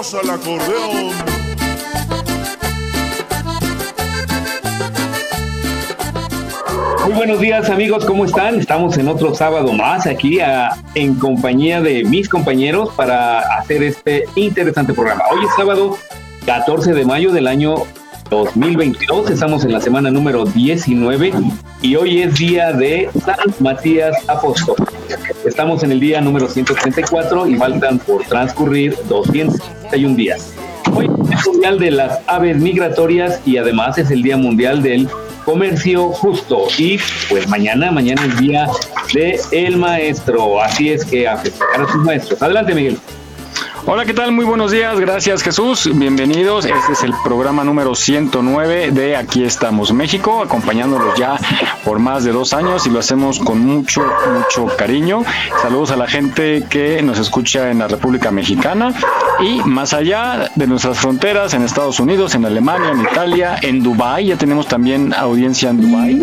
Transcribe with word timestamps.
acordeón. 0.00 1.12
Muy 7.04 7.12
buenos 7.12 7.38
días 7.38 7.68
amigos, 7.68 8.06
¿cómo 8.06 8.24
están? 8.24 8.58
Estamos 8.58 8.96
en 8.96 9.08
otro 9.08 9.34
sábado 9.34 9.74
más 9.74 10.06
aquí 10.06 10.38
en 10.94 11.16
compañía 11.16 11.82
de 11.82 12.04
mis 12.04 12.30
compañeros 12.30 12.94
para 12.96 13.40
hacer 13.58 13.82
este 13.82 14.24
interesante 14.36 14.94
programa. 14.94 15.24
Hoy 15.32 15.44
es 15.44 15.54
sábado 15.54 15.98
14 16.46 16.94
de 16.94 17.04
mayo 17.04 17.30
del 17.30 17.46
año 17.46 17.74
2022, 18.30 19.28
estamos 19.30 19.64
en 19.64 19.72
la 19.72 19.80
semana 19.80 20.08
número 20.08 20.44
19 20.44 21.32
y 21.82 21.96
hoy 21.96 22.22
es 22.22 22.34
día 22.36 22.72
de 22.72 23.10
San 23.24 23.52
Matías 23.58 24.16
Apóstol. 24.28 24.76
Estamos 25.44 25.82
en 25.82 25.90
el 25.90 25.98
día 25.98 26.20
número 26.20 26.48
134 26.48 27.48
y 27.48 27.56
faltan 27.56 27.98
por 27.98 28.22
transcurrir 28.24 28.96
261 29.08 30.14
días. 30.14 30.54
Hoy 30.94 31.10
es 31.32 31.44
el 31.44 31.52
Mundial 31.52 31.78
de 31.80 31.90
las 31.90 32.20
Aves 32.28 32.56
Migratorias 32.56 33.40
y 33.44 33.56
además 33.56 33.98
es 33.98 34.12
el 34.12 34.22
Día 34.22 34.36
Mundial 34.36 34.80
del 34.80 35.08
Comercio 35.44 36.10
Justo. 36.10 36.66
Y 36.78 37.00
pues 37.28 37.48
mañana, 37.48 37.90
mañana 37.90 38.24
es 38.24 38.38
Día 38.38 38.68
de 39.12 39.40
el 39.50 39.76
Maestro. 39.76 40.62
Así 40.62 40.90
es 40.90 41.04
que 41.04 41.26
a 41.26 41.36
festejar 41.36 41.82
a 41.82 41.88
sus 41.90 42.04
maestros. 42.04 42.40
Adelante, 42.40 42.74
Miguel. 42.74 42.96
Hola, 43.86 44.04
¿qué 44.04 44.12
tal? 44.12 44.30
Muy 44.32 44.44
buenos 44.44 44.72
días. 44.72 45.00
Gracias, 45.00 45.42
Jesús. 45.42 45.88
Bienvenidos. 45.94 46.66
Este 46.66 46.92
es 46.92 47.02
el 47.02 47.14
programa 47.24 47.64
número 47.64 47.94
109 47.94 48.90
de 48.90 49.16
Aquí 49.16 49.42
estamos 49.42 49.92
México, 49.92 50.42
acompañándolos 50.42 51.18
ya 51.18 51.38
por 51.82 51.98
más 51.98 52.24
de 52.24 52.32
dos 52.32 52.52
años 52.52 52.86
y 52.86 52.90
lo 52.90 52.98
hacemos 52.98 53.38
con 53.38 53.58
mucho, 53.60 54.04
mucho 54.34 54.66
cariño. 54.76 55.24
Saludos 55.62 55.92
a 55.92 55.96
la 55.96 56.06
gente 56.06 56.64
que 56.68 57.02
nos 57.02 57.18
escucha 57.18 57.70
en 57.70 57.78
la 57.78 57.88
República 57.88 58.30
Mexicana 58.30 58.92
y 59.40 59.60
más 59.64 59.94
allá 59.94 60.50
de 60.54 60.66
nuestras 60.66 60.98
fronteras, 60.98 61.54
en 61.54 61.62
Estados 61.62 62.00
Unidos, 62.00 62.34
en 62.34 62.44
Alemania, 62.44 62.90
en 62.90 63.00
Italia, 63.00 63.56
en 63.62 63.82
Dubai. 63.82 64.26
Ya 64.26 64.36
tenemos 64.36 64.68
también 64.68 65.14
audiencia 65.14 65.70
en 65.70 65.80
Dubai. 65.80 66.22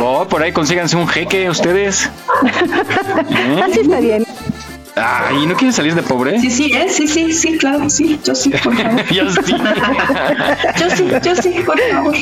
Oh, 0.00 0.26
por 0.28 0.42
ahí 0.42 0.52
consíganse 0.52 0.96
un 0.96 1.08
jeque 1.08 1.50
ustedes. 1.50 2.08
Así 3.64 3.80
está 3.80 3.98
bien. 3.98 4.24
¿Y 5.40 5.46
no 5.46 5.54
quieres 5.54 5.76
salir 5.76 5.94
de 5.94 6.02
pobre? 6.02 6.40
Sí, 6.40 6.50
sí, 6.50 6.72
¿eh? 6.72 6.86
sí, 6.88 7.06
sí, 7.06 7.32
sí, 7.32 7.58
claro, 7.58 7.88
sí, 7.90 8.18
yo 8.24 8.34
sí, 8.34 8.50
por 8.50 8.74
favor. 8.76 9.04
yo 9.12 9.30
sí. 9.30 9.54
yo 10.78 10.90
sí, 10.96 11.08
yo 11.22 11.36
sí, 11.36 11.54
por 11.64 11.78
favor. 11.80 12.14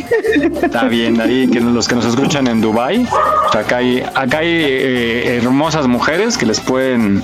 Está 0.63 0.85
bien, 0.85 1.21
ahí 1.21 1.49
que 1.49 1.61
los 1.61 1.89
que 1.89 1.95
nos 1.95 2.05
escuchan 2.05 2.47
en 2.47 2.61
Dubai, 2.61 3.07
acá 3.53 3.79
hay, 3.79 4.03
acá 4.15 4.39
hay 4.39 4.49
eh, 4.49 5.37
hermosas 5.37 5.87
mujeres 5.87 6.37
que 6.37 6.47
les 6.47 6.61
pueden 6.61 7.23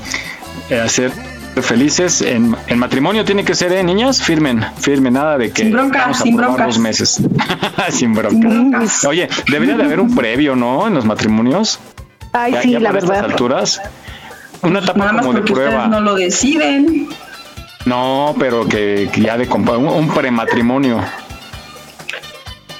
eh, 0.70 0.80
hacer 0.80 1.12
felices 1.60 2.22
en, 2.22 2.56
en, 2.66 2.78
matrimonio 2.78 3.24
tiene 3.24 3.44
que 3.44 3.54
ser, 3.54 3.72
¿eh, 3.72 3.84
niñas? 3.84 4.22
Firmen, 4.22 4.64
firmen, 4.78 5.12
nada 5.14 5.36
de 5.36 5.50
que 5.50 5.64
sin 5.64 5.72
bronca, 5.72 6.00
vamos 6.00 6.20
a 6.20 6.22
sin 6.22 6.36
bronca. 6.36 6.64
dos 6.64 6.78
meses. 6.78 7.22
sin 7.90 8.14
bronca. 8.14 8.48
Oye, 9.06 9.28
debería 9.50 9.76
de 9.76 9.84
haber 9.84 10.00
un 10.00 10.14
previo, 10.14 10.56
¿no? 10.56 10.86
En 10.86 10.94
los 10.94 11.04
matrimonios. 11.04 11.78
Ay, 12.32 12.54
sí, 12.62 12.78
la 12.78 12.92
verdad. 12.92 13.26
alturas 13.26 13.82
una 14.62 14.78
etapa 14.78 15.16
como 15.18 15.32
de 15.32 15.42
prueba. 15.42 15.88
no 15.88 16.00
lo 16.00 16.14
deciden. 16.14 17.08
No, 17.84 18.34
pero 18.38 18.66
que, 18.66 19.10
ya 19.16 19.36
de 19.36 19.48
un, 19.48 19.68
un 19.68 20.08
prematrimonio. 20.14 21.00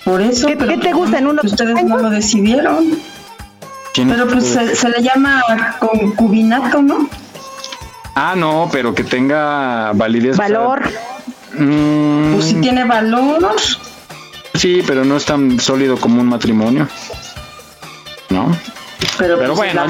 Por 0.05 0.21
eso. 0.21 0.47
¿Qué, 0.47 0.57
¿qué 0.57 0.79
te 0.79 0.93
gusta 0.93 1.19
en 1.19 1.27
uno? 1.27 1.43
Ustedes 1.45 1.85
no 1.85 1.99
lo 1.99 2.11
decidieron. 2.11 2.99
Pero 3.95 4.27
pues 4.27 4.59
se, 4.75 4.89
le 4.89 5.03
llama 5.03 5.43
concubinato, 5.79 6.81
¿no? 6.81 7.09
Ah, 8.15 8.35
no, 8.37 8.69
pero 8.73 8.95
que 8.95 9.05
tenga 9.05 9.93
validez. 9.93 10.37
Valor. 10.37 10.83
Mm. 11.59 12.33
pues 12.33 12.47
si 12.47 12.55
tiene 12.55 12.85
valor. 12.85 13.55
Sí, 14.55 14.83
pero 14.87 15.05
no 15.05 15.17
es 15.17 15.25
tan 15.25 15.61
sólido 15.61 15.99
como 15.99 16.21
un 16.21 16.29
matrimonio. 16.29 16.89
¿No? 18.31 18.57
Pero, 19.23 19.39
pues, 19.39 19.51
bueno, 19.51 19.87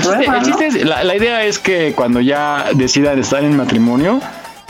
la, 0.84 1.16
idea 1.16 1.44
es 1.44 1.58
que 1.58 1.94
cuando 1.94 2.20
ya 2.20 2.66
decidan 2.74 3.18
estar 3.18 3.42
en 3.42 3.56
matrimonio, 3.56 4.20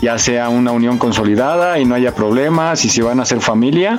ya 0.00 0.18
sea 0.18 0.48
una 0.50 0.70
unión 0.70 0.98
consolidada 0.98 1.80
y 1.80 1.84
no 1.84 1.96
haya 1.96 2.14
problemas, 2.14 2.84
y 2.84 2.88
si 2.88 3.00
van 3.00 3.18
a 3.18 3.24
hacer 3.24 3.40
familia, 3.40 3.98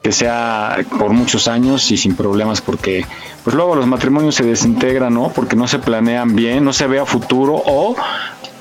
que 0.00 0.12
sea 0.12 0.78
por 1.00 1.10
muchos 1.10 1.48
años 1.48 1.90
y 1.90 1.96
sin 1.96 2.14
problemas, 2.14 2.60
porque 2.60 3.04
pues 3.42 3.56
luego 3.56 3.74
los 3.74 3.88
matrimonios 3.88 4.36
se 4.36 4.44
desintegran, 4.44 5.12
¿no? 5.12 5.32
Porque 5.34 5.56
no 5.56 5.66
se 5.66 5.80
planean 5.80 6.36
bien, 6.36 6.64
no 6.64 6.72
se 6.72 6.86
ve 6.86 7.00
a 7.00 7.04
futuro 7.04 7.60
o 7.66 7.96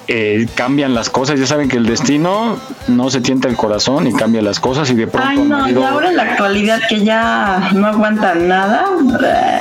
eh, 0.08 0.48
cambian 0.56 0.94
las 0.94 1.10
cosas. 1.10 1.40
Ya 1.40 1.46
saben 1.46 1.70
que 1.70 1.78
el 1.78 1.86
destino 1.86 2.58
no 2.88 3.10
se 3.10 3.22
tienta 3.22 3.48
el 3.48 3.56
corazón 3.56 4.08
y 4.08 4.14
cambia 4.14 4.42
las 4.42 4.60
cosas 4.60 4.90
y 4.90 4.96
de 4.96 5.08
pronto. 5.08 5.28
Ay, 5.30 5.40
no, 5.40 5.70
y 5.70 5.84
ahora 5.84 6.10
en 6.10 6.18
la 6.18 6.24
actualidad 6.24 6.82
que 6.88 7.04
ya 7.04 7.72
no 7.74 7.88
aguantan 7.88 8.48
nada. 8.48 8.86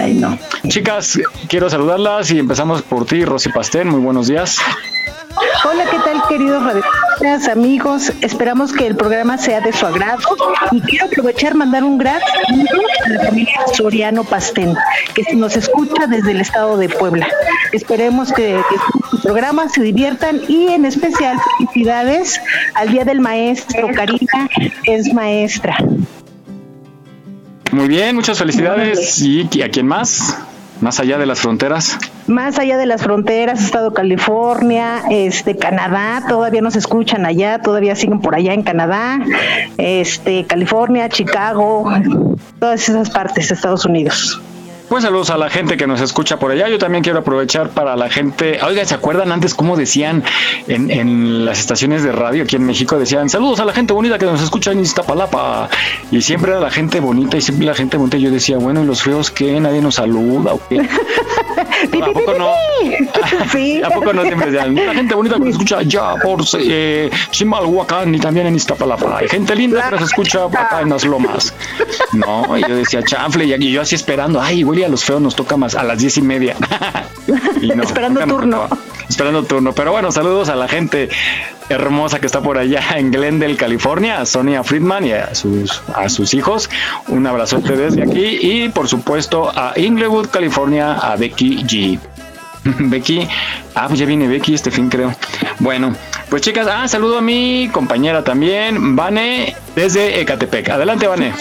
Ay, 0.00 0.14
no. 0.14 0.38
Chicas, 0.68 1.18
quiero 1.48 1.68
saludarlas 1.68 2.30
y 2.30 2.38
empezamos 2.38 2.82
por 2.82 3.06
ti, 3.06 3.24
Rosy 3.24 3.50
Pastel. 3.50 3.86
Muy 3.86 4.00
buenos 4.00 4.28
días. 4.28 4.58
Hola, 5.64 5.84
¿qué 5.90 5.98
tal 5.98 6.22
queridos 6.28 6.62
radioescuchas, 6.62 7.48
amigos? 7.48 8.12
Esperamos 8.22 8.72
que 8.72 8.86
el 8.86 8.96
programa 8.96 9.36
sea 9.36 9.60
de 9.60 9.72
su 9.72 9.84
agrado 9.84 10.22
y 10.72 10.80
quiero 10.80 11.06
aprovechar 11.06 11.54
mandar 11.54 11.84
un 11.84 11.98
gran 11.98 12.20
saludo 12.20 12.80
a 13.04 13.08
la 13.08 13.24
familia 13.24 13.54
Soriano 13.74 14.24
Pastén, 14.24 14.74
que 15.14 15.34
nos 15.34 15.56
escucha 15.56 16.06
desde 16.06 16.30
el 16.30 16.40
estado 16.40 16.76
de 16.78 16.88
Puebla. 16.88 17.28
Esperemos 17.72 18.32
que, 18.32 18.60
que 18.70 19.18
programa 19.22 19.68
se 19.68 19.82
diviertan 19.82 20.40
y 20.48 20.68
en 20.68 20.86
especial 20.86 21.36
felicidades 21.58 22.40
al 22.74 22.90
Día 22.90 23.04
del 23.04 23.20
Maestro. 23.20 23.88
Karina 23.94 24.48
es 24.84 25.12
maestra. 25.12 25.76
Muy 27.72 27.88
bien, 27.88 28.14
muchas 28.14 28.38
felicidades. 28.38 29.20
¿Y 29.20 29.62
a 29.62 29.68
quién 29.68 29.86
más? 29.86 30.38
Más 30.80 31.00
allá 31.00 31.18
de 31.18 31.26
las 31.26 31.40
fronteras. 31.40 31.98
Más 32.26 32.58
allá 32.58 32.76
de 32.76 32.86
las 32.86 33.02
fronteras, 33.02 33.62
Estado 33.62 33.94
California, 33.94 35.02
este 35.10 35.56
Canadá, 35.56 36.24
todavía 36.28 36.60
nos 36.60 36.76
escuchan 36.76 37.24
allá, 37.24 37.60
todavía 37.60 37.94
siguen 37.96 38.20
por 38.20 38.34
allá 38.34 38.52
en 38.52 38.62
Canadá, 38.62 39.20
este 39.78 40.44
California, 40.44 41.08
Chicago, 41.08 41.90
todas 42.58 42.88
esas 42.88 43.10
partes 43.10 43.48
de 43.48 43.54
Estados 43.54 43.84
Unidos. 43.84 44.40
Pues 44.88 45.02
saludos 45.02 45.30
a 45.30 45.36
la 45.36 45.50
gente 45.50 45.76
que 45.76 45.88
nos 45.88 46.00
escucha 46.00 46.38
por 46.38 46.52
allá. 46.52 46.68
Yo 46.68 46.78
también 46.78 47.02
quiero 47.02 47.18
aprovechar 47.18 47.70
para 47.70 47.96
la 47.96 48.08
gente. 48.08 48.60
Oiga, 48.64 48.84
¿se 48.84 48.94
acuerdan 48.94 49.32
antes 49.32 49.52
cómo 49.52 49.76
decían 49.76 50.22
en, 50.68 50.92
en 50.92 51.44
las 51.44 51.58
estaciones 51.58 52.04
de 52.04 52.12
radio 52.12 52.44
aquí 52.44 52.54
en 52.54 52.64
México? 52.64 52.96
Decían 52.96 53.28
saludos 53.28 53.58
a 53.58 53.64
la 53.64 53.72
gente 53.72 53.92
bonita 53.92 54.16
que 54.16 54.26
nos 54.26 54.40
escucha 54.40 54.70
en 54.70 54.80
Iztapalapa. 54.80 55.68
Y 56.12 56.22
siempre 56.22 56.52
era 56.52 56.60
la 56.60 56.70
gente 56.70 57.00
bonita 57.00 57.36
y 57.36 57.40
siempre 57.40 57.66
la 57.66 57.74
gente 57.74 57.96
bonita. 57.96 58.16
Yo 58.16 58.30
decía, 58.30 58.58
bueno, 58.58 58.84
¿y 58.84 58.86
los 58.86 59.02
feos 59.02 59.32
qué? 59.32 59.58
¿Nadie 59.58 59.80
nos 59.82 59.96
saluda 59.96 60.54
o 60.54 60.60
qué? 60.68 60.78
¿A 60.80 62.12
poco 62.12 62.34
no? 62.38 62.50
¿A 63.84 63.90
poco 63.90 64.12
no 64.12 64.22
siempre 64.22 64.52
decían? 64.52 64.74
La 64.74 64.94
gente 64.94 65.16
bonita 65.16 65.34
que 65.34 65.40
nos 65.40 65.50
escucha 65.50 65.82
ya 65.82 66.14
por 66.14 66.42
eh, 66.60 67.10
Chimalhuacán 67.30 68.14
y 68.14 68.20
también 68.20 68.46
en 68.46 68.54
Iztapalapa. 68.54 69.18
Hay 69.18 69.28
gente 69.28 69.56
linda 69.56 69.90
que 69.90 69.96
nos 69.96 70.04
escucha 70.04 70.44
acá 70.44 70.80
en 70.82 70.90
las 70.90 71.04
lomas. 71.04 71.52
No, 72.12 72.56
y 72.56 72.60
yo 72.60 72.76
decía, 72.76 73.02
chanfle, 73.02 73.46
y 73.46 73.72
yo 73.72 73.82
así 73.82 73.96
esperando, 73.96 74.40
ay, 74.40 74.62
güey 74.62 74.75
Poli, 74.76 74.84
a 74.84 74.88
los 74.90 75.04
feos 75.04 75.22
nos 75.22 75.34
toca 75.34 75.56
más 75.56 75.74
a 75.74 75.82
las 75.82 75.98
diez 75.98 76.18
y 76.18 76.22
media. 76.22 76.54
Esperando 77.82 78.20
turno. 78.26 78.68
Esperando 79.08 79.42
turno. 79.44 79.72
Pero 79.72 79.92
bueno, 79.92 80.12
saludos 80.12 80.50
a 80.50 80.54
la 80.54 80.68
gente 80.68 81.08
hermosa 81.70 82.20
que 82.20 82.26
está 82.26 82.42
por 82.42 82.58
allá 82.58 82.82
en 82.96 83.10
Glendale, 83.10 83.56
California, 83.56 84.20
a 84.20 84.26
Sonia 84.26 84.62
Friedman 84.62 85.06
y 85.06 85.12
a 85.12 85.34
sus, 85.34 85.80
a 85.94 86.10
sus 86.10 86.34
hijos. 86.34 86.68
Un 87.08 87.26
abrazote 87.26 87.74
desde 87.74 88.02
aquí. 88.02 88.38
Y 88.42 88.68
por 88.68 88.86
supuesto 88.86 89.50
a 89.50 89.72
Inglewood, 89.76 90.28
California, 90.28 90.92
a 90.92 91.16
Becky 91.16 91.64
G. 91.64 91.98
Becky, 92.90 93.26
ah, 93.76 93.86
pues 93.88 93.98
ya 93.98 94.04
viene 94.04 94.28
Becky 94.28 94.52
este 94.52 94.70
fin, 94.70 94.90
creo. 94.90 95.14
Bueno, 95.58 95.96
pues 96.28 96.42
chicas, 96.42 96.66
ah, 96.70 96.86
saludo 96.86 97.16
a 97.16 97.22
mi 97.22 97.70
compañera 97.72 98.22
también, 98.22 98.94
Vane, 98.94 99.56
desde 99.74 100.20
Ecatepec. 100.20 100.68
Adelante, 100.68 101.06
Vane. 101.06 101.32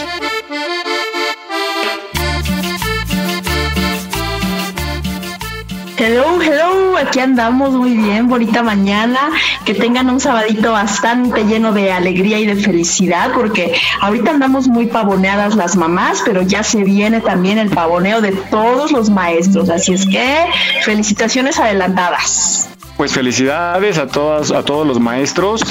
Hello, 5.98 6.42
hello, 6.42 6.98
aquí 6.98 7.20
andamos 7.20 7.72
muy 7.72 7.96
bien, 7.96 8.28
bonita 8.28 8.62
mañana, 8.62 9.32
que 9.64 9.74
tengan 9.74 10.10
un 10.10 10.20
sabadito 10.20 10.74
bastante 10.74 11.46
lleno 11.46 11.72
de 11.72 11.94
alegría 11.94 12.38
y 12.38 12.46
de 12.46 12.58
felicidad, 12.58 13.32
porque 13.34 13.74
ahorita 14.02 14.32
andamos 14.32 14.68
muy 14.68 14.88
pavoneadas 14.88 15.56
las 15.56 15.78
mamás, 15.78 16.22
pero 16.26 16.42
ya 16.42 16.64
se 16.64 16.84
viene 16.84 17.22
también 17.22 17.60
el 17.60 17.70
pavoneo 17.70 18.20
de 18.20 18.34
todos 18.34 18.92
los 18.92 19.10
maestros, 19.10 19.70
así 19.70 19.94
es 19.94 20.06
que 20.06 20.46
felicitaciones 20.84 21.60
adelantadas. 21.60 22.75
Pues 22.98 23.12
felicidades 23.12 23.98
a 23.98 24.08
todas, 24.08 24.52
a 24.52 24.64
todos 24.64 24.88
los 24.88 25.02
maestros. 25.02 25.62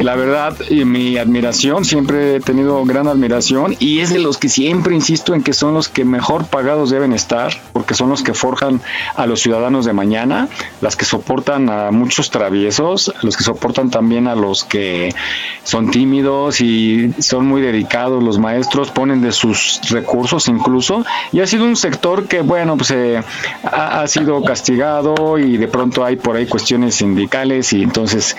La 0.00 0.16
verdad, 0.16 0.56
y 0.70 0.86
mi 0.86 1.18
admiración, 1.18 1.84
siempre 1.84 2.36
he 2.36 2.40
tenido 2.40 2.82
gran 2.86 3.06
admiración 3.06 3.76
y 3.78 4.00
es 4.00 4.10
de 4.10 4.18
los 4.18 4.38
que 4.38 4.48
siempre 4.48 4.94
insisto 4.94 5.34
en 5.34 5.42
que 5.42 5.52
son 5.52 5.74
los 5.74 5.90
que 5.90 6.06
mejor 6.06 6.46
pagados 6.46 6.88
deben 6.88 7.12
estar, 7.12 7.52
porque 7.74 7.92
son 7.92 8.08
los 8.08 8.22
que 8.22 8.32
forjan 8.32 8.80
a 9.14 9.26
los 9.26 9.40
ciudadanos 9.40 9.84
de 9.84 9.92
mañana, 9.92 10.48
las 10.80 10.96
que 10.96 11.04
soportan 11.04 11.68
a 11.68 11.90
muchos 11.90 12.30
traviesos, 12.30 13.12
los 13.22 13.36
que 13.36 13.44
soportan 13.44 13.90
también 13.90 14.26
a 14.26 14.34
los 14.34 14.64
que 14.64 15.14
son 15.64 15.90
tímidos 15.90 16.62
y 16.62 17.12
son 17.18 17.46
muy 17.46 17.60
dedicados. 17.60 18.22
Los 18.22 18.38
maestros 18.38 18.90
ponen 18.90 19.20
de 19.20 19.32
sus 19.32 19.80
recursos 19.90 20.48
incluso 20.48 21.04
y 21.30 21.40
ha 21.40 21.46
sido 21.46 21.64
un 21.64 21.76
sector 21.76 22.26
que, 22.26 22.40
bueno, 22.40 22.78
pues 22.78 22.90
eh, 22.92 23.22
ha, 23.64 24.00
ha 24.00 24.06
sido 24.06 24.42
castigado 24.42 25.38
y 25.38 25.58
de 25.58 25.68
pronto 25.68 26.04
hay 26.06 26.16
por 26.16 26.36
ahí 26.36 26.46
cuestiones 26.46 26.69
sindicales 26.94 27.72
y 27.72 27.82
entonces 27.82 28.36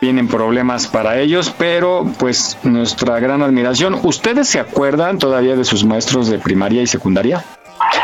vienen 0.00 0.28
problemas 0.28 0.86
para 0.86 1.18
ellos, 1.18 1.52
pero 1.56 2.06
pues 2.18 2.58
nuestra 2.62 3.18
gran 3.18 3.42
admiración. 3.42 3.98
¿Ustedes 4.02 4.48
se 4.48 4.60
acuerdan 4.60 5.18
todavía 5.18 5.56
de 5.56 5.64
sus 5.64 5.84
maestros 5.84 6.28
de 6.28 6.38
primaria 6.38 6.82
y 6.82 6.86
secundaria? 6.86 7.44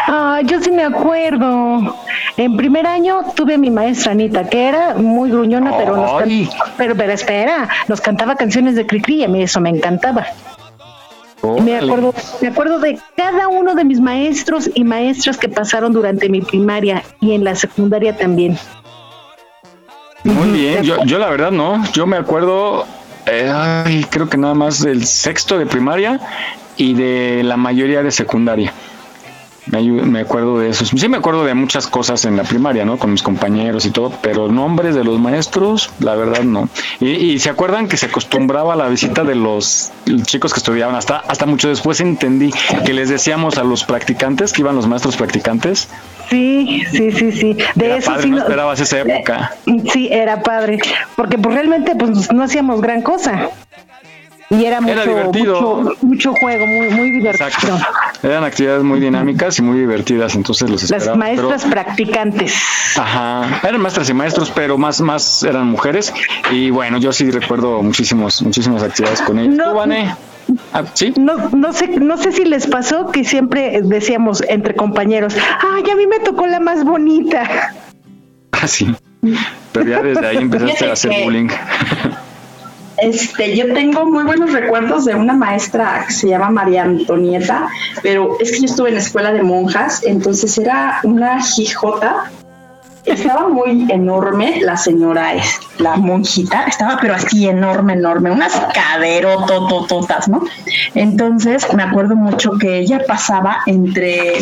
Ah, 0.07 0.41
yo 0.45 0.61
sí 0.61 0.71
me 0.71 0.83
acuerdo. 0.83 1.97
En 2.37 2.57
primer 2.57 2.87
año 2.87 3.21
tuve 3.37 3.55
a 3.55 3.59
mi 3.59 3.71
maestra 3.71 4.13
Anita, 4.13 4.49
que 4.49 4.69
era 4.69 4.95
muy 4.95 5.31
gruñona, 5.31 5.77
pero 5.77 5.97
nos 5.97 6.23
pero, 6.77 6.97
pero 6.97 7.13
espera, 7.13 7.69
nos 7.89 8.01
cantaba 8.01 8.37
canciones 8.37 8.75
de 8.75 8.87
Cricri 8.87 9.17
y 9.17 9.25
a 9.25 9.29
mí 9.29 9.43
eso 9.43 9.61
me 9.61 9.71
encantaba. 9.71 10.27
Me 11.63 11.77
acuerdo, 11.77 12.15
me 12.41 12.49
acuerdo 12.49 12.79
de 12.79 13.01
cada 13.17 13.49
uno 13.49 13.75
de 13.75 13.85
mis 13.85 14.01
maestros 14.01 14.71
y 14.75 14.85
maestras 14.85 15.37
que 15.39 15.49
pasaron 15.49 15.93
durante 15.93 16.29
mi 16.29 16.41
primaria 16.41 17.03
y 17.21 17.33
en 17.33 17.43
la 17.43 17.57
secundaria 17.57 18.17
también. 18.17 18.57
Muy 20.25 20.51
bien, 20.51 20.83
yo, 20.83 21.05
yo 21.05 21.19
la 21.19 21.29
verdad 21.29 21.51
no, 21.51 21.83
yo 21.93 22.07
me 22.07 22.17
acuerdo, 22.17 22.87
eh, 23.27 24.07
creo 24.11 24.29
que 24.29 24.37
nada 24.37 24.55
más 24.55 24.81
del 24.81 25.05
sexto 25.07 25.59
de 25.59 25.67
primaria 25.67 26.21
y 26.77 26.95
de 26.95 27.43
la 27.43 27.57
mayoría 27.57 28.03
de 28.03 28.11
secundaria. 28.11 28.73
Me, 29.67 30.21
acuerdo 30.21 30.59
de 30.59 30.71
eso. 30.71 30.85
Sí 30.85 31.09
me 31.09 31.17
acuerdo 31.17 31.45
de 31.45 31.55
muchas 31.55 31.87
cosas 31.87 32.25
en 32.25 32.37
la 32.37 32.43
primaria, 32.43 32.85
¿no? 32.85 32.99
Con 32.99 33.13
mis 33.13 33.23
compañeros 33.23 33.87
y 33.87 33.91
todo, 33.91 34.13
pero 34.21 34.49
nombres 34.49 34.97
de 34.97 35.05
los 35.05 35.21
maestros, 35.21 35.91
la 36.01 36.17
verdad 36.17 36.43
no. 36.43 36.69
Y, 37.01 37.39
se 37.39 37.49
acuerdan 37.49 37.87
que 37.87 37.97
se 37.97 38.07
acostumbraba 38.07 38.75
a 38.75 38.77
la 38.77 38.89
visita 38.89 39.23
de 39.23 39.37
los 39.37 39.93
chicos 40.25 40.53
que 40.53 40.59
estudiaban. 40.59 40.97
Hasta, 40.97 41.19
hasta 41.19 41.47
mucho 41.47 41.69
después 41.69 42.01
entendí 42.01 42.53
que 42.85 42.93
les 42.93 43.09
decíamos 43.09 43.57
a 43.57 43.63
los 43.63 43.85
practicantes, 43.85 44.53
que 44.53 44.63
iban 44.63 44.75
los 44.75 44.89
maestros 44.89 45.17
practicantes, 45.17 45.89
Sí, 46.33 46.83
sí, 46.91 47.13
sí, 47.13 47.31
sí. 47.31 47.57
De 47.75 47.85
era 47.85 47.97
eso 47.97 48.11
padre, 48.11 48.23
sí 48.23 48.31
no 48.31 48.39
esperabas 48.39 48.81
esa 48.81 49.01
época. 49.01 49.53
Sí, 49.93 50.09
era 50.11 50.43
padre, 50.43 50.79
porque 51.15 51.37
pues 51.37 51.55
realmente 51.55 51.95
pues 51.95 52.33
no 52.33 52.43
hacíamos 52.43 52.81
gran 52.81 53.03
cosa. 53.03 53.51
Y 54.49 54.65
era 54.65 54.81
mucho, 54.81 55.31
mucho, 55.33 55.97
mucho, 56.03 56.35
juego, 56.35 56.67
muy, 56.67 56.89
muy 56.91 57.11
divertido. 57.11 57.79
Eran 58.23 58.45
actividades 58.45 58.83
muy 58.83 59.01
dinámicas 59.01 59.59
y 59.59 59.63
muy 59.63 59.79
divertidas, 59.79 60.35
entonces 60.35 60.71
los 60.71 60.83
esperaba. 60.83 61.07
Las 61.07 61.17
maestras 61.19 61.65
practicantes. 61.65 62.55
Ajá, 62.97 63.61
eran 63.67 63.81
maestras 63.81 64.09
y 64.09 64.15
maestros, 64.15 64.51
pero 64.55 64.79
más, 64.79 65.01
más 65.01 65.43
eran 65.43 65.67
mujeres. 65.69 66.13
Y 66.51 66.71
bueno, 66.71 66.99
yo 66.99 67.13
sí 67.13 67.31
recuerdo 67.31 67.83
muchísimos, 67.83 68.43
muchísimas 68.43 68.83
actividades 68.83 69.21
con 69.23 69.39
ellos. 69.39 69.55
No, 69.55 69.75
Ah, 70.73 70.85
no, 71.17 71.51
no, 71.51 71.73
sé, 71.73 71.89
no 71.89 72.17
sé 72.17 72.33
si 72.33 72.45
les 72.45 72.67
pasó 72.67 73.11
que 73.11 73.25
siempre 73.25 73.81
decíamos 73.83 74.43
entre 74.49 74.75
compañeros, 74.75 75.35
ay, 75.61 75.91
a 75.91 75.97
mí 75.97 76.07
me 76.07 76.19
tocó 76.21 76.47
la 76.47 76.61
más 76.61 76.85
bonita. 76.85 77.75
Ah, 78.55 78.69
sí. 78.69 78.95
Pero 79.73 79.91
ya 79.91 80.03
desde 80.03 80.25
ahí 80.25 80.37
empezaste 80.43 80.85
a 80.85 80.93
hacer 80.93 81.25
bullying. 81.25 81.49
Este, 82.99 83.57
yo 83.57 83.73
tengo 83.75 84.05
muy 84.05 84.23
buenos 84.23 84.53
recuerdos 84.53 85.05
de 85.05 85.17
una 85.17 85.33
maestra 85.33 86.05
que 86.07 86.13
se 86.13 86.29
llama 86.29 86.51
María 86.51 86.85
Antonieta, 86.85 87.69
pero 88.03 88.37
es 88.39 88.53
que 88.53 88.61
yo 88.61 88.67
estuve 88.67 88.91
en 88.91 88.95
la 88.95 89.01
escuela 89.01 89.33
de 89.33 89.43
monjas, 89.43 90.05
entonces 90.05 90.57
era 90.59 91.01
una 91.03 91.43
jijota 91.43 92.31
estaba 93.05 93.49
muy 93.49 93.87
enorme 93.91 94.61
la 94.63 94.77
señora, 94.77 95.33
la 95.79 95.97
monjita, 95.97 96.65
estaba 96.65 96.99
pero 97.01 97.15
así 97.15 97.49
enorme, 97.49 97.95
enorme, 97.95 98.31
unas 98.31 98.53
caderototototas, 98.73 100.29
¿no? 100.29 100.43
Entonces 100.95 101.73
me 101.75 101.83
acuerdo 101.83 102.17
mucho 102.17 102.53
que 102.59 102.79
ella 102.79 103.03
pasaba 103.07 103.59
entre 103.67 104.39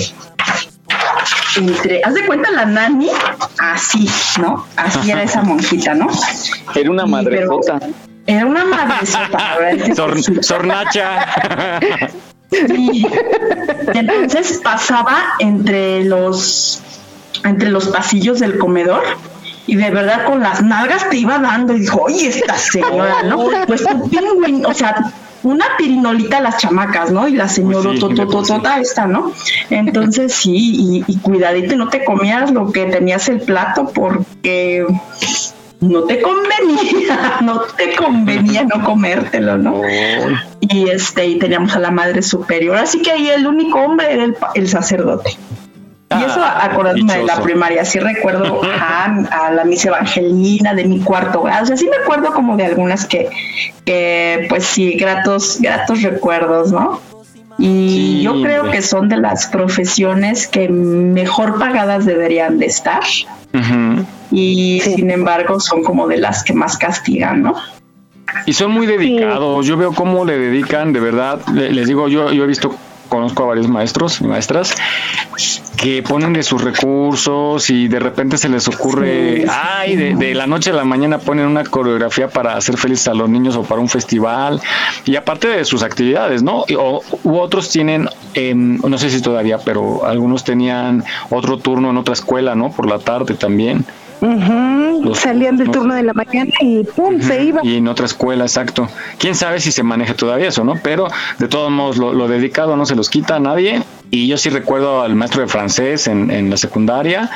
entre, 1.57 2.03
haz 2.05 2.15
de 2.15 2.27
cuenta 2.27 2.51
la 2.51 2.65
nani, 2.67 3.09
así, 3.59 4.09
¿no? 4.41 4.67
Así 4.77 5.11
era 5.11 5.23
esa 5.23 5.43
monjita, 5.43 5.95
¿no? 5.95 6.09
Era 6.75 6.91
una 6.91 7.07
madrezota. 7.07 7.81
Era 8.27 8.47
una 8.47 8.65
madrezota, 8.65 9.57
Sor, 9.97 10.45
sornacha. 10.45 11.27
Sí. 12.51 13.07
Entonces 13.95 14.61
pasaba 14.63 15.17
entre 15.39 16.05
los 16.05 16.83
entre 17.45 17.71
los 17.71 17.89
pasillos 17.89 18.41
del 18.41 18.59
comedor 18.59 19.03
y 19.67 19.77
de 19.77 19.91
verdad 19.91 20.25
con 20.25 20.41
las 20.41 20.63
nalgas 20.63 21.09
te 21.09 21.17
iba 21.17 21.39
dando 21.39 21.75
y 21.75 21.81
dijo, 21.81 22.03
oye, 22.03 22.29
esta 22.29 22.57
señora, 22.57 23.23
¿no? 23.23 23.49
Pues 23.67 23.83
un 23.83 24.11
pingüín, 24.11 24.67
o 24.67 24.75
sea, 24.75 25.13
una 25.43 25.65
pirinolita 25.79 26.41
las 26.41 26.59
chamacas, 26.59 27.11
¿no? 27.13 27.29
Y 27.29 27.35
la 27.35 27.49
señora 27.49 27.91
pues 28.27 28.51
esta, 28.81 29.07
¿no? 29.07 29.33
Entonces 29.71 30.35
sí, 30.35 31.05
y, 31.07 31.17
cuidadito, 31.19 31.77
no 31.77 31.89
te 31.89 32.05
comías 32.05 32.51
lo 32.51 32.73
que 32.73 32.87
tenías 32.87 33.29
el 33.29 33.41
plato 33.41 33.91
porque 33.95 34.87
no 35.81 36.03
te 36.03 36.21
convenía, 36.21 37.39
no 37.43 37.61
te 37.61 37.95
convenía 37.95 38.65
no 38.65 38.85
comértelo, 38.85 39.57
¿no? 39.57 39.83
Y 40.61 40.91
este, 40.91 41.27
y 41.27 41.39
teníamos 41.39 41.75
a 41.75 41.79
la 41.79 41.91
madre 41.91 42.23
superior, 42.23 42.77
así 42.77 43.03
que 43.03 43.13
ahí 43.13 43.29
el 43.29 43.47
único 43.47 43.79
hombre 43.79 44.13
era 44.13 44.27
el 44.55 44.69
sacerdote. 44.69 45.39
Y 46.19 46.25
eso 46.25 46.41
ah, 46.43 46.65
acordándome 46.65 47.19
de 47.19 47.25
la 47.25 47.41
primaria, 47.41 47.85
sí 47.85 48.01
recuerdo 48.01 48.61
a, 48.65 49.51
la 49.53 49.65
misa 49.65 49.89
evangelina 49.89 50.75
de 50.75 50.85
mi 50.85 50.99
cuarto 50.99 51.43
grado, 51.43 51.63
o 51.63 51.67
sea, 51.67 51.77
sí 51.77 51.89
me 51.89 52.03
acuerdo 52.03 52.33
como 52.33 52.57
de 52.57 52.67
algunas 52.67 53.07
que, 53.07 53.31
que 53.85 54.47
pues 54.49 54.65
sí, 54.65 54.95
gratos, 54.95 55.59
gratos 55.61 56.03
recuerdos, 56.03 56.73
¿no? 56.73 57.01
Y 57.59 58.23
yo 58.23 58.43
creo 58.43 58.71
que 58.71 58.83
son 58.83 59.09
de 59.09 59.19
las 59.19 59.47
profesiones 59.47 60.49
que 60.49 60.69
mejor 60.69 61.59
pagadas 61.59 62.07
deberían 62.07 62.59
de 62.59 62.67
estar. 62.67 63.03
Y 64.33 64.81
sin 64.83 65.11
embargo 65.11 65.61
son 65.61 65.85
como 65.85 66.09
de 66.09 66.17
las 66.17 66.43
que 66.43 66.55
más 66.55 66.77
castigan, 66.77 67.43
¿no? 67.43 67.55
Y 68.47 68.53
son 68.55 68.73
muy 68.73 68.87
dedicados. 68.87 69.67
Yo 69.67 69.77
veo 69.77 69.93
cómo 69.93 70.25
le 70.25 70.39
dedican, 70.39 70.93
de 70.93 71.01
verdad. 71.01 71.47
Les 71.49 71.87
digo, 71.87 72.09
yo, 72.09 72.33
yo 72.33 72.45
he 72.45 72.47
visto 72.47 72.75
conozco 73.11 73.43
a 73.43 73.47
varios 73.49 73.69
maestros 73.69 74.23
y 74.23 74.25
maestras 74.25 74.75
que 75.77 76.03
ponen 76.03 76.33
de 76.33 76.43
sus 76.43 76.63
recursos 76.63 77.71
y 77.71 77.89
de 77.89 77.99
repente 77.99 78.37
se 78.39 78.49
les 78.49 78.69
ocurre, 78.69 79.47
ay, 79.49 79.97
de, 79.97 80.35
la 80.35 80.47
noche 80.47 80.71
a 80.71 80.75
la 80.75 80.85
mañana 80.85 81.19
ponen 81.19 81.47
una 81.47 81.65
coreografía 81.65 82.29
para 82.29 82.57
hacer 82.57 82.77
felices 82.77 83.09
a 83.09 83.15
los 83.15 83.29
niños 83.29 83.57
o 83.57 83.63
para 83.63 83.81
un 83.81 83.89
festival 83.89 84.61
y 85.07 85.17
aparte 85.17 85.49
de 85.49 85.65
sus 85.65 85.83
actividades, 85.83 86.43
¿no? 86.43 86.65
O, 86.79 87.03
u 87.25 87.39
otros 87.39 87.71
tienen, 87.71 88.09
em, 88.35 88.79
no 88.79 88.99
sé 88.99 89.11
si 89.11 89.21
todavía, 89.23 89.59
pero 89.59 90.05
algunos 90.05 90.45
tenían 90.45 91.03
otro 91.31 91.59
turno 91.59 91.91
en 91.91 91.97
otra 91.97 92.15
escuela, 92.15 92.55
¿no? 92.55 92.71
Por 92.71 92.87
la 92.87 92.99
tarde 92.99 93.35
también. 93.35 93.85
Salían 95.15 95.57
del 95.57 95.71
turno 95.71 95.95
de 95.95 96.03
la 96.03 96.13
mañana 96.13 96.53
y 96.61 96.85
pum, 96.85 97.21
se 97.21 97.43
iban. 97.45 97.65
Y 97.65 97.77
en 97.77 97.89
otra 97.89 98.07
escuela, 98.07 98.45
exacto. 98.45 98.89
Quién 99.19 99.35
sabe 99.35 99.61
si 99.61 99.73
se 99.73 99.83
maneja 99.83 100.15
todavía 100.15 100.49
eso, 100.49 100.65
¿no? 100.65 100.75
Pero 100.83 101.09
de 101.39 101.49
todos 101.49 101.71
modos, 101.71 101.97
lo, 101.97 102.29
dedicado 102.29 102.77
no 102.77 102.87
se 102.87 102.95
los 102.95 103.09
quita 103.09 103.37
a 103.37 103.41
nadie 103.41 103.83
Y 104.13 104.27
yo 104.27 104.37
sí 104.37 104.51
recuerdo 104.51 105.03
al 105.03 105.15
maestro 105.15 105.43
de 105.43 105.47
francés 105.49 106.09
en, 106.09 106.51
la 106.51 106.57
secundaria, 106.57 107.31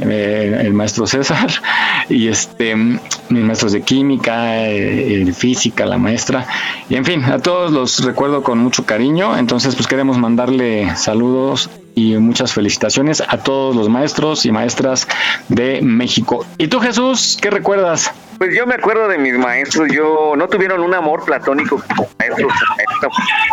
eh, 0.00 0.60
el 0.60 0.72
maestro 0.72 1.06
César, 1.06 1.50
y 2.08 2.28
este, 2.28 2.76
mis 2.76 3.02
maestros 3.30 3.72
de 3.72 3.82
química, 3.82 4.64
eh, 4.68 5.32
física, 5.32 5.84
la 5.84 5.98
maestra, 5.98 6.46
y 6.88 6.94
en 6.94 7.04
fin, 7.04 7.24
a 7.24 7.40
todos 7.40 7.72
los 7.72 8.04
recuerdo 8.04 8.42
con 8.42 8.58
mucho 8.58 8.86
cariño. 8.86 9.36
Entonces, 9.36 9.74
pues 9.74 9.88
queremos 9.88 10.16
mandarle 10.16 10.94
saludos 10.94 11.70
y 11.94 12.16
muchas 12.16 12.52
felicitaciones 12.52 13.22
a 13.26 13.38
todos 13.38 13.74
los 13.74 13.88
maestros 13.88 14.46
y 14.46 14.52
maestras 14.52 15.08
de 15.48 15.82
México. 15.82 16.46
¿Y 16.56 16.68
tú, 16.68 16.78
Jesús, 16.80 17.36
qué 17.40 17.50
recuerdas? 17.50 18.12
Pues 18.38 18.56
yo 18.56 18.66
me 18.66 18.74
acuerdo 18.74 19.08
de 19.08 19.18
mis 19.18 19.34
maestros, 19.34 19.88
yo 19.92 20.34
no 20.36 20.48
tuvieron 20.48 20.80
un 20.80 20.94
amor 20.94 21.24
platónico 21.24 21.82
como 21.88 22.08
maestros. 22.18 22.52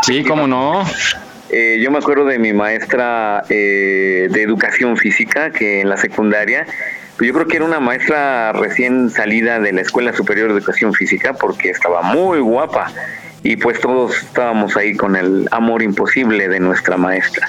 Sí, 0.04 0.24
cómo 0.24 0.48
no. 0.48 0.84
Eh, 1.52 1.80
yo 1.82 1.90
me 1.92 1.98
acuerdo 1.98 2.26
de 2.26 2.38
mi 2.38 2.54
maestra 2.54 3.44
eh, 3.50 4.28
de 4.30 4.42
educación 4.42 4.98
física, 4.98 5.52
que 5.52 5.82
en 5.82 5.90
la 5.90 5.98
secundaria, 5.98 6.66
pues 7.18 7.28
yo 7.28 7.34
creo 7.34 7.48
que 7.48 7.58
era 7.58 7.66
una 7.66 7.80
maestra 7.80 8.54
recién 8.54 9.10
salida 9.10 9.60
de 9.60 9.74
la 9.74 9.82
Escuela 9.82 10.14
Superior 10.14 10.50
de 10.50 10.60
Educación 10.60 10.94
Física, 10.94 11.34
porque 11.34 11.70
estaba 11.70 12.02
muy 12.02 12.40
guapa 12.40 12.92
y 13.44 13.56
pues 13.56 13.80
todos 13.80 14.16
estábamos 14.18 14.78
ahí 14.78 14.96
con 14.96 15.16
el 15.16 15.48
amor 15.52 15.82
imposible 15.82 16.48
de 16.48 16.60
nuestra 16.60 16.98
maestra. 16.98 17.48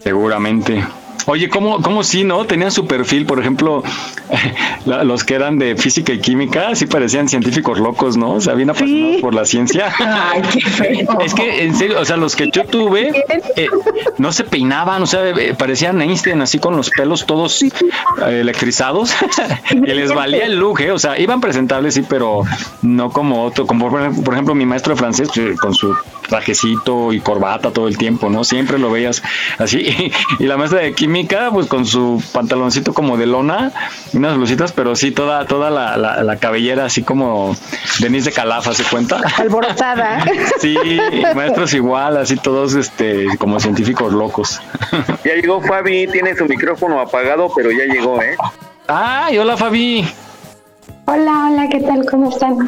Seguramente. 0.00 0.82
Oye, 1.26 1.48
¿cómo, 1.48 1.80
cómo 1.80 2.04
sí, 2.04 2.24
no? 2.24 2.44
Tenían 2.44 2.70
su 2.70 2.86
perfil, 2.86 3.26
por 3.26 3.40
ejemplo, 3.40 3.82
los 4.86 5.24
que 5.24 5.34
eran 5.34 5.58
de 5.58 5.76
física 5.76 6.12
y 6.12 6.20
química, 6.20 6.74
sí 6.74 6.86
parecían 6.86 7.28
científicos 7.28 7.78
locos, 7.78 8.16
¿no? 8.16 8.32
O 8.32 8.40
sea, 8.40 8.54
bien 8.54 8.70
apasionados 8.70 9.20
por 9.20 9.34
la 9.34 9.44
ciencia. 9.44 9.92
Ay, 9.98 10.42
qué 10.52 10.60
feo. 10.60 11.20
Es 11.20 11.34
que, 11.34 11.64
en 11.64 11.74
serio, 11.74 12.00
o 12.00 12.04
sea, 12.04 12.16
los 12.16 12.36
que 12.36 12.50
yo 12.50 12.64
tuve, 12.64 13.24
eh, 13.56 13.68
no 14.18 14.32
se 14.32 14.44
peinaban, 14.44 15.02
o 15.02 15.06
sea, 15.06 15.28
eh, 15.28 15.54
parecían 15.54 16.00
Einstein 16.02 16.40
así 16.42 16.58
con 16.58 16.76
los 16.76 16.90
pelos 16.90 17.26
todos 17.26 17.62
eh, 17.62 17.70
electrizados, 18.26 19.14
y 19.70 19.76
les 19.76 20.12
valía 20.12 20.44
el 20.44 20.58
look, 20.58 20.80
¿eh? 20.80 20.92
O 20.92 20.98
sea, 20.98 21.18
iban 21.18 21.40
presentables, 21.40 21.94
sí, 21.94 22.04
pero 22.08 22.42
no 22.82 23.10
como 23.10 23.44
otro, 23.44 23.66
como 23.66 23.90
por 23.90 24.34
ejemplo 24.34 24.54
mi 24.54 24.66
maestro 24.66 24.94
de 24.94 24.98
francés, 24.98 25.28
con 25.60 25.74
su 25.74 25.94
trajecito 26.28 27.12
y 27.12 27.20
corbata 27.20 27.70
todo 27.70 27.88
el 27.88 27.96
tiempo, 27.96 28.30
¿no? 28.30 28.44
Siempre 28.44 28.78
lo 28.78 28.90
veías 28.90 29.22
así. 29.58 30.12
Y, 30.38 30.44
la 30.44 30.56
maestra 30.56 30.80
de 30.80 30.94
química, 30.94 31.13
pues 31.52 31.66
con 31.66 31.86
su 31.86 32.22
pantaloncito 32.32 32.92
como 32.92 33.16
de 33.16 33.26
lona, 33.26 33.72
unas 34.12 34.36
blusitas, 34.36 34.72
pero 34.72 34.96
sí 34.96 35.12
toda, 35.12 35.46
toda 35.46 35.70
la, 35.70 35.96
la, 35.96 36.36
cabellera 36.36 36.86
así 36.86 37.02
como 37.02 37.56
Denise 38.00 38.30
de 38.30 38.36
Calafa, 38.36 38.74
¿se 38.74 38.84
cuenta? 38.84 39.20
Alborotada. 39.38 40.24
Sí, 40.60 40.76
maestros 41.34 41.74
igual, 41.74 42.16
así 42.16 42.36
todos 42.36 42.74
este 42.74 43.26
como 43.38 43.60
científicos 43.60 44.12
locos. 44.12 44.60
Ya 45.24 45.34
llegó 45.34 45.60
Fabi, 45.60 46.06
tiene 46.08 46.36
su 46.36 46.44
micrófono 46.46 47.00
apagado, 47.00 47.50
pero 47.54 47.70
ya 47.70 47.84
llegó, 47.84 48.20
¿eh? 48.20 48.36
¡Ay, 48.86 49.38
hola 49.38 49.56
Fabi! 49.56 50.06
Hola, 51.06 51.50
hola, 51.50 51.68
¿qué 51.68 51.80
tal? 51.80 52.06
¿Cómo 52.10 52.30
están? 52.30 52.66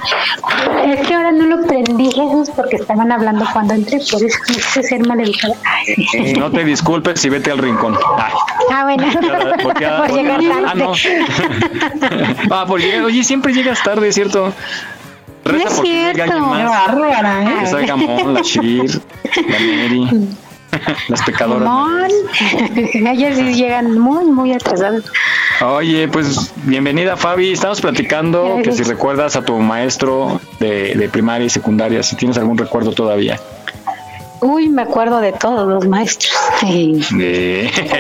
Es 0.85 1.07
que 1.07 1.15
ahora 1.15 1.33
no 1.33 1.47
lo 1.47 1.67
prendí, 1.67 2.11
Jesús, 2.11 2.51
porque 2.55 2.77
estaban 2.77 3.11
hablando 3.11 3.47
cuando 3.51 3.73
entré, 3.73 3.99
por 4.11 4.23
eso 4.23 4.39
quise 4.47 4.83
ser 4.83 5.07
maleducada. 5.07 5.55
No 6.39 6.51
te 6.51 6.65
disculpes 6.65 7.25
y 7.25 7.31
vete 7.31 7.51
al 7.51 7.59
rincón. 7.59 7.97
Ah, 8.71 8.85
bueno. 8.85 9.07
por 9.11 10.13
llegar 10.13 10.41
tarde. 10.41 10.65
Ah, 10.67 10.75
no. 10.75 10.93
ah, 12.51 12.67
por 12.67 12.79
llegar. 12.79 13.05
Oye, 13.05 13.25
siempre 13.25 13.55
llegas 13.55 13.83
tarde, 13.83 14.13
¿cierto? 14.13 14.53
no 15.45 15.57
es 15.57 15.81
cierto. 15.81 16.41
Bárbara, 16.41 17.43
¿eh? 17.43 17.57
Que 17.61 17.67
salga 17.67 17.97
Mon, 17.97 18.35
la 18.35 18.43
Shir, 18.43 19.01
la 19.49 19.59
Mary. 19.59 20.29
Las 21.09 21.23
pecadoras. 21.23 21.69
Mon. 21.69 22.11
Ellas 23.07 23.37
sí 23.37 23.55
llegan 23.55 23.99
muy, 23.99 24.25
muy 24.25 24.53
atrasadas. 24.53 25.05
Oye, 25.65 26.07
pues 26.09 26.53
bienvenida 26.65 27.17
Fabi. 27.17 27.53
Estamos 27.53 27.81
platicando 27.81 28.59
que 28.63 28.73
si 28.73 28.83
recuerdas 28.83 29.37
a 29.37 29.43
tu 29.43 29.59
maestro 29.59 30.41
de, 30.61 30.95
de 30.95 31.09
primaria 31.09 31.47
y 31.47 31.51
secundaria, 31.51 32.03
si 32.03 32.15
tienes 32.17 32.37
algún 32.37 32.59
recuerdo 32.59 32.93
todavía. 32.93 33.41
Uy, 34.41 34.69
me 34.69 34.83
acuerdo 34.83 35.21
de 35.21 35.33
todos 35.33 35.67
los 35.67 35.89
maestros. 35.89 36.35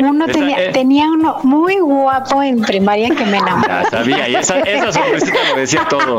Uno 0.00 0.26
tenía, 0.32 0.64
eh. 0.64 0.70
tenía 0.72 1.10
uno 1.10 1.38
muy 1.44 1.76
guapo 1.76 2.42
en 2.42 2.60
primaria 2.60 3.08
que 3.08 3.24
me 3.24 3.38
enamoró. 3.38 3.66
Ya 3.68 3.84
sabía, 3.90 4.28
y 4.28 4.36
esa, 4.36 4.60
esa 4.60 4.92
sorpresita 4.92 5.38
lo 5.50 5.56
decía 5.60 5.86
todo. 5.88 6.18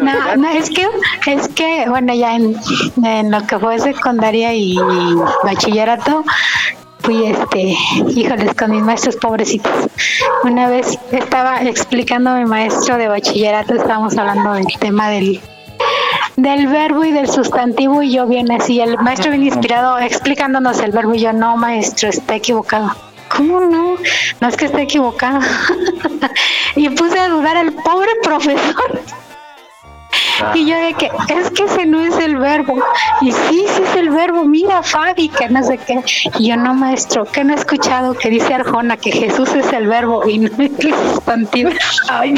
no, 0.00 0.36
no, 0.36 0.48
es 0.48 0.70
que, 0.70 0.86
es 1.26 1.48
que, 1.48 1.84
bueno, 1.88 2.14
ya 2.14 2.34
en, 2.34 2.56
en 3.04 3.30
lo 3.30 3.46
que 3.46 3.58
fue 3.58 3.78
secundaria 3.78 4.54
y 4.54 4.78
bachillerato, 5.44 6.24
fui 7.02 7.26
este, 7.26 7.76
híjoles, 8.08 8.54
con 8.54 8.70
mis 8.70 8.82
maestros 8.82 9.16
pobrecitos. 9.16 9.72
Una 10.44 10.68
vez 10.68 10.98
estaba 11.10 11.62
explicando 11.62 12.30
a 12.30 12.36
mi 12.36 12.44
maestro 12.44 12.96
de 12.96 13.08
bachillerato, 13.08 13.74
estábamos 13.74 14.16
hablando 14.16 14.52
del 14.54 14.66
tema 14.78 15.08
del 15.10 15.40
del 16.36 16.66
verbo 16.66 17.04
y 17.04 17.12
del 17.12 17.28
sustantivo 17.28 18.02
y 18.02 18.12
yo 18.12 18.26
bien 18.26 18.50
así, 18.50 18.80
el 18.80 18.96
maestro 18.98 19.30
bien 19.30 19.44
inspirado 19.44 19.98
explicándonos 19.98 20.80
el 20.80 20.90
verbo 20.90 21.14
y 21.14 21.20
yo 21.20 21.32
no, 21.32 21.56
maestro, 21.56 22.08
está 22.08 22.36
equivocado. 22.36 22.94
¿Cómo 23.28 23.60
no? 23.60 23.96
No 24.40 24.48
es 24.48 24.56
que 24.56 24.66
esté 24.66 24.82
equivocado. 24.82 25.40
y 26.76 26.88
puse 26.90 27.18
a 27.18 27.28
dudar 27.28 27.56
al 27.56 27.72
pobre 27.72 28.10
profesor. 28.22 29.00
Y 30.54 30.66
yo 30.66 30.76
de 30.76 30.94
que 30.94 31.10
es 31.28 31.50
que 31.50 31.64
ese 31.64 31.86
no 31.86 32.00
es 32.00 32.16
el 32.18 32.36
verbo. 32.36 32.82
Y 33.20 33.32
sí, 33.32 33.66
sí 33.68 33.82
es 33.82 33.96
el 33.96 34.10
verbo. 34.10 34.44
Mira, 34.44 34.82
Fabi, 34.82 35.28
que 35.28 35.48
no 35.48 35.62
sé 35.62 35.78
qué. 35.78 36.02
Y 36.38 36.48
yo 36.48 36.56
no, 36.56 36.74
maestro, 36.74 37.24
que 37.24 37.44
no 37.44 37.52
he 37.52 37.56
escuchado 37.56 38.14
que 38.14 38.30
dice 38.30 38.54
Arjona 38.54 38.96
que 38.96 39.12
Jesús 39.12 39.50
es 39.54 39.72
el 39.72 39.86
verbo 39.86 40.28
y 40.28 40.38
no 40.38 40.50
es 40.58 40.78
el 40.78 40.94
sustantivo. 40.94 41.70
Ay. 42.08 42.34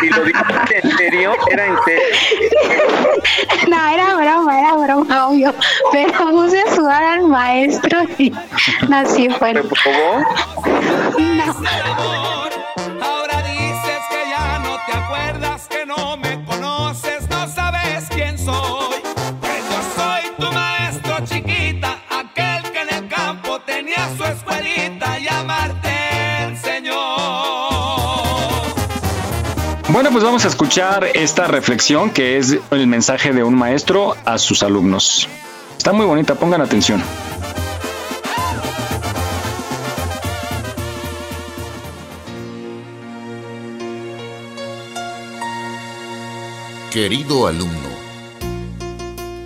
Si 0.00 0.08
lo 0.10 0.24
dijiste 0.24 0.80
en 0.82 0.96
serio, 0.96 1.32
era 1.50 1.66
en 1.66 1.76
serio. 1.84 2.02
No, 3.68 3.88
era 3.88 4.14
broma, 4.14 4.60
era 4.60 4.74
broma, 4.74 5.28
obvio. 5.28 5.54
Pero 5.92 6.30
puse 6.30 6.60
a 6.60 6.74
sudar 6.74 7.02
al 7.02 7.24
maestro 7.24 8.02
y 8.18 8.32
no, 8.88 9.06
sí 9.06 9.28
fue. 9.28 9.54
¿Te 9.54 9.62
probó? 9.62 10.24
No. 11.18 12.25
Pues 30.16 30.24
vamos 30.24 30.46
a 30.46 30.48
escuchar 30.48 31.10
esta 31.12 31.46
reflexión 31.46 32.08
que 32.08 32.38
es 32.38 32.56
el 32.70 32.86
mensaje 32.86 33.34
de 33.34 33.44
un 33.44 33.54
maestro 33.54 34.16
a 34.24 34.38
sus 34.38 34.62
alumnos. 34.62 35.28
Está 35.76 35.92
muy 35.92 36.06
bonita, 36.06 36.34
pongan 36.36 36.62
atención. 36.62 37.02
Querido 46.90 47.46
alumno, 47.46 47.90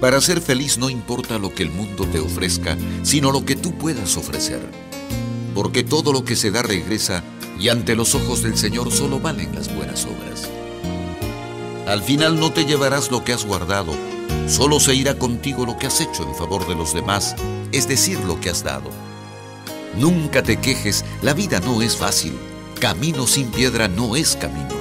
para 0.00 0.20
ser 0.20 0.40
feliz 0.40 0.78
no 0.78 0.88
importa 0.88 1.40
lo 1.40 1.52
que 1.52 1.64
el 1.64 1.70
mundo 1.70 2.06
te 2.06 2.20
ofrezca, 2.20 2.76
sino 3.02 3.32
lo 3.32 3.44
que 3.44 3.56
tú 3.56 3.76
puedas 3.76 4.16
ofrecer. 4.16 4.60
Porque 5.52 5.82
todo 5.82 6.12
lo 6.12 6.24
que 6.24 6.36
se 6.36 6.52
da 6.52 6.62
regresa 6.62 7.24
y 7.58 7.70
ante 7.70 7.96
los 7.96 8.14
ojos 8.14 8.44
del 8.44 8.56
Señor 8.56 8.92
solo 8.92 9.18
valen 9.18 9.52
las 9.54 9.74
buenas 9.74 10.04
obras. 10.04 10.49
Al 11.90 12.04
final 12.04 12.38
no 12.38 12.52
te 12.52 12.66
llevarás 12.66 13.10
lo 13.10 13.24
que 13.24 13.32
has 13.32 13.44
guardado, 13.44 13.92
solo 14.46 14.78
se 14.78 14.94
irá 14.94 15.18
contigo 15.18 15.66
lo 15.66 15.76
que 15.76 15.88
has 15.88 16.00
hecho 16.00 16.22
en 16.22 16.36
favor 16.36 16.68
de 16.68 16.76
los 16.76 16.94
demás, 16.94 17.34
es 17.72 17.88
decir, 17.88 18.20
lo 18.20 18.38
que 18.38 18.48
has 18.48 18.62
dado. 18.62 18.88
Nunca 19.96 20.44
te 20.44 20.58
quejes, 20.58 21.04
la 21.20 21.34
vida 21.34 21.58
no 21.58 21.82
es 21.82 21.96
fácil, 21.96 22.38
camino 22.78 23.26
sin 23.26 23.50
piedra 23.50 23.88
no 23.88 24.14
es 24.14 24.36
camino. 24.36 24.76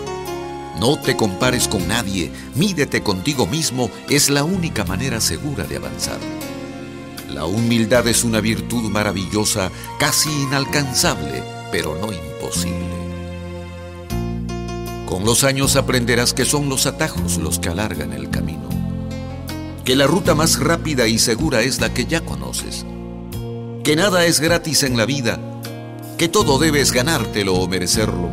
No 0.79 1.01
te 1.01 1.17
compares 1.17 1.67
con 1.67 1.87
nadie, 1.87 2.31
mídete 2.53 3.01
contigo 3.01 3.47
mismo, 3.47 3.89
es 4.07 4.29
la 4.29 4.43
única 4.43 4.85
manera 4.85 5.19
segura 5.19 5.63
de 5.63 5.77
avanzar. 5.77 6.19
La 7.27 7.45
humildad 7.45 8.07
es 8.07 8.23
una 8.23 8.39
virtud 8.39 8.87
maravillosa, 8.91 9.71
casi 9.97 10.29
inalcanzable, 10.43 11.43
pero 11.71 11.97
no 11.99 12.13
imposible. 12.13 12.98
Con 15.09 15.25
los 15.25 15.43
años 15.43 15.75
aprenderás 15.75 16.35
que 16.35 16.45
son 16.45 16.69
los 16.69 16.85
atajos 16.85 17.37
los 17.39 17.57
que 17.57 17.69
alargan 17.69 18.13
el 18.13 18.29
camino, 18.29 18.69
que 19.83 19.95
la 19.95 20.05
ruta 20.05 20.35
más 20.35 20.59
rápida 20.59 21.07
y 21.07 21.17
segura 21.17 21.61
es 21.61 21.81
la 21.81 21.91
que 21.91 22.05
ya 22.05 22.21
conoces, 22.21 22.85
que 23.83 23.95
nada 23.95 24.25
es 24.25 24.39
gratis 24.39 24.83
en 24.83 24.97
la 24.97 25.07
vida, 25.07 25.39
que 26.15 26.29
todo 26.29 26.59
debes 26.59 26.91
ganártelo 26.91 27.55
o 27.55 27.67
merecerlo, 27.67 28.29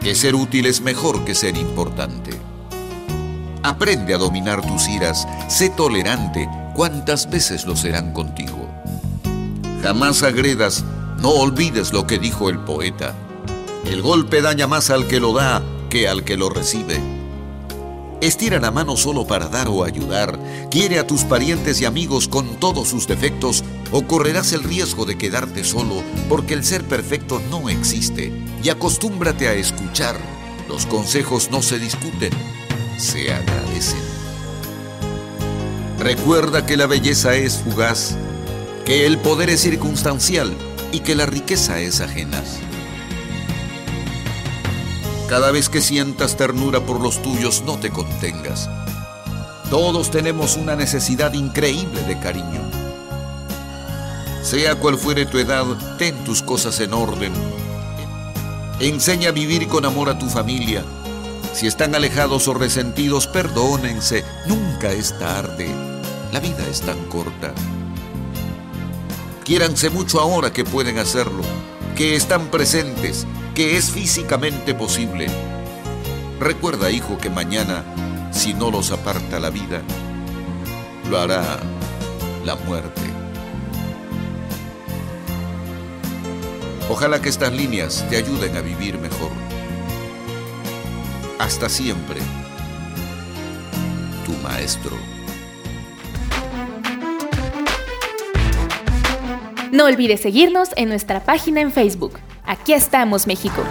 que 0.00 0.16
ser 0.16 0.34
útil 0.34 0.66
es 0.66 0.80
mejor 0.80 1.24
que 1.24 1.36
ser 1.36 1.56
importante. 1.56 2.32
Aprende 3.62 4.14
a 4.14 4.18
dominar 4.18 4.66
tus 4.66 4.88
iras, 4.88 5.28
sé 5.46 5.70
tolerante, 5.70 6.48
cuantas 6.74 7.30
veces 7.30 7.66
lo 7.66 7.76
serán 7.76 8.12
contigo. 8.12 8.68
Jamás 9.80 10.24
agredas, 10.24 10.84
no 11.18 11.28
olvides 11.28 11.92
lo 11.92 12.04
que 12.04 12.18
dijo 12.18 12.50
el 12.50 12.58
poeta. 12.58 13.14
El 13.84 14.00
golpe 14.00 14.42
daña 14.42 14.66
más 14.66 14.90
al 14.90 15.08
que 15.08 15.20
lo 15.20 15.32
da 15.32 15.62
que 15.90 16.08
al 16.08 16.24
que 16.24 16.36
lo 16.36 16.48
recibe. 16.48 17.00
Estira 18.20 18.60
la 18.60 18.70
mano 18.70 18.96
solo 18.96 19.26
para 19.26 19.48
dar 19.48 19.66
o 19.68 19.82
ayudar. 19.82 20.38
Quiere 20.70 21.00
a 21.00 21.06
tus 21.06 21.24
parientes 21.24 21.80
y 21.80 21.84
amigos 21.84 22.28
con 22.28 22.60
todos 22.60 22.88
sus 22.88 23.08
defectos 23.08 23.64
o 23.90 24.06
correrás 24.06 24.52
el 24.52 24.62
riesgo 24.62 25.04
de 25.04 25.18
quedarte 25.18 25.64
solo 25.64 26.04
porque 26.28 26.54
el 26.54 26.64
ser 26.64 26.84
perfecto 26.84 27.42
no 27.50 27.68
existe. 27.68 28.32
Y 28.62 28.68
acostúmbrate 28.68 29.48
a 29.48 29.54
escuchar. 29.54 30.16
Los 30.68 30.86
consejos 30.86 31.50
no 31.50 31.60
se 31.62 31.80
discuten, 31.80 32.32
se 32.96 33.34
agradecen. 33.34 34.00
Recuerda 35.98 36.64
que 36.64 36.76
la 36.76 36.86
belleza 36.86 37.34
es 37.34 37.56
fugaz, 37.56 38.16
que 38.84 39.04
el 39.04 39.18
poder 39.18 39.50
es 39.50 39.60
circunstancial 39.60 40.56
y 40.92 41.00
que 41.00 41.16
la 41.16 41.26
riqueza 41.26 41.80
es 41.80 42.00
ajena. 42.00 42.42
Cada 45.32 45.50
vez 45.50 45.70
que 45.70 45.80
sientas 45.80 46.36
ternura 46.36 46.80
por 46.80 47.00
los 47.00 47.22
tuyos, 47.22 47.62
no 47.64 47.78
te 47.78 47.88
contengas. 47.88 48.68
Todos 49.70 50.10
tenemos 50.10 50.58
una 50.58 50.76
necesidad 50.76 51.32
increíble 51.32 52.02
de 52.02 52.18
cariño. 52.18 52.60
Sea 54.42 54.74
cual 54.74 54.98
fuere 54.98 55.24
tu 55.24 55.38
edad, 55.38 55.64
ten 55.96 56.22
tus 56.24 56.42
cosas 56.42 56.78
en 56.80 56.92
orden. 56.92 57.32
Enseña 58.78 59.30
a 59.30 59.32
vivir 59.32 59.68
con 59.68 59.86
amor 59.86 60.10
a 60.10 60.18
tu 60.18 60.28
familia. 60.28 60.84
Si 61.54 61.66
están 61.66 61.94
alejados 61.94 62.46
o 62.46 62.52
resentidos, 62.52 63.26
perdónense. 63.26 64.26
Nunca 64.46 64.92
es 64.92 65.18
tarde. 65.18 65.66
La 66.30 66.40
vida 66.40 66.62
es 66.70 66.82
tan 66.82 67.02
corta. 67.06 67.54
Quiéranse 69.44 69.88
mucho 69.88 70.20
ahora 70.20 70.52
que 70.52 70.64
pueden 70.64 70.98
hacerlo, 70.98 71.42
que 71.96 72.16
están 72.16 72.48
presentes, 72.48 73.26
que 73.54 73.76
es 73.76 73.90
físicamente 73.90 74.74
posible. 74.74 75.26
Recuerda, 76.40 76.90
hijo, 76.90 77.18
que 77.18 77.28
mañana, 77.28 77.84
si 78.32 78.54
no 78.54 78.70
los 78.70 78.90
aparta 78.90 79.38
la 79.38 79.50
vida, 79.50 79.82
lo 81.10 81.18
hará 81.18 81.60
la 82.44 82.56
muerte. 82.56 83.00
Ojalá 86.88 87.20
que 87.20 87.28
estas 87.28 87.52
líneas 87.52 88.04
te 88.08 88.16
ayuden 88.16 88.56
a 88.56 88.60
vivir 88.60 88.98
mejor. 88.98 89.30
Hasta 91.38 91.68
siempre, 91.68 92.20
tu 94.24 94.32
maestro. 94.42 94.96
No 99.70 99.86
olvides 99.86 100.20
seguirnos 100.20 100.70
en 100.76 100.88
nuestra 100.88 101.24
página 101.24 101.60
en 101.60 101.72
Facebook. 101.72 102.18
Aquí 102.44 102.72
estamos, 102.72 103.26
México. 103.26 103.62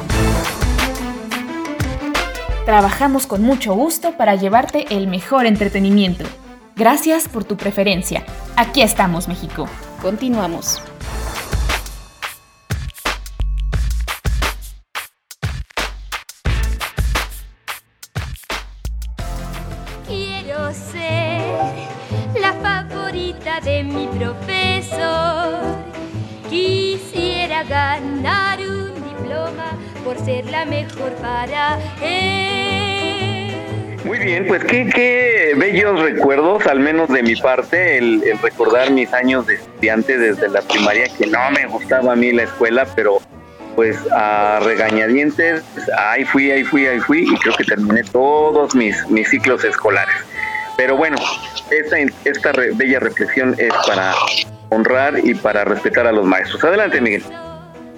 Trabajamos 2.65 3.27
con 3.27 3.41
mucho 3.41 3.73
gusto 3.73 4.15
para 4.17 4.35
llevarte 4.35 4.85
el 4.95 5.07
mejor 5.07 5.45
entretenimiento. 5.45 6.25
Gracias 6.75 7.27
por 7.27 7.43
tu 7.43 7.57
preferencia. 7.57 8.23
Aquí 8.55 8.81
estamos, 8.81 9.27
México. 9.27 9.67
Continuamos. 10.01 10.81
Quiero 20.07 20.71
ser 20.73 21.41
la 22.39 22.53
favorita 22.53 23.59
de 23.59 23.83
mi 23.83 24.07
profesor. 24.07 24.50
Ganar 27.69 28.59
un 28.59 28.93
diploma 28.95 29.77
por 30.03 30.17
ser 30.25 30.45
la 30.45 30.65
mejor 30.65 31.11
para 31.21 31.77
él. 32.03 33.97
Muy 34.03 34.17
bien, 34.19 34.47
pues 34.47 34.63
qué, 34.65 34.89
qué 34.93 35.53
bellos 35.55 35.99
recuerdos, 36.01 36.65
al 36.65 36.79
menos 36.79 37.07
de 37.09 37.21
mi 37.23 37.35
parte, 37.35 37.97
el, 37.99 38.23
el 38.23 38.39
recordar 38.39 38.89
mis 38.91 39.13
años 39.13 39.45
de 39.47 39.53
estudiante 39.55 40.17
desde 40.17 40.49
la 40.49 40.61
primaria, 40.61 41.05
que 41.17 41.27
no 41.27 41.39
me 41.51 41.67
gustaba 41.67 42.13
a 42.13 42.15
mí 42.15 42.31
la 42.31 42.43
escuela, 42.43 42.87
pero 42.95 43.19
pues 43.75 43.97
a 44.11 44.59
regañadientes, 44.63 45.63
ahí 45.97 46.25
fui, 46.25 46.51
ahí 46.51 46.63
fui, 46.63 46.87
ahí 46.87 46.99
fui, 46.99 47.21
y 47.31 47.35
creo 47.37 47.55
que 47.55 47.63
terminé 47.63 48.03
todos 48.03 48.75
mis, 48.75 49.07
mis 49.09 49.29
ciclos 49.29 49.63
escolares. 49.63 50.15
Pero 50.77 50.97
bueno, 50.97 51.15
esta, 51.69 51.97
esta 52.25 52.51
re- 52.53 52.71
bella 52.73 52.99
reflexión 52.99 53.55
es 53.59 53.71
para 53.87 54.13
honrar 54.69 55.19
y 55.23 55.35
para 55.35 55.63
respetar 55.63 56.07
a 56.07 56.11
los 56.11 56.25
maestros. 56.25 56.63
Adelante, 56.63 56.99
Miguel. 56.99 57.23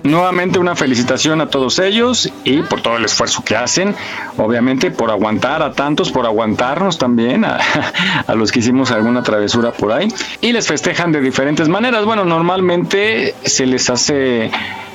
Nuevamente 0.03 0.59
una 0.59 0.75
felicitación 0.75 1.39
a 1.39 1.47
todos 1.47 1.79
ellos 1.79 2.29
y 2.43 2.61
por 2.61 2.81
todo 2.81 2.97
el 2.97 3.05
esfuerzo 3.05 3.41
que 3.43 3.55
hacen, 3.55 3.95
obviamente 4.37 4.91
por 4.91 5.09
aguantar 5.09 5.61
a 5.63 5.71
tantos, 5.71 6.11
por 6.11 6.25
aguantarnos 6.25 6.97
también, 6.97 7.45
a, 7.45 7.59
los 8.35 8.51
que 8.51 8.59
hicimos 8.59 8.91
alguna 8.91 9.23
travesura 9.23 9.71
por 9.71 9.93
ahí, 9.93 10.09
y 10.41 10.51
les 10.51 10.67
festejan 10.67 11.13
de 11.13 11.21
diferentes 11.21 11.69
maneras. 11.69 12.03
Bueno, 12.03 12.25
normalmente 12.25 13.33
se 13.45 13.65
les 13.65 13.89
hace 13.89 14.51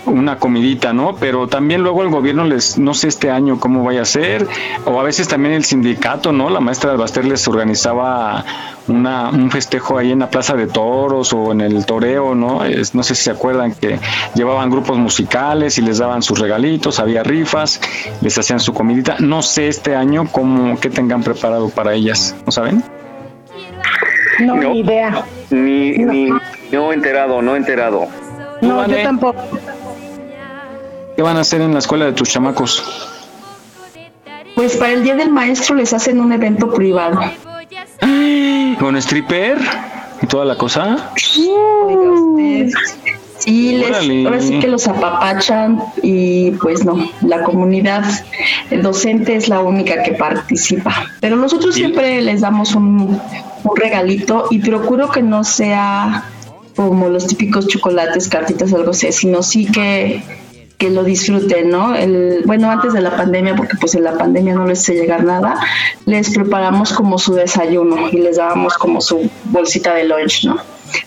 una 0.08 0.38
comidita, 0.38 0.92
¿no? 0.92 1.14
Pero 1.16 1.46
también 1.48 1.82
luego 1.82 2.02
el 2.02 2.08
gobierno 2.08 2.44
les, 2.44 2.78
no 2.78 2.94
sé 2.94 3.08
este 3.08 3.30
año 3.30 3.58
cómo 3.60 3.84
vaya 3.84 4.02
a 4.02 4.04
ser, 4.04 4.46
o 4.84 4.98
a 5.00 5.02
veces 5.02 5.28
también 5.28 5.54
el 5.54 5.64
sindicato, 5.64 6.32
¿no? 6.32 6.50
La 6.50 6.60
maestra 6.60 6.90
Albaster 6.92 7.24
les 7.24 7.46
organizaba 7.48 8.44
una, 8.88 9.28
un 9.30 9.50
festejo 9.50 9.98
ahí 9.98 10.12
en 10.12 10.20
la 10.20 10.30
Plaza 10.30 10.54
de 10.54 10.66
Toros 10.66 11.32
o 11.32 11.52
en 11.52 11.60
el 11.60 11.84
Toreo, 11.86 12.34
¿no? 12.34 12.64
Es- 12.64 12.94
no 12.94 13.02
sé 13.02 13.14
si 13.14 13.24
se 13.24 13.30
acuerdan 13.30 13.74
que 13.74 13.98
llevaban 14.34 14.70
grupos 14.70 14.96
musicales 14.98 15.78
y 15.78 15.82
les 15.82 15.98
daban 15.98 16.22
sus 16.22 16.38
regalitos, 16.38 16.98
había 16.98 17.22
rifas, 17.22 17.80
les 18.22 18.36
hacían 18.38 18.60
su 18.60 18.72
comidita. 18.72 19.16
No 19.20 19.42
sé 19.42 19.68
este 19.68 19.94
año 19.94 20.26
cómo, 20.32 20.78
qué 20.80 20.90
tengan 20.90 21.22
preparado 21.22 21.68
para 21.68 21.92
ellas, 21.94 22.34
¿no 22.46 22.52
saben? 22.52 22.82
No, 24.40 24.54
No. 24.54 24.70
ni 24.70 24.80
idea. 24.80 25.24
Ni, 25.50 25.92
ni 25.98 26.30
no 26.70 26.92
enterado, 26.92 27.42
no 27.42 27.56
enterado. 27.56 28.06
No, 28.60 28.86
yo 28.86 29.02
tampoco. 29.02 29.40
¿Qué 31.18 31.22
van 31.22 31.36
a 31.36 31.40
hacer 31.40 31.60
en 31.60 31.72
la 31.72 31.80
escuela 31.80 32.04
de 32.04 32.12
tus 32.12 32.28
chamacos? 32.28 32.80
Pues 34.54 34.76
para 34.76 34.92
el 34.92 35.02
Día 35.02 35.16
del 35.16 35.32
Maestro 35.32 35.74
les 35.74 35.92
hacen 35.92 36.20
un 36.20 36.32
evento 36.32 36.72
privado. 36.72 37.18
¿Con 38.78 38.96
stripper 38.98 39.58
y 40.22 40.26
toda 40.28 40.44
la 40.44 40.56
cosa? 40.56 41.10
Sí, 41.16 41.50
les, 43.72 43.92
ahora 44.26 44.40
sí 44.40 44.60
que 44.60 44.68
los 44.68 44.86
apapachan 44.86 45.82
y 46.04 46.52
pues 46.52 46.84
no, 46.84 47.10
la 47.22 47.42
comunidad 47.42 48.04
docente 48.80 49.34
es 49.34 49.48
la 49.48 49.58
única 49.58 50.04
que 50.04 50.12
participa. 50.12 50.94
Pero 51.18 51.34
nosotros 51.34 51.76
Y- 51.76 51.80
siempre 51.80 52.22
les 52.22 52.42
damos 52.42 52.76
un, 52.76 53.20
un 53.64 53.76
regalito 53.76 54.44
y 54.52 54.60
procuro 54.60 55.10
que 55.10 55.22
no 55.22 55.42
sea 55.42 56.22
como 56.76 57.08
los 57.08 57.26
típicos 57.26 57.66
chocolates, 57.66 58.28
cartitas, 58.28 58.72
algo 58.72 58.92
así, 58.92 59.10
sino 59.10 59.42
sí 59.42 59.66
que, 59.66 60.22
que 60.78 60.90
lo 60.90 61.02
disfruten, 61.02 61.70
¿no? 61.70 61.94
El, 61.94 62.42
bueno, 62.46 62.70
antes 62.70 62.92
de 62.92 63.00
la 63.00 63.16
pandemia, 63.16 63.56
porque 63.56 63.76
pues 63.80 63.96
en 63.96 64.04
la 64.04 64.12
pandemia 64.12 64.54
no 64.54 64.64
les 64.64 64.78
hace 64.78 64.94
llegar 64.94 65.24
nada, 65.24 65.56
les 66.06 66.30
preparamos 66.30 66.92
como 66.92 67.18
su 67.18 67.34
desayuno 67.34 68.08
y 68.10 68.18
les 68.18 68.36
dábamos 68.36 68.74
como 68.78 69.00
su 69.00 69.28
bolsita 69.46 69.92
de 69.94 70.04
lunch, 70.04 70.44
¿no? 70.44 70.56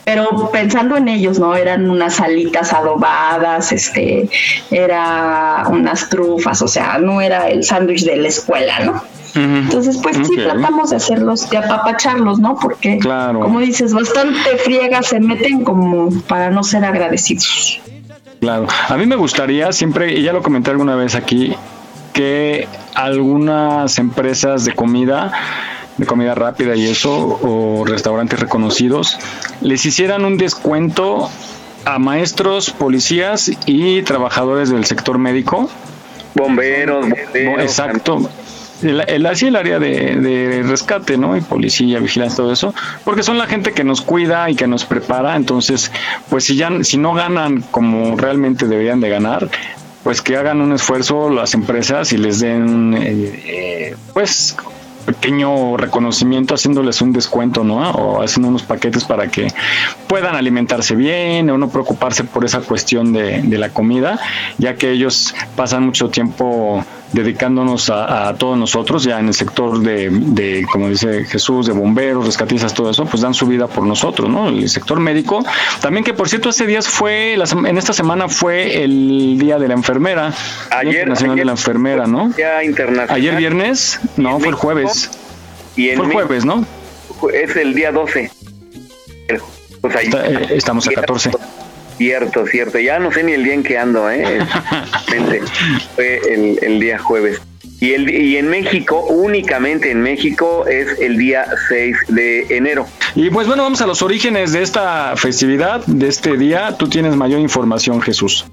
Pero 0.04 0.50
pensando 0.52 0.98
en 0.98 1.08
ellos, 1.08 1.40
¿no? 1.40 1.56
Eran 1.56 1.90
unas 1.90 2.20
alitas 2.20 2.74
adobadas, 2.74 3.72
este, 3.72 4.30
era 4.70 5.64
unas 5.70 6.10
trufas, 6.10 6.62
o 6.62 6.68
sea, 6.68 6.98
no 7.00 7.22
era 7.22 7.48
el 7.48 7.64
sándwich 7.64 8.04
de 8.04 8.18
la 8.18 8.28
escuela, 8.28 8.80
¿no? 8.82 9.02
Entonces, 9.34 9.98
pues 10.04 10.18
sí, 10.28 10.36
tratamos 10.36 10.90
de 10.90 10.98
hacerlos, 10.98 11.50
de 11.50 11.58
apapacharlos, 11.58 12.40
¿no? 12.40 12.58
Porque, 12.58 12.98
Claro. 13.00 13.40
como 13.40 13.62
dices, 13.62 13.94
bastante 13.94 14.58
friega 14.58 15.02
se 15.02 15.22
meten 15.22 15.64
como 15.64 16.10
para 16.28 16.50
no 16.50 16.64
ser 16.64 16.84
agradecidos. 16.84 17.80
Claro, 18.42 18.66
a 18.90 18.98
mí 18.98 19.06
me 19.06 19.16
gustaría 19.16 19.72
siempre, 19.72 20.18
y 20.18 20.24
ya 20.24 20.34
lo 20.34 20.42
comenté 20.42 20.72
alguna 20.72 20.96
vez 20.96 21.14
aquí, 21.14 21.56
que 22.12 22.68
algunas 22.96 24.00
empresas 24.00 24.66
de 24.66 24.74
comida, 24.74 25.32
de 25.98 26.08
comida 26.08 26.34
rápida 26.34 26.76
y 26.76 26.88
eso, 26.88 27.40
o 27.44 27.86
restaurantes 27.86 28.40
reconocidos, 28.40 29.20
les 29.62 29.86
hicieran 29.86 30.26
un 30.26 30.38
descuento 30.38 31.30
a 31.86 32.00
maestros, 32.00 32.72
policías 32.72 33.52
y 33.68 34.02
trabajadores 34.02 34.72
del 34.72 34.86
sector 34.86 35.20
médico. 35.20 35.70
Bomberos, 36.34 37.08
bomberos. 37.08 37.62
Exacto. 37.62 38.28
El, 38.82 39.26
así 39.26 39.48
el 39.48 39.56
área 39.56 39.80
de, 39.80 40.16
de 40.16 40.64
rescate, 40.64 41.18
¿no? 41.18 41.38
Y 41.38 41.42
policía, 41.42 42.00
vigilancia, 42.00 42.38
todo 42.38 42.52
eso, 42.52 42.74
porque 43.04 43.24
son 43.24 43.38
la 43.38 43.48
gente 43.48 43.74
que 43.74 43.84
nos 43.84 44.02
cuida 44.02 44.50
y 44.50 44.56
que 44.56 44.68
nos 44.68 44.86
prepara, 44.86 45.36
entonces, 45.36 45.92
pues 46.30 46.46
si 46.46 46.56
ya, 46.56 46.72
si 46.84 46.98
no 46.98 47.14
ganan 47.14 47.64
como 47.72 48.16
realmente 48.18 48.68
deberían 48.68 49.00
de 49.00 49.10
ganar, 49.10 49.50
pues 50.04 50.22
que 50.22 50.38
hagan 50.38 50.62
un 50.62 50.74
esfuerzo 50.74 51.30
las 51.30 51.54
empresas 51.54 52.12
y 52.14 52.18
les 52.18 52.40
den, 52.40 52.96
eh, 52.96 53.44
eh, 53.46 53.96
pues, 54.14 54.56
pequeño 55.06 55.78
reconocimiento 55.78 56.54
haciéndoles 56.54 57.02
un 57.02 57.14
descuento, 57.14 57.64
¿no? 57.64 57.92
O 57.92 58.24
haciendo 58.24 58.50
unos 58.50 58.64
paquetes 58.64 59.04
para 59.04 59.28
que 59.28 59.48
puedan 60.08 60.36
alimentarse 60.36 60.96
bien 60.96 61.50
o 61.50 61.58
no 61.58 61.70
preocuparse 61.70 62.24
por 62.24 62.46
esa 62.46 62.62
cuestión 62.62 63.14
de, 63.14 63.42
de 63.42 63.58
la 63.58 63.70
comida, 63.70 64.20
ya 64.58 64.76
que 64.76 64.92
ellos 64.92 65.34
pasan 65.56 65.86
mucho 65.86 66.10
tiempo 66.10 66.86
dedicándonos 67.14 67.90
a, 67.90 68.34
todos 68.38 68.58
nosotros, 68.58 69.04
ya 69.04 69.20
en 69.20 69.28
el 69.28 69.34
sector 69.34 69.80
de, 69.80 70.66
como 70.72 70.90
dice 70.90 71.26
Jesús, 71.26 71.68
de 71.68 71.74
bomberos, 71.74 72.26
rescatistas, 72.26 72.74
todo 72.74 72.90
eso, 72.90 73.06
pues 73.06 73.22
dan 73.22 73.34
su 73.34 73.48
vida 73.48 73.68
por 73.68 73.86
nosotros, 73.86 74.30
¿no? 74.30 74.48
El 74.48 74.70
sector 74.70 75.00
médico, 75.00 75.44
también 75.82 76.04
que 76.04 76.14
por 76.14 76.30
cierto, 76.30 76.50
ese 76.50 76.66
día 76.66 76.82
fue, 76.82 77.34
en 77.34 77.78
esta 77.78 77.94
semana 77.94 78.30
fue 78.30 78.84
el 78.84 79.38
Día 79.38 79.60
de 79.60 79.68
la 79.68 79.74
Enfermera, 79.74 80.34
ayer, 80.70 80.94
Internacional 80.94 81.36
de 81.36 81.46
la 81.46 81.52
Enfermera, 81.52 82.08
¿no? 82.08 82.32
internacional. 82.64 83.08
Ayer 83.10 83.36
viernes, 83.36 84.00
no, 84.18 84.40
fue 84.40 84.50
el 84.50 84.56
jueves. 84.56 84.91
Y 85.76 85.90
fue 85.96 86.06
el 86.06 86.12
jueves, 86.12 86.46
¿no? 86.46 86.66
Es 87.34 87.56
el 87.56 87.74
día 87.74 87.92
12. 87.92 88.32
Pues 89.82 89.96
ahí, 89.96 90.10
eh, 90.14 90.48
estamos 90.52 90.88
a 90.88 90.92
14. 90.92 91.32
Cierto, 91.98 92.48
cierto. 92.48 92.80
Ya 92.80 93.00
no 93.00 93.12
sé 93.12 93.24
ni 93.24 93.34
el 93.34 93.44
día 93.44 93.54
en 93.54 93.64
que 93.64 93.78
ando, 93.78 94.10
¿eh? 94.10 94.40
Fue 95.96 96.18
el, 96.34 96.60
el, 96.62 96.80
día 96.80 96.98
jueves. 96.98 97.42
Y, 97.80 97.94
el, 97.94 98.10
y 98.10 98.38
en 98.38 98.48
México, 98.48 99.06
únicamente 99.08 99.92
en 99.92 100.02
México, 100.02 100.66
es 100.68 101.00
el 101.00 101.18
día 101.18 101.46
6 101.70 101.98
de 102.10 102.58
enero. 102.58 102.88
Y 103.16 103.30
pues 103.30 103.48
bueno, 103.48 103.64
vamos 103.64 103.82
a 103.82 103.88
los 103.88 104.02
orígenes 104.02 104.52
de 104.52 104.62
esta 104.62 105.16
festividad, 105.16 105.86
de 105.86 106.08
este 106.08 106.38
día. 106.38 106.76
Tú 106.78 106.88
tienes 106.88 107.16
mayor 107.16 107.40
información, 107.40 108.02
Jesús. 108.02 108.46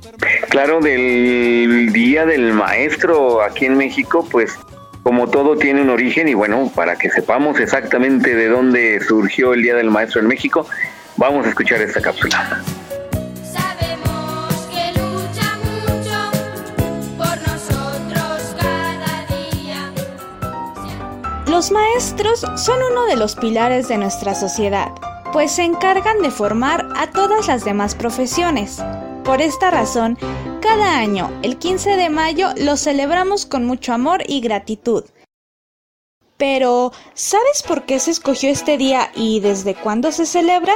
Claro, 0.49 0.81
del 0.81 1.91
Día 1.93 2.27
del 2.27 2.53
Maestro 2.53 3.43
aquí 3.43 3.67
en 3.67 3.77
México, 3.77 4.27
pues 4.31 4.59
como 5.09 5.27
todo 5.27 5.57
tiene 5.57 5.81
un 5.81 5.89
origen 5.89 6.29
y 6.29 6.35
bueno, 6.35 6.71
para 6.75 6.97
que 6.97 7.09
sepamos 7.09 7.59
exactamente 7.59 8.35
de 8.35 8.47
dónde 8.47 9.01
surgió 9.01 9.55
el 9.55 9.63
Día 9.63 9.75
del 9.75 9.91
Maestro 9.91 10.21
en 10.21 10.27
México, 10.27 10.67
vamos 11.17 11.47
a 11.47 11.49
escuchar 11.49 11.81
esta 11.81 12.03
cápsula. 12.03 12.63
Los 21.47 21.71
maestros 21.71 22.41
son 22.57 22.79
uno 22.93 23.07
de 23.07 23.17
los 23.17 23.35
pilares 23.35 23.89
de 23.89 23.97
nuestra 23.97 24.35
sociedad, 24.35 24.89
pues 25.33 25.53
se 25.53 25.63
encargan 25.63 26.21
de 26.21 26.31
formar 26.31 26.87
a 26.97 27.07
todas 27.07 27.49
las 27.49 27.65
demás 27.65 27.95
profesiones. 27.95 28.85
Por 29.25 29.41
esta 29.41 29.71
razón, 29.71 30.19
cada 30.61 30.99
año, 30.99 31.31
el 31.43 31.59
15 31.59 31.97
de 31.97 32.11
mayo, 32.11 32.51
lo 32.57 32.77
celebramos 32.77 33.47
con 33.47 33.65
mucho 33.65 33.93
amor 33.93 34.23
y 34.27 34.41
gratitud. 34.41 35.05
Pero, 36.37 36.93
¿sabes 37.15 37.63
por 37.67 37.85
qué 37.85 37.99
se 37.99 38.13
escogió 38.13 38.51
este 38.51 38.79
día 38.79 39.11
y 39.15 39.41
desde 39.41 39.75
cuándo 39.75 40.13
se 40.13 40.27
celebra? 40.27 40.75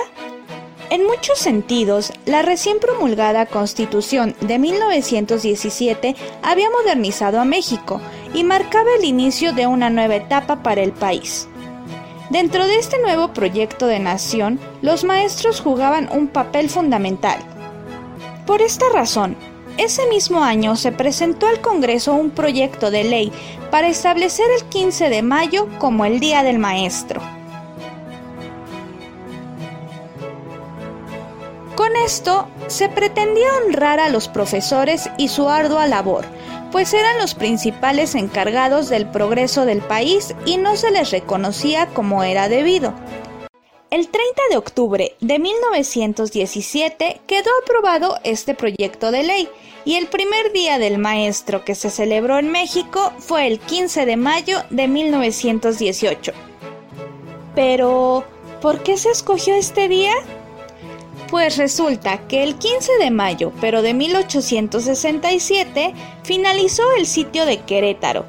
En 0.90 1.06
muchos 1.06 1.38
sentidos, 1.38 2.12
la 2.26 2.42
recién 2.42 2.78
promulgada 2.78 3.46
Constitución 3.46 4.34
de 4.40 4.58
1917 4.58 6.16
había 6.42 6.68
modernizado 6.70 7.40
a 7.40 7.44
México 7.44 8.00
y 8.34 8.44
marcaba 8.44 8.90
el 8.98 9.04
inicio 9.04 9.52
de 9.52 9.66
una 9.66 9.88
nueva 9.88 10.16
etapa 10.16 10.62
para 10.62 10.82
el 10.82 10.92
país. 10.92 11.48
Dentro 12.30 12.66
de 12.66 12.76
este 12.76 12.98
nuevo 12.98 13.32
proyecto 13.32 13.86
de 13.86 14.00
nación, 14.00 14.58
los 14.80 15.04
maestros 15.04 15.60
jugaban 15.60 16.08
un 16.12 16.28
papel 16.28 16.68
fundamental. 16.68 17.38
Por 18.46 18.60
esta 18.60 18.86
razón, 18.92 19.36
ese 19.78 20.06
mismo 20.06 20.42
año 20.42 20.76
se 20.76 20.92
presentó 20.92 21.46
al 21.46 21.60
Congreso 21.60 22.14
un 22.14 22.30
proyecto 22.30 22.90
de 22.90 23.04
ley 23.04 23.32
para 23.70 23.88
establecer 23.88 24.46
el 24.58 24.64
15 24.68 25.08
de 25.08 25.22
mayo 25.22 25.68
como 25.78 26.04
el 26.04 26.20
Día 26.20 26.42
del 26.42 26.58
Maestro. 26.58 27.20
Con 31.74 31.96
esto 31.96 32.48
se 32.66 32.88
pretendía 32.88 33.48
honrar 33.64 33.98
a 33.98 34.08
los 34.10 34.28
profesores 34.28 35.10
y 35.16 35.28
su 35.28 35.48
ardua 35.48 35.86
labor, 35.86 36.26
pues 36.70 36.92
eran 36.92 37.18
los 37.18 37.34
principales 37.34 38.14
encargados 38.14 38.88
del 38.88 39.06
progreso 39.06 39.64
del 39.64 39.80
país 39.80 40.34
y 40.44 40.58
no 40.58 40.76
se 40.76 40.90
les 40.90 41.10
reconocía 41.10 41.86
como 41.88 42.22
era 42.24 42.48
debido. 42.48 42.92
El 43.92 44.08
30 44.08 44.42
de 44.50 44.56
octubre 44.56 45.14
de 45.20 45.38
1917 45.38 47.20
quedó 47.26 47.50
aprobado 47.62 48.16
este 48.24 48.54
proyecto 48.54 49.10
de 49.10 49.22
ley 49.22 49.50
y 49.84 49.96
el 49.96 50.06
primer 50.06 50.50
día 50.54 50.78
del 50.78 50.96
maestro 50.96 51.62
que 51.62 51.74
se 51.74 51.90
celebró 51.90 52.38
en 52.38 52.50
México 52.50 53.12
fue 53.18 53.46
el 53.46 53.60
15 53.60 54.06
de 54.06 54.16
mayo 54.16 54.62
de 54.70 54.88
1918. 54.88 56.32
Pero, 57.54 58.24
¿por 58.62 58.82
qué 58.82 58.96
se 58.96 59.10
escogió 59.10 59.56
este 59.56 59.88
día? 59.88 60.14
Pues 61.28 61.58
resulta 61.58 62.26
que 62.28 62.44
el 62.44 62.54
15 62.54 62.92
de 62.98 63.10
mayo, 63.10 63.52
pero 63.60 63.82
de 63.82 63.92
1867, 63.92 65.92
finalizó 66.22 66.82
el 66.96 67.06
sitio 67.06 67.44
de 67.44 67.60
Querétaro. 67.60 68.24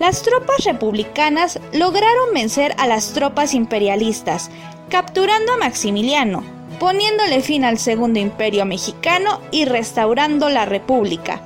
Las 0.00 0.22
tropas 0.22 0.64
republicanas 0.64 1.60
lograron 1.72 2.34
vencer 2.34 2.74
a 2.76 2.88
las 2.88 3.12
tropas 3.12 3.54
imperialistas, 3.54 4.50
capturando 4.88 5.52
a 5.52 5.56
Maximiliano, 5.56 6.42
poniéndole 6.78 7.40
fin 7.40 7.64
al 7.64 7.78
Segundo 7.78 8.18
Imperio 8.18 8.64
Mexicano 8.64 9.40
y 9.50 9.64
restaurando 9.64 10.48
la 10.48 10.66
República. 10.66 11.42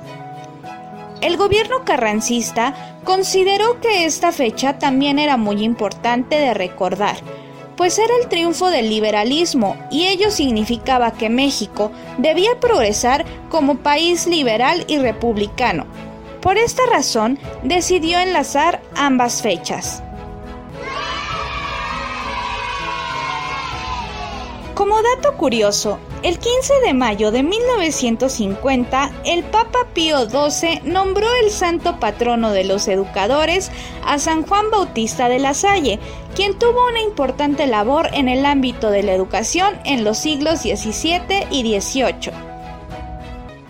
El 1.21 1.37
gobierno 1.37 1.83
carrancista 1.85 2.97
consideró 3.03 3.79
que 3.79 4.05
esta 4.05 4.31
fecha 4.31 4.79
también 4.79 5.19
era 5.19 5.37
muy 5.37 5.63
importante 5.63 6.35
de 6.37 6.53
recordar, 6.53 7.17
pues 7.77 7.97
era 7.99 8.13
el 8.21 8.27
triunfo 8.27 8.69
del 8.69 8.89
liberalismo 8.89 9.75
y 9.89 10.07
ello 10.07 10.29
significaba 10.31 11.13
que 11.13 11.29
México 11.29 11.91
debía 12.17 12.59
progresar 12.59 13.25
como 13.49 13.77
país 13.77 14.27
liberal 14.27 14.83
y 14.87 14.97
republicano. 14.97 15.85
Por 16.41 16.57
esta 16.57 16.83
razón 16.87 17.39
decidió 17.63 18.19
enlazar 18.19 18.81
ambas 18.95 19.41
fechas. 19.41 20.03
Como 24.75 24.95
dato 25.01 25.35
curioso, 25.35 25.99
el 26.23 26.39
15 26.39 26.73
de 26.85 26.93
mayo 26.93 27.31
de 27.31 27.43
1950, 27.43 29.11
el 29.25 29.43
Papa 29.43 29.79
Pío 29.93 30.29
XII 30.29 30.81
nombró 30.85 31.27
el 31.43 31.51
santo 31.51 31.99
patrono 31.99 32.51
de 32.51 32.63
los 32.63 32.87
educadores 32.87 33.69
a 34.05 34.17
San 34.17 34.43
Juan 34.43 34.71
Bautista 34.71 35.27
de 35.27 35.39
la 35.39 35.53
Salle, 35.53 35.99
quien 36.35 36.57
tuvo 36.57 36.87
una 36.87 37.01
importante 37.01 37.67
labor 37.67 38.09
en 38.13 38.29
el 38.29 38.45
ámbito 38.45 38.91
de 38.91 39.03
la 39.03 39.13
educación 39.13 39.77
en 39.83 40.05
los 40.05 40.17
siglos 40.17 40.61
XVII 40.61 41.47
y 41.51 41.79
XVIII. 41.79 42.31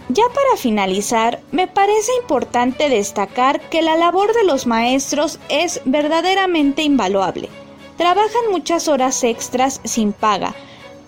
Ya 0.09 0.23
para 0.35 0.57
finalizar, 0.57 1.39
me 1.51 1.67
parece 1.67 2.11
importante 2.21 2.89
destacar 2.89 3.59
que 3.69 3.81
la 3.81 3.95
labor 3.95 4.33
de 4.33 4.43
los 4.43 4.67
maestros 4.67 5.39
es 5.49 5.81
verdaderamente 5.85 6.83
invaluable. 6.83 7.49
Trabajan 7.97 8.51
muchas 8.51 8.87
horas 8.87 9.23
extras 9.23 9.79
sin 9.83 10.11
paga, 10.11 10.53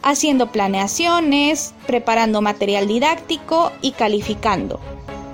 haciendo 0.04 0.52
planeaciones, 0.52 1.74
preparando 1.88 2.42
material 2.42 2.88
didáctico 2.88 3.72
y 3.82 3.92
calificando. 3.92 4.80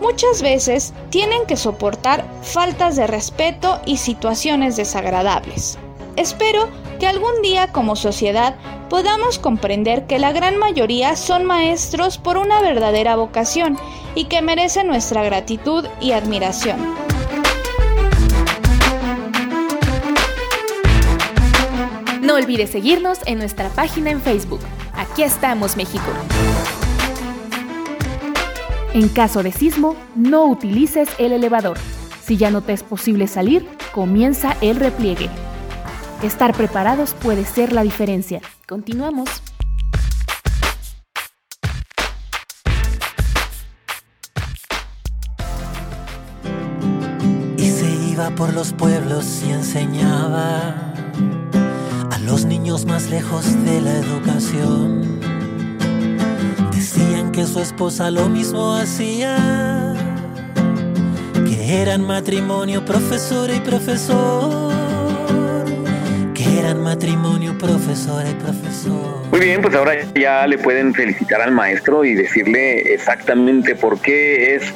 Muchas 0.02 0.42
veces 0.42 0.94
tienen 1.10 1.46
que 1.46 1.58
soportar 1.58 2.26
faltas 2.42 2.96
de 2.96 3.08
respeto 3.08 3.82
y 3.86 3.98
situaciones 3.98 4.78
desagradables. 4.78 5.78
Espero 6.16 6.70
que 7.00 7.08
algún 7.08 7.42
día 7.42 7.72
como 7.72 7.96
sociedad 7.96 8.56
podamos 8.90 9.40
comprender 9.40 10.08
que 10.08 10.20
la 10.20 10.32
gran 10.32 10.58
mayoría 10.58 11.16
son 11.16 11.46
maestros 11.46 12.18
por 12.18 12.38
una 12.38 12.62
verdadera 12.62 13.16
vocación 13.16 13.78
y 14.16 14.26
que 14.26 14.42
merecen 14.42 14.88
nuestra 14.88 15.24
gratitud 15.24 15.86
y 16.02 16.12
admiración. 16.12 16.96
No 22.30 22.36
olvides 22.36 22.70
seguirnos 22.70 23.18
en 23.26 23.40
nuestra 23.40 23.70
página 23.70 24.12
en 24.12 24.22
Facebook. 24.22 24.60
Aquí 24.94 25.24
estamos, 25.24 25.76
México. 25.76 26.06
En 28.94 29.10
caso 29.10 29.42
de 29.42 29.52
sismo, 29.52 29.96
no 30.14 30.46
utilices 30.46 31.10
el 31.18 31.32
elevador. 31.32 31.80
Si 32.22 32.38
ya 32.38 32.52
no 32.52 32.62
te 32.62 32.74
es 32.74 32.84
posible 32.84 33.26
salir, 33.26 33.68
comienza 33.94 34.56
el 34.62 34.76
repliegue. 34.76 35.28
Estar 36.22 36.54
preparados 36.54 37.16
puede 37.16 37.46
ser 37.46 37.74
la 37.74 37.82
diferencia. 37.82 38.42
Continuamos. 38.68 39.28
Y 47.58 47.72
se 47.72 47.90
iba 48.12 48.30
por 48.36 48.54
los 48.54 48.72
pueblos 48.74 49.42
y 49.48 49.50
enseñaba 49.50 50.99
los 52.30 52.46
niños 52.46 52.86
más 52.86 53.10
lejos 53.10 53.44
de 53.66 53.82
la 53.82 53.92
educación. 53.92 55.20
Decían 56.72 57.32
que 57.32 57.44
su 57.44 57.60
esposa 57.60 58.12
lo 58.12 58.30
mismo 58.30 58.76
hacía, 58.76 59.36
que 61.34 61.82
eran 61.82 62.06
matrimonio 62.06 62.86
profesor 62.86 63.50
y 63.50 63.60
profesor. 63.62 64.72
pidan 66.36 66.84
matrimonio 66.84 67.58
profesora 67.58 68.30
y 68.30 68.36
profesor. 68.36 69.26
Muy 69.32 69.40
bien, 69.40 69.62
pues 69.64 69.74
ahora 69.74 69.94
ya 70.14 70.46
le 70.46 70.60
pueden 70.60 70.94
felicitar 70.94 71.42
al 71.42 71.52
maestro 71.52 72.06
y 72.06 72.14
decirle 72.14 72.94
exactamente 72.94 73.74
por 73.76 74.00
qué 74.00 74.56
es 74.56 74.72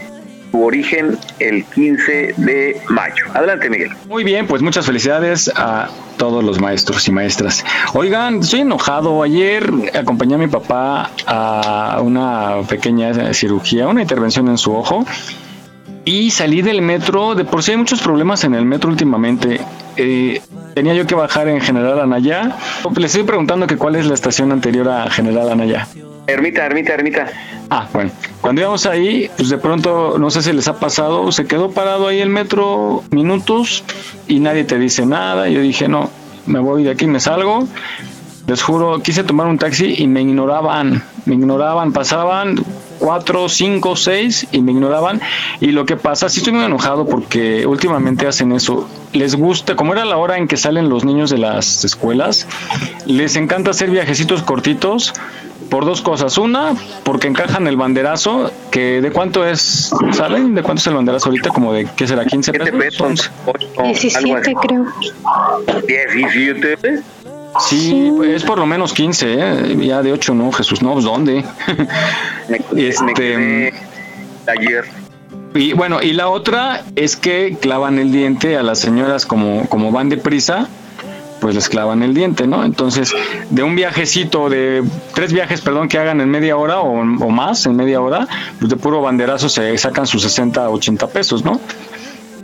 su 0.54 0.64
origen 0.64 1.18
el 1.40 1.66
15 1.66 2.36
de 2.38 2.80
mayo. 2.88 3.26
Adelante, 3.34 3.72
Miguel. 3.72 3.90
Muy 4.08 4.24
bien, 4.24 4.46
pues 4.46 4.62
muchas 4.62 4.86
felicidades 4.86 5.52
a 5.56 5.90
todos 6.18 6.44
los 6.44 6.62
maestros 6.62 7.08
y 7.08 7.12
maestras. 7.12 7.66
Oigan, 7.96 8.42
estoy 8.42 8.60
enojado. 8.60 9.24
Ayer 9.24 9.68
acompañé 9.96 10.36
a 10.36 10.38
mi 10.38 10.46
papá 10.46 11.10
a 11.26 12.00
una 12.04 12.58
pequeña 12.70 13.34
cirugía, 13.34 13.88
una 13.88 14.04
intervención 14.04 14.48
en 14.48 14.60
su 14.60 14.76
ojo. 14.76 15.08
Y 16.06 16.30
salí 16.30 16.62
del 16.62 16.84
metro, 16.84 17.34
de 17.34 17.46
por 17.46 17.64
sí 17.64 17.72
hay 17.72 17.78
muchos 17.78 18.02
problemas 18.04 18.44
en 18.44 18.54
el 18.54 18.64
metro 18.64 18.92
últimamente. 18.92 19.60
Eh, 19.98 20.40
tenía 20.76 20.94
yo 20.94 21.08
que 21.08 21.16
bajar 21.16 21.48
en 21.48 21.62
General 21.62 22.00
Anaya. 22.00 22.56
Le 22.96 23.06
estoy 23.08 23.24
preguntando 23.24 23.66
que 23.66 23.78
cuál 23.78 23.96
es 23.96 24.06
la 24.06 24.14
estación 24.14 24.52
anterior 24.52 24.88
a 24.88 25.10
General 25.10 25.50
Anaya. 25.50 25.88
Ermita, 26.28 26.66
ermita, 26.66 26.94
ermita. 26.94 27.28
Ah, 27.70 27.88
bueno. 27.92 28.12
Cuando 28.40 28.62
íbamos 28.62 28.86
ahí, 28.86 29.30
pues 29.36 29.50
de 29.50 29.58
pronto, 29.58 30.18
no 30.18 30.30
sé 30.30 30.42
si 30.42 30.54
les 30.54 30.68
ha 30.68 30.80
pasado, 30.80 31.32
se 31.32 31.46
quedó 31.46 31.72
parado 31.72 32.08
ahí 32.08 32.22
el 32.22 32.30
metro 32.30 33.04
minutos 33.12 33.84
y 34.28 34.40
nadie 34.40 34.64
te 34.64 34.78
dice 34.78 35.06
nada. 35.06 35.50
Yo 35.50 35.62
dije, 35.62 35.88
no, 35.88 36.10
me 36.46 36.60
voy 36.60 36.84
de 36.84 36.92
aquí, 36.92 37.08
me 37.08 37.20
salgo. 37.20 37.68
Les 38.48 38.62
juro, 38.62 39.00
quise 39.02 39.24
tomar 39.24 39.48
un 39.48 39.58
taxi 39.58 39.96
y 39.98 40.08
me 40.08 40.22
ignoraban, 40.22 41.02
me 41.26 41.36
ignoraban, 41.36 41.94
pasaban 41.94 42.62
cuatro, 43.00 43.48
cinco, 43.48 43.96
seis 43.96 44.46
y 44.52 44.62
me 44.62 44.74
ignoraban. 44.74 45.22
Y 45.62 45.68
lo 45.68 45.86
que 45.86 45.96
pasa, 45.96 46.28
sí 46.28 46.40
estoy 46.40 46.54
muy 46.54 46.66
enojado 46.66 47.06
porque 47.06 47.66
últimamente 47.66 48.28
hacen 48.28 48.52
eso. 48.52 48.90
Les 49.14 49.36
gusta, 49.36 49.78
como 49.78 49.94
era 49.94 50.04
la 50.04 50.18
hora 50.18 50.38
en 50.38 50.48
que 50.48 50.58
salen 50.58 50.90
los 50.90 51.06
niños 51.06 51.30
de 51.30 51.38
las 51.38 51.86
escuelas, 51.86 52.46
les 53.06 53.38
encanta 53.38 53.72
hacer 53.72 53.90
viajecitos 53.90 54.44
cortitos 54.44 55.14
por 55.74 55.86
dos 55.86 56.04
cosas. 56.04 56.38
Una, 56.38 56.76
porque 57.04 57.28
encajan 57.28 57.66
el 57.66 57.78
banderazo, 57.78 58.52
que 58.70 59.02
de 59.02 59.10
cuánto 59.10 59.44
es, 59.44 59.92
¿saben? 60.12 60.54
¿De 60.54 60.62
cuánto 60.62 60.82
es 60.82 60.88
el 60.88 60.94
banderazo 60.94 61.30
ahorita? 61.30 61.50
Como 61.50 61.74
de, 61.74 61.88
¿qué 61.96 62.06
será? 62.06 62.26
¿15 62.26 62.78
pesos? 62.78 63.32
17 63.84 64.54
creo. 64.62 64.86
17. 65.88 67.02
Sí, 67.60 68.14
es 68.24 68.44
por 68.44 68.60
lo 68.60 68.68
menos 68.68 68.94
15, 68.94 69.34
¿eh? 69.34 69.76
ya 69.80 70.04
de 70.04 70.12
8 70.12 70.36
no, 70.36 70.52
Jesús, 70.52 70.84
no, 70.84 70.94
pues 70.94 71.06
¿dónde? 71.06 71.44
este, 72.76 73.74
ayer. 74.46 74.86
Y 75.56 75.74
bueno, 75.74 76.04
y 76.04 76.14
la 76.14 76.30
otra 76.30 76.84
es 76.96 77.16
que 77.16 77.58
clavan 77.60 77.98
el 77.98 78.12
diente 78.12 78.58
a 78.58 78.64
las 78.64 78.78
señoras 78.78 79.26
como, 79.26 79.68
como 79.70 79.92
van 79.92 80.10
deprisa, 80.10 80.68
pues 81.44 81.56
les 81.56 81.68
clavan 81.68 82.04
el 82.04 82.14
diente, 82.14 82.48
¿no? 82.48 82.64
Entonces, 82.64 83.14
de 83.50 83.64
un 83.64 83.76
viajecito, 83.76 84.50
de 84.50 84.82
tres 85.14 85.34
viajes, 85.34 85.60
perdón, 85.60 85.90
que 85.90 85.98
hagan 85.98 86.22
en 86.22 86.30
media 86.30 86.56
hora 86.56 86.80
o, 86.80 87.02
o 87.02 87.30
más, 87.30 87.66
en 87.66 87.76
media 87.76 88.00
hora, 88.00 88.30
pues 88.60 88.70
de 88.70 88.78
puro 88.78 89.02
banderazo 89.02 89.50
se 89.50 89.78
sacan 89.78 90.08
sus 90.08 90.22
60, 90.22 90.70
80 90.70 91.08
pesos, 91.08 91.44
¿no? 91.44 91.60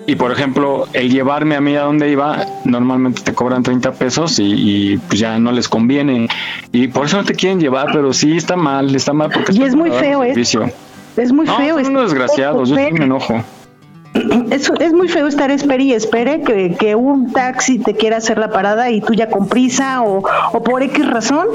Y 0.06 0.18
por 0.18 0.34
ejemplo, 0.34 0.86
el 0.92 1.10
llevarme 1.10 1.56
a 1.56 1.62
mí 1.62 1.78
a 1.78 1.84
donde 1.84 2.12
iba, 2.12 2.46
normalmente 2.66 3.22
te 3.22 3.34
cobran 3.34 3.64
30 3.64 3.94
pesos 3.94 4.38
y, 4.40 4.44
y, 4.44 4.98
pues 4.98 5.18
ya 5.18 5.40
no 5.40 5.54
les 5.54 5.70
conviene. 5.70 6.28
Y 6.74 6.90
por 6.90 7.06
eso 7.06 7.16
no 7.16 7.24
te 7.24 7.36
quieren 7.36 7.62
llevar, 7.62 7.88
pero 7.94 8.12
sí 8.12 8.36
está 8.36 8.58
mal, 8.58 8.94
está 8.94 9.14
mal 9.14 9.30
porque 9.34 9.54
Y 9.54 9.64
es 9.64 9.76
muy 9.76 9.92
feo, 9.92 10.26
¿eh? 10.26 10.34
Es 11.16 11.32
muy 11.32 11.46
no, 11.46 11.56
feo. 11.56 11.80
Son 11.80 11.96
unos 11.96 12.12
desgraciados, 12.12 12.68
yo 12.68 12.76
sí 12.76 12.92
me 12.92 13.06
enojo. 13.06 13.42
Es, 14.50 14.72
es 14.80 14.94
muy 14.94 15.08
feo 15.08 15.28
estar 15.28 15.52
espere 15.52 15.84
y 15.84 15.94
espere 15.94 16.42
que, 16.42 16.76
que 16.78 16.96
un 16.96 17.32
taxi 17.32 17.80
te 17.80 17.96
quiera 17.96 18.18
hacer 18.18 18.38
la 18.38 18.50
parada 18.50 18.90
y 18.90 19.02
tú 19.02 19.14
ya 19.14 19.30
con 19.30 19.48
prisa 19.48 20.02
o, 20.02 20.24
o 20.52 20.64
por 20.64 20.82
X 20.82 21.08
razón 21.08 21.48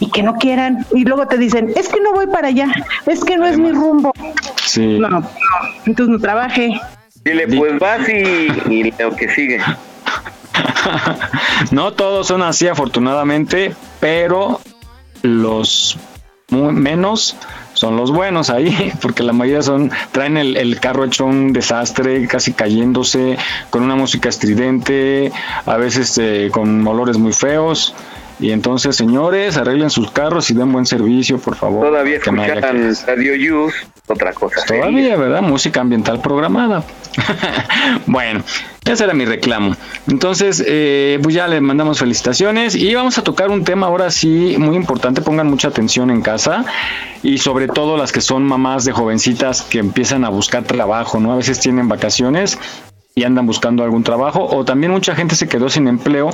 y 0.00 0.10
que 0.10 0.22
no 0.22 0.34
quieran. 0.36 0.86
Y 0.92 1.04
luego 1.04 1.26
te 1.26 1.38
dicen, 1.38 1.72
es 1.74 1.88
que 1.88 2.00
no 2.00 2.12
voy 2.12 2.26
para 2.26 2.48
allá, 2.48 2.68
es 3.06 3.24
que 3.24 3.36
no 3.36 3.46
es 3.46 3.58
mi 3.58 3.72
rumbo. 3.72 4.12
Sí. 4.62 4.98
No, 4.98 5.08
no, 5.08 5.28
entonces 5.86 6.12
no 6.12 6.18
trabaje. 6.18 6.78
Dile, 7.24 7.48
pues 7.48 7.78
vas 7.78 8.06
y, 8.08 8.48
y 8.70 8.94
lo 8.98 9.16
que 9.16 9.28
sigue. 9.30 9.60
no 11.70 11.92
todos 11.92 12.26
son 12.26 12.42
así, 12.42 12.68
afortunadamente, 12.68 13.74
pero 14.00 14.60
los 15.22 15.96
muy 16.50 16.72
menos 16.72 17.36
son 17.74 17.96
los 17.96 18.10
buenos 18.10 18.50
ahí, 18.50 18.92
porque 19.02 19.22
la 19.22 19.32
mayoría 19.32 19.62
son, 19.62 19.90
traen 20.12 20.36
el, 20.36 20.56
el, 20.56 20.80
carro 20.80 21.04
hecho 21.04 21.26
un 21.26 21.52
desastre, 21.52 22.26
casi 22.26 22.52
cayéndose, 22.52 23.36
con 23.70 23.82
una 23.82 23.96
música 23.96 24.28
estridente, 24.28 25.32
a 25.66 25.76
veces 25.76 26.16
eh, 26.18 26.48
con 26.52 26.86
olores 26.86 27.18
muy 27.18 27.32
feos. 27.32 27.94
Y 28.40 28.50
entonces, 28.50 28.96
señores, 28.96 29.56
arreglen 29.56 29.90
sus 29.90 30.10
carros 30.10 30.50
y 30.50 30.54
den 30.54 30.72
buen 30.72 30.86
servicio, 30.86 31.38
por 31.38 31.54
favor. 31.54 31.86
Todavía 31.86 32.16
escuchan 32.16 32.92
Radio 33.06 33.66
Use, 33.66 33.76
otra 34.06 34.32
cosa. 34.32 34.64
Todavía, 34.66 35.16
¿verdad? 35.16 35.42
Música 35.42 35.80
ambiental 35.80 36.20
programada. 36.20 36.84
bueno, 38.06 38.42
ese 38.84 39.04
era 39.04 39.14
mi 39.14 39.24
reclamo. 39.24 39.74
Entonces, 40.08 40.62
eh, 40.66 41.18
pues 41.22 41.34
ya 41.34 41.48
le 41.48 41.60
mandamos 41.60 41.98
felicitaciones 41.98 42.74
y 42.74 42.94
vamos 42.94 43.16
a 43.16 43.24
tocar 43.24 43.50
un 43.50 43.64
tema 43.64 43.86
ahora 43.86 44.10
sí 44.10 44.56
muy 44.58 44.76
importante. 44.76 45.22
Pongan 45.22 45.48
mucha 45.48 45.68
atención 45.68 46.10
en 46.10 46.20
casa 46.20 46.66
y 47.22 47.38
sobre 47.38 47.66
todo 47.66 47.96
las 47.96 48.12
que 48.12 48.20
son 48.20 48.44
mamás 48.44 48.84
de 48.84 48.92
jovencitas 48.92 49.62
que 49.62 49.78
empiezan 49.78 50.24
a 50.24 50.28
buscar 50.28 50.64
trabajo, 50.64 51.18
¿no? 51.18 51.32
A 51.32 51.36
veces 51.36 51.60
tienen 51.60 51.88
vacaciones 51.88 52.58
y 53.14 53.24
andan 53.24 53.46
buscando 53.46 53.84
algún 53.84 54.02
trabajo 54.02 54.44
o 54.44 54.64
también 54.64 54.92
mucha 54.92 55.14
gente 55.14 55.36
se 55.36 55.48
quedó 55.48 55.68
sin 55.68 55.88
empleo 55.88 56.30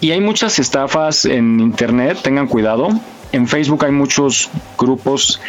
y 0.00 0.12
hay 0.12 0.20
muchas 0.20 0.58
estafas 0.58 1.24
en 1.24 1.60
internet, 1.60 2.18
tengan 2.22 2.46
cuidado. 2.46 2.88
En 3.32 3.48
Facebook 3.48 3.84
hay 3.84 3.92
muchos 3.92 4.50
grupos 4.78 5.40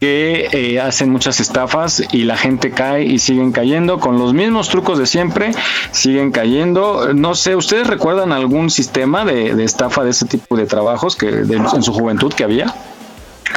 que 0.00 0.48
eh, 0.52 0.80
hacen 0.80 1.10
muchas 1.10 1.40
estafas 1.40 2.02
y 2.12 2.24
la 2.24 2.36
gente 2.36 2.70
cae 2.70 3.04
y 3.04 3.18
siguen 3.18 3.52
cayendo 3.52 3.98
con 3.98 4.18
los 4.18 4.34
mismos 4.34 4.68
trucos 4.68 4.98
de 4.98 5.06
siempre, 5.06 5.52
siguen 5.90 6.32
cayendo. 6.32 7.14
No 7.14 7.34
sé, 7.34 7.56
¿ustedes 7.56 7.86
recuerdan 7.86 8.32
algún 8.32 8.70
sistema 8.70 9.24
de, 9.24 9.64
estafa 9.64 10.04
de 10.04 10.10
ese 10.10 10.26
tipo 10.26 10.56
de 10.56 10.66
trabajos 10.66 11.16
que 11.16 11.28
en 11.28 11.82
su 11.82 11.92
juventud 11.92 12.32
que 12.32 12.44
había? 12.44 12.74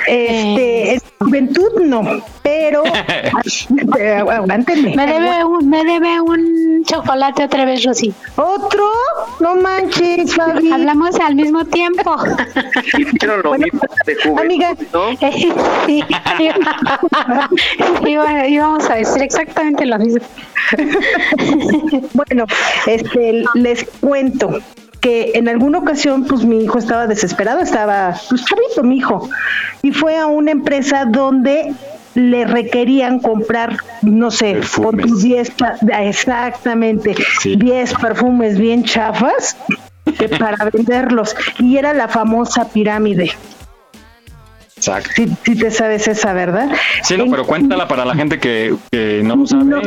Este, 0.07 0.93
en 0.93 0.99
juventud 1.19 1.69
no, 1.85 2.01
pero 2.43 2.83
aguántenme. 4.31 4.95
Me 4.95 5.05
debe 5.07 5.43
un, 5.45 5.69
me 5.69 5.83
debe 5.83 6.21
un 6.21 6.83
chocolate 6.85 7.43
otra 7.43 7.65
vez, 7.65 7.83
Rosy. 7.83 8.13
¿Otro? 8.35 8.89
No 9.39 9.55
manches, 9.55 10.33
Fabi. 10.35 10.71
Hablamos 10.71 11.15
al 11.19 11.35
mismo 11.35 11.65
tiempo. 11.65 12.15
Hicieron 12.97 13.41
lo 13.43 13.49
Bueno, 13.49 13.65
mismo 13.65 13.81
de 14.05 14.15
juventud, 14.15 14.41
amiga. 14.41 14.75
¿no? 14.93 15.09
Sí, 15.85 16.03
iba- 18.09 18.47
íbamos 18.47 18.89
a 18.89 18.95
decir 18.95 19.21
exactamente 19.23 19.85
lo 19.85 19.97
mismo. 19.99 20.21
Bueno, 22.13 22.45
este, 22.85 23.43
les 23.55 23.83
cuento 23.99 24.59
que 24.99 25.31
en 25.35 25.47
alguna 25.47 25.77
ocasión, 25.79 26.25
pues 26.25 26.43
mi 26.43 26.63
hijo 26.63 26.77
estaba 26.77 27.07
desesperado, 27.07 27.61
estaba, 27.61 28.15
pues 28.29 28.43
chavito 28.45 28.83
mi 28.83 28.97
hijo, 28.97 29.29
y 29.81 29.91
fue 29.91 30.17
a 30.17 30.27
una 30.27 30.51
empresa 30.51 31.05
donde 31.05 31.73
le 32.15 32.45
requerían 32.45 33.19
comprar, 33.19 33.77
no 34.01 34.29
sé, 34.31 34.59
con 34.75 34.97
tus 34.97 35.23
10, 35.23 35.51
pa- 35.51 35.75
exactamente, 36.01 37.15
Sí. 37.41 37.55
10 37.55 37.93
perfumes 37.95 38.57
bien 38.57 38.83
chafas 38.83 39.55
para 40.39 40.69
venderlos, 40.69 41.35
y 41.59 41.77
era 41.77 41.93
la 41.93 42.07
famosa 42.07 42.67
pirámide. 42.69 43.31
Exacto. 44.75 45.09
Si, 45.15 45.27
si 45.45 45.55
te 45.57 45.71
sabes 45.71 46.07
esa, 46.07 46.33
¿verdad? 46.33 46.69
Sí, 47.03 47.17
no, 47.17 47.25
pero 47.29 47.45
cuéntala 47.45 47.87
para 47.87 48.05
la 48.05 48.15
gente 48.15 48.39
que, 48.39 48.75
que 48.91 49.21
no 49.23 49.35
lo 49.35 49.45
sabe, 49.45 49.81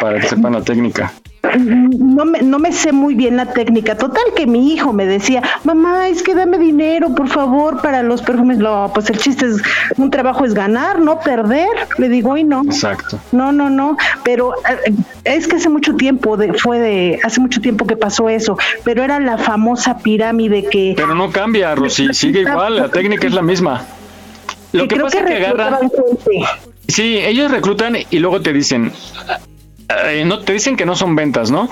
para 0.00 0.20
que 0.20 0.26
sepan 0.28 0.52
la 0.52 0.60
técnica. 0.62 1.12
No 1.56 2.24
me, 2.24 2.42
no 2.42 2.58
me 2.58 2.72
sé 2.72 2.92
muy 2.92 3.14
bien 3.14 3.36
la 3.36 3.46
técnica. 3.46 3.96
Total 3.96 4.24
que 4.36 4.46
mi 4.46 4.72
hijo 4.72 4.92
me 4.92 5.06
decía, 5.06 5.42
mamá, 5.64 6.08
es 6.08 6.22
que 6.22 6.34
dame 6.34 6.58
dinero, 6.58 7.14
por 7.14 7.28
favor, 7.28 7.80
para 7.80 8.02
los 8.02 8.22
perfumes. 8.22 8.58
No, 8.58 8.90
pues 8.94 9.10
el 9.10 9.18
chiste 9.18 9.46
es, 9.46 9.62
un 9.96 10.10
trabajo 10.10 10.44
es 10.44 10.54
ganar, 10.54 10.98
no 11.00 11.20
perder. 11.20 11.68
Le 11.98 12.08
digo, 12.08 12.36
y 12.36 12.44
no. 12.44 12.62
Exacto. 12.64 13.18
No, 13.32 13.52
no, 13.52 13.70
no, 13.70 13.96
pero 14.22 14.54
eh, 14.86 14.92
es 15.24 15.48
que 15.48 15.56
hace 15.56 15.68
mucho 15.68 15.94
tiempo, 15.96 16.36
de, 16.36 16.52
fue 16.54 16.78
de, 16.78 17.20
hace 17.22 17.40
mucho 17.40 17.60
tiempo 17.60 17.86
que 17.86 17.96
pasó 17.96 18.28
eso, 18.28 18.58
pero 18.84 19.02
era 19.02 19.20
la 19.20 19.38
famosa 19.38 19.98
pirámide 19.98 20.64
que... 20.64 20.94
Pero 20.96 21.14
no 21.14 21.30
cambia, 21.30 21.74
Rosy, 21.74 22.12
sigue 22.12 22.40
igual, 22.40 22.76
la 22.76 22.88
técnica 22.88 23.26
es 23.26 23.34
la 23.34 23.42
misma. 23.42 23.84
Lo 24.72 24.88
que 24.88 24.96
creo 24.96 25.04
pasa 25.04 25.20
es 25.20 25.26
que 25.26 25.46
agarran, 25.46 25.90
gente. 25.90 26.46
sí, 26.88 27.18
ellos 27.18 27.50
reclutan 27.50 27.96
y 28.10 28.18
luego 28.18 28.40
te 28.40 28.52
dicen, 28.52 28.92
eh, 29.88 30.24
no 30.24 30.40
te 30.40 30.52
dicen 30.52 30.76
que 30.76 30.86
no 30.86 30.96
son 30.96 31.14
ventas, 31.14 31.50
¿no? 31.50 31.68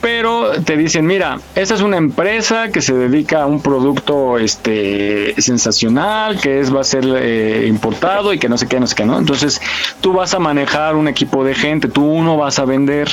Pero 0.00 0.52
te 0.62 0.76
dicen, 0.76 1.06
mira, 1.06 1.38
esta 1.54 1.74
es 1.74 1.82
una 1.82 1.98
empresa 1.98 2.70
que 2.70 2.80
se 2.80 2.94
dedica 2.94 3.42
a 3.42 3.46
un 3.46 3.60
producto 3.60 4.38
este 4.38 5.34
sensacional, 5.40 6.40
que 6.40 6.60
es 6.60 6.74
va 6.74 6.80
a 6.80 6.84
ser 6.84 7.04
eh, 7.06 7.66
importado 7.68 8.32
y 8.32 8.38
que 8.38 8.48
no 8.48 8.56
sé 8.56 8.66
qué, 8.66 8.80
no 8.80 8.86
sé 8.86 8.94
qué, 8.94 9.04
¿no? 9.04 9.18
Entonces, 9.18 9.60
tú 10.00 10.12
vas 10.14 10.32
a 10.32 10.38
manejar 10.38 10.96
un 10.96 11.08
equipo 11.08 11.44
de 11.44 11.54
gente, 11.54 11.88
tú 11.88 12.22
no 12.22 12.38
vas 12.38 12.58
a 12.58 12.64
vender, 12.64 13.10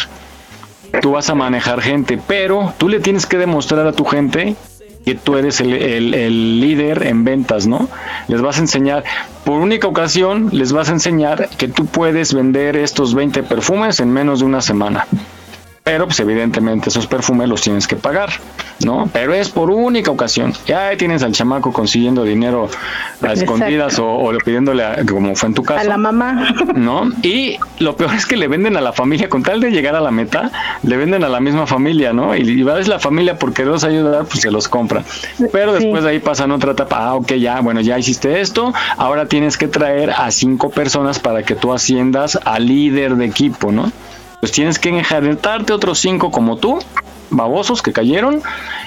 tú 1.01 1.11
vas 1.11 1.29
a 1.29 1.35
manejar 1.35 1.81
gente, 1.81 2.19
pero 2.25 2.73
tú 2.77 2.87
le 2.87 2.99
tienes 2.99 3.25
que 3.25 3.37
demostrar 3.37 3.85
a 3.85 3.91
tu 3.91 4.05
gente 4.05 4.55
que 5.07 5.15
tú 5.15 5.37
eres 5.37 5.61
el, 5.61 5.71
el, 5.73 6.59
líder 6.59 7.07
en 7.07 7.23
ventas, 7.23 7.65
¿no? 7.65 7.87
Les 8.27 8.41
vas 8.41 8.57
a 8.57 8.59
enseñar, 8.59 9.05
por 9.45 9.61
única 9.61 9.87
ocasión, 9.87 10.49
les 10.51 10.73
vas 10.73 10.89
a 10.89 10.91
enseñar 10.91 11.47
que 11.57 11.69
tú 11.69 11.85
puedes 11.85 12.33
vender 12.33 12.75
estos 12.75 13.15
20 13.15 13.41
perfumes 13.43 14.01
en 14.01 14.11
menos 14.11 14.39
de 14.39 14.45
una 14.47 14.59
semana 14.59 15.07
pero 15.87 16.05
pues 16.05 16.19
evidentemente 16.19 16.89
esos 16.89 17.07
perfumes 17.07 17.47
los 17.47 17.61
tienes 17.61 17.87
que 17.87 17.95
pagar, 17.95 18.29
¿no? 18.83 19.09
Pero 19.13 19.33
es 19.33 19.47
por 19.47 19.71
única 19.71 20.11
ocasión. 20.11 20.51
Ya 20.65 20.97
tienes 20.97 21.23
al 21.23 21.31
chamaco 21.31 21.71
consiguiendo 21.71 22.25
dinero 22.25 22.67
a 23.21 23.31
escondidas 23.31 23.97
o, 23.97 24.29
pidiéndole, 24.43 24.83
como 25.09 25.33
fue 25.37 25.47
en 25.47 25.55
tu 25.55 25.63
caso. 25.63 25.79
A 25.79 25.85
la 25.85 25.95
mamá. 25.95 26.53
¿No? 26.75 27.09
Y 27.21 27.57
lo 27.79 27.95
peor 27.95 28.13
es 28.15 28.25
que 28.25 28.35
le 28.35 28.49
venden 28.49 28.75
a 28.75 28.81
la 28.81 28.91
familia, 28.91 29.29
con 29.29 29.43
tal 29.43 29.61
de 29.61 29.71
llegar 29.71 29.95
a 29.95 30.01
la 30.01 30.11
meta, 30.11 30.51
le 30.83 30.97
venden 30.97 31.23
a 31.23 31.29
la 31.29 31.39
misma 31.39 31.65
familia, 31.65 32.11
¿no? 32.11 32.35
Y, 32.35 32.41
y 32.41 32.69
a 32.69 32.75
la 32.79 32.99
familia 32.99 33.39
porque 33.39 33.63
los 33.63 33.85
ayudar, 33.85 34.25
pues 34.25 34.41
se 34.41 34.51
los 34.51 34.67
compra. 34.67 35.05
Pero 35.53 35.71
después 35.71 36.03
de 36.03 36.09
ahí 36.09 36.19
pasan 36.19 36.51
otra 36.51 36.73
etapa, 36.73 36.97
ah, 36.97 37.15
ok, 37.15 37.31
ya, 37.35 37.61
bueno, 37.61 37.79
ya 37.79 37.97
hiciste 37.97 38.41
esto, 38.41 38.73
ahora 38.97 39.27
tienes 39.27 39.55
que 39.55 39.69
traer 39.69 40.11
a 40.11 40.31
cinco 40.31 40.69
personas 40.69 41.19
para 41.19 41.43
que 41.43 41.55
tú 41.55 41.71
asciendas 41.71 42.37
al 42.43 42.67
líder 42.67 43.15
de 43.15 43.23
equipo, 43.23 43.71
¿no? 43.71 43.89
Pues 44.47 44.55
tienes 44.55 44.79
que 44.79 44.87
enjaretarte 44.87 45.73
otros 45.73 45.99
cinco 45.99 46.31
como 46.31 46.55
tú, 46.55 46.79
babosos 47.29 47.81
que 47.81 47.91
cayeron 47.91 48.41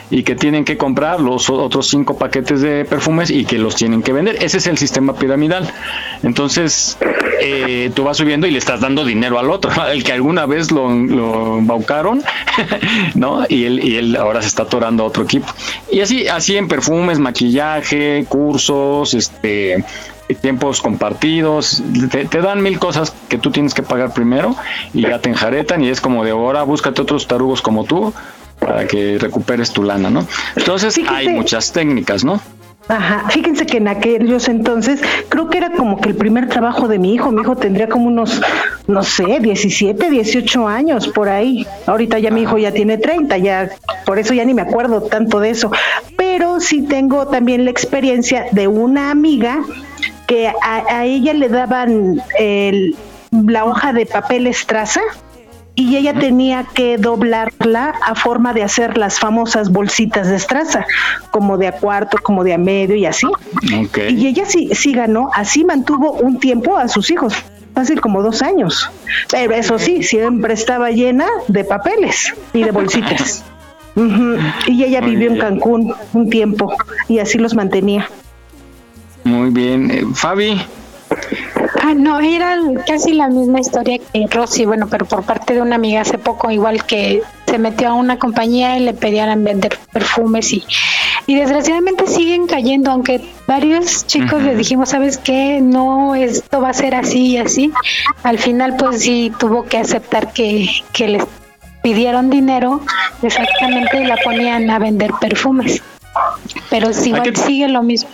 y 0.08 0.22
que 0.22 0.34
tienen 0.34 0.64
que 0.64 0.78
comprar 0.78 1.20
los 1.20 1.50
otros 1.50 1.86
cinco 1.86 2.16
paquetes 2.16 2.62
de 2.62 2.86
perfumes 2.86 3.28
y 3.28 3.44
que 3.44 3.58
los 3.58 3.74
tienen 3.74 4.02
que 4.02 4.14
vender. 4.14 4.42
Ese 4.42 4.56
es 4.56 4.66
el 4.68 4.78
sistema 4.78 5.14
piramidal. 5.14 5.70
Entonces, 6.22 6.96
eh, 7.42 7.90
tú 7.94 8.04
vas 8.04 8.16
subiendo 8.16 8.46
y 8.46 8.52
le 8.52 8.58
estás 8.58 8.80
dando 8.80 9.04
dinero 9.04 9.38
al 9.38 9.50
otro, 9.50 9.70
el 9.92 10.02
que 10.02 10.14
alguna 10.14 10.46
vez 10.46 10.70
lo, 10.70 10.88
lo 10.88 11.58
embaucaron, 11.58 12.22
¿no? 13.14 13.44
Y 13.46 13.64
él, 13.64 13.84
y 13.84 13.96
él 13.96 14.16
ahora 14.16 14.40
se 14.40 14.48
está 14.48 14.62
atorando 14.62 15.02
a 15.02 15.08
otro 15.08 15.24
equipo. 15.24 15.48
Y 15.92 16.00
así, 16.00 16.26
así 16.26 16.56
en 16.56 16.68
perfumes, 16.68 17.18
maquillaje, 17.18 18.24
cursos, 18.30 19.12
este 19.12 19.84
tiempos 20.34 20.80
compartidos, 20.80 21.82
te, 22.10 22.40
dan 22.40 22.62
mil 22.62 22.78
cosas 22.78 23.12
que 23.28 23.38
tú 23.38 23.50
tienes 23.50 23.74
que 23.74 23.82
pagar 23.82 24.12
primero 24.12 24.54
y 24.94 25.02
ya 25.02 25.18
te 25.20 25.28
enjaretan 25.28 25.82
y 25.82 25.88
es 25.88 26.00
como 26.00 26.24
de 26.24 26.30
ahora 26.30 26.62
búscate 26.62 27.02
otros 27.02 27.26
tarugos 27.26 27.62
como 27.62 27.84
tú 27.84 28.12
para 28.58 28.86
que 28.86 29.18
recuperes 29.18 29.72
tu 29.72 29.82
lana, 29.82 30.10
¿no? 30.10 30.26
Entonces 30.54 30.98
hay 31.08 31.28
muchas 31.28 31.72
técnicas, 31.72 32.24
¿no? 32.24 32.40
Ajá, 32.90 33.28
fíjense 33.30 33.66
que 33.66 33.76
en 33.76 33.86
aquellos 33.86 34.48
entonces 34.48 35.00
creo 35.28 35.48
que 35.48 35.58
era 35.58 35.70
como 35.70 36.00
que 36.00 36.08
el 36.08 36.16
primer 36.16 36.48
trabajo 36.48 36.88
de 36.88 36.98
mi 36.98 37.14
hijo, 37.14 37.30
mi 37.30 37.42
hijo 37.42 37.54
tendría 37.54 37.88
como 37.88 38.08
unos, 38.08 38.40
no 38.88 39.04
sé, 39.04 39.38
17, 39.40 40.10
18 40.10 40.66
años 40.66 41.06
por 41.06 41.28
ahí. 41.28 41.64
Ahorita 41.86 42.18
ya 42.18 42.32
mi 42.32 42.42
hijo 42.42 42.58
ya 42.58 42.72
tiene 42.72 42.98
30, 42.98 43.38
ya 43.38 43.70
por 44.04 44.18
eso 44.18 44.34
ya 44.34 44.44
ni 44.44 44.54
me 44.54 44.62
acuerdo 44.62 45.02
tanto 45.02 45.38
de 45.38 45.50
eso, 45.50 45.70
pero 46.16 46.58
sí 46.58 46.82
tengo 46.82 47.28
también 47.28 47.64
la 47.64 47.70
experiencia 47.70 48.46
de 48.50 48.66
una 48.66 49.12
amiga 49.12 49.60
que 50.30 50.46
a, 50.62 51.04
ella 51.04 51.34
le 51.34 51.48
daban 51.48 52.22
la 53.32 53.64
hoja 53.64 53.92
de 53.92 54.06
papel 54.06 54.46
estraza 54.46 55.00
y 55.74 55.96
ella 55.96 56.14
tenía 56.14 56.66
que 56.72 56.98
doblarla 56.98 57.94
a 58.00 58.14
forma 58.14 58.52
de 58.52 58.62
hacer 58.62 58.96
las 58.96 59.18
famosas 59.18 59.72
bolsitas 59.72 60.28
de 60.28 60.36
estraza, 60.36 60.86
como 61.32 61.58
de 61.58 61.66
a 61.66 61.72
cuarto, 61.72 62.16
como 62.22 62.44
de 62.44 62.54
a 62.54 62.58
medio 62.58 62.94
y 62.94 63.06
así. 63.06 63.26
Y 64.08 64.28
ella 64.28 64.44
sí, 64.46 64.70
sí 64.72 64.92
ganó, 64.92 65.30
así 65.34 65.64
mantuvo 65.64 66.12
un 66.12 66.38
tiempo 66.38 66.76
a 66.76 66.86
sus 66.86 67.10
hijos, 67.10 67.34
fácil 67.74 68.00
como 68.00 68.22
dos 68.22 68.40
años. 68.40 68.88
Pero 69.32 69.52
eso 69.54 69.80
sí, 69.80 70.04
siempre 70.04 70.54
estaba 70.54 70.92
llena 70.92 71.26
de 71.48 71.64
papeles 71.64 72.32
y 72.52 72.62
de 72.62 72.70
bolsitas. 72.70 73.42
Y 74.68 74.84
ella 74.84 75.00
vivió 75.00 75.28
en 75.28 75.38
Cancún 75.38 75.92
un 76.12 76.30
tiempo 76.30 76.72
y 77.08 77.18
así 77.18 77.38
los 77.38 77.54
mantenía. 77.54 78.08
Muy 79.24 79.50
bien. 79.50 79.90
Eh, 79.90 80.04
Fabi. 80.14 80.60
Ah, 81.82 81.94
no, 81.94 82.20
era 82.20 82.56
casi 82.86 83.12
la 83.14 83.28
misma 83.28 83.60
historia 83.60 83.98
que 83.98 84.26
Rosy, 84.30 84.64
bueno, 84.64 84.86
pero 84.88 85.06
por 85.06 85.24
parte 85.24 85.54
de 85.54 85.62
una 85.62 85.76
amiga 85.76 86.02
hace 86.02 86.18
poco, 86.18 86.50
igual 86.50 86.84
que 86.84 87.22
se 87.46 87.58
metió 87.58 87.88
a 87.88 87.94
una 87.94 88.18
compañía 88.18 88.76
y 88.76 88.80
le 88.80 88.94
pedían 88.94 89.42
vender 89.42 89.76
perfumes 89.92 90.52
y, 90.52 90.64
y 91.26 91.34
desgraciadamente 91.34 92.06
siguen 92.06 92.46
cayendo, 92.46 92.92
aunque 92.92 93.20
varios 93.46 94.06
chicos 94.06 94.42
les 94.42 94.56
dijimos, 94.56 94.90
¿sabes 94.90 95.18
qué? 95.18 95.60
No, 95.60 96.14
esto 96.14 96.60
va 96.60 96.68
a 96.68 96.74
ser 96.74 96.94
así 96.94 97.32
y 97.32 97.38
así. 97.38 97.72
Al 98.22 98.38
final, 98.38 98.76
pues 98.76 99.00
sí, 99.02 99.32
tuvo 99.38 99.64
que 99.64 99.78
aceptar 99.78 100.32
que, 100.32 100.68
que 100.92 101.08
les 101.08 101.24
pidieron 101.82 102.30
dinero 102.30 102.82
exactamente 103.22 104.02
y 104.02 104.06
la 104.06 104.16
ponían 104.18 104.70
a 104.70 104.78
vender 104.78 105.10
perfumes. 105.20 105.82
Pero 106.68 106.92
sí, 106.92 107.08
igual 107.08 107.34
sigue 107.34 107.68
lo 107.68 107.82
mismo 107.82 108.10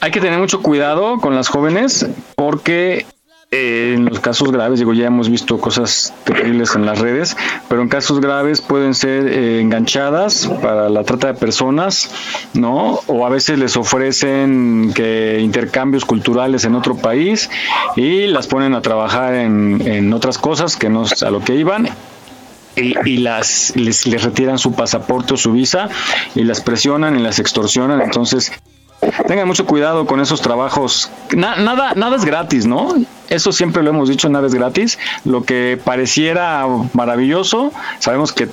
hay 0.00 0.10
que 0.10 0.20
tener 0.20 0.38
mucho 0.38 0.62
cuidado 0.62 1.18
con 1.18 1.34
las 1.34 1.48
jóvenes 1.48 2.06
porque 2.34 3.06
eh, 3.52 3.94
en 3.94 4.06
los 4.06 4.18
casos 4.18 4.50
graves, 4.50 4.80
digo, 4.80 4.92
ya 4.92 5.06
hemos 5.06 5.28
visto 5.28 5.58
cosas 5.58 6.12
terribles 6.24 6.74
en 6.74 6.84
las 6.84 6.98
redes, 6.98 7.36
pero 7.68 7.80
en 7.80 7.88
casos 7.88 8.20
graves 8.20 8.60
pueden 8.60 8.92
ser 8.92 9.28
eh, 9.28 9.60
enganchadas 9.60 10.50
para 10.60 10.88
la 10.88 11.04
trata 11.04 11.28
de 11.28 11.34
personas, 11.34 12.10
¿no? 12.54 13.00
O 13.06 13.24
a 13.24 13.28
veces 13.28 13.58
les 13.60 13.76
ofrecen 13.76 14.92
que 14.94 15.38
intercambios 15.40 16.04
culturales 16.04 16.64
en 16.64 16.74
otro 16.74 16.96
país 16.96 17.48
y 17.94 18.26
las 18.26 18.48
ponen 18.48 18.74
a 18.74 18.82
trabajar 18.82 19.34
en, 19.34 19.80
en 19.86 20.12
otras 20.12 20.38
cosas 20.38 20.76
que 20.76 20.88
no 20.88 21.04
a 21.04 21.30
lo 21.30 21.40
que 21.40 21.54
iban 21.54 21.88
y, 22.74 23.16
las 23.18 23.74
les, 23.76 24.06
les, 24.06 24.22
retiran 24.22 24.58
su 24.58 24.72
pasaporte 24.72 25.34
o 25.34 25.36
su 25.36 25.52
visa 25.52 25.88
y 26.34 26.42
las 26.42 26.60
presionan 26.60 27.18
y 27.18 27.22
las 27.22 27.38
extorsionan. 27.38 28.02
Entonces, 28.02 28.52
Tengan 29.26 29.46
mucho 29.46 29.66
cuidado 29.66 30.06
con 30.06 30.20
esos 30.20 30.40
trabajos. 30.40 31.10
nada, 31.34 31.92
nada 31.94 32.16
es 32.16 32.24
gratis, 32.24 32.66
¿no? 32.66 32.94
Eso 33.28 33.52
siempre 33.52 33.82
lo 33.82 33.90
hemos 33.90 34.08
dicho, 34.08 34.28
nada 34.28 34.46
es 34.46 34.54
gratis. 34.54 34.98
Lo 35.24 35.44
que 35.44 35.80
pareciera 35.82 36.66
maravilloso, 36.92 37.72
sabemos 37.98 38.32
que 38.32 38.48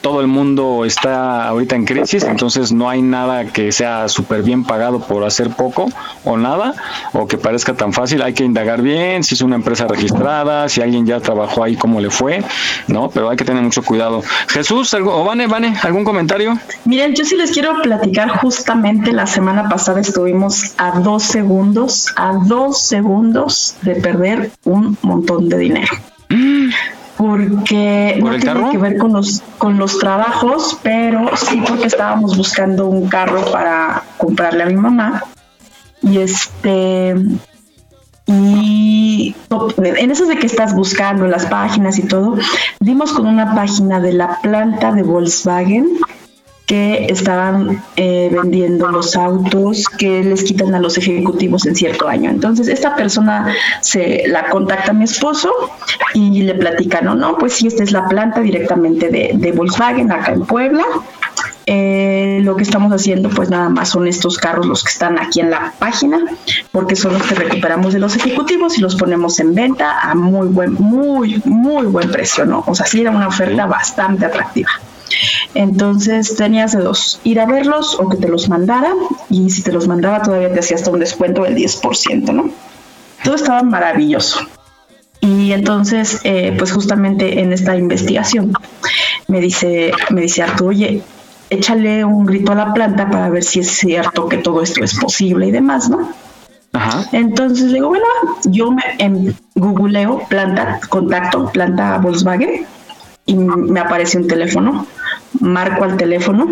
todo 0.00 0.20
el 0.20 0.26
mundo 0.26 0.84
está 0.84 1.46
ahorita 1.46 1.76
en 1.76 1.84
crisis, 1.84 2.24
entonces 2.24 2.72
no 2.72 2.88
hay 2.88 3.02
nada 3.02 3.46
que 3.46 3.70
sea 3.72 4.08
súper 4.08 4.42
bien 4.42 4.64
pagado 4.64 5.00
por 5.00 5.24
hacer 5.24 5.50
poco 5.50 5.90
o 6.24 6.36
nada, 6.36 6.74
o 7.12 7.26
que 7.26 7.38
parezca 7.38 7.74
tan 7.74 7.92
fácil. 7.92 8.22
Hay 8.22 8.32
que 8.32 8.44
indagar 8.44 8.82
bien 8.82 9.22
si 9.24 9.34
es 9.34 9.42
una 9.42 9.56
empresa 9.56 9.86
registrada, 9.86 10.68
si 10.68 10.80
alguien 10.80 11.06
ya 11.06 11.20
trabajó 11.20 11.64
ahí, 11.64 11.76
cómo 11.76 12.00
le 12.00 12.10
fue, 12.10 12.42
¿no? 12.88 13.10
Pero 13.10 13.28
hay 13.28 13.36
que 13.36 13.44
tener 13.44 13.62
mucho 13.62 13.82
cuidado. 13.82 14.22
Jesús, 14.48 14.92
o 14.94 15.24
Vane, 15.24 15.46
Vane, 15.46 15.74
¿algún 15.82 16.04
comentario? 16.04 16.58
Miren, 16.84 17.14
yo 17.14 17.24
sí 17.24 17.36
les 17.36 17.50
quiero 17.50 17.80
platicar 17.82 18.28
justamente 18.38 19.12
la 19.12 19.26
semana 19.26 19.68
pasada 19.68 20.00
estuvimos 20.00 20.74
a 20.78 20.98
dos 21.00 21.24
segundos, 21.24 22.12
a 22.16 22.32
dos 22.32 22.80
segundos 22.80 23.76
de 23.82 23.96
perder 23.96 24.50
un 24.64 24.96
montón 25.02 25.48
de 25.48 25.58
dinero. 25.58 25.92
Mm 26.28 26.70
porque 27.20 28.18
no 28.18 28.30
tiene 28.38 28.70
que 28.70 28.78
ver 28.78 28.96
con 28.96 29.12
los, 29.12 29.42
con 29.58 29.76
los 29.76 29.98
trabajos, 29.98 30.78
pero 30.82 31.36
sí 31.36 31.62
porque 31.68 31.88
estábamos 31.88 32.34
buscando 32.34 32.86
un 32.86 33.10
carro 33.10 33.44
para 33.52 34.04
comprarle 34.16 34.62
a 34.62 34.66
mi 34.66 34.76
mamá. 34.76 35.24
Y 36.00 36.16
este 36.16 37.14
y 38.26 39.34
en 39.76 40.10
eso 40.10 40.24
de 40.24 40.38
que 40.38 40.46
estás 40.46 40.74
buscando 40.74 41.26
las 41.26 41.44
páginas 41.44 41.98
y 41.98 42.04
todo, 42.04 42.38
dimos 42.78 43.12
con 43.12 43.26
una 43.26 43.54
página 43.54 44.00
de 44.00 44.14
la 44.14 44.38
planta 44.40 44.92
de 44.92 45.02
Volkswagen 45.02 45.98
que 46.70 47.06
estaban 47.08 47.82
eh, 47.96 48.30
vendiendo 48.30 48.86
los 48.92 49.16
autos 49.16 49.86
que 49.98 50.22
les 50.22 50.44
quitan 50.44 50.72
a 50.72 50.78
los 50.78 50.96
ejecutivos 50.98 51.66
en 51.66 51.74
cierto 51.74 52.06
año. 52.06 52.30
Entonces, 52.30 52.68
esta 52.68 52.94
persona 52.94 53.52
se 53.80 54.22
la 54.28 54.48
contacta 54.50 54.92
a 54.92 54.94
mi 54.94 55.02
esposo 55.02 55.50
y 56.14 56.42
le 56.42 56.54
platica, 56.54 57.00
no, 57.00 57.16
no, 57.16 57.36
pues 57.38 57.54
sí, 57.54 57.66
esta 57.66 57.82
es 57.82 57.90
la 57.90 58.06
planta 58.06 58.40
directamente 58.40 59.08
de, 59.08 59.50
Volkswagen 59.50 60.12
acá 60.12 60.30
en 60.30 60.46
Puebla. 60.46 60.84
Eh, 61.66 62.38
lo 62.44 62.54
que 62.54 62.62
estamos 62.62 62.92
haciendo, 62.92 63.30
pues 63.30 63.50
nada 63.50 63.68
más 63.68 63.88
son 63.88 64.06
estos 64.06 64.38
carros 64.38 64.64
los 64.64 64.84
que 64.84 64.90
están 64.90 65.18
aquí 65.18 65.40
en 65.40 65.50
la 65.50 65.74
página, 65.76 66.20
porque 66.70 66.94
son 66.94 67.14
los 67.14 67.22
que 67.24 67.34
recuperamos 67.34 67.94
de 67.94 67.98
los 67.98 68.14
ejecutivos 68.14 68.78
y 68.78 68.80
los 68.80 68.94
ponemos 68.94 69.40
en 69.40 69.56
venta 69.56 69.98
a 69.98 70.14
muy 70.14 70.46
buen, 70.46 70.74
muy, 70.74 71.42
muy 71.44 71.86
buen 71.86 72.12
precio, 72.12 72.46
¿no? 72.46 72.62
O 72.68 72.76
sea, 72.76 72.86
sí 72.86 73.00
era 73.00 73.10
una 73.10 73.26
oferta 73.26 73.66
bastante 73.66 74.24
atractiva. 74.24 74.70
Entonces 75.54 76.36
tenías 76.36 76.72
de 76.72 76.82
dos, 76.82 77.20
ir 77.24 77.40
a 77.40 77.46
verlos 77.46 77.98
o 77.98 78.08
que 78.08 78.16
te 78.16 78.28
los 78.28 78.48
mandara 78.48 78.92
y 79.28 79.50
si 79.50 79.62
te 79.62 79.72
los 79.72 79.88
mandaba 79.88 80.22
todavía 80.22 80.52
te 80.52 80.60
hacía 80.60 80.76
hasta 80.76 80.90
un 80.90 81.00
descuento 81.00 81.42
del 81.42 81.56
10%, 81.56 82.32
¿no? 82.32 82.50
Todo 83.24 83.34
estaba 83.34 83.62
maravilloso. 83.62 84.40
Y 85.20 85.52
entonces, 85.52 86.20
eh, 86.24 86.54
pues 86.56 86.72
justamente 86.72 87.40
en 87.40 87.52
esta 87.52 87.76
investigación 87.76 88.52
me 89.28 89.40
dice, 89.40 89.92
me 90.10 90.22
dice 90.22 90.42
Arturo, 90.42 90.70
oye, 90.70 91.02
échale 91.50 92.04
un 92.04 92.24
grito 92.24 92.52
a 92.52 92.54
la 92.54 92.72
planta 92.72 93.10
para 93.10 93.28
ver 93.28 93.44
si 93.44 93.60
es 93.60 93.70
cierto 93.70 94.28
que 94.28 94.38
todo 94.38 94.62
esto 94.62 94.82
es 94.82 94.98
posible 94.98 95.48
y 95.48 95.50
demás, 95.50 95.90
¿no? 95.90 96.08
Entonces 97.12 97.66
le 97.66 97.74
digo, 97.74 97.88
bueno, 97.88 98.04
yo 98.44 98.70
me 98.70 98.82
en 98.98 99.36
googleo 99.56 100.22
planta, 100.28 100.80
contacto, 100.88 101.50
planta 101.50 101.98
Volkswagen 101.98 102.64
y 103.26 103.34
me 103.34 103.80
aparece 103.80 104.18
un 104.18 104.28
teléfono 104.28 104.86
marco 105.38 105.84
al 105.84 105.96
teléfono 105.96 106.48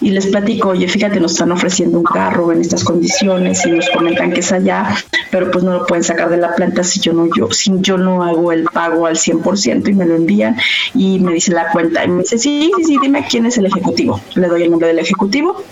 y 0.00 0.10
les 0.10 0.26
platico, 0.26 0.70
oye, 0.70 0.86
fíjate, 0.86 1.18
nos 1.20 1.32
están 1.32 1.50
ofreciendo 1.52 1.98
un 1.98 2.04
carro 2.04 2.52
en 2.52 2.60
estas 2.60 2.84
condiciones 2.84 3.64
y 3.66 3.70
nos 3.72 3.88
comentan 3.90 4.32
que 4.32 4.40
es 4.40 4.52
allá, 4.52 4.94
pero 5.30 5.50
pues 5.50 5.64
no 5.64 5.72
lo 5.72 5.86
pueden 5.86 6.04
sacar 6.04 6.28
de 6.30 6.36
la 6.36 6.54
planta 6.54 6.84
si 6.84 7.00
yo 7.00 7.12
no, 7.12 7.28
yo, 7.36 7.50
si 7.50 7.72
yo 7.80 7.98
no 7.98 8.22
hago 8.22 8.52
el 8.52 8.64
pago 8.64 9.06
al 9.06 9.16
100% 9.16 9.88
y 9.88 9.92
me 9.94 10.06
lo 10.06 10.14
envían 10.14 10.56
y 10.94 11.18
me 11.18 11.32
dice 11.32 11.52
la 11.52 11.70
cuenta 11.72 12.04
y 12.04 12.08
me 12.08 12.22
dice, 12.22 12.38
sí, 12.38 12.70
sí, 12.76 12.84
sí, 12.84 12.98
dime 13.00 13.26
quién 13.28 13.46
es 13.46 13.58
el 13.58 13.66
ejecutivo. 13.66 14.20
Le 14.34 14.48
doy 14.48 14.62
el 14.62 14.70
nombre 14.70 14.88
del 14.88 14.98
ejecutivo 14.98 15.62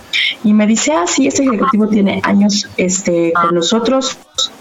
y 0.42 0.52
me 0.52 0.66
dice, 0.66 0.92
ah, 0.92 1.04
sí, 1.06 1.26
este 1.26 1.44
ejecutivo 1.44 1.88
tiene 1.88 2.20
años 2.24 2.68
este, 2.76 3.32
con 3.32 3.54
nosotros, 3.54 4.18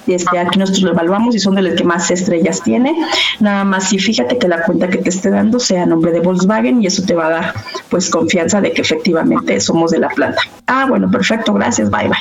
este, 0.08 0.38
aquí 0.38 0.60
nosotros 0.60 0.84
lo 0.84 0.92
evaluamos 0.92 1.36
y 1.36 1.40
son 1.40 1.56
de 1.56 1.62
los 1.62 1.76
que 1.76 1.84
más 1.84 2.12
estrellas 2.12 2.62
tiene. 2.64 2.96
Nada 3.40 3.64
más, 3.64 3.92
y 3.94 4.00
fíjate 4.00 4.38
que 4.38 4.48
la 4.48 4.64
cuenta 4.64 4.90
que 4.90 5.00
te 5.00 5.10
esté 5.10 5.30
dando 5.30 5.60
sea 5.60 5.84
a 5.84 5.86
nombre 5.86 6.12
de 6.12 6.20
Volkswagen 6.20 6.82
y 6.82 6.88
eso 6.88 7.04
te 7.04 7.16
va 7.16 7.28
a 7.28 7.30
dar 7.30 7.54
pues 7.90 8.10
confianza 8.10 8.62
de 8.62 8.72
que 8.72 8.82
efectivamente 8.82 9.60
somos 9.60 9.92
de 9.92 10.00
la 10.00 10.10
planta. 10.10 10.42
Ah, 10.68 10.86
bueno, 10.88 11.10
perfecto, 11.10 11.54
gracias, 11.54 11.90
bye 11.90 12.08
bye. 12.08 12.18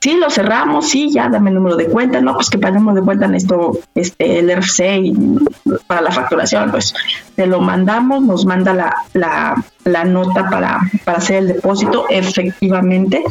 Sí, 0.00 0.14
lo 0.14 0.30
cerramos, 0.30 0.88
sí, 0.88 1.10
ya 1.10 1.28
dame 1.28 1.50
el 1.50 1.56
número 1.56 1.74
de 1.74 1.86
cuenta, 1.86 2.20
no, 2.20 2.34
pues 2.34 2.50
que 2.50 2.58
número 2.58 3.00
de 3.00 3.02
cuenta 3.04 3.26
necesito 3.26 3.80
este, 3.96 4.38
el 4.38 4.56
RFC 4.56 4.80
y 5.02 5.14
para 5.88 6.02
la 6.02 6.12
facturación, 6.12 6.70
pues 6.70 6.94
te 7.34 7.46
lo 7.46 7.60
mandamos, 7.60 8.22
nos 8.22 8.46
manda 8.46 8.72
la, 8.74 8.94
la, 9.14 9.64
la 9.84 10.04
nota 10.04 10.48
para, 10.48 10.78
para 11.04 11.18
hacer 11.18 11.38
el 11.38 11.48
depósito, 11.48 12.04
efectivamente 12.10 13.24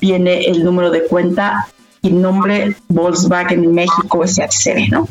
viene 0.00 0.46
el 0.46 0.64
número 0.64 0.90
de 0.90 1.04
cuenta 1.04 1.68
y 2.02 2.10
nombre 2.10 2.76
Volkswagen 2.88 3.74
México 3.74 4.24
SHCB, 4.24 4.90
¿no? 4.90 5.08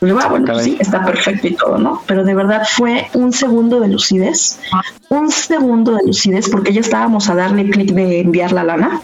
Y 0.00 0.06
luego, 0.06 0.20
ah, 0.22 0.28
bueno, 0.28 0.46
pues 0.46 0.64
sí, 0.64 0.76
está 0.80 1.04
perfecto 1.04 1.46
y 1.46 1.54
todo, 1.54 1.76
¿no? 1.76 2.02
Pero 2.06 2.24
de 2.24 2.34
verdad 2.34 2.62
fue 2.66 3.08
un 3.12 3.32
segundo 3.32 3.80
de 3.80 3.88
lucidez, 3.88 4.58
un 5.10 5.30
segundo 5.30 5.94
de 5.96 6.06
lucidez, 6.06 6.48
porque 6.48 6.72
ya 6.72 6.80
estábamos 6.80 7.28
a 7.28 7.34
darle 7.34 7.68
clic 7.68 7.90
de 7.92 8.20
enviar 8.20 8.52
la 8.52 8.64
lana, 8.64 9.02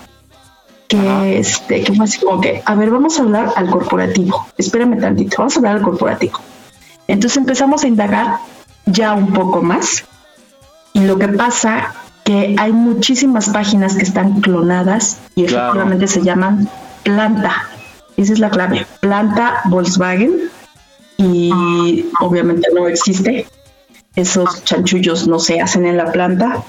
que, 0.88 1.38
este, 1.38 1.82
que 1.82 1.92
fue 1.92 2.04
así 2.06 2.18
como 2.20 2.40
que, 2.40 2.62
a 2.64 2.74
ver, 2.74 2.90
vamos 2.90 3.18
a 3.18 3.22
hablar 3.22 3.52
al 3.56 3.68
corporativo, 3.68 4.46
espérame 4.56 4.98
tantito, 4.98 5.36
vamos 5.38 5.56
a 5.56 5.58
hablar 5.58 5.76
al 5.76 5.82
corporativo. 5.82 6.40
Entonces 7.08 7.36
empezamos 7.36 7.84
a 7.84 7.88
indagar 7.88 8.38
ya 8.86 9.12
un 9.12 9.34
poco 9.34 9.60
más, 9.60 10.04
y 10.94 11.00
lo 11.00 11.18
que 11.18 11.28
pasa 11.28 11.94
que 12.24 12.56
hay 12.58 12.72
muchísimas 12.72 13.50
páginas 13.50 13.96
que 13.96 14.02
están 14.02 14.40
clonadas 14.40 15.18
y 15.34 15.44
efectivamente 15.44 16.08
se 16.08 16.22
llaman 16.22 16.68
planta. 17.06 17.62
Esa 18.16 18.32
es 18.32 18.38
la 18.40 18.50
clave. 18.50 18.86
Planta 19.00 19.60
Volkswagen 19.66 20.50
y 21.16 22.04
obviamente 22.20 22.68
no 22.74 22.88
existe. 22.88 23.46
Esos 24.16 24.64
chanchullos 24.64 25.28
no 25.28 25.38
se 25.38 25.60
hacen 25.60 25.86
en 25.86 25.96
la 25.96 26.10
planta. 26.10 26.62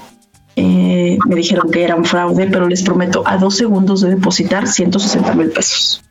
Eh, 0.56 1.18
me 1.26 1.36
dijeron 1.36 1.70
que 1.70 1.82
era 1.84 1.96
un 1.96 2.04
fraude, 2.04 2.46
pero 2.46 2.68
les 2.68 2.82
prometo 2.82 3.22
a 3.26 3.36
dos 3.36 3.56
segundos 3.56 4.00
de 4.00 4.10
depositar 4.10 4.66
160 4.66 5.34
mil 5.34 5.50
pesos. 5.50 6.02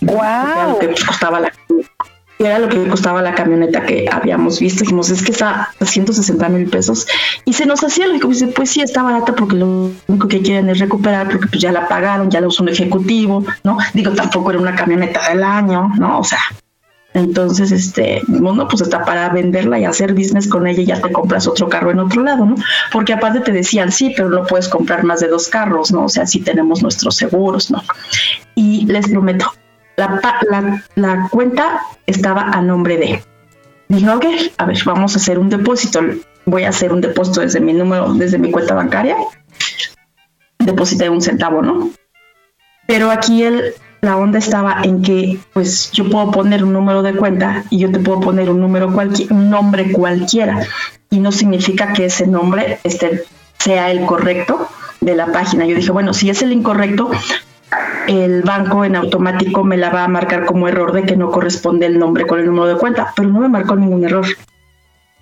¡Wow! 0.00 0.78
que 0.80 0.88
costaba 1.06 1.40
la 1.40 1.52
era 2.44 2.58
lo 2.58 2.68
que 2.68 2.86
costaba 2.88 3.22
la 3.22 3.34
camioneta 3.34 3.82
que 3.84 4.06
habíamos 4.10 4.60
visto. 4.60 4.80
Dijimos, 4.80 5.10
es 5.10 5.22
que 5.22 5.32
está 5.32 5.70
a 5.78 5.84
160 5.84 6.48
mil 6.48 6.68
pesos. 6.68 7.06
Y 7.44 7.52
se 7.52 7.66
nos 7.66 7.82
hacía 7.84 8.06
lo 8.06 8.18
dice, 8.28 8.46
pues 8.48 8.70
sí, 8.70 8.80
está 8.80 9.02
barata 9.02 9.34
porque 9.34 9.56
lo 9.56 9.90
único 10.06 10.28
que 10.28 10.42
quieren 10.42 10.68
es 10.70 10.78
recuperar, 10.78 11.28
porque 11.28 11.46
pues 11.46 11.60
ya 11.60 11.72
la 11.72 11.88
pagaron, 11.88 12.30
ya 12.30 12.40
la 12.40 12.48
usó 12.48 12.62
un 12.62 12.68
ejecutivo, 12.68 13.44
¿no? 13.62 13.78
Digo, 13.92 14.12
tampoco 14.12 14.50
era 14.50 14.60
una 14.60 14.74
camioneta 14.74 15.28
del 15.28 15.42
año, 15.42 15.92
¿no? 15.98 16.20
O 16.20 16.24
sea, 16.24 16.40
entonces, 17.14 17.70
este, 17.70 18.22
bueno, 18.26 18.66
pues 18.66 18.82
está 18.82 19.04
para 19.04 19.28
venderla 19.28 19.78
y 19.78 19.84
hacer 19.84 20.14
business 20.14 20.48
con 20.48 20.66
ella 20.66 20.82
ya 20.82 21.00
te 21.00 21.12
compras 21.12 21.46
otro 21.46 21.68
carro 21.68 21.92
en 21.92 22.00
otro 22.00 22.24
lado, 22.24 22.44
¿no? 22.44 22.56
Porque 22.90 23.12
aparte 23.12 23.38
te 23.40 23.52
decían, 23.52 23.92
sí, 23.92 24.12
pero 24.16 24.28
no 24.28 24.44
puedes 24.44 24.68
comprar 24.68 25.04
más 25.04 25.20
de 25.20 25.28
dos 25.28 25.46
carros, 25.48 25.92
¿no? 25.92 26.06
O 26.06 26.08
sea, 26.08 26.26
sí 26.26 26.40
tenemos 26.40 26.82
nuestros 26.82 27.16
seguros, 27.16 27.70
¿no? 27.70 27.82
Y 28.56 28.86
les 28.86 29.08
prometo, 29.08 29.52
la, 29.96 31.28
cuenta 31.30 31.80
estaba 32.06 32.42
a 32.42 32.60
nombre 32.60 32.96
de. 32.96 33.22
Dije, 33.88 34.10
ok, 34.10 34.24
a 34.58 34.66
ver, 34.66 34.78
vamos 34.84 35.14
a 35.14 35.18
hacer 35.18 35.38
un 35.38 35.48
depósito. 35.50 36.00
Voy 36.46 36.64
a 36.64 36.70
hacer 36.70 36.92
un 36.92 37.00
depósito 37.00 37.40
desde 37.40 37.60
mi 37.60 37.72
número, 37.72 38.12
desde 38.14 38.38
mi 38.38 38.50
cuenta 38.50 38.74
bancaria. 38.74 39.16
Deposité 40.58 41.08
un 41.08 41.22
centavo, 41.22 41.62
¿no? 41.62 41.90
Pero 42.86 43.10
aquí 43.10 43.42
el, 43.42 43.74
la 44.00 44.16
onda 44.16 44.38
estaba 44.38 44.82
en 44.82 45.02
que, 45.02 45.38
pues, 45.52 45.90
yo 45.92 46.08
puedo 46.10 46.30
poner 46.30 46.64
un 46.64 46.72
número 46.72 47.02
de 47.02 47.14
cuenta 47.14 47.64
y 47.70 47.78
yo 47.78 47.90
te 47.90 47.98
puedo 47.98 48.20
poner 48.20 48.50
un 48.50 48.60
número 48.60 48.92
cualquier, 48.92 49.32
un 49.32 49.50
nombre 49.50 49.92
cualquiera. 49.92 50.66
Y 51.10 51.20
no 51.20 51.32
significa 51.32 51.92
que 51.92 52.06
ese 52.06 52.26
nombre 52.26 52.78
este, 52.84 53.24
sea 53.58 53.90
el 53.90 54.04
correcto 54.04 54.68
de 55.00 55.14
la 55.14 55.26
página. 55.26 55.66
Yo 55.66 55.76
dije, 55.76 55.92
bueno, 55.92 56.12
si 56.12 56.28
es 56.28 56.42
el 56.42 56.52
incorrecto, 56.52 57.10
el 58.08 58.42
banco 58.42 58.84
en 58.84 58.96
automático 58.96 59.64
me 59.64 59.76
la 59.76 59.90
va 59.90 60.04
a 60.04 60.08
marcar 60.08 60.44
como 60.44 60.68
error 60.68 60.92
de 60.92 61.04
que 61.04 61.16
no 61.16 61.30
corresponde 61.30 61.86
el 61.86 61.98
nombre 61.98 62.26
con 62.26 62.38
el 62.38 62.46
número 62.46 62.66
de 62.66 62.76
cuenta, 62.76 63.12
pero 63.16 63.28
no 63.28 63.40
me 63.40 63.48
marcó 63.48 63.76
ningún 63.76 64.04
error. 64.04 64.26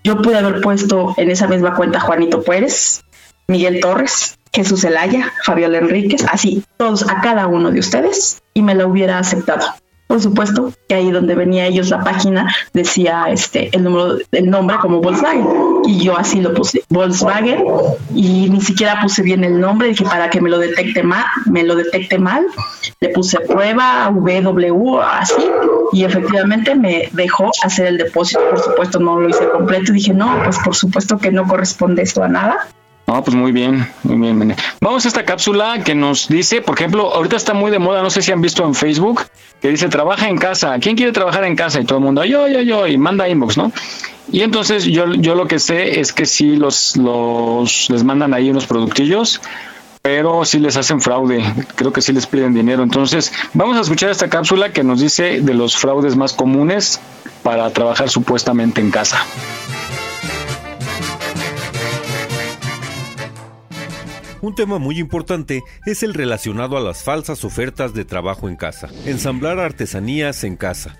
Yo 0.04 0.20
pude 0.20 0.38
haber 0.38 0.60
puesto 0.60 1.14
en 1.16 1.30
esa 1.30 1.46
misma 1.46 1.74
cuenta 1.74 2.00
Juanito 2.00 2.42
Pérez, 2.42 3.02
Miguel 3.46 3.80
Torres, 3.80 4.38
Jesús 4.52 4.84
Elaya, 4.84 5.32
Fabiola 5.44 5.78
Enríquez, 5.78 6.24
así, 6.28 6.64
todos 6.76 7.08
a 7.08 7.20
cada 7.20 7.46
uno 7.46 7.70
de 7.70 7.80
ustedes, 7.80 8.42
y 8.52 8.62
me 8.62 8.74
la 8.74 8.86
hubiera 8.86 9.18
aceptado. 9.18 9.64
Por 10.06 10.20
supuesto 10.20 10.72
que 10.88 10.94
ahí 10.94 11.10
donde 11.10 11.34
venía 11.34 11.66
ellos 11.66 11.88
la 11.88 12.04
página 12.04 12.54
decía 12.74 13.24
este 13.30 13.74
el 13.74 13.82
número 13.82 14.18
el 14.32 14.50
nombre 14.50 14.76
como 14.80 15.00
Volkswagen. 15.00 15.46
Y 15.84 16.04
yo 16.04 16.18
así 16.18 16.40
lo 16.40 16.52
puse 16.52 16.84
Volkswagen. 16.90 17.64
Y 18.14 18.50
ni 18.50 18.60
siquiera 18.60 19.00
puse 19.00 19.22
bien 19.22 19.42
el 19.42 19.58
nombre 19.58 19.88
dije 19.88 20.04
para 20.04 20.28
que 20.28 20.40
me 20.40 20.50
lo 20.50 20.58
detecte 20.58 21.02
mal 21.02 21.24
me 21.46 21.62
lo 21.62 21.74
detecte 21.76 22.18
mal 22.18 22.46
le 23.00 23.08
puse 23.08 23.40
prueba 23.40 24.10
WW 24.10 25.00
así. 25.00 25.50
Y 25.92 26.04
efectivamente 26.04 26.74
me 26.74 27.08
dejó 27.12 27.50
hacer 27.64 27.86
el 27.86 27.98
depósito. 27.98 28.40
Por 28.50 28.60
supuesto 28.60 28.98
no 28.98 29.18
lo 29.18 29.28
hice 29.28 29.48
completo. 29.48 29.92
Dije 29.92 30.12
no 30.12 30.42
pues 30.44 30.58
por 30.58 30.74
supuesto 30.74 31.18
que 31.18 31.32
no 31.32 31.46
corresponde 31.46 32.02
esto 32.02 32.22
a 32.22 32.28
nada 32.28 32.68
Ah, 33.06 33.22
pues 33.22 33.36
muy 33.36 33.52
bien, 33.52 33.86
muy 34.04 34.16
bien. 34.32 34.56
Vamos 34.80 35.04
a 35.04 35.08
esta 35.08 35.24
cápsula 35.24 35.82
que 35.84 35.94
nos 35.94 36.28
dice, 36.28 36.62
por 36.62 36.78
ejemplo, 36.78 37.12
ahorita 37.12 37.36
está 37.36 37.52
muy 37.52 37.70
de 37.70 37.78
moda, 37.78 38.02
no 38.02 38.10
sé 38.10 38.22
si 38.22 38.32
han 38.32 38.40
visto 38.40 38.64
en 38.64 38.74
Facebook, 38.74 39.22
que 39.60 39.68
dice 39.68 39.88
trabaja 39.88 40.28
en 40.28 40.38
casa. 40.38 40.78
¿Quién 40.80 40.96
quiere 40.96 41.12
trabajar 41.12 41.44
en 41.44 41.56
casa? 41.56 41.80
Y 41.80 41.84
todo 41.84 41.98
el 41.98 42.04
mundo, 42.04 42.24
yo, 42.24 42.48
yo, 42.48 42.60
yo, 42.60 42.86
y 42.86 42.96
manda 42.96 43.28
inbox, 43.28 43.56
¿no? 43.56 43.72
Y 44.30 44.42
entonces 44.42 44.84
yo, 44.84 45.12
yo 45.14 45.34
lo 45.34 45.46
que 45.46 45.58
sé 45.58 46.00
es 46.00 46.12
que 46.12 46.26
sí 46.26 46.56
los, 46.56 46.96
los 46.96 47.90
les 47.90 48.04
mandan 48.04 48.34
ahí 48.34 48.50
unos 48.50 48.66
productillos, 48.66 49.40
pero 50.00 50.44
sí 50.44 50.58
les 50.58 50.76
hacen 50.76 51.00
fraude. 51.00 51.44
Creo 51.76 51.92
que 51.92 52.00
sí 52.00 52.12
les 52.12 52.26
piden 52.26 52.54
dinero. 52.54 52.82
Entonces, 52.82 53.32
vamos 53.52 53.76
a 53.76 53.80
escuchar 53.80 54.10
esta 54.10 54.28
cápsula 54.30 54.72
que 54.72 54.84
nos 54.84 55.00
dice 55.00 55.40
de 55.40 55.54
los 55.54 55.76
fraudes 55.76 56.16
más 56.16 56.32
comunes 56.32 57.00
para 57.42 57.70
trabajar 57.70 58.08
supuestamente 58.08 58.80
en 58.80 58.90
casa. 58.90 59.24
Un 64.42 64.56
tema 64.56 64.78
muy 64.80 64.98
importante 64.98 65.62
es 65.86 66.02
el 66.02 66.14
relacionado 66.14 66.76
a 66.76 66.80
las 66.80 67.04
falsas 67.04 67.44
ofertas 67.44 67.94
de 67.94 68.04
trabajo 68.04 68.48
en 68.48 68.56
casa. 68.56 68.88
Ensamblar 69.06 69.60
artesanías 69.60 70.42
en 70.42 70.56
casa. 70.56 70.96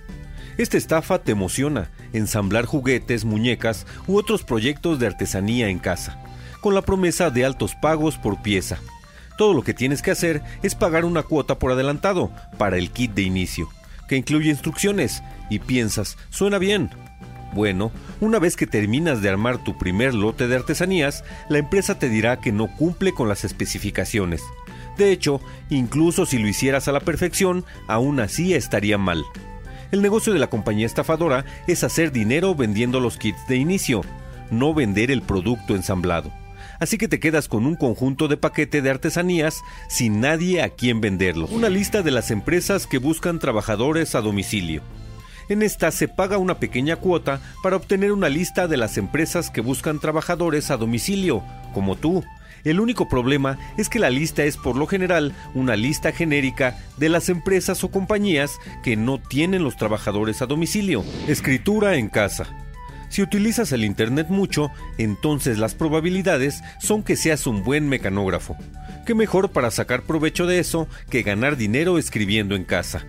Esta 0.58 0.76
estafa 0.76 1.18
te 1.18 1.32
emociona, 1.32 1.90
ensamblar 2.12 2.66
juguetes, 2.66 3.24
muñecas 3.24 3.84
u 4.06 4.16
otros 4.16 4.44
proyectos 4.44 5.00
de 5.00 5.08
artesanía 5.08 5.70
en 5.70 5.80
casa, 5.80 6.22
con 6.60 6.72
la 6.72 6.82
promesa 6.82 7.30
de 7.30 7.44
altos 7.44 7.74
pagos 7.74 8.16
por 8.16 8.42
pieza. 8.42 8.78
Todo 9.36 9.54
lo 9.54 9.62
que 9.62 9.74
tienes 9.74 10.02
que 10.02 10.12
hacer 10.12 10.40
es 10.62 10.76
pagar 10.76 11.04
una 11.04 11.24
cuota 11.24 11.58
por 11.58 11.72
adelantado 11.72 12.30
para 12.58 12.78
el 12.78 12.92
kit 12.92 13.12
de 13.12 13.22
inicio, 13.22 13.68
que 14.06 14.16
incluye 14.16 14.50
instrucciones, 14.50 15.20
y 15.50 15.58
piensas, 15.58 16.16
suena 16.30 16.58
bien, 16.58 16.90
bueno, 17.52 17.92
una 18.20 18.38
vez 18.38 18.56
que 18.56 18.66
terminas 18.66 19.22
de 19.22 19.28
armar 19.28 19.62
tu 19.62 19.76
primer 19.78 20.14
lote 20.14 20.48
de 20.48 20.56
artesanías, 20.56 21.24
la 21.48 21.58
empresa 21.58 21.98
te 21.98 22.08
dirá 22.08 22.40
que 22.40 22.52
no 22.52 22.68
cumple 22.76 23.12
con 23.12 23.28
las 23.28 23.44
especificaciones. 23.44 24.42
De 24.96 25.10
hecho, 25.10 25.40
incluso 25.70 26.26
si 26.26 26.38
lo 26.38 26.48
hicieras 26.48 26.88
a 26.88 26.92
la 26.92 27.00
perfección, 27.00 27.64
aún 27.86 28.20
así 28.20 28.54
estaría 28.54 28.98
mal. 28.98 29.24
El 29.90 30.02
negocio 30.02 30.32
de 30.32 30.38
la 30.38 30.48
compañía 30.48 30.86
estafadora 30.86 31.44
es 31.66 31.84
hacer 31.84 32.12
dinero 32.12 32.54
vendiendo 32.54 33.00
los 33.00 33.18
kits 33.18 33.46
de 33.46 33.56
inicio, 33.56 34.02
no 34.50 34.74
vender 34.74 35.10
el 35.10 35.22
producto 35.22 35.74
ensamblado. 35.74 36.32
Así 36.80 36.98
que 36.98 37.08
te 37.08 37.20
quedas 37.20 37.48
con 37.48 37.66
un 37.66 37.76
conjunto 37.76 38.26
de 38.26 38.36
paquete 38.36 38.82
de 38.82 38.90
artesanías 38.90 39.62
sin 39.88 40.20
nadie 40.20 40.62
a 40.62 40.70
quien 40.70 41.00
venderlos. 41.00 41.50
Una 41.50 41.68
lista 41.68 42.02
de 42.02 42.10
las 42.10 42.30
empresas 42.30 42.86
que 42.86 42.98
buscan 42.98 43.38
trabajadores 43.38 44.14
a 44.14 44.20
domicilio. 44.20 44.82
En 45.48 45.62
esta 45.62 45.90
se 45.90 46.08
paga 46.08 46.38
una 46.38 46.58
pequeña 46.58 46.96
cuota 46.96 47.40
para 47.62 47.76
obtener 47.76 48.12
una 48.12 48.28
lista 48.28 48.68
de 48.68 48.76
las 48.76 48.96
empresas 48.96 49.50
que 49.50 49.60
buscan 49.60 49.98
trabajadores 49.98 50.70
a 50.70 50.76
domicilio, 50.76 51.42
como 51.74 51.96
tú. 51.96 52.24
El 52.64 52.78
único 52.78 53.08
problema 53.08 53.58
es 53.76 53.88
que 53.88 53.98
la 53.98 54.10
lista 54.10 54.44
es 54.44 54.56
por 54.56 54.76
lo 54.76 54.86
general 54.86 55.34
una 55.54 55.74
lista 55.74 56.12
genérica 56.12 56.78
de 56.96 57.08
las 57.08 57.28
empresas 57.28 57.82
o 57.82 57.90
compañías 57.90 58.58
que 58.84 58.96
no 58.96 59.18
tienen 59.20 59.64
los 59.64 59.76
trabajadores 59.76 60.42
a 60.42 60.46
domicilio. 60.46 61.04
Escritura 61.26 61.96
en 61.96 62.08
casa. 62.08 62.46
Si 63.08 63.20
utilizas 63.20 63.72
el 63.72 63.84
Internet 63.84 64.28
mucho, 64.30 64.70
entonces 64.96 65.58
las 65.58 65.74
probabilidades 65.74 66.62
son 66.80 67.02
que 67.02 67.16
seas 67.16 67.46
un 67.46 67.62
buen 67.62 67.88
mecanógrafo. 67.88 68.56
¿Qué 69.04 69.14
mejor 69.14 69.50
para 69.50 69.70
sacar 69.70 70.02
provecho 70.02 70.46
de 70.46 70.60
eso 70.60 70.88
que 71.10 71.22
ganar 71.22 71.56
dinero 71.56 71.98
escribiendo 71.98 72.54
en 72.54 72.64
casa? 72.64 73.04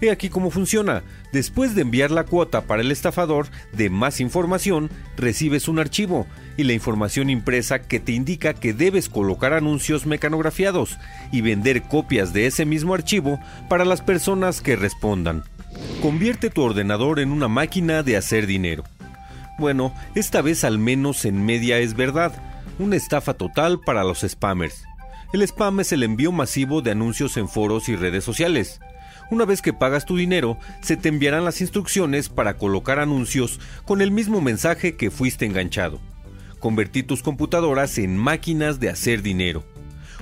He 0.00 0.10
aquí 0.10 0.28
cómo 0.28 0.50
funciona. 0.50 1.02
Después 1.32 1.74
de 1.74 1.82
enviar 1.82 2.10
la 2.10 2.24
cuota 2.24 2.62
para 2.62 2.82
el 2.82 2.92
estafador 2.92 3.48
de 3.72 3.90
más 3.90 4.20
información, 4.20 4.90
recibes 5.16 5.68
un 5.68 5.78
archivo 5.78 6.26
y 6.56 6.64
la 6.64 6.72
información 6.72 7.30
impresa 7.30 7.80
que 7.80 7.98
te 7.98 8.12
indica 8.12 8.54
que 8.54 8.72
debes 8.72 9.08
colocar 9.08 9.52
anuncios 9.52 10.06
mecanografiados 10.06 10.98
y 11.32 11.40
vender 11.40 11.82
copias 11.82 12.32
de 12.32 12.46
ese 12.46 12.64
mismo 12.64 12.94
archivo 12.94 13.40
para 13.68 13.84
las 13.84 14.00
personas 14.02 14.60
que 14.60 14.76
respondan. 14.76 15.42
Convierte 16.00 16.50
tu 16.50 16.62
ordenador 16.62 17.18
en 17.18 17.32
una 17.32 17.48
máquina 17.48 18.02
de 18.02 18.16
hacer 18.16 18.46
dinero. 18.46 18.84
Bueno, 19.58 19.92
esta 20.14 20.40
vez 20.42 20.62
al 20.62 20.78
menos 20.78 21.24
en 21.24 21.44
media 21.44 21.78
es 21.78 21.94
verdad, 21.94 22.32
una 22.78 22.94
estafa 22.94 23.34
total 23.34 23.80
para 23.80 24.04
los 24.04 24.20
spammers. 24.20 24.84
El 25.32 25.42
spam 25.42 25.80
es 25.80 25.92
el 25.92 26.04
envío 26.04 26.32
masivo 26.32 26.80
de 26.80 26.92
anuncios 26.92 27.36
en 27.36 27.48
foros 27.48 27.88
y 27.88 27.96
redes 27.96 28.24
sociales. 28.24 28.80
Una 29.30 29.44
vez 29.44 29.60
que 29.60 29.74
pagas 29.74 30.06
tu 30.06 30.16
dinero, 30.16 30.58
se 30.80 30.96
te 30.96 31.10
enviarán 31.10 31.44
las 31.44 31.60
instrucciones 31.60 32.30
para 32.30 32.56
colocar 32.56 32.98
anuncios 32.98 33.60
con 33.84 34.00
el 34.00 34.10
mismo 34.10 34.40
mensaje 34.40 34.96
que 34.96 35.10
fuiste 35.10 35.44
enganchado. 35.44 36.00
Convertir 36.60 37.06
tus 37.06 37.22
computadoras 37.22 37.98
en 37.98 38.16
máquinas 38.16 38.80
de 38.80 38.88
hacer 38.88 39.20
dinero. 39.22 39.64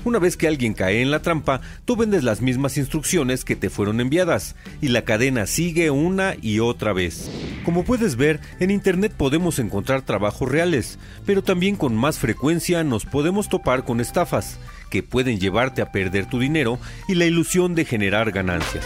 Una 0.04 0.18
vez 0.18 0.36
que 0.36 0.46
alguien 0.46 0.74
cae 0.74 1.02
en 1.02 1.10
la 1.10 1.22
trampa, 1.22 1.60
tú 1.84 1.96
vendes 1.96 2.22
las 2.22 2.40
mismas 2.40 2.76
instrucciones 2.76 3.44
que 3.44 3.56
te 3.56 3.70
fueron 3.70 4.00
enviadas 4.00 4.54
y 4.80 4.88
la 4.88 5.02
cadena 5.02 5.46
sigue 5.46 5.90
una 5.90 6.34
y 6.40 6.60
otra 6.60 6.92
vez. 6.92 7.30
Como 7.64 7.84
puedes 7.84 8.16
ver, 8.16 8.40
en 8.60 8.70
Internet 8.70 9.12
podemos 9.16 9.58
encontrar 9.58 10.02
trabajos 10.02 10.48
reales, 10.48 10.98
pero 11.24 11.42
también 11.42 11.76
con 11.76 11.96
más 11.96 12.18
frecuencia 12.18 12.84
nos 12.84 13.04
podemos 13.04 13.48
topar 13.48 13.84
con 13.84 14.00
estafas 14.00 14.58
que 14.90 15.02
pueden 15.02 15.38
llevarte 15.38 15.82
a 15.82 15.92
perder 15.92 16.28
tu 16.28 16.38
dinero 16.38 16.78
y 17.08 17.14
la 17.14 17.26
ilusión 17.26 17.74
de 17.74 17.84
generar 17.84 18.30
ganancias. 18.32 18.84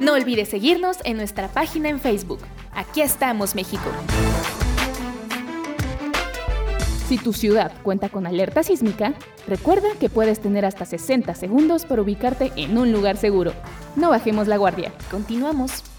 No 0.00 0.14
olvides 0.14 0.48
seguirnos 0.48 0.98
en 1.04 1.18
nuestra 1.18 1.48
página 1.48 1.88
en 1.88 2.00
Facebook. 2.00 2.40
Aquí 2.72 3.02
estamos, 3.02 3.54
México. 3.54 3.90
Si 7.10 7.18
tu 7.18 7.32
ciudad 7.32 7.72
cuenta 7.82 8.08
con 8.08 8.26
alerta 8.26 8.62
sísmica, 8.62 9.14
recuerda 9.48 9.88
que 9.98 10.08
puedes 10.08 10.40
tener 10.40 10.64
hasta 10.64 10.84
60 10.84 11.34
segundos 11.34 11.84
para 11.84 12.02
ubicarte 12.02 12.52
en 12.56 12.78
un 12.78 12.92
lugar 12.92 13.16
seguro. 13.16 13.52
No 13.96 14.10
bajemos 14.10 14.46
la 14.46 14.56
guardia. 14.56 14.92
Continuamos. 15.10 15.89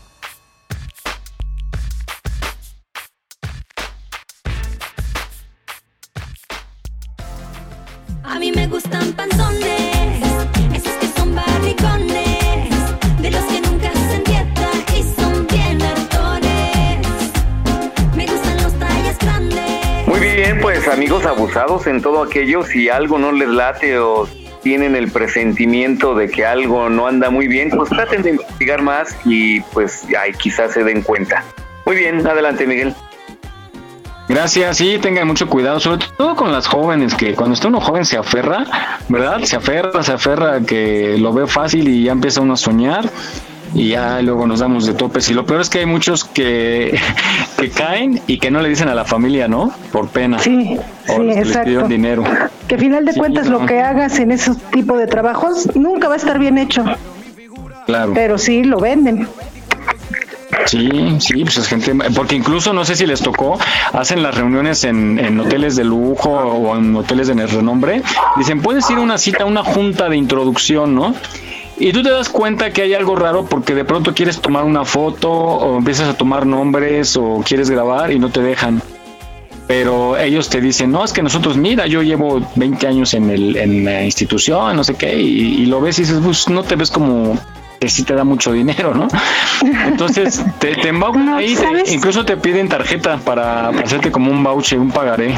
Mí 8.42 8.52
me 8.52 8.66
gustan 8.66 9.14
panzones, 9.14 10.20
esos 10.74 10.94
que 10.94 11.08
son 11.16 11.36
barricones, 11.36 12.74
de 13.22 13.30
los 13.30 13.44
que 13.46 13.62
nunca 13.62 13.90
hacen 13.90 14.24
dieta 14.24 14.72
y 14.98 15.04
son 15.04 15.46
bien 15.46 15.80
hartones. 15.80 17.08
Me 18.16 18.26
gustan 18.26 18.64
los 18.64 18.74
tallas 18.80 19.20
grandes. 19.20 20.08
Muy 20.08 20.20
bien, 20.20 20.60
pues 20.60 20.88
amigos 20.88 21.24
abusados 21.24 21.86
en 21.86 22.02
todo 22.02 22.24
aquello, 22.24 22.64
si 22.64 22.90
algo 22.90 23.20
no 23.20 23.32
les 23.32 23.48
late 23.48 24.00
o 24.00 24.28
tienen 24.64 24.96
el 24.96 25.12
presentimiento 25.12 26.16
de 26.16 26.28
que 26.28 26.44
algo 26.44 26.90
no 26.90 27.06
anda 27.06 27.30
muy 27.30 27.48
bien, 27.48 27.70
pues 27.70 27.92
traten 27.92 28.24
de 28.24 28.32
investigar 28.32 28.82
más 28.82 29.16
y 29.24 29.62
pues 29.62 30.08
ay, 30.20 30.32
quizás 30.34 30.74
se 30.74 30.84
den 30.84 31.04
cuenta. 31.04 31.44
Muy 31.86 31.96
bien, 31.96 32.26
adelante 32.26 32.66
Miguel. 32.66 32.96
Gracias, 34.34 34.78
sí, 34.78 34.98
tengan 35.02 35.28
mucho 35.28 35.48
cuidado, 35.50 35.80
sobre 35.82 36.06
todo 36.18 36.36
con 36.38 36.54
las 36.54 36.66
jóvenes, 36.66 37.14
que 37.16 37.34
cuando 37.36 37.54
está 37.54 37.68
uno 37.68 37.82
joven 37.82 38.06
se 38.06 38.16
aferra, 38.18 38.66
¿verdad? 39.10 39.42
Se 39.44 39.58
aferra, 39.58 40.02
se 40.04 40.14
aferra 40.14 40.62
que 40.62 41.18
lo 41.20 41.34
ve 41.34 41.48
fácil 41.48 41.88
y 41.90 42.04
ya 42.04 42.14
empieza 42.14 42.40
uno 42.40 42.54
a 42.54 42.58
soñar 42.58 43.10
y 43.74 43.90
ya 43.90 44.22
luego 44.22 44.48
nos 44.48 44.62
damos 44.62 44.86
de 44.86 44.94
topes. 44.94 45.30
Y 45.30 45.34
lo 45.34 45.46
peor 45.46 45.60
es 45.60 45.70
que 45.70 45.80
hay 45.80 45.86
muchos 45.86 46.24
que, 46.24 46.98
que 47.60 47.70
caen 47.72 48.22
y 48.26 48.40
que 48.40 48.52
no 48.52 48.62
le 48.62 48.70
dicen 48.70 48.88
a 48.88 48.96
la 48.96 49.04
familia, 49.04 49.50
¿no? 49.50 49.74
Por 49.92 50.08
pena. 50.08 50.40
Sí, 50.40 50.78
o 51.10 51.16
sí, 51.18 51.24
les 51.24 51.58
pidieron 51.58 51.90
dinero. 51.90 52.24
Que 52.70 52.76
al 52.76 52.82
final 52.82 53.06
de 53.06 53.12
Sí, 53.12 53.20
cuentas 53.20 53.48
no. 53.50 53.60
lo 53.60 53.66
que 53.66 53.82
hagas 53.82 54.18
en 54.20 54.32
ese 54.32 54.52
tipo 54.72 54.96
de 54.98 55.08
trabajos 55.08 55.76
nunca 55.76 56.08
va 56.08 56.14
a 56.14 56.18
estar 56.18 56.40
bien 56.40 56.58
hecho, 56.58 56.86
Claro. 57.86 58.14
pero 58.14 58.38
sí 58.38 58.64
lo 58.64 58.80
venden. 58.80 59.28
Sí, 60.66 60.90
sí, 61.20 61.44
pues 61.44 61.58
es 61.58 61.68
gente, 61.68 61.94
porque 62.16 62.36
incluso 62.36 62.74
no 62.74 62.86
sé 62.86 62.96
si 62.96 63.06
les 63.06 63.22
tocó, 63.22 63.58
hacen 63.94 64.22
las 64.24 64.36
reuniones 64.36 64.84
en, 64.84 65.20
en 65.20 65.40
hoteles 65.40 65.76
de 65.76 65.84
lujo 65.84 66.30
o 66.30 66.78
en 66.78 66.96
hoteles 66.96 67.28
de 67.28 67.48
renombre, 67.48 68.02
dicen, 68.38 68.62
puedes 68.62 68.90
ir 68.90 68.98
a 68.98 69.02
una 69.02 69.18
cita, 69.18 69.46
una 69.46 69.64
junta 69.64 70.10
de 70.10 70.18
introducción, 70.18 70.96
¿no? 70.96 71.16
Y 71.78 71.94
tú 71.94 72.04
te 72.04 72.12
das 72.12 72.30
cuenta 72.30 72.72
que 72.72 72.84
hay 72.84 72.94
algo 72.94 73.16
raro 73.16 73.46
porque 73.46 73.74
de 73.74 73.84
pronto 73.84 74.14
quieres 74.14 74.40
tomar 74.40 74.66
una 74.66 74.86
foto 74.86 75.32
o 75.32 75.78
empiezas 75.78 76.10
a 76.10 76.14
tomar 76.14 76.46
nombres 76.46 77.18
o 77.18 77.44
quieres 77.44 77.72
grabar 77.72 78.12
y 78.12 78.20
no 78.20 78.30
te 78.30 78.42
dejan. 78.42 78.82
Pero 79.68 80.18
ellos 80.18 80.50
te 80.50 80.62
dicen, 80.62 80.92
no, 80.92 81.04
es 81.04 81.12
que 81.12 81.24
nosotros, 81.24 81.58
mira, 81.58 81.88
yo 81.88 82.04
llevo 82.04 82.42
20 82.56 82.88
años 82.88 83.14
en, 83.14 83.30
el, 83.30 83.56
en 83.56 83.86
la 83.86 84.04
institución, 84.04 84.76
no 84.76 84.84
sé 84.84 84.96
qué, 84.96 85.20
y, 85.20 85.64
y 85.64 85.66
lo 85.66 85.82
ves 85.82 85.98
y 85.98 86.04
dices, 86.04 86.20
pues 86.24 86.50
no 86.50 86.62
te 86.64 86.76
ves 86.76 86.92
como 86.92 87.40
que 87.82 87.90
sí 87.90 88.04
te 88.04 88.14
da 88.14 88.24
mucho 88.24 88.52
dinero, 88.54 88.94
¿no? 88.94 89.08
Entonces 89.88 90.44
te, 90.60 90.76
te 90.76 90.90
embaucan 90.90 91.28
ahí, 91.30 91.56
te- 91.56 91.92
incluso 91.96 92.24
te 92.24 92.38
piden 92.38 92.70
tarjeta 92.70 93.18
para, 93.18 93.72
para 93.72 93.80
hacerte 93.84 94.12
como 94.12 94.30
un 94.32 94.44
voucher, 94.44 94.78
un 94.80 94.92
pagaré. 94.92 95.34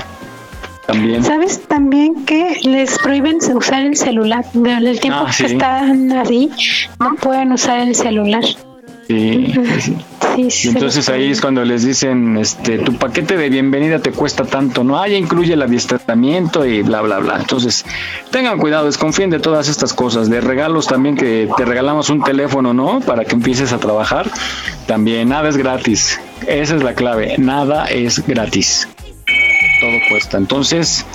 También. 0.85 1.23
¿Sabes 1.23 1.65
también 1.65 2.25
que 2.25 2.59
les 2.63 2.99
prohíben 2.99 3.37
usar 3.55 3.83
el 3.85 3.95
celular? 3.95 4.43
Durante 4.51 4.89
el 4.89 4.99
tiempo 4.99 5.21
Ah, 5.25 5.31
que 5.35 5.45
están 5.45 6.11
así, 6.11 6.51
no 6.99 7.15
pueden 7.15 7.53
usar 7.53 7.79
el 7.79 7.95
celular. 7.95 8.43
Sí, 9.07 9.53
sí, 9.53 9.81
sí. 9.81 9.97
Sí, 10.49 10.67
Y 10.67 10.67
entonces 10.69 11.09
ahí 11.09 11.29
es 11.29 11.41
cuando 11.41 11.63
les 11.63 11.85
dicen, 11.85 12.37
este, 12.37 12.79
tu 12.79 12.95
paquete 12.95 13.37
de 13.37 13.49
bienvenida 13.49 13.99
te 13.99 14.11
cuesta 14.11 14.45
tanto, 14.45 14.83
¿no? 14.83 14.99
Ah, 14.99 15.07
ya 15.07 15.17
incluye 15.17 15.53
el 15.53 15.61
adiestramiento 15.61 16.65
y 16.65 16.81
bla, 16.81 17.01
bla, 17.01 17.19
bla. 17.19 17.37
Entonces, 17.39 17.85
tengan 18.31 18.57
cuidado, 18.57 18.85
desconfíen 18.85 19.29
de 19.29 19.39
todas 19.39 19.67
estas 19.67 19.93
cosas, 19.93 20.29
de 20.29 20.41
regalos 20.41 20.87
también 20.87 21.15
que 21.15 21.47
te 21.55 21.65
regalamos 21.65 22.09
un 22.09 22.23
teléfono, 22.23 22.73
¿no? 22.73 22.99
Para 23.01 23.25
que 23.25 23.35
empieces 23.35 23.73
a 23.73 23.77
trabajar. 23.77 24.29
También, 24.87 25.29
nada 25.29 25.49
es 25.49 25.57
gratis. 25.57 26.19
Esa 26.47 26.75
es 26.75 26.83
la 26.83 26.95
clave, 26.95 27.35
nada 27.37 27.85
es 27.85 28.25
gratis. 28.25 28.87
Todo 29.81 29.99
cuesta. 30.09 30.37
Entonces, 30.37 31.05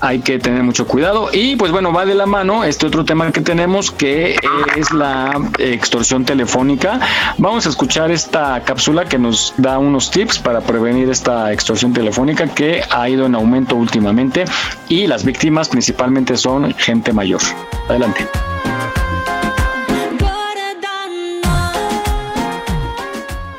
hay 0.00 0.20
que 0.20 0.38
tener 0.38 0.62
mucho 0.62 0.86
cuidado. 0.86 1.28
Y 1.32 1.56
pues 1.56 1.72
bueno, 1.72 1.92
va 1.92 2.04
de 2.04 2.14
la 2.14 2.26
mano 2.26 2.64
este 2.64 2.86
otro 2.86 3.04
tema 3.04 3.30
que 3.32 3.40
tenemos 3.40 3.90
que 3.90 4.36
es 4.76 4.92
la 4.92 5.40
extorsión 5.58 6.24
telefónica. 6.24 7.00
Vamos 7.38 7.66
a 7.66 7.70
escuchar 7.70 8.10
esta 8.10 8.62
cápsula 8.64 9.04
que 9.04 9.18
nos 9.18 9.54
da 9.56 9.78
unos 9.78 10.10
tips 10.10 10.38
para 10.38 10.60
prevenir 10.60 11.10
esta 11.10 11.52
extorsión 11.52 11.92
telefónica 11.92 12.46
que 12.48 12.82
ha 12.90 13.08
ido 13.08 13.26
en 13.26 13.34
aumento 13.34 13.76
últimamente 13.76 14.44
y 14.88 15.06
las 15.06 15.24
víctimas 15.24 15.68
principalmente 15.68 16.36
son 16.36 16.74
gente 16.74 17.12
mayor. 17.12 17.40
Adelante. 17.88 18.26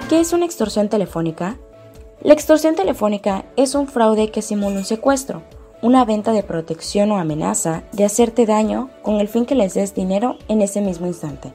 ¿Qué 0.09 0.21
es 0.21 0.31
una 0.31 0.45
extorsión 0.45 0.87
telefónica? 0.87 1.57
La 2.21 2.33
extorsión 2.33 2.75
telefónica 2.75 3.45
es 3.57 3.75
un 3.75 3.87
fraude 3.87 4.31
que 4.31 4.41
simula 4.41 4.77
un 4.77 4.85
secuestro, 4.85 5.43
una 5.81 6.05
venta 6.05 6.31
de 6.31 6.43
protección 6.43 7.11
o 7.11 7.17
amenaza 7.17 7.83
de 7.91 8.05
hacerte 8.05 8.45
daño 8.45 8.89
con 9.01 9.19
el 9.19 9.27
fin 9.27 9.45
que 9.45 9.55
les 9.55 9.73
des 9.73 9.93
dinero 9.93 10.37
en 10.47 10.61
ese 10.61 10.81
mismo 10.81 11.07
instante. 11.07 11.53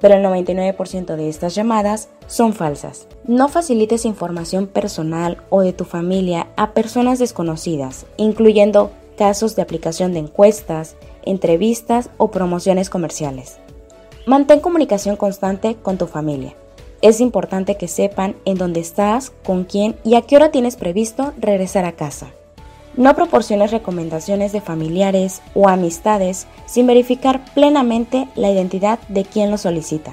Pero 0.00 0.14
el 0.14 0.24
99% 0.24 1.16
de 1.16 1.28
estas 1.28 1.54
llamadas 1.54 2.08
son 2.26 2.54
falsas. 2.54 3.06
No 3.24 3.48
facilites 3.48 4.06
información 4.06 4.66
personal 4.66 5.42
o 5.50 5.60
de 5.60 5.74
tu 5.74 5.84
familia 5.84 6.48
a 6.56 6.72
personas 6.72 7.18
desconocidas, 7.18 8.06
incluyendo 8.16 8.90
casos 9.18 9.56
de 9.56 9.62
aplicación 9.62 10.14
de 10.14 10.20
encuestas, 10.20 10.96
entrevistas 11.22 12.08
o 12.16 12.30
promociones 12.30 12.88
comerciales. 12.88 13.58
Mantén 14.26 14.60
comunicación 14.60 15.16
constante 15.16 15.76
con 15.76 15.98
tu 15.98 16.06
familia. 16.06 16.54
Es 17.02 17.20
importante 17.20 17.76
que 17.76 17.88
sepan 17.88 18.36
en 18.44 18.56
dónde 18.56 18.80
estás, 18.80 19.30
con 19.44 19.64
quién 19.64 19.96
y 20.04 20.14
a 20.14 20.22
qué 20.22 20.36
hora 20.36 20.50
tienes 20.50 20.76
previsto 20.76 21.34
regresar 21.38 21.84
a 21.84 21.92
casa. 21.92 22.32
No 22.96 23.14
proporciones 23.14 23.70
recomendaciones 23.70 24.52
de 24.52 24.60
familiares 24.60 25.42
o 25.54 25.68
amistades 25.68 26.46
sin 26.66 26.86
verificar 26.86 27.44
plenamente 27.54 28.28
la 28.34 28.50
identidad 28.50 28.98
de 29.08 29.24
quien 29.24 29.50
lo 29.50 29.58
solicita. 29.58 30.12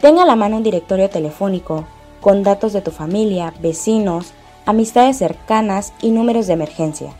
Tenga 0.00 0.22
a 0.22 0.26
la 0.26 0.36
mano 0.36 0.58
un 0.58 0.62
directorio 0.62 1.08
telefónico 1.10 1.86
con 2.20 2.42
datos 2.42 2.72
de 2.72 2.82
tu 2.82 2.90
familia, 2.90 3.54
vecinos, 3.60 4.32
amistades 4.66 5.16
cercanas 5.16 5.92
y 6.02 6.10
números 6.10 6.46
de 6.46 6.52
emergencia. 6.52 7.12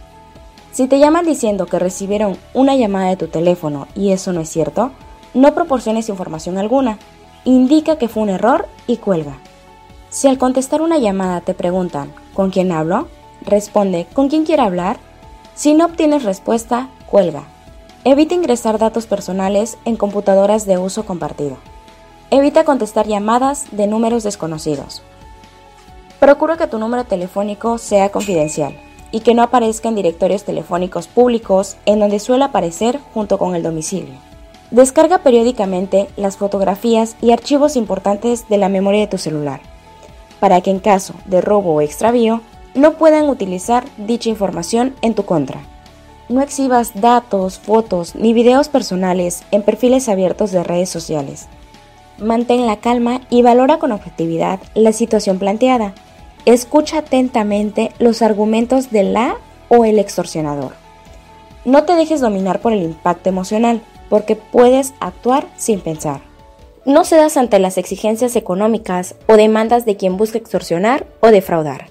Si 0.70 0.86
te 0.86 0.98
llaman 0.98 1.24
diciendo 1.24 1.66
que 1.66 1.78
recibieron 1.78 2.36
una 2.52 2.76
llamada 2.76 3.08
de 3.08 3.16
tu 3.16 3.28
teléfono 3.28 3.88
y 3.96 4.12
eso 4.12 4.32
no 4.32 4.42
es 4.42 4.48
cierto, 4.48 4.92
no 5.34 5.54
proporciones 5.54 6.08
información 6.08 6.58
alguna. 6.58 6.98
Indica 7.44 7.96
que 7.96 8.08
fue 8.08 8.22
un 8.22 8.28
error 8.28 8.68
y 8.86 8.98
cuelga. 8.98 9.38
Si 10.10 10.28
al 10.28 10.38
contestar 10.38 10.82
una 10.82 10.98
llamada 10.98 11.40
te 11.40 11.54
preguntan 11.54 12.12
¿con 12.34 12.50
quién 12.50 12.70
hablo? 12.70 13.08
Responde 13.48 14.06
¿con 14.12 14.28
quién 14.28 14.44
quiere 14.44 14.60
hablar? 14.60 14.98
Si 15.54 15.72
no 15.72 15.86
obtienes 15.86 16.22
respuesta, 16.22 16.90
cuelga. 17.06 17.44
Evita 18.04 18.34
ingresar 18.34 18.78
datos 18.78 19.06
personales 19.06 19.78
en 19.86 19.96
computadoras 19.96 20.66
de 20.66 20.76
uso 20.76 21.06
compartido. 21.06 21.56
Evita 22.30 22.64
contestar 22.64 23.06
llamadas 23.06 23.66
de 23.70 23.86
números 23.86 24.22
desconocidos. 24.22 25.02
Procura 26.20 26.58
que 26.58 26.66
tu 26.66 26.78
número 26.78 27.04
telefónico 27.04 27.78
sea 27.78 28.10
confidencial 28.10 28.78
y 29.12 29.20
que 29.20 29.32
no 29.32 29.42
aparezca 29.42 29.88
en 29.88 29.94
directorios 29.94 30.44
telefónicos 30.44 31.06
públicos 31.06 31.78
en 31.86 32.00
donde 32.00 32.18
suele 32.18 32.44
aparecer 32.44 33.00
junto 33.14 33.38
con 33.38 33.54
el 33.54 33.62
domicilio. 33.62 34.14
Descarga 34.70 35.18
periódicamente 35.22 36.08
las 36.16 36.36
fotografías 36.36 37.16
y 37.22 37.32
archivos 37.32 37.76
importantes 37.76 38.46
de 38.50 38.58
la 38.58 38.68
memoria 38.68 39.00
de 39.00 39.06
tu 39.06 39.16
celular, 39.16 39.60
para 40.38 40.60
que 40.60 40.70
en 40.70 40.80
caso 40.80 41.14
de 41.24 41.40
robo 41.40 41.72
o 41.72 41.80
extravío 41.80 42.42
no 42.74 42.94
puedan 42.94 43.28
utilizar 43.28 43.84
dicha 43.96 44.28
información 44.28 44.94
en 45.02 45.14
tu 45.14 45.24
contra. 45.24 45.60
No 46.28 46.42
exhibas 46.42 47.00
datos, 47.00 47.58
fotos 47.58 48.14
ni 48.14 48.32
videos 48.32 48.68
personales 48.68 49.42
en 49.50 49.62
perfiles 49.62 50.08
abiertos 50.08 50.52
de 50.52 50.62
redes 50.62 50.90
sociales. 50.90 51.48
Mantén 52.18 52.66
la 52.66 52.76
calma 52.76 53.20
y 53.30 53.42
valora 53.42 53.78
con 53.78 53.92
objetividad 53.92 54.60
la 54.74 54.92
situación 54.92 55.38
planteada. 55.38 55.94
Escucha 56.44 56.98
atentamente 56.98 57.92
los 57.98 58.22
argumentos 58.22 58.90
de 58.90 59.04
la 59.04 59.36
o 59.68 59.84
el 59.84 59.98
extorsionador. 59.98 60.72
No 61.64 61.84
te 61.84 61.94
dejes 61.94 62.20
dominar 62.20 62.60
por 62.60 62.72
el 62.72 62.82
impacto 62.82 63.28
emocional, 63.28 63.82
porque 64.08 64.36
puedes 64.36 64.94
actuar 65.00 65.46
sin 65.56 65.80
pensar. 65.80 66.22
No 66.84 67.04
cedas 67.04 67.36
ante 67.36 67.58
las 67.58 67.76
exigencias 67.76 68.36
económicas 68.36 69.14
o 69.26 69.36
demandas 69.36 69.84
de 69.84 69.96
quien 69.96 70.16
busca 70.16 70.38
extorsionar 70.38 71.06
o 71.20 71.28
defraudar. 71.28 71.90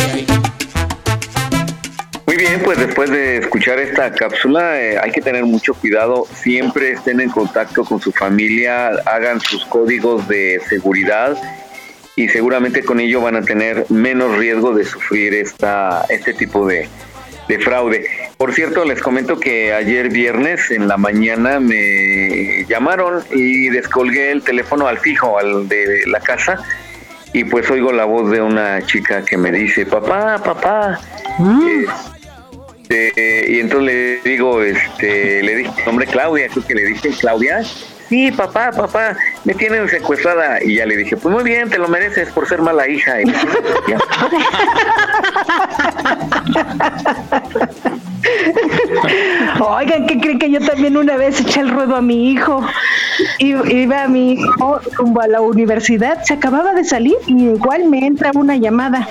bien, 2.41 2.61
pues 2.63 2.79
después 2.79 3.11
de 3.11 3.37
escuchar 3.37 3.77
esta 3.79 4.11
cápsula 4.11 4.81
eh, 4.81 4.97
hay 4.97 5.11
que 5.11 5.21
tener 5.21 5.45
mucho 5.45 5.75
cuidado, 5.75 6.25
siempre 6.33 6.91
estén 6.91 7.21
en 7.21 7.29
contacto 7.29 7.83
con 7.85 8.01
su 8.01 8.11
familia, 8.11 8.87
hagan 9.05 9.39
sus 9.39 9.63
códigos 9.65 10.27
de 10.27 10.59
seguridad 10.67 11.37
y 12.15 12.29
seguramente 12.29 12.83
con 12.83 12.99
ello 12.99 13.21
van 13.21 13.35
a 13.35 13.43
tener 13.43 13.85
menos 13.89 14.37
riesgo 14.37 14.73
de 14.73 14.85
sufrir 14.85 15.35
esta, 15.35 16.03
este 16.09 16.33
tipo 16.33 16.65
de, 16.65 16.89
de 17.47 17.59
fraude. 17.59 18.07
Por 18.37 18.53
cierto, 18.55 18.85
les 18.85 19.01
comento 19.01 19.39
que 19.39 19.73
ayer 19.73 20.09
viernes 20.09 20.71
en 20.71 20.87
la 20.87 20.97
mañana 20.97 21.59
me 21.59 22.65
llamaron 22.67 23.23
y 23.31 23.69
descolgué 23.69 24.31
el 24.31 24.41
teléfono 24.41 24.87
al 24.87 24.97
fijo, 24.97 25.37
al 25.37 25.67
de 25.67 26.07
la 26.07 26.19
casa, 26.19 26.57
y 27.33 27.43
pues 27.43 27.69
oigo 27.69 27.91
la 27.91 28.05
voz 28.05 28.31
de 28.31 28.41
una 28.41 28.83
chica 28.85 29.23
que 29.23 29.37
me 29.37 29.51
dice, 29.51 29.85
papá, 29.85 30.41
papá. 30.43 30.99
Este, 32.91 33.51
y 33.53 33.59
entonces 33.61 33.85
le 34.23 34.29
digo, 34.29 34.61
este, 34.61 35.41
le 35.43 35.55
dije, 35.55 35.71
nombre 35.85 36.05
Claudia, 36.07 36.47
creo 36.49 36.65
que 36.65 36.75
le 36.75 36.83
dije, 36.85 37.09
Claudia. 37.19 37.63
Sí, 38.09 38.29
papá, 38.29 38.71
papá, 38.71 39.15
me 39.45 39.53
tienen 39.53 39.87
secuestrada. 39.87 40.61
Y 40.61 40.75
ya 40.75 40.85
le 40.85 40.97
dije, 40.97 41.15
pues 41.15 41.33
muy 41.33 41.45
bien, 41.45 41.69
te 41.69 41.77
lo 41.77 41.87
mereces 41.87 42.29
por 42.31 42.45
ser 42.47 42.61
mala 42.61 42.85
hija. 42.89 43.15
Oigan, 49.59 50.05
¿qué 50.07 50.19
creen 50.19 50.39
que 50.39 50.49
yo 50.51 50.59
también 50.61 50.97
una 50.97 51.17
vez 51.17 51.39
eché 51.39 51.61
el 51.61 51.69
ruedo 51.69 51.95
a 51.95 52.01
mi 52.01 52.31
hijo? 52.31 52.63
I- 53.39 53.55
Iba 53.81 54.03
a 54.03 54.07
mi 54.07 54.33
hijo 54.33 54.79
rumbo 54.97 55.21
a 55.21 55.27
la 55.27 55.41
universidad, 55.41 56.21
se 56.23 56.33
acababa 56.33 56.73
de 56.73 56.83
salir 56.83 57.15
y 57.27 57.45
igual 57.49 57.85
me 57.89 58.05
entra 58.05 58.31
una 58.33 58.55
llamada. 58.57 59.07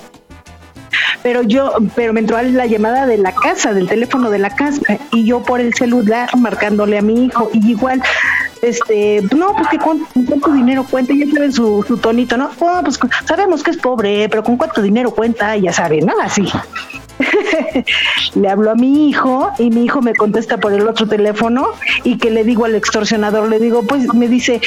Pero 1.23 1.43
yo, 1.43 1.73
pero 1.95 2.13
me 2.13 2.21
entró 2.21 2.41
la 2.41 2.67
llamada 2.67 3.07
de 3.07 3.19
la 3.19 3.33
casa, 3.33 3.73
del 3.73 3.89
teléfono 3.89 4.31
de 4.31 4.39
la 4.39 4.51
casa, 4.55 4.99
y 5.13 5.25
yo 5.25 5.43
por 5.43 5.61
el 5.61 5.75
celular 5.75 6.29
marcándole 6.37 6.99
a 6.99 7.03
mi 7.03 7.27
hijo, 7.27 7.51
y 7.53 7.71
igual, 7.71 8.03
este, 8.63 9.23
no, 9.37 9.55
pues 9.55 9.69
que 9.69 9.79
cuánto, 9.79 10.07
cuánto 10.27 10.53
dinero 10.53 10.87
cuenta, 10.89 11.13
ya 11.15 11.27
saben 11.33 11.53
su, 11.53 11.85
su 11.87 11.99
tonito, 11.99 12.37
¿no? 12.37 12.51
Pues 12.51 12.99
sabemos 13.27 13.63
que 13.63 13.71
es 13.71 13.77
pobre, 13.77 14.29
pero 14.29 14.43
con 14.43 14.57
cuánto 14.57 14.83
dinero 14.83 15.11
cuenta, 15.11 15.57
ya 15.57 15.73
saben, 15.73 16.07
¿no? 16.07 16.15
Así. 16.23 16.47
le 18.35 18.49
hablo 18.49 18.71
a 18.71 18.75
mi 18.75 19.09
hijo 19.09 19.51
y 19.59 19.71
mi 19.71 19.85
hijo 19.85 20.01
me 20.01 20.15
contesta 20.15 20.59
por 20.59 20.73
el 20.73 20.87
otro 20.89 21.07
teléfono 21.07 21.69
y 22.05 22.19
que 22.19 22.31
le 22.31 22.45
digo 22.45 22.65
al 22.65 22.75
extorsionador, 22.75 23.49
le 23.49 23.59
digo, 23.59 23.83
pues 23.83 24.13
me 24.15 24.29
dice, 24.29 24.61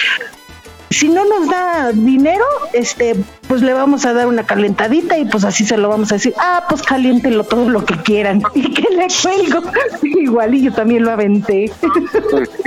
si 0.94 1.10
no 1.10 1.26
nos 1.26 1.50
da 1.50 1.92
dinero, 1.94 2.46
este, 2.74 3.16
pues 3.48 3.62
le 3.62 3.74
vamos 3.74 4.06
a 4.06 4.14
dar 4.14 4.28
una 4.28 4.46
calentadita 4.46 5.18
y 5.18 5.26
pues 5.26 5.44
así 5.44 5.66
se 5.66 5.78
lo 5.78 5.90
vamos 5.90 6.12
a 6.12 6.16
decir, 6.16 6.34
ah, 6.38 6.66
pues 6.70 6.82
caliéntelo 6.82 7.44
todo 7.44 7.70
lo 7.70 7.86
que 7.86 7.96
quieran 8.02 8.42
y 8.54 8.74
que 8.74 8.88
le 8.96 9.08
cuelgo. 9.22 9.72
Igual 10.04 10.56
y 10.56 10.64
yo 10.64 10.74
también 10.74 11.04
lo 11.04 11.12
aventé. 11.12 11.72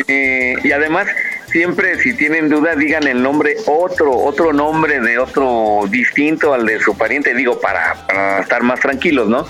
Eh, 0.09 0.55
y 0.63 0.73
además, 0.73 1.07
siempre 1.51 1.99
si 1.99 2.15
tienen 2.15 2.49
duda, 2.49 2.75
digan 2.75 3.07
el 3.07 3.23
nombre 3.23 3.57
otro, 3.67 4.13
otro 4.13 4.53
nombre 4.53 5.01
de 5.01 5.19
otro 5.19 5.83
distinto 5.89 6.53
al 6.53 6.67
de 6.67 6.81
su 6.81 6.97
pariente, 6.97 7.35
digo, 7.35 7.61
para, 7.61 8.07
para 8.07 8.41
estar 8.41 8.63
más 8.63 8.81
tranquilos, 8.81 9.29
¿no? 9.29 9.47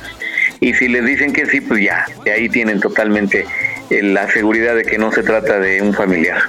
Y 0.60 0.74
si 0.74 0.88
les 0.88 1.04
dicen 1.04 1.32
que 1.32 1.46
sí, 1.46 1.60
pues 1.60 1.82
ya, 1.82 2.06
de 2.24 2.32
ahí 2.32 2.48
tienen 2.48 2.80
totalmente 2.80 3.46
la 3.90 4.30
seguridad 4.30 4.74
de 4.74 4.84
que 4.84 4.98
no 4.98 5.12
se 5.12 5.22
trata 5.22 5.58
de 5.58 5.82
un 5.82 5.92
familiar. 5.92 6.42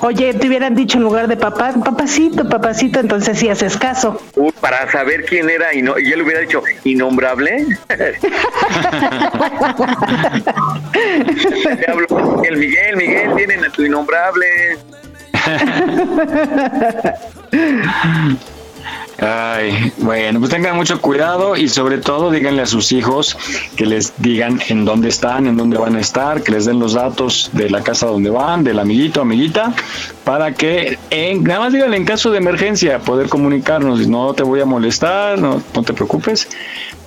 Oye, 0.00 0.34
te 0.34 0.48
hubieran 0.48 0.74
dicho 0.74 0.98
en 0.98 1.04
lugar 1.04 1.28
de 1.28 1.36
papá, 1.36 1.72
papacito, 1.84 2.48
papacito, 2.48 2.98
entonces 3.00 3.38
sí 3.38 3.48
haces 3.48 3.76
caso. 3.76 4.20
Uh, 4.36 4.50
para 4.52 4.90
saber 4.90 5.24
quién 5.24 5.48
era 5.50 5.74
y 5.74 5.82
no, 5.82 5.98
y 5.98 6.12
él 6.12 6.22
hubiera 6.22 6.40
dicho 6.40 6.62
innombrable. 6.84 7.66
Te 7.88 8.16
hablo, 11.90 12.42
el 12.44 12.56
Miguel, 12.56 12.96
Miguel, 12.96 13.34
tienen 13.36 13.64
a 13.64 13.70
tu 13.70 13.84
innombrable. 13.84 14.78
Ay, 19.20 19.92
bueno, 19.98 20.38
pues 20.38 20.52
tengan 20.52 20.76
mucho 20.76 21.00
cuidado 21.00 21.56
y 21.56 21.68
sobre 21.68 21.98
todo 21.98 22.30
díganle 22.30 22.62
a 22.62 22.66
sus 22.66 22.92
hijos 22.92 23.36
que 23.74 23.84
les 23.84 24.12
digan 24.18 24.60
en 24.68 24.84
dónde 24.84 25.08
están, 25.08 25.48
en 25.48 25.56
dónde 25.56 25.76
van 25.76 25.96
a 25.96 26.00
estar, 26.00 26.42
que 26.44 26.52
les 26.52 26.66
den 26.66 26.78
los 26.78 26.92
datos 26.92 27.50
de 27.52 27.68
la 27.68 27.82
casa 27.82 28.06
donde 28.06 28.30
van, 28.30 28.62
del 28.62 28.78
amiguito, 28.78 29.20
amiguita, 29.20 29.72
para 30.22 30.54
que 30.54 30.98
en, 31.10 31.42
nada 31.42 31.60
más 31.60 31.72
díganle 31.72 31.96
en 31.96 32.04
caso 32.04 32.30
de 32.30 32.38
emergencia 32.38 33.00
poder 33.00 33.28
comunicarnos. 33.28 34.06
No 34.06 34.34
te 34.34 34.44
voy 34.44 34.60
a 34.60 34.64
molestar, 34.64 35.36
no, 35.36 35.60
no 35.74 35.82
te 35.82 35.92
preocupes, 35.92 36.48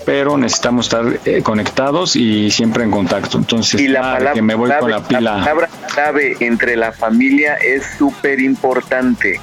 pero 0.05 0.38
necesitamos 0.38 0.88
estar 0.88 1.05
eh, 1.24 1.41
conectados 1.41 2.18
y 2.18 2.51
siempre 2.51 2.84
en 2.84 2.91
contacto. 2.91 3.38
Entonces, 3.38 3.80
Y 3.80 3.88
la 3.88 4.01
palabra, 4.01 4.34
que 4.34 4.41
me 4.41 4.55
voy 4.55 4.70
con 4.70 4.91
la 4.91 5.01
clave, 5.01 5.18
pila. 5.18 5.32
palabra 5.39 5.70
clave 5.93 6.36
entre 6.41 6.76
la 6.76 6.91
familia 6.91 7.55
es 7.55 7.84
súper 7.97 8.41
importante. 8.41 9.39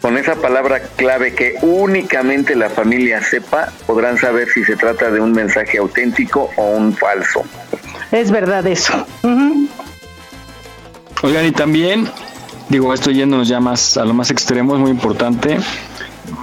Con 0.00 0.16
esa 0.16 0.36
palabra 0.36 0.80
clave 0.96 1.34
que 1.34 1.56
únicamente 1.60 2.54
la 2.54 2.70
familia 2.70 3.22
sepa, 3.22 3.72
podrán 3.86 4.16
saber 4.16 4.48
si 4.48 4.64
se 4.64 4.76
trata 4.76 5.10
de 5.10 5.20
un 5.20 5.32
mensaje 5.32 5.78
auténtico 5.78 6.50
o 6.56 6.70
un 6.70 6.94
falso. 6.94 7.42
Es 8.12 8.30
verdad 8.30 8.66
eso. 8.66 9.06
Oigan, 11.22 11.46
y 11.46 11.52
también, 11.52 12.08
digo, 12.68 12.94
esto 12.94 13.10
yéndonos 13.10 13.48
ya 13.48 13.58
más 13.58 13.96
a 13.96 14.04
lo 14.04 14.14
más 14.14 14.30
extremo, 14.30 14.74
es 14.74 14.80
muy 14.80 14.90
importante. 14.90 15.58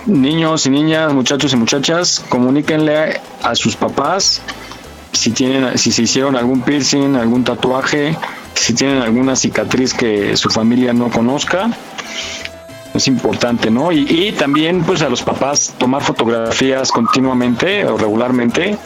Niños 0.06 0.66
y 0.66 0.70
niñas, 0.70 1.14
muchachos 1.14 1.54
y 1.54 1.56
muchachas, 1.56 2.24
comuníquenle 2.28 3.22
a 3.42 3.56
sus 3.56 3.76
papás 3.76 4.42
si 5.14 5.32
tienen, 5.32 5.78
si 5.78 5.92
se 5.92 6.04
hicieron 6.04 6.36
algún 6.36 6.62
piercing, 6.62 7.16
algún 7.16 7.44
tatuaje, 7.44 8.18
si 8.54 8.74
tienen 8.74 9.02
alguna 9.02 9.36
cicatriz 9.36 9.94
que 9.94 10.36
su 10.36 10.50
familia 10.50 10.94
no 10.94 11.10
conozca. 11.10 11.70
Es 12.96 13.10
importante, 13.10 13.70
¿no? 13.70 13.92
Y, 13.92 14.32
también, 14.32 14.82
pues, 14.84 15.02
a 15.02 15.10
los 15.10 15.22
papás 15.22 15.74
tomar 15.78 16.02
fotografías 16.02 16.92
continuamente 16.92 17.86
o 17.86 17.98
regularmente 17.98 18.78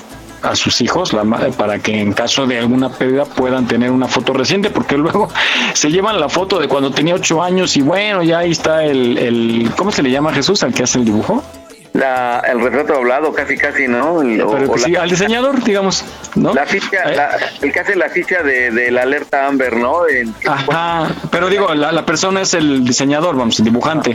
a 0.42 0.56
sus 0.56 0.80
hijos 0.80 1.12
la 1.12 1.26
para 1.58 1.80
que 1.80 2.00
en 2.00 2.14
caso 2.14 2.48
de 2.48 2.58
alguna 2.58 2.90
pérdida 2.90 3.26
puedan 3.26 3.68
tener 3.68 3.92
una 3.92 4.08
foto 4.08 4.32
reciente 4.32 4.70
porque 4.70 4.98
luego 4.98 5.28
se 5.74 5.92
llevan 5.92 6.18
la 6.18 6.30
foto 6.30 6.60
de 6.60 6.70
cuando 6.70 6.92
tenía 6.92 7.14
ocho 7.14 7.44
años 7.44 7.76
y 7.76 7.82
bueno 7.82 8.24
ya 8.24 8.40
ahí 8.40 8.52
está 8.52 8.86
el, 8.86 9.18
el 9.18 9.70
¿cómo 9.76 9.92
se 9.92 10.02
le 10.02 10.12
llama 10.12 10.32
Jesús 10.32 10.64
al 10.64 10.74
que 10.74 10.84
hace 10.84 11.00
el 11.00 11.04
dibujo? 11.04 11.44
La, 11.94 12.40
el 12.48 12.62
retrato 12.62 12.96
hablado, 12.96 13.34
casi, 13.34 13.58
casi, 13.58 13.88
¿no? 13.88 14.22
El- 14.22 14.38
Pero 14.38 14.50
o 14.50 14.74
que 14.76 14.80
la- 14.82 14.86
sí, 14.88 14.96
al 14.96 15.10
diseñador, 15.10 15.64
digamos, 15.64 16.04
¿no? 16.36 16.54
La 16.54 16.66
ficha, 16.66 17.04
Eh. 17.12 17.16
la- 17.16 17.38
el 17.62 17.72
que 17.74 17.80
hace 17.80 17.96
la 17.96 18.10
ficha 18.10 18.44
de, 18.44 18.72
de 18.72 18.92
la 18.92 19.02
alerta 19.04 19.48
Amber, 19.48 19.76
¿no? 19.76 20.02
Ajá, 20.46 21.08
pero 21.32 21.50
digo, 21.50 21.74
la, 21.74 21.92
la 21.92 22.06
persona 22.06 22.42
es 22.42 22.54
el 22.54 22.84
diseñador, 22.86 23.36
vamos, 23.36 23.58
el 23.60 23.66
dibujante. 23.66 24.14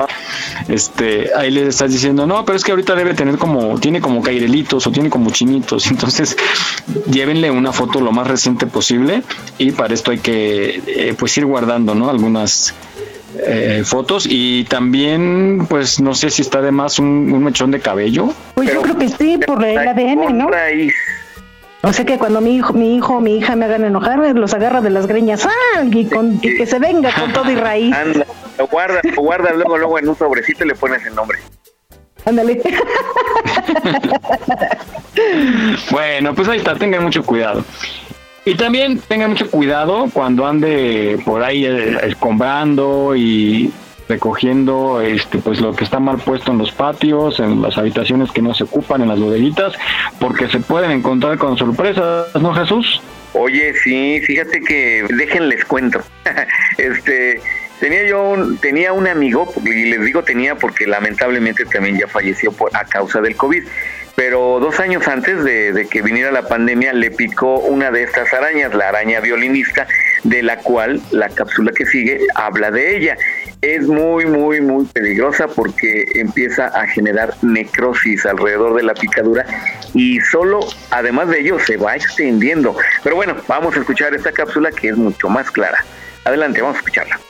Este, 0.68 1.30
ahí 1.36 1.50
le 1.50 1.68
estás 1.68 1.90
diciendo, 1.90 2.26
no, 2.26 2.44
pero 2.44 2.56
es 2.56 2.64
que 2.64 2.70
ahorita 2.70 2.94
debe 2.94 3.14
tener 3.14 3.38
como, 3.38 3.78
tiene 3.80 4.00
como 4.00 4.22
cairelitos 4.22 4.86
o 4.86 4.90
tiene 4.92 5.10
como 5.10 5.30
chinitos. 5.30 5.86
Entonces, 5.90 6.36
llévenle 7.10 7.50
una 7.50 7.72
foto 7.72 8.00
lo 8.00 8.12
más 8.12 8.26
reciente 8.26 8.66
posible 8.66 9.22
y 9.58 9.72
para 9.72 9.94
esto 9.94 10.10
hay 10.10 10.18
que, 10.18 10.80
eh, 10.86 11.14
pues, 11.18 11.36
ir 11.36 11.46
guardando, 11.46 11.94
¿no? 11.94 12.08
Algunas 12.08 12.72
eh, 13.38 13.82
fotos 13.84 14.26
y 14.28 14.64
también, 14.64 15.66
pues, 15.68 16.00
no 16.00 16.14
sé 16.14 16.30
si 16.30 16.42
está 16.42 16.60
de 16.60 16.70
más 16.70 16.98
un, 16.98 17.32
un 17.32 17.44
mechón 17.44 17.70
de 17.70 17.80
cabello. 17.80 18.28
Pues 18.54 18.72
yo 18.72 18.82
creo 18.82 18.98
que 18.98 19.08
sí, 19.08 19.38
por 19.46 19.64
el 19.64 19.78
ADN, 19.78 20.38
¿no? 20.38 20.48
O 21.82 21.92
sea 21.92 22.06
que 22.06 22.16
cuando 22.16 22.40
mi 22.40 22.56
hijo, 22.56 22.72
mi 22.72 22.96
hijo 22.96 23.16
o 23.16 23.20
mi 23.20 23.36
hija 23.36 23.56
me 23.56 23.66
hagan 23.66 23.84
enojar, 23.84 24.18
los 24.34 24.54
agarra 24.54 24.80
de 24.80 24.88
las 24.88 25.06
greñas 25.06 25.46
¡ah! 25.46 25.84
y, 25.84 26.06
con, 26.06 26.38
y 26.40 26.56
que 26.56 26.66
se 26.66 26.78
venga 26.78 27.12
con 27.12 27.30
todo 27.32 27.50
y 27.50 27.56
raíz. 27.56 27.94
Anda, 27.96 28.26
lo 28.58 28.66
guarda, 28.68 29.00
lo 29.02 29.22
guarda 29.22 29.52
luego, 29.52 29.76
luego 29.76 29.98
en 29.98 30.08
un 30.08 30.16
sobrecito 30.16 30.64
y 30.64 30.68
le 30.68 30.74
pones 30.74 31.04
el 31.04 31.14
nombre. 31.14 31.38
Ándale. 32.24 32.60
Bueno, 35.90 36.34
pues 36.34 36.48
ahí 36.48 36.58
está, 36.58 36.74
tengan 36.74 37.04
mucho 37.04 37.22
cuidado. 37.22 37.64
Y 38.44 38.54
también 38.56 38.98
tengan 38.98 39.30
mucho 39.30 39.50
cuidado 39.50 40.08
cuando 40.12 40.46
ande 40.46 41.18
por 41.24 41.42
ahí 41.42 41.64
eh, 41.64 41.98
escombrando 42.02 43.16
y 43.16 43.72
recogiendo 44.06 45.00
este 45.00 45.38
pues 45.38 45.60
lo 45.62 45.74
que 45.74 45.84
está 45.84 45.98
mal 45.98 46.18
puesto 46.18 46.52
en 46.52 46.58
los 46.58 46.70
patios, 46.72 47.40
en 47.40 47.62
las 47.62 47.78
habitaciones 47.78 48.30
que 48.30 48.42
no 48.42 48.52
se 48.52 48.64
ocupan, 48.64 49.00
en 49.00 49.08
las 49.08 49.18
bodeguitas, 49.18 49.72
porque 50.20 50.48
se 50.48 50.60
pueden 50.60 50.90
encontrar 50.90 51.38
con 51.38 51.56
sorpresas, 51.56 52.26
¿no, 52.40 52.52
Jesús? 52.52 53.00
Oye, 53.32 53.72
sí, 53.82 54.20
fíjate 54.20 54.60
que 54.60 55.06
déjenles 55.08 55.64
cuento. 55.64 56.00
este, 56.78 57.40
tenía 57.84 58.06
yo 58.06 58.30
un, 58.30 58.56
tenía 58.56 58.94
un 58.94 59.06
amigo, 59.06 59.52
y 59.62 59.84
les 59.84 60.02
digo 60.02 60.24
tenía 60.24 60.54
porque 60.54 60.86
lamentablemente 60.86 61.66
también 61.66 61.98
ya 61.98 62.08
falleció 62.08 62.50
por, 62.50 62.74
a 62.74 62.86
causa 62.86 63.20
del 63.20 63.36
COVID. 63.36 63.62
Pero 64.16 64.58
dos 64.58 64.80
años 64.80 65.06
antes 65.06 65.44
de, 65.44 65.74
de 65.74 65.86
que 65.86 66.00
viniera 66.00 66.30
la 66.30 66.48
pandemia 66.48 66.94
le 66.94 67.10
picó 67.10 67.58
una 67.58 67.90
de 67.90 68.04
estas 68.04 68.32
arañas, 68.32 68.72
la 68.74 68.88
araña 68.88 69.20
violinista, 69.20 69.86
de 70.22 70.42
la 70.42 70.60
cual 70.60 71.02
la 71.10 71.28
cápsula 71.28 71.72
que 71.72 71.84
sigue 71.84 72.20
habla 72.34 72.70
de 72.70 72.96
ella. 72.96 73.18
Es 73.60 73.86
muy, 73.86 74.24
muy, 74.24 74.62
muy 74.62 74.86
peligrosa 74.86 75.46
porque 75.48 76.06
empieza 76.14 76.68
a 76.68 76.86
generar 76.86 77.34
necrosis 77.42 78.24
alrededor 78.24 78.76
de 78.76 78.84
la 78.84 78.94
picadura 78.94 79.44
y 79.92 80.20
solo, 80.20 80.60
además 80.90 81.28
de 81.28 81.40
ello, 81.40 81.58
se 81.58 81.76
va 81.76 81.96
extendiendo. 81.96 82.74
Pero 83.02 83.16
bueno, 83.16 83.36
vamos 83.46 83.76
a 83.76 83.80
escuchar 83.80 84.14
esta 84.14 84.32
cápsula 84.32 84.70
que 84.70 84.88
es 84.88 84.96
mucho 84.96 85.28
más 85.28 85.50
clara. 85.50 85.84
Adelante, 86.24 86.62
vamos 86.62 86.76
a 86.76 86.78
escucharla. 86.78 87.20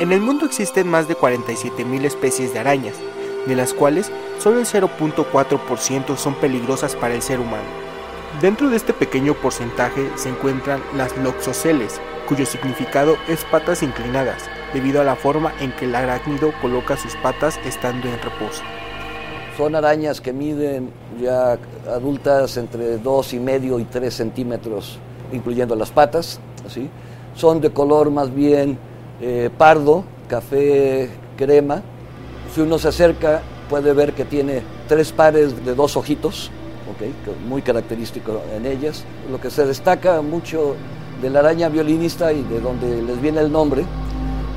En 0.00 0.12
el 0.12 0.22
mundo 0.22 0.46
existen 0.46 0.88
más 0.88 1.08
de 1.08 1.14
47.000 1.14 2.06
especies 2.06 2.54
de 2.54 2.58
arañas, 2.58 2.94
de 3.46 3.54
las 3.54 3.74
cuales 3.74 4.10
solo 4.38 4.58
el 4.58 4.64
0.4% 4.64 6.16
son 6.16 6.34
peligrosas 6.36 6.96
para 6.96 7.12
el 7.12 7.20
ser 7.20 7.38
humano. 7.38 7.68
Dentro 8.40 8.70
de 8.70 8.76
este 8.76 8.94
pequeño 8.94 9.34
porcentaje 9.34 10.08
se 10.16 10.30
encuentran 10.30 10.80
las 10.96 11.14
loxoceles, 11.18 12.00
cuyo 12.26 12.46
significado 12.46 13.18
es 13.28 13.44
patas 13.44 13.82
inclinadas, 13.82 14.44
debido 14.72 15.02
a 15.02 15.04
la 15.04 15.16
forma 15.16 15.52
en 15.60 15.70
que 15.72 15.84
el 15.84 15.94
arácnido 15.94 16.54
coloca 16.62 16.96
sus 16.96 17.14
patas 17.16 17.60
estando 17.66 18.08
en 18.08 18.22
reposo. 18.22 18.62
Son 19.58 19.74
arañas 19.74 20.22
que 20.22 20.32
miden 20.32 20.90
ya 21.20 21.58
adultas 21.86 22.56
entre 22.56 22.96
2 22.96 23.34
y 23.34 23.38
medio 23.38 23.78
y 23.78 23.84
3 23.84 24.14
centímetros, 24.14 24.98
incluyendo 25.30 25.76
las 25.76 25.90
patas. 25.90 26.40
Son 27.34 27.60
de 27.60 27.70
color 27.70 28.10
más 28.10 28.34
bien 28.34 28.78
eh, 29.20 29.50
pardo, 29.56 30.04
café, 30.28 31.10
crema. 31.36 31.82
Si 32.54 32.60
uno 32.60 32.78
se 32.78 32.88
acerca 32.88 33.42
puede 33.68 33.92
ver 33.92 34.14
que 34.14 34.24
tiene 34.24 34.62
tres 34.88 35.12
pares 35.12 35.64
de 35.64 35.74
dos 35.74 35.96
ojitos, 35.96 36.50
¿ok? 36.90 36.98
que 36.98 37.46
muy 37.48 37.62
característico 37.62 38.42
en 38.54 38.66
ellas. 38.66 39.04
Lo 39.30 39.40
que 39.40 39.50
se 39.50 39.64
destaca 39.64 40.20
mucho 40.22 40.74
de 41.22 41.30
la 41.30 41.40
araña 41.40 41.68
violinista 41.68 42.32
y 42.32 42.42
de 42.42 42.60
donde 42.60 43.02
les 43.02 43.20
viene 43.20 43.40
el 43.40 43.52
nombre 43.52 43.84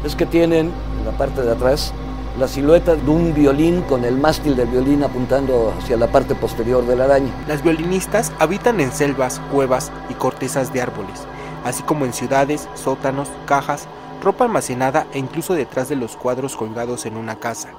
es 0.03 0.16
que 0.16 0.26
tienen 0.26 0.72
en 0.99 1.05
la 1.05 1.11
parte 1.18 1.41
de 1.41 1.51
atrás 1.51 1.93
la 2.39 2.47
silueta 2.47 2.95
de 2.95 3.11
un 3.11 3.34
violín 3.34 3.82
con 3.84 4.03
el 4.05 4.18
mástil 4.18 4.55
del 4.55 4.68
violín 4.68 5.03
apuntando 5.03 5.72
hacia 5.78 5.97
la 5.97 6.07
parte 6.07 6.34
posterior 6.34 6.86
de 6.88 6.95
la 6.95 7.05
araña. 7.05 7.32
Las 7.47 7.61
violinistas 7.61 8.32
habitan 8.39 8.80
en 8.80 8.91
selvas, 8.91 9.39
cuevas 9.51 9.91
y 10.09 10.16
cortezas 10.16 10.74
de 10.74 10.82
árboles, 10.82 11.28
así 11.64 11.84
como 11.84 12.05
en 12.05 12.14
ciudades, 12.14 12.68
sótanos, 12.74 13.30
cajas, 13.45 13.88
ropa 14.24 14.45
almacenada 14.45 15.05
e 15.13 15.19
incluso 15.19 15.53
detrás 15.53 15.89
de 15.89 15.95
los 15.95 16.15
cuadros 16.15 16.55
colgados 16.55 17.05
en 17.05 17.17
una 17.17 17.36
casa. 17.36 17.69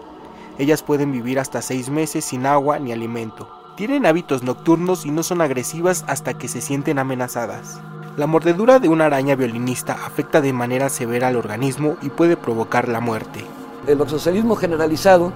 Ellas 0.58 0.82
pueden 0.82 1.10
vivir 1.10 1.40
hasta 1.40 1.62
seis 1.62 1.88
meses 1.88 2.24
sin 2.24 2.46
agua 2.46 2.78
ni 2.78 2.92
alimento. 2.92 3.48
Tienen 3.76 4.06
hábitos 4.06 4.42
nocturnos 4.44 5.04
y 5.04 5.10
no 5.10 5.22
son 5.22 5.40
agresivas 5.40 6.04
hasta 6.06 6.34
que 6.34 6.46
se 6.46 6.60
sienten 6.60 6.98
amenazadas. 6.98 7.80
La 8.16 8.28
mordedura 8.28 8.78
de 8.78 8.88
una 8.88 9.06
araña 9.06 9.34
violinista 9.34 9.94
afecta 10.06 10.40
de 10.40 10.52
manera 10.52 10.88
severa 10.90 11.28
al 11.28 11.36
organismo 11.36 11.96
y 12.02 12.10
puede 12.10 12.36
provocar 12.36 12.88
la 12.88 13.00
muerte. 13.00 13.44
El 13.88 14.00
oxocelismo 14.00 14.54
generalizado, 14.54 15.32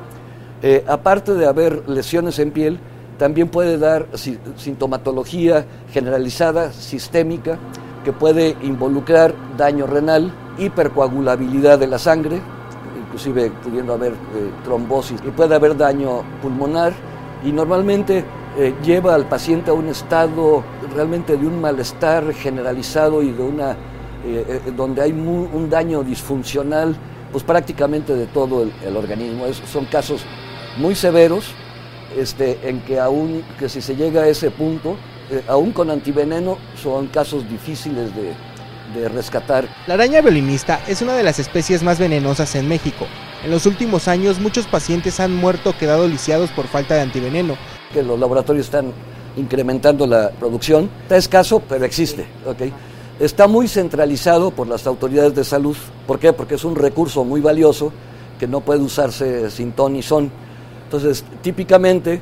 eh, 0.62 0.84
aparte 0.86 1.34
de 1.34 1.46
haber 1.46 1.88
lesiones 1.88 2.38
en 2.38 2.52
piel, 2.52 2.78
también 3.18 3.48
puede 3.48 3.78
dar 3.78 4.06
si- 4.14 4.38
sintomatología 4.56 5.66
generalizada, 5.92 6.70
sistémica, 6.72 7.58
que 8.04 8.12
puede 8.12 8.56
involucrar 8.62 9.34
daño 9.56 9.86
renal, 9.86 10.32
hipercoagulabilidad 10.58 11.78
de 11.78 11.86
la 11.86 11.98
sangre, 11.98 12.40
inclusive 13.04 13.50
pudiendo 13.62 13.94
haber 13.94 14.12
eh, 14.12 14.50
trombosis, 14.64 15.20
y 15.26 15.30
puede 15.30 15.54
haber 15.54 15.76
daño 15.76 16.22
pulmonar, 16.42 16.92
y 17.44 17.52
normalmente 17.52 18.24
eh, 18.56 18.74
lleva 18.84 19.14
al 19.14 19.26
paciente 19.28 19.70
a 19.70 19.74
un 19.74 19.88
estado 19.88 20.62
realmente 20.94 21.36
de 21.36 21.46
un 21.46 21.60
malestar 21.60 22.32
generalizado 22.34 23.22
y 23.22 23.30
de 23.30 23.42
una, 23.42 23.76
eh, 24.24 24.60
donde 24.76 25.02
hay 25.02 25.12
un 25.12 25.68
daño 25.70 26.02
disfuncional 26.02 26.96
pues 27.30 27.44
prácticamente 27.44 28.14
de 28.14 28.26
todo 28.26 28.62
el, 28.62 28.72
el 28.84 28.96
organismo. 28.96 29.44
Es- 29.46 29.62
son 29.70 29.84
casos 29.84 30.24
muy 30.78 30.94
severos, 30.94 31.50
este, 32.16 32.58
en 32.68 32.80
que 32.80 32.98
aún 32.98 33.42
que 33.58 33.68
si 33.68 33.82
se 33.82 33.94
llega 33.94 34.22
a 34.22 34.28
ese 34.28 34.50
punto, 34.50 34.96
eh, 35.30 35.42
aún 35.48 35.72
con 35.72 35.90
antiveneno, 35.90 36.58
son 36.80 37.08
casos 37.08 37.48
difíciles 37.48 38.14
de, 38.14 38.34
de 38.98 39.08
rescatar. 39.08 39.68
La 39.86 39.94
araña 39.94 40.20
violinista 40.20 40.80
es 40.88 41.02
una 41.02 41.14
de 41.14 41.22
las 41.22 41.38
especies 41.38 41.82
más 41.82 41.98
venenosas 41.98 42.54
en 42.54 42.68
México. 42.68 43.06
En 43.44 43.50
los 43.50 43.66
últimos 43.66 44.08
años 44.08 44.40
muchos 44.40 44.66
pacientes 44.66 45.20
han 45.20 45.34
muerto 45.34 45.70
o 45.70 45.76
quedado 45.76 46.08
lisiados 46.08 46.50
por 46.50 46.66
falta 46.66 46.94
de 46.94 47.02
antiveneno. 47.02 47.56
que 47.92 48.02
los 48.02 48.18
laboratorios 48.18 48.66
están 48.66 48.92
incrementando 49.36 50.06
la 50.06 50.30
producción. 50.30 50.90
Está 51.02 51.16
escaso, 51.16 51.62
pero 51.66 51.84
existe. 51.84 52.26
¿ok? 52.44 52.72
Está 53.20 53.46
muy 53.46 53.68
centralizado 53.68 54.50
por 54.50 54.66
las 54.66 54.86
autoridades 54.86 55.34
de 55.34 55.44
salud. 55.44 55.76
¿Por 56.06 56.18
qué? 56.18 56.32
Porque 56.32 56.56
es 56.56 56.64
un 56.64 56.76
recurso 56.76 57.24
muy 57.24 57.40
valioso 57.40 57.92
que 58.38 58.46
no 58.46 58.60
puede 58.60 58.80
usarse 58.80 59.50
sin 59.50 59.72
ton 59.72 59.94
ni 59.94 60.02
son. 60.02 60.30
Entonces, 60.84 61.24
típicamente 61.42 62.20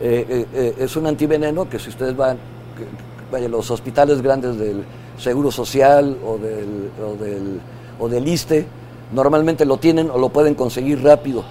eh, 0.00 0.26
eh, 0.28 0.46
eh, 0.52 0.74
es 0.78 0.96
un 0.96 1.06
antiveneno 1.06 1.68
que 1.68 1.78
si 1.78 1.88
ustedes 1.90 2.16
van 2.16 2.36
que- 2.76 2.86
vaya, 3.32 3.48
los 3.48 3.70
hospitales 3.70 4.22
grandes 4.22 4.58
del 4.58 4.84
Seguro 5.18 5.50
Social 5.50 6.16
o 6.24 6.38
del, 6.38 6.90
o 7.02 7.14
del, 7.22 7.60
o 7.98 8.08
del 8.08 8.28
ISSSTE, 8.28 8.66
normalmente 9.12 9.64
lo 9.64 9.78
tienen 9.78 10.10
o 10.10 10.18
lo 10.18 10.28
pueden 10.28 10.54
conseguir 10.54 11.02
rápido. 11.02 11.44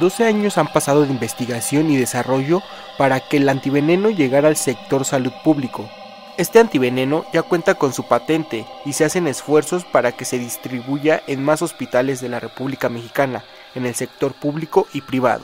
12 0.00 0.24
años 0.24 0.58
han 0.58 0.68
pasado 0.72 1.02
de 1.04 1.10
investigación 1.10 1.90
y 1.90 1.96
desarrollo 1.96 2.60
para 2.98 3.20
que 3.20 3.38
el 3.38 3.48
antiveneno 3.48 4.10
llegara 4.10 4.48
al 4.48 4.56
sector 4.56 5.04
salud 5.04 5.32
público. 5.42 5.88
Este 6.36 6.60
antiveneno 6.60 7.24
ya 7.32 7.42
cuenta 7.42 7.74
con 7.74 7.92
su 7.92 8.04
patente 8.06 8.64
y 8.84 8.92
se 8.92 9.04
hacen 9.04 9.26
esfuerzos 9.26 9.84
para 9.84 10.12
que 10.12 10.24
se 10.24 10.38
distribuya 10.38 11.20
en 11.26 11.42
más 11.42 11.62
hospitales 11.62 12.20
de 12.20 12.28
la 12.28 12.38
República 12.38 12.88
Mexicana, 12.88 13.42
en 13.74 13.86
el 13.86 13.94
sector 13.96 14.34
público 14.34 14.86
y 14.92 15.00
privado. 15.00 15.42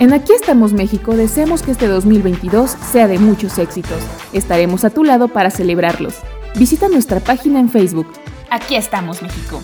En 0.00 0.12
Aquí 0.12 0.32
estamos 0.32 0.72
México 0.72 1.16
deseamos 1.16 1.62
que 1.62 1.72
este 1.72 1.88
2022 1.88 2.70
sea 2.70 3.08
de 3.08 3.18
muchos 3.18 3.58
éxitos. 3.58 3.98
Estaremos 4.32 4.84
a 4.84 4.90
tu 4.90 5.02
lado 5.02 5.26
para 5.26 5.50
celebrarlos. 5.50 6.14
Visita 6.54 6.88
nuestra 6.88 7.18
página 7.18 7.58
en 7.58 7.68
Facebook. 7.68 8.06
Aquí 8.48 8.76
estamos, 8.76 9.20
México. 9.22 9.60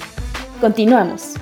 Continuamos. 0.60 1.34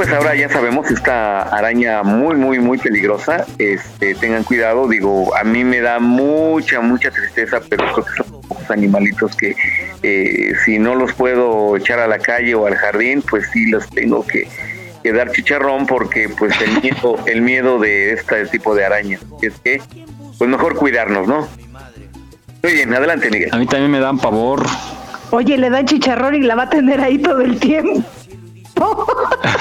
Pues 0.00 0.14
ahora 0.14 0.34
ya 0.34 0.48
sabemos 0.48 0.90
esta 0.90 1.42
araña 1.42 2.02
muy, 2.02 2.34
muy, 2.34 2.58
muy 2.58 2.78
peligrosa. 2.78 3.44
Este, 3.58 4.14
tengan 4.14 4.44
cuidado, 4.44 4.88
digo, 4.88 5.36
a 5.36 5.44
mí 5.44 5.62
me 5.62 5.82
da 5.82 5.98
mucha, 5.98 6.80
mucha 6.80 7.10
tristeza, 7.10 7.60
pero 7.68 7.84
creo 7.92 8.06
que 8.06 8.12
son 8.16 8.40
pocos 8.40 8.70
animalitos 8.70 9.36
que 9.36 9.54
eh, 10.02 10.54
si 10.64 10.78
no 10.78 10.94
los 10.94 11.12
puedo 11.12 11.76
echar 11.76 11.98
a 11.98 12.06
la 12.06 12.18
calle 12.18 12.54
o 12.54 12.66
al 12.66 12.76
jardín, 12.76 13.22
pues 13.28 13.50
sí 13.52 13.66
los 13.66 13.90
tengo 13.90 14.26
que, 14.26 14.48
que 15.02 15.12
dar 15.12 15.32
chicharrón 15.32 15.84
porque 15.86 16.30
pues 16.30 16.58
el 16.62 16.80
miedo, 16.80 17.18
el 17.26 17.42
miedo 17.42 17.78
de 17.78 18.14
este 18.14 18.46
tipo 18.46 18.74
de 18.74 18.86
araña. 18.86 19.18
Es 19.42 19.60
que, 19.60 19.82
pues 20.38 20.48
mejor 20.48 20.76
cuidarnos, 20.76 21.28
¿no? 21.28 21.46
Muy 22.62 22.72
bien, 22.72 22.94
adelante, 22.94 23.28
Miguel. 23.30 23.50
A 23.52 23.58
mí 23.58 23.66
también 23.66 23.90
me 23.90 24.00
dan 24.00 24.18
pavor. 24.18 24.64
Oye, 25.30 25.58
le 25.58 25.68
dan 25.68 25.84
chicharrón 25.84 26.36
y 26.36 26.40
la 26.40 26.54
va 26.54 26.62
a 26.62 26.70
tener 26.70 27.02
ahí 27.02 27.18
todo 27.18 27.42
el 27.42 27.60
tiempo. 27.60 28.02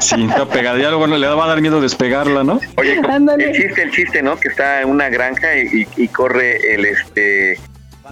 Sí, 0.00 0.24
está 0.28 0.46
pegada. 0.46 0.78
Ya 0.78 0.88
luego 0.90 1.06
le 1.06 1.26
va 1.26 1.44
a 1.44 1.48
dar 1.48 1.60
miedo 1.60 1.80
despegarla, 1.80 2.44
¿no? 2.44 2.60
Oye, 2.76 3.00
el 3.38 3.52
chiste, 3.52 3.82
el 3.82 3.90
chiste, 3.90 4.22
¿no? 4.22 4.36
Que 4.38 4.48
está 4.48 4.80
en 4.82 4.90
una 4.90 5.08
granja 5.08 5.56
y, 5.56 5.82
y- 5.82 5.88
y 6.04 6.08
corre 6.08 6.74
el 6.74 6.84
este. 6.86 7.58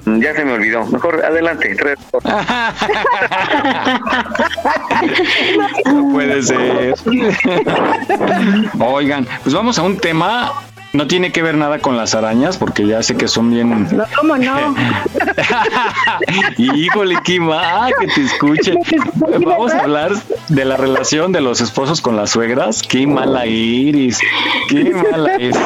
Ya 0.05 0.35
se 0.35 0.45
me 0.45 0.53
olvidó. 0.53 0.85
Mejor 0.87 1.25
adelante. 1.25 1.75
No 5.87 6.13
puede 6.13 6.43
ser. 6.43 6.95
Oigan, 8.81 9.27
pues 9.43 9.55
vamos 9.55 9.79
a 9.79 9.83
un 9.83 9.97
tema. 9.99 10.53
No 10.93 11.07
tiene 11.07 11.31
que 11.33 11.43
ver 11.43 11.57
nada 11.57 11.79
con 11.81 11.97
las 11.97 12.15
arañas, 12.15 12.57
porque 12.57 12.87
ya 12.87 13.03
sé 13.03 13.17
que 13.17 13.29
son 13.29 13.51
bien. 13.51 13.89
No, 13.95 14.05
¿cómo 14.17 14.37
no? 14.37 14.75
Híjole, 16.59 17.17
mal 17.41 17.93
que 18.01 18.07
te 18.07 18.23
escuche. 18.23 18.75
Vamos 19.45 19.73
a 19.73 19.81
hablar 19.81 20.13
de 20.49 20.65
la 20.65 20.77
relación 20.77 21.33
de 21.33 21.41
los 21.41 21.61
esposos 21.61 22.01
con 22.01 22.17
las 22.17 22.31
suegras. 22.31 22.83
Qué 22.83 23.07
mala 23.07 23.47
iris. 23.47 24.19
Qué 24.69 24.91
mala 25.13 25.35
es. 25.37 25.57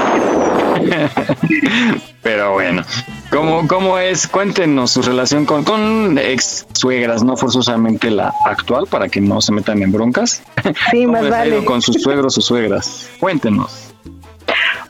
Pero 2.23 2.53
bueno, 2.53 2.83
¿cómo, 3.31 3.67
cómo 3.67 3.99
es? 3.99 4.27
Cuéntenos 4.29 4.91
su 4.91 5.03
relación 5.03 5.47
con, 5.47 5.65
con 5.65 6.19
ex 6.19 6.67
suegras, 6.73 7.23
no 7.23 7.37
forzosamente 7.37 8.11
la 8.11 8.35
actual, 8.45 8.87
para 8.87 9.09
que 9.09 9.21
no 9.21 9.41
se 9.41 9.53
metan 9.53 9.83
en 9.83 9.91
broncas. 9.93 10.43
Sí, 10.91 11.05
¿Cómo 11.05 11.13
más 11.13 11.25
les 11.25 11.33
ha 11.33 11.47
ido 11.47 11.57
vale. 11.57 11.67
con 11.67 11.81
sus 11.83 12.03
suegros 12.03 12.37
o 12.37 12.41
suegras? 12.41 13.09
Cuéntenos. 13.21 13.90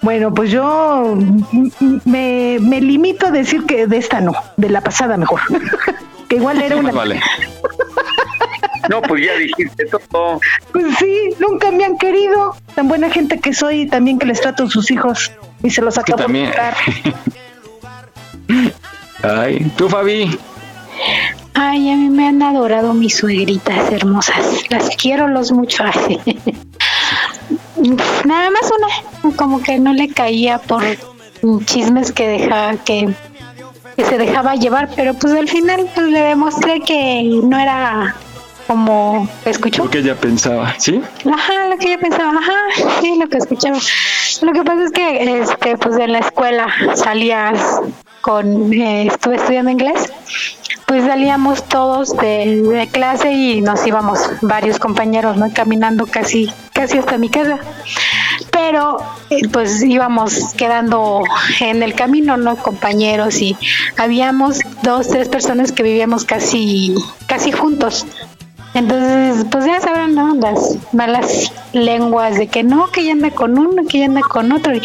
Bueno, 0.02 0.32
pues 0.32 0.50
yo 0.50 1.16
me, 2.04 2.58
me 2.60 2.80
limito 2.80 3.26
a 3.26 3.30
decir 3.30 3.64
que 3.66 3.86
de 3.86 3.96
esta 3.98 4.20
no, 4.20 4.32
de 4.56 4.68
la 4.68 4.80
pasada 4.80 5.16
mejor. 5.16 5.40
que 6.28 6.36
igual 6.36 6.62
era 6.62 6.76
una... 6.76 6.92
Vale. 6.92 7.20
No, 8.88 9.00
pues 9.02 9.24
ya 9.24 9.34
dijiste 9.34 9.84
todo. 10.10 10.40
Pues 10.72 10.96
sí, 10.98 11.30
nunca 11.38 11.70
me 11.70 11.84
han 11.84 11.96
querido. 11.96 12.56
Tan 12.74 12.88
buena 12.88 13.08
gente 13.08 13.38
que 13.38 13.52
soy, 13.52 13.86
también 13.86 14.18
que 14.18 14.26
les 14.26 14.40
trato 14.40 14.64
a 14.64 14.68
sus 14.68 14.90
hijos 14.90 15.30
y 15.62 15.70
se 15.70 15.80
los 15.80 15.94
Que 15.94 16.00
acabo 16.00 16.16
de 16.16 16.24
también. 16.24 16.52
Ay, 19.22 19.70
tú, 19.76 19.88
Fabi. 19.88 20.36
Ay, 21.54 21.90
a 21.90 21.96
mí 21.96 22.10
me 22.10 22.26
han 22.26 22.42
adorado 22.42 22.94
mis 22.94 23.16
suegritas 23.16 23.92
hermosas. 23.92 24.64
Las 24.70 24.96
quiero 24.96 25.28
los 25.28 25.52
mucho. 25.52 25.84
Nada 28.24 28.50
más 28.50 28.70
una, 29.22 29.36
como 29.36 29.62
que 29.62 29.78
no 29.78 29.92
le 29.92 30.08
caía 30.08 30.58
por 30.58 30.82
chismes 31.64 32.12
que 32.12 32.28
dejaba 32.28 32.76
que, 32.76 33.14
que 33.96 34.04
se 34.04 34.18
dejaba 34.18 34.54
llevar, 34.56 34.90
pero 34.94 35.14
pues 35.14 35.32
al 35.34 35.48
final 35.48 35.88
pues, 35.94 36.08
le 36.08 36.20
demostré 36.20 36.80
que 36.80 37.22
no 37.42 37.58
era 37.58 38.14
como 38.66 39.28
escuchó. 39.44 39.84
Lo 39.84 39.90
que 39.90 39.98
ella 39.98 40.14
pensaba, 40.14 40.74
¿sí? 40.78 41.00
Ajá, 41.30 41.68
lo 41.68 41.76
que 41.78 41.90
yo 41.90 41.98
pensaba, 41.98 42.30
ajá, 42.38 42.90
sí, 43.00 43.18
lo 43.18 43.28
que 43.28 43.38
escuchaba. 43.38 43.78
Lo 44.42 44.52
que 44.52 44.62
pasa 44.62 44.84
es 44.84 44.92
que, 44.92 45.40
este, 45.40 45.76
pues 45.76 45.98
en 45.98 46.12
la 46.12 46.18
escuela 46.20 46.68
salías 46.94 47.80
con, 48.20 48.72
eh, 48.72 49.06
estuve 49.06 49.36
estudiando 49.36 49.70
inglés, 49.70 50.12
pues 50.86 51.04
salíamos 51.04 51.68
todos 51.68 52.16
de, 52.16 52.88
clase 52.90 53.32
y 53.32 53.60
nos 53.60 53.86
íbamos 53.86 54.18
varios 54.42 54.78
compañeros, 54.78 55.36
¿no? 55.36 55.52
Caminando 55.52 56.06
casi, 56.06 56.52
casi 56.72 56.98
hasta 56.98 57.16
mi 57.16 57.28
casa. 57.28 57.58
Pero, 58.50 58.98
eh, 59.30 59.46
pues 59.52 59.82
íbamos 59.82 60.52
quedando 60.56 61.22
en 61.60 61.84
el 61.84 61.94
camino, 61.94 62.36
¿no? 62.36 62.56
Compañeros 62.56 63.40
y 63.40 63.56
habíamos 63.96 64.58
dos, 64.82 65.06
tres 65.08 65.28
personas 65.28 65.70
que 65.70 65.84
vivíamos 65.84 66.24
casi, 66.24 66.94
casi 67.26 67.52
juntos. 67.52 68.04
Entonces, 68.74 69.46
pues 69.50 69.64
ya 69.64 69.80
sabrán, 69.80 70.14
¿no? 70.14 70.34
Las 70.34 70.76
malas 70.92 71.52
lenguas 71.72 72.36
de 72.36 72.46
que 72.46 72.62
no, 72.62 72.90
que 72.90 73.00
ella 73.00 73.12
anda 73.12 73.30
con 73.30 73.58
uno, 73.58 73.84
que 73.88 73.98
ella 73.98 74.06
anda 74.06 74.20
con 74.20 74.52
otro. 74.52 74.74
Y 74.74 74.82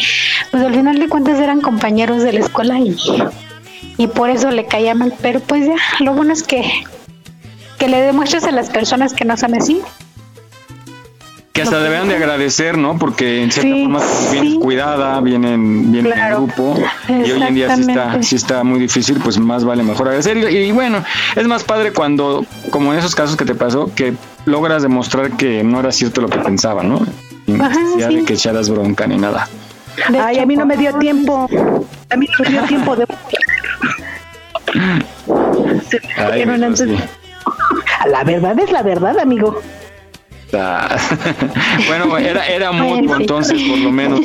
pues 0.51 0.63
al 0.63 0.73
final 0.73 0.99
de 0.99 1.07
cuentas 1.07 1.39
eran 1.39 1.61
compañeros 1.61 2.23
de 2.23 2.33
la 2.33 2.39
escuela 2.39 2.79
y, 2.79 2.95
y 3.97 4.07
por 4.07 4.29
eso 4.29 4.49
le 4.49 4.65
caía 4.65 4.95
mal. 4.95 5.13
Pero 5.21 5.39
pues 5.39 5.67
ya, 5.67 5.75
lo 6.03 6.13
bueno 6.13 6.33
es 6.33 6.41
que, 6.41 6.63
que 7.77 7.88
le 7.88 8.01
demuestres 8.01 8.45
a 8.45 8.51
las 8.51 8.69
personas 8.69 9.13
que 9.13 9.25
no 9.25 9.38
son 9.38 9.53
así. 9.55 9.81
Que 11.56 11.62
hasta 11.62 11.80
deberían 11.80 12.10
de 12.10 12.18
agradecer, 12.18 12.78
¿no? 12.78 12.97
Porque 12.99 13.41
en 13.41 13.49
cierta 13.51 13.72
Sí, 13.74 13.84
forma 13.84 14.01
vienen 14.32 14.60
cuidada, 14.60 15.22
vienen, 15.22 15.89
vienen 15.91 16.12
Claro. 16.12 16.38
en 16.39 16.43
grupo. 16.47 16.76
Y 17.08 17.32
hoy 17.32 17.41
en 17.41 17.56
día 17.56 17.74
sí 17.76 17.82
está, 17.82 18.22
sí 18.24 18.36
está 18.36 18.64
muy 18.66 18.78
difícil, 18.80 19.20
pues 19.24 19.39
más 19.39 19.64
vale 19.64 19.82
mejor 19.82 20.08
agradecer. 20.10 20.36
Y, 20.38 20.58
y 20.58 20.72
bueno, 20.74 21.01
es 21.36 21.47
más 21.47 21.64
padre 21.64 21.93
cuando, 21.93 22.45
como 22.72 22.91
en 22.91 22.99
esos 22.99 23.16
casos 23.16 23.38
que 23.38 23.45
te 23.45 23.56
pasó, 23.56 23.89
que 23.95 24.14
logras 24.45 24.84
demostrar 24.84 25.32
que 25.32 25.64
no 25.64 25.80
era 25.80 25.93
cierto 25.93 26.20
lo 26.20 26.28
que 26.28 26.39
pensaba, 26.39 26.84
¿no? 26.84 26.99
Sin 27.45 27.58
necesidad 27.58 28.10
sí. 28.10 28.16
de 28.18 28.26
que 28.26 28.34
echaras 28.34 28.70
bronca 28.70 29.08
ni 29.08 29.18
nada. 29.18 29.47
Ay, 30.22 30.39
a 30.39 30.45
mí 30.45 30.58
no 30.58 30.66
me 30.66 30.76
dio 30.76 30.93
tiempo. 30.99 31.47
A 32.10 32.18
mí 32.18 32.28
no 32.38 32.43
me 32.43 32.49
dio 32.49 32.64
tiempo 32.64 32.95
de... 32.97 33.06
Se 35.89 35.99
me 36.01 36.14
Ay, 36.18 36.41
antes. 36.43 36.80
sí. 36.80 36.97
La 38.12 38.24
verdad 38.26 38.60
es 38.60 38.72
la 38.72 38.84
verdad, 38.84 39.18
amigo. 39.20 39.62
Bueno, 41.88 42.18
era, 42.18 42.45
era 42.47 42.72
mutuo 42.72 42.97
Bueno, 42.97 43.16
sí. 43.16 43.22
entonces, 43.22 43.62
por 43.64 43.78
lo 43.78 43.91
menos. 43.91 44.22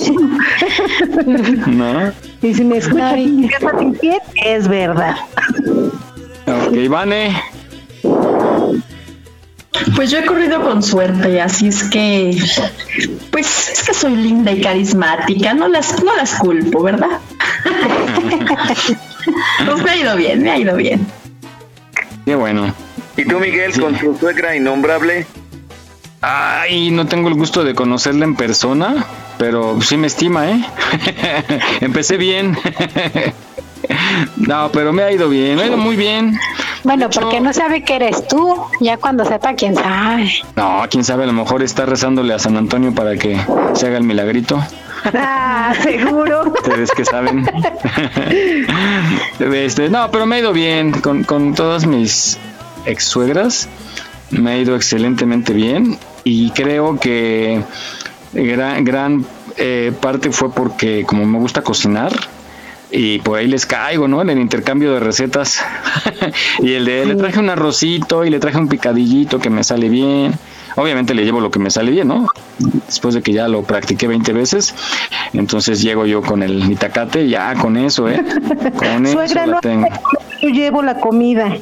¿No? 1.66 2.12
Y 2.42 2.54
si 2.54 2.64
me 2.64 2.78
escuchas 2.78 3.14
es 4.44 4.68
verdad. 4.68 5.16
Ok, 6.46 6.88
Vane. 6.88 7.40
Pues 9.94 10.10
yo 10.10 10.18
he 10.18 10.24
corrido 10.24 10.62
con 10.62 10.82
suerte, 10.82 11.40
así 11.40 11.68
es 11.68 11.82
que, 11.84 12.36
pues 13.30 13.70
es 13.70 13.82
que 13.82 13.94
soy 13.94 14.16
linda 14.16 14.52
y 14.52 14.60
carismática, 14.60 15.54
no 15.54 15.68
las, 15.68 16.02
no 16.02 16.14
las 16.16 16.34
culpo, 16.34 16.82
¿verdad? 16.82 17.18
pues 19.66 19.82
me 19.82 19.90
ha 19.90 19.96
ido 19.96 20.16
bien, 20.16 20.42
me 20.42 20.50
ha 20.50 20.58
ido 20.58 20.76
bien. 20.76 21.06
Qué 22.24 22.34
bueno. 22.34 22.72
¿Y 23.16 23.24
tú, 23.24 23.38
Miguel, 23.38 23.78
con 23.78 23.96
tu 23.96 24.16
suegra 24.16 24.56
innombrable? 24.56 25.26
Ay, 26.22 26.90
no 26.90 27.06
tengo 27.06 27.28
el 27.28 27.34
gusto 27.34 27.64
de 27.64 27.74
conocerla 27.74 28.24
en 28.24 28.36
persona, 28.36 29.06
pero 29.38 29.80
sí 29.80 29.96
me 29.96 30.06
estima, 30.06 30.50
¿eh? 30.50 30.64
Empecé 31.80 32.18
bien. 32.18 32.58
no, 34.36 34.70
pero 34.70 34.92
me 34.92 35.02
ha 35.02 35.10
ido 35.10 35.30
bien, 35.30 35.56
me 35.56 35.62
ha 35.62 35.66
ido 35.68 35.78
muy 35.78 35.96
bien. 35.96 36.38
Bueno, 36.84 37.08
porque 37.08 37.40
no 37.40 37.54
sabe 37.54 37.84
que 37.84 37.96
eres 37.96 38.28
tú. 38.28 38.54
Ya 38.80 38.98
cuando 38.98 39.24
sepa, 39.24 39.54
quién 39.54 39.74
sabe. 39.74 40.30
No, 40.56 40.82
quién 40.90 41.04
sabe, 41.04 41.24
a 41.24 41.26
lo 41.26 41.32
mejor 41.32 41.62
está 41.62 41.86
rezándole 41.86 42.34
a 42.34 42.38
San 42.38 42.56
Antonio 42.58 42.94
para 42.94 43.16
que 43.16 43.40
se 43.74 43.86
haga 43.86 43.96
el 43.96 44.04
milagrito. 44.04 44.62
Ah, 45.14 45.72
seguro. 45.82 46.52
Ustedes 46.52 46.90
que 46.90 47.04
saben. 47.06 47.48
Este, 49.38 49.88
no, 49.88 50.10
pero 50.10 50.26
me 50.26 50.36
ha 50.36 50.38
ido 50.40 50.52
bien 50.52 50.92
con, 51.00 51.24
con 51.24 51.54
todas 51.54 51.86
mis 51.86 52.38
ex 52.84 53.04
suegras. 53.04 53.68
Me 54.30 54.50
ha 54.50 54.58
ido 54.58 54.76
excelentemente 54.76 55.54
bien 55.54 55.98
y 56.24 56.50
creo 56.50 56.98
que 56.98 57.62
gran, 58.32 58.84
gran 58.84 59.24
eh, 59.56 59.92
parte 60.00 60.30
fue 60.30 60.52
porque 60.52 61.04
como 61.06 61.24
me 61.26 61.38
gusta 61.38 61.62
cocinar 61.62 62.12
y 62.92 63.18
por 63.20 63.38
ahí 63.38 63.46
les 63.46 63.66
caigo, 63.66 64.08
¿no? 64.08 64.20
En 64.22 64.30
el 64.30 64.38
intercambio 64.38 64.92
de 64.92 65.00
recetas 65.00 65.62
y 66.58 66.72
el 66.72 66.84
de 66.84 67.06
le 67.06 67.14
traje 67.14 67.38
un 67.38 67.48
arrocito 67.48 68.24
y 68.24 68.30
le 68.30 68.40
traje 68.40 68.58
un 68.58 68.68
picadillito 68.68 69.38
que 69.38 69.50
me 69.50 69.64
sale 69.64 69.88
bien. 69.88 70.34
Obviamente 70.76 71.14
le 71.14 71.24
llevo 71.24 71.40
lo 71.40 71.50
que 71.50 71.58
me 71.58 71.70
sale 71.70 71.90
bien, 71.90 72.08
¿no? 72.08 72.26
Después 72.58 73.14
de 73.14 73.22
que 73.22 73.32
ya 73.32 73.48
lo 73.48 73.62
practiqué 73.62 74.06
20 74.06 74.32
veces, 74.32 74.74
entonces 75.32 75.82
llego 75.82 76.06
yo 76.06 76.22
con 76.22 76.42
el 76.42 76.70
itacate, 76.70 77.28
ya 77.28 77.54
con 77.54 77.76
eso, 77.76 78.08
¿eh? 78.08 78.22
Con 78.76 79.06
eso 79.06 79.14
Suegra, 79.14 79.46
la 79.46 79.60
tengo. 79.60 79.88
yo 80.40 80.48
llevo 80.48 80.82
la 80.82 81.00
comida. 81.00 81.56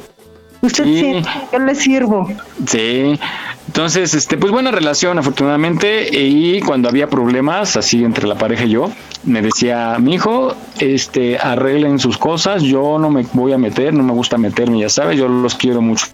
Usted 0.61 0.83
Sí. 0.83 0.99
sí, 0.99 1.23
yo 1.53 1.59
le 1.59 1.75
sirvo. 1.75 2.27
Sí. 2.67 3.19
Entonces, 3.67 4.13
este, 4.13 4.35
pues 4.37 4.51
buena 4.51 4.71
relación, 4.71 5.17
afortunadamente. 5.19 6.09
Y 6.11 6.59
cuando 6.61 6.89
había 6.89 7.07
problemas, 7.07 7.77
así 7.77 8.03
entre 8.03 8.27
la 8.27 8.35
pareja 8.35 8.65
y 8.65 8.71
yo, 8.71 8.89
me 9.23 9.41
decía, 9.41 9.97
mi 9.99 10.15
hijo, 10.15 10.55
este, 10.79 11.37
arreglen 11.37 11.99
sus 11.99 12.17
cosas, 12.17 12.63
yo 12.63 12.97
no 12.99 13.09
me 13.09 13.25
voy 13.33 13.53
a 13.53 13.57
meter, 13.57 13.93
no 13.93 14.03
me 14.03 14.13
gusta 14.13 14.37
meterme, 14.37 14.79
ya 14.79 14.89
sabes, 14.89 15.17
yo 15.17 15.27
los 15.29 15.55
quiero 15.55 15.81
mucho. 15.81 16.07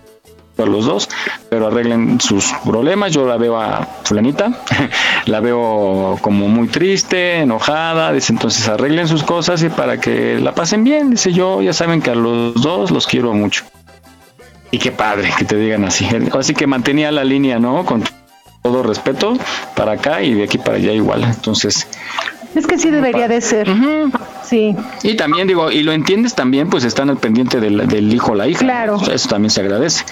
a 0.58 0.66
los 0.66 0.86
dos, 0.86 1.10
pero 1.50 1.68
arreglen 1.68 2.22
sus 2.22 2.54
problemas. 2.64 3.12
Yo 3.12 3.26
la 3.26 3.36
veo 3.38 3.58
a 3.60 3.86
fulanita, 4.04 4.52
la 5.26 5.40
veo 5.42 6.18
como 6.22 6.48
muy 6.48 6.68
triste, 6.68 7.40
enojada, 7.40 8.14
dice 8.14 8.32
entonces 8.32 8.68
arreglen 8.68 9.08
sus 9.08 9.24
cosas 9.24 9.62
y 9.64 9.70
para 9.70 10.00
que 10.00 10.40
la 10.40 10.54
pasen 10.54 10.84
bien, 10.86 11.10
dice 11.10 11.34
yo, 11.34 11.62
ya 11.62 11.74
saben 11.74 12.02
que 12.02 12.12
a 12.12 12.16
los 12.16 12.54
dos 12.62 12.92
los 12.92 13.06
quiero 13.06 13.34
mucho. 13.34 13.66
Y 14.76 14.78
qué 14.78 14.92
padre 14.92 15.32
que 15.38 15.46
te 15.46 15.56
digan 15.56 15.86
así. 15.86 16.06
Así 16.38 16.54
que 16.54 16.68
mantenía 16.68 17.10
la 17.10 17.24
línea, 17.24 17.60
¿no? 17.60 17.86
Con 17.86 18.04
todo 18.62 18.84
respeto 18.84 19.38
para 19.74 19.94
acá 19.94 20.22
y 20.22 20.34
de 20.34 20.44
aquí 20.44 20.58
para 20.58 20.76
allá 20.76 20.92
igual. 20.92 21.24
Entonces, 21.24 21.88
Es 22.56 22.68
que 22.68 22.78
sí 22.78 22.90
debería 22.90 23.30
de 23.30 23.40
ser. 23.40 23.70
Sí. 24.44 24.76
y 25.02 25.16
también 25.16 25.48
digo, 25.48 25.72
y 25.72 25.82
lo 25.82 25.94
entiendes 25.94 26.36
también, 26.36 26.70
pues 26.70 26.84
están 26.84 27.10
al 27.10 27.16
pendiente 27.16 27.62
del, 27.62 27.88
del 27.88 28.14
hijo 28.14 28.34
o 28.34 28.36
la 28.36 28.50
hija. 28.50 28.60
Claro. 28.60 29.00
Eso 29.10 29.30
también 29.30 29.50
se 29.50 29.62
agradece. 29.62 30.04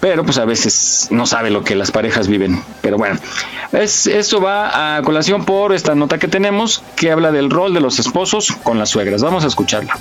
Pero 0.00 0.24
pues 0.24 0.38
a 0.38 0.46
veces 0.46 1.08
no 1.10 1.26
sabe 1.26 1.50
lo 1.50 1.62
que 1.62 1.74
las 1.74 1.90
parejas 1.90 2.26
viven. 2.26 2.58
Pero 2.80 2.96
bueno, 2.96 3.18
es, 3.72 4.06
eso 4.06 4.40
va 4.40 4.96
a 4.96 5.02
colación 5.02 5.44
por 5.44 5.74
esta 5.74 5.94
nota 5.94 6.16
que 6.16 6.26
tenemos 6.26 6.82
que 6.96 7.12
habla 7.12 7.32
del 7.32 7.50
rol 7.50 7.74
de 7.74 7.80
los 7.80 7.98
esposos 7.98 8.50
con 8.62 8.78
las 8.78 8.88
suegras. 8.88 9.22
Vamos 9.22 9.44
a 9.44 9.48
escucharla. 9.48 9.94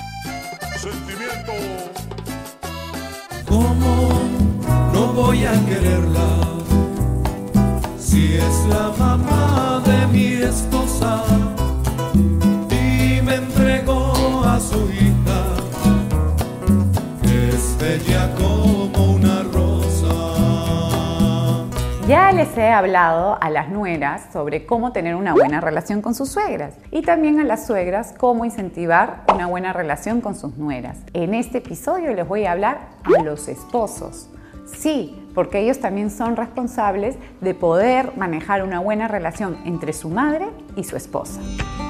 Voy 5.22 5.46
a 5.46 5.52
quererla 5.66 6.30
si 7.98 8.36
es 8.38 8.66
la 8.68 8.94
mamá 8.98 9.82
de 9.86 10.08
mi 10.08 10.28
esposa 10.34 11.24
y 12.72 13.22
me 13.22 13.36
entregó 13.36 14.14
a 14.46 14.58
su 14.62 14.90
hija 14.90 15.42
es 17.24 17.78
bella 17.78 18.34
como 18.38 19.16
una 19.16 19.44
rosa 19.44 20.16
Ya 22.08 22.32
les 22.32 22.58
he 22.58 22.70
hablado 22.70 23.38
a 23.42 23.50
las 23.50 23.68
nueras 23.70 24.32
sobre 24.32 24.66
cómo 24.66 24.94
tener 24.94 25.16
una 25.16 25.34
buena 25.34 25.60
relación 25.60 26.02
con 26.02 26.16
sus 26.16 26.30
suegras 26.30 26.76
y 26.92 27.02
también 27.02 27.42
a 27.42 27.44
las 27.44 27.68
suegras 27.68 28.14
cómo 28.18 28.46
incentivar 28.46 29.24
una 29.34 29.48
buena 29.48 29.74
relación 29.74 30.22
con 30.22 30.36
sus 30.36 30.56
nueras. 30.56 30.98
En 31.14 31.34
este 31.34 31.58
episodio 31.58 32.14
les 32.14 32.26
voy 32.26 32.46
a 32.46 32.54
hablar 32.54 32.80
a 33.04 33.22
los 33.22 33.50
esposos. 33.50 34.30
Sí, 34.80 35.14
porque 35.36 35.60
ellos 35.60 35.82
también 35.82 36.10
son 36.10 36.38
responsables 36.38 37.18
de 37.42 37.54
poder 37.54 38.16
manejar 38.16 38.64
una 38.64 38.80
buena 38.80 39.10
relación 39.10 39.58
entre 39.66 39.92
su 39.92 40.08
madre 40.08 40.48
y 40.78 40.86
su 40.86 40.96
esposa. 40.96 41.42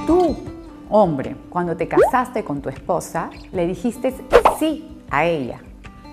Tú, 0.07 0.35
hombre, 0.89 1.35
cuando 1.51 1.77
te 1.77 1.87
casaste 1.87 2.43
con 2.43 2.61
tu 2.61 2.69
esposa, 2.69 3.29
le 3.51 3.67
dijiste 3.67 4.15
sí 4.57 4.97
a 5.11 5.25
ella, 5.25 5.59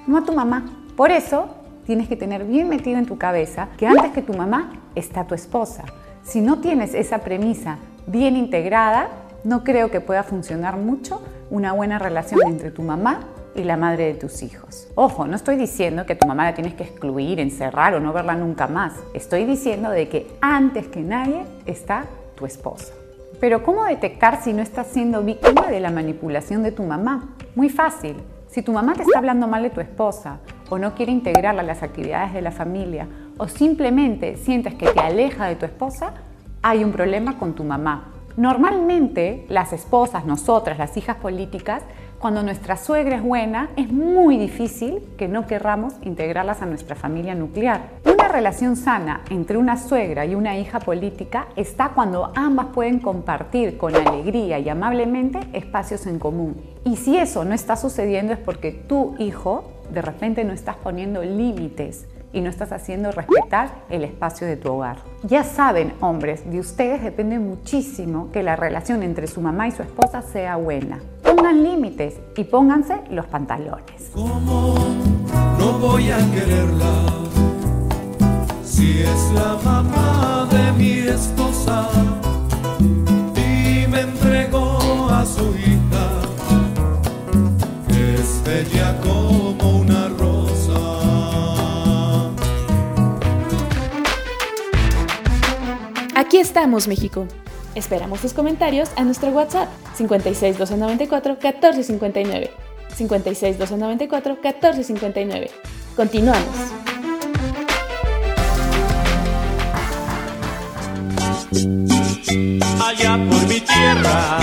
no 0.06 0.18
a 0.18 0.24
tu 0.26 0.34
mamá. 0.34 0.66
Por 0.98 1.10
eso 1.10 1.48
tienes 1.86 2.08
que 2.08 2.16
tener 2.16 2.44
bien 2.44 2.68
metido 2.68 2.98
en 2.98 3.06
tu 3.06 3.16
cabeza 3.16 3.68
que 3.78 3.86
antes 3.86 4.12
que 4.12 4.20
tu 4.20 4.34
mamá 4.34 4.72
está 4.94 5.26
tu 5.26 5.34
esposa. 5.34 5.84
Si 6.24 6.42
no 6.42 6.58
tienes 6.58 6.92
esa 6.92 7.20
premisa 7.20 7.78
bien 8.06 8.36
integrada, 8.36 9.08
no 9.44 9.64
creo 9.64 9.90
que 9.90 10.02
pueda 10.02 10.24
funcionar 10.24 10.76
mucho 10.76 11.22
una 11.48 11.72
buena 11.72 11.98
relación 11.98 12.40
entre 12.46 12.70
tu 12.70 12.82
mamá 12.82 13.20
y 13.56 13.64
la 13.64 13.76
madre 13.76 14.06
de 14.06 14.14
tus 14.14 14.42
hijos. 14.42 14.88
Ojo, 14.94 15.26
no 15.26 15.36
estoy 15.36 15.56
diciendo 15.56 16.06
que 16.06 16.14
tu 16.14 16.26
mamá 16.26 16.44
la 16.44 16.54
tienes 16.54 16.74
que 16.74 16.84
excluir, 16.84 17.40
encerrar 17.40 17.94
o 17.94 18.00
no 18.00 18.12
verla 18.12 18.34
nunca 18.34 18.66
más. 18.66 18.94
Estoy 19.14 19.44
diciendo 19.44 19.90
de 19.90 20.08
que 20.08 20.26
antes 20.40 20.88
que 20.88 21.00
nadie 21.00 21.44
está 21.64 22.04
tu 22.36 22.46
esposa. 22.46 22.92
Pero 23.40 23.62
¿cómo 23.62 23.84
detectar 23.84 24.42
si 24.42 24.52
no 24.52 24.62
estás 24.62 24.86
siendo 24.88 25.22
víctima 25.22 25.68
de 25.68 25.80
la 25.80 25.90
manipulación 25.90 26.62
de 26.62 26.72
tu 26.72 26.82
mamá? 26.84 27.34
Muy 27.54 27.68
fácil. 27.68 28.16
Si 28.48 28.62
tu 28.62 28.72
mamá 28.72 28.94
te 28.94 29.02
está 29.02 29.18
hablando 29.18 29.46
mal 29.46 29.62
de 29.62 29.70
tu 29.70 29.80
esposa 29.80 30.38
o 30.70 30.78
no 30.78 30.94
quiere 30.94 31.12
integrarla 31.12 31.60
a 31.60 31.64
las 31.64 31.82
actividades 31.82 32.32
de 32.32 32.40
la 32.40 32.52
familia 32.52 33.06
o 33.36 33.48
simplemente 33.48 34.36
sientes 34.36 34.74
que 34.74 34.88
te 34.88 35.00
aleja 35.00 35.46
de 35.46 35.56
tu 35.56 35.66
esposa, 35.66 36.14
hay 36.62 36.82
un 36.82 36.92
problema 36.92 37.38
con 37.38 37.54
tu 37.54 37.64
mamá. 37.64 38.12
Normalmente 38.36 39.46
las 39.48 39.72
esposas, 39.72 40.24
nosotras, 40.24 40.78
las 40.78 40.96
hijas 40.96 41.16
políticas, 41.16 41.82
cuando 42.18 42.42
nuestra 42.42 42.76
suegra 42.76 43.16
es 43.16 43.22
buena, 43.22 43.68
es 43.76 43.92
muy 43.92 44.38
difícil 44.38 45.02
que 45.18 45.28
no 45.28 45.46
querramos 45.46 45.94
integrarlas 46.02 46.62
a 46.62 46.66
nuestra 46.66 46.96
familia 46.96 47.34
nuclear. 47.34 47.82
Una 48.04 48.28
relación 48.28 48.76
sana 48.76 49.20
entre 49.30 49.58
una 49.58 49.76
suegra 49.76 50.24
y 50.24 50.34
una 50.34 50.56
hija 50.56 50.80
política 50.80 51.48
está 51.56 51.90
cuando 51.90 52.32
ambas 52.34 52.68
pueden 52.74 53.00
compartir 53.00 53.76
con 53.76 53.94
alegría 53.94 54.58
y 54.58 54.68
amablemente 54.68 55.40
espacios 55.52 56.06
en 56.06 56.18
común. 56.18 56.56
Y 56.84 56.96
si 56.96 57.16
eso 57.16 57.44
no 57.44 57.54
está 57.54 57.76
sucediendo 57.76 58.32
es 58.32 58.38
porque 58.38 58.72
tu 58.72 59.14
hijo 59.18 59.64
de 59.92 60.02
repente 60.02 60.42
no 60.44 60.52
estás 60.52 60.76
poniendo 60.76 61.22
límites 61.22 62.06
y 62.32 62.40
no 62.40 62.50
estás 62.50 62.72
haciendo 62.72 63.12
respetar 63.12 63.70
el 63.88 64.04
espacio 64.04 64.46
de 64.46 64.56
tu 64.56 64.72
hogar. 64.72 64.98
Ya 65.22 65.44
saben, 65.44 65.92
hombres, 66.00 66.50
de 66.50 66.60
ustedes 66.60 67.02
depende 67.02 67.38
muchísimo 67.38 68.30
que 68.32 68.42
la 68.42 68.56
relación 68.56 69.02
entre 69.02 69.26
su 69.26 69.40
mamá 69.40 69.68
y 69.68 69.72
su 69.72 69.82
esposa 69.82 70.22
sea 70.22 70.56
buena. 70.56 70.98
Pongan 71.26 71.62
límites 71.62 72.14
y 72.36 72.44
pónganse 72.44 73.02
los 73.10 73.26
pantalones. 73.26 74.12
no 74.14 75.78
voy 75.80 76.10
a 76.10 76.18
quererla 76.32 76.94
si 78.64 79.02
es 79.02 79.32
la 79.34 79.58
mamá 79.64 80.46
de 80.50 80.72
mi 80.72 80.92
esposa 80.98 81.88
y 83.34 83.86
me 83.88 84.00
entregó 84.00 85.08
a 85.10 85.24
su 85.24 85.46
hija 85.56 86.06
que 87.88 88.14
es 88.14 88.42
bella 88.44 88.96
como 89.00 89.80
una 89.80 90.08
rosa 90.08 90.36
Aquí 96.14 96.38
estamos, 96.38 96.88
México. 96.88 97.26
Esperamos 97.76 98.22
tus 98.22 98.32
comentarios 98.32 98.88
a 98.96 99.04
nuestro 99.04 99.28
WhatsApp 99.28 99.68
56 99.96 100.56
294 100.56 101.32
1459. 101.34 102.50
56 102.96 103.58
294 103.58 104.38
1459. 104.42 105.50
Continuamos. 105.94 106.56
Allá 112.82 113.18
por 113.28 113.46
mi 113.46 113.60
tierra 113.60 114.38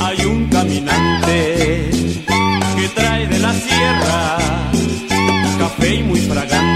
hay 0.00 0.24
un 0.24 0.48
caminante 0.50 1.90
que 2.76 2.88
trae 2.94 3.26
de 3.26 3.38
la 3.40 3.52
sierra 3.52 4.38
café 5.58 5.94
y 5.96 6.02
muy 6.04 6.20
fragante. 6.20 6.73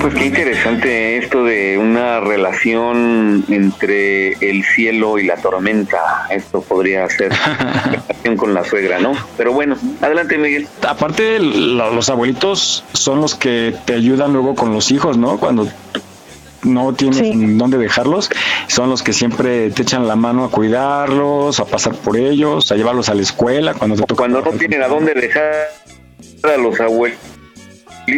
Pues 0.00 0.14
qué 0.14 0.26
interesante 0.26 1.18
esto 1.18 1.44
de 1.44 1.76
una 1.76 2.20
relación 2.20 3.44
entre 3.48 4.32
el 4.40 4.64
cielo 4.64 5.18
y 5.18 5.26
la 5.26 5.36
tormenta. 5.36 6.26
Esto 6.30 6.62
podría 6.62 7.06
ser 7.10 7.30
relación 7.84 8.36
con 8.36 8.54
la 8.54 8.64
suegra, 8.64 8.98
¿no? 8.98 9.12
Pero 9.36 9.52
bueno, 9.52 9.76
adelante 10.00 10.38
Miguel. 10.38 10.66
Aparte, 10.88 11.38
lo- 11.38 11.92
los 11.94 12.08
abuelitos 12.08 12.82
son 12.94 13.20
los 13.20 13.34
que 13.34 13.74
te 13.84 13.92
ayudan 13.94 14.32
luego 14.32 14.54
con 14.54 14.72
los 14.72 14.90
hijos, 14.90 15.18
¿no? 15.18 15.38
Cuando 15.38 15.68
no 16.62 16.94
tienes 16.94 17.20
dónde 17.58 17.76
dejarlos, 17.78 18.30
son 18.68 18.88
los 18.90 19.02
que 19.02 19.12
siempre 19.12 19.70
te 19.70 19.82
echan 19.82 20.08
la 20.08 20.16
mano 20.16 20.44
a 20.44 20.50
cuidarlos, 20.50 21.60
a 21.60 21.64
pasar 21.66 21.94
por 21.94 22.16
ellos, 22.16 22.72
a 22.72 22.76
llevarlos 22.76 23.10
a 23.10 23.14
la 23.14 23.22
escuela. 23.22 23.74
Cuando, 23.74 23.96
te 23.96 24.02
toca- 24.02 24.16
Cuando 24.16 24.40
no 24.40 24.50
tienen 24.52 24.82
a 24.82 24.88
dónde 24.88 25.12
dejar 25.12 25.52
a 26.42 26.56
los 26.56 26.78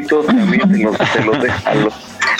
también 0.00 0.70
se 0.70 0.82
los, 0.82 0.96
se 0.96 1.24
los 1.24 1.42
deja 1.42 1.70
a 1.70 1.74
los 1.74 1.94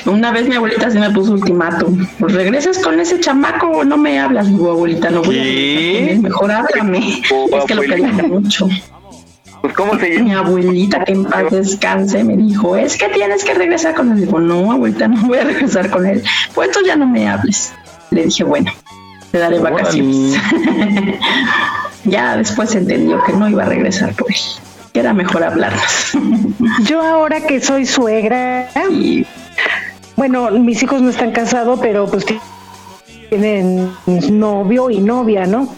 Una 0.06 0.32
vez 0.32 0.48
mi 0.48 0.56
abuelita 0.56 0.90
se 0.90 0.98
me 0.98 1.10
puso 1.10 1.32
ultimátum. 1.32 2.06
Pues 2.18 2.34
regresas 2.34 2.78
con 2.78 2.98
ese 3.00 3.20
chamaco 3.20 3.68
o 3.68 3.84
no 3.84 3.96
me 3.96 4.18
hablas, 4.18 4.48
digo, 4.48 4.70
abuelita, 4.70 5.10
no 5.10 5.22
voy 5.22 5.38
a 5.38 5.42
con 5.42 5.48
él, 5.48 6.20
mejor 6.20 6.52
háblame. 6.52 7.20
es 7.20 7.64
que 7.66 7.74
lo 7.74 7.82
quería 7.82 8.08
mucho. 8.08 8.68
Pues 9.60 9.74
cómo 9.74 9.96
se 9.96 10.20
Mi 10.20 10.32
abuelita, 10.32 11.04
que 11.04 11.12
en 11.12 11.24
paz 11.24 11.50
descanse, 11.50 12.24
me 12.24 12.36
dijo, 12.36 12.76
es 12.76 12.96
que 12.96 13.08
tienes 13.08 13.44
que 13.44 13.54
regresar 13.54 13.94
con 13.94 14.10
él. 14.10 14.20
Digo, 14.20 14.40
no, 14.40 14.72
abuelita, 14.72 15.06
no 15.06 15.22
voy 15.26 15.38
a 15.38 15.44
regresar 15.44 15.88
con 15.88 16.04
él. 16.04 16.22
Pues 16.54 16.68
entonces 16.68 16.88
ya 16.88 16.96
no 16.96 17.06
me 17.06 17.28
hables. 17.28 17.72
Le 18.10 18.24
dije, 18.24 18.42
bueno, 18.42 18.72
te 19.30 19.38
daré 19.38 19.60
vacaciones. 19.60 20.36
ya 22.04 22.36
después 22.36 22.74
entendió 22.74 23.22
que 23.22 23.32
no 23.32 23.48
iba 23.48 23.62
a 23.62 23.66
regresar 23.66 24.14
por 24.14 24.30
él. 24.32 24.40
Era 24.94 25.14
mejor 25.14 25.42
hablarnos. 25.42 26.12
Yo 26.84 27.00
ahora 27.00 27.40
que 27.40 27.60
soy 27.60 27.86
suegra, 27.86 28.68
bueno, 30.16 30.50
mis 30.50 30.82
hijos 30.82 31.00
no 31.00 31.10
están 31.10 31.32
casados, 31.32 31.78
pero 31.80 32.06
pues 32.06 32.26
tienen 33.30 33.90
novio 34.30 34.90
y 34.90 35.00
novia, 35.00 35.46
¿no? 35.46 35.68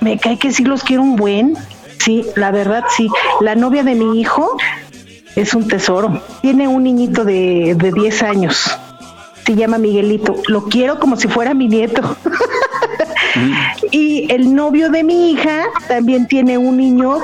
Me 0.00 0.18
cae 0.18 0.38
que 0.38 0.52
sí 0.52 0.64
los 0.64 0.84
quiero 0.84 1.02
un 1.02 1.16
buen. 1.16 1.56
Sí, 1.98 2.24
la 2.36 2.52
verdad 2.52 2.84
sí. 2.96 3.08
La 3.40 3.56
novia 3.56 3.82
de 3.82 3.94
mi 3.94 4.20
hijo 4.20 4.56
es 5.34 5.52
un 5.54 5.66
tesoro. 5.66 6.22
Tiene 6.40 6.68
un 6.68 6.84
niñito 6.84 7.24
de, 7.24 7.74
de 7.76 7.92
10 7.92 8.22
años. 8.22 8.78
Se 9.44 9.56
llama 9.56 9.78
Miguelito. 9.78 10.36
Lo 10.46 10.64
quiero 10.64 11.00
como 11.00 11.16
si 11.16 11.26
fuera 11.28 11.52
mi 11.52 11.66
nieto. 11.66 12.16
Y 13.90 14.30
el 14.30 14.54
novio 14.54 14.90
de 14.90 15.02
mi 15.02 15.32
hija 15.32 15.64
también 15.88 16.26
tiene 16.26 16.58
un 16.58 16.76
niño 16.76 17.18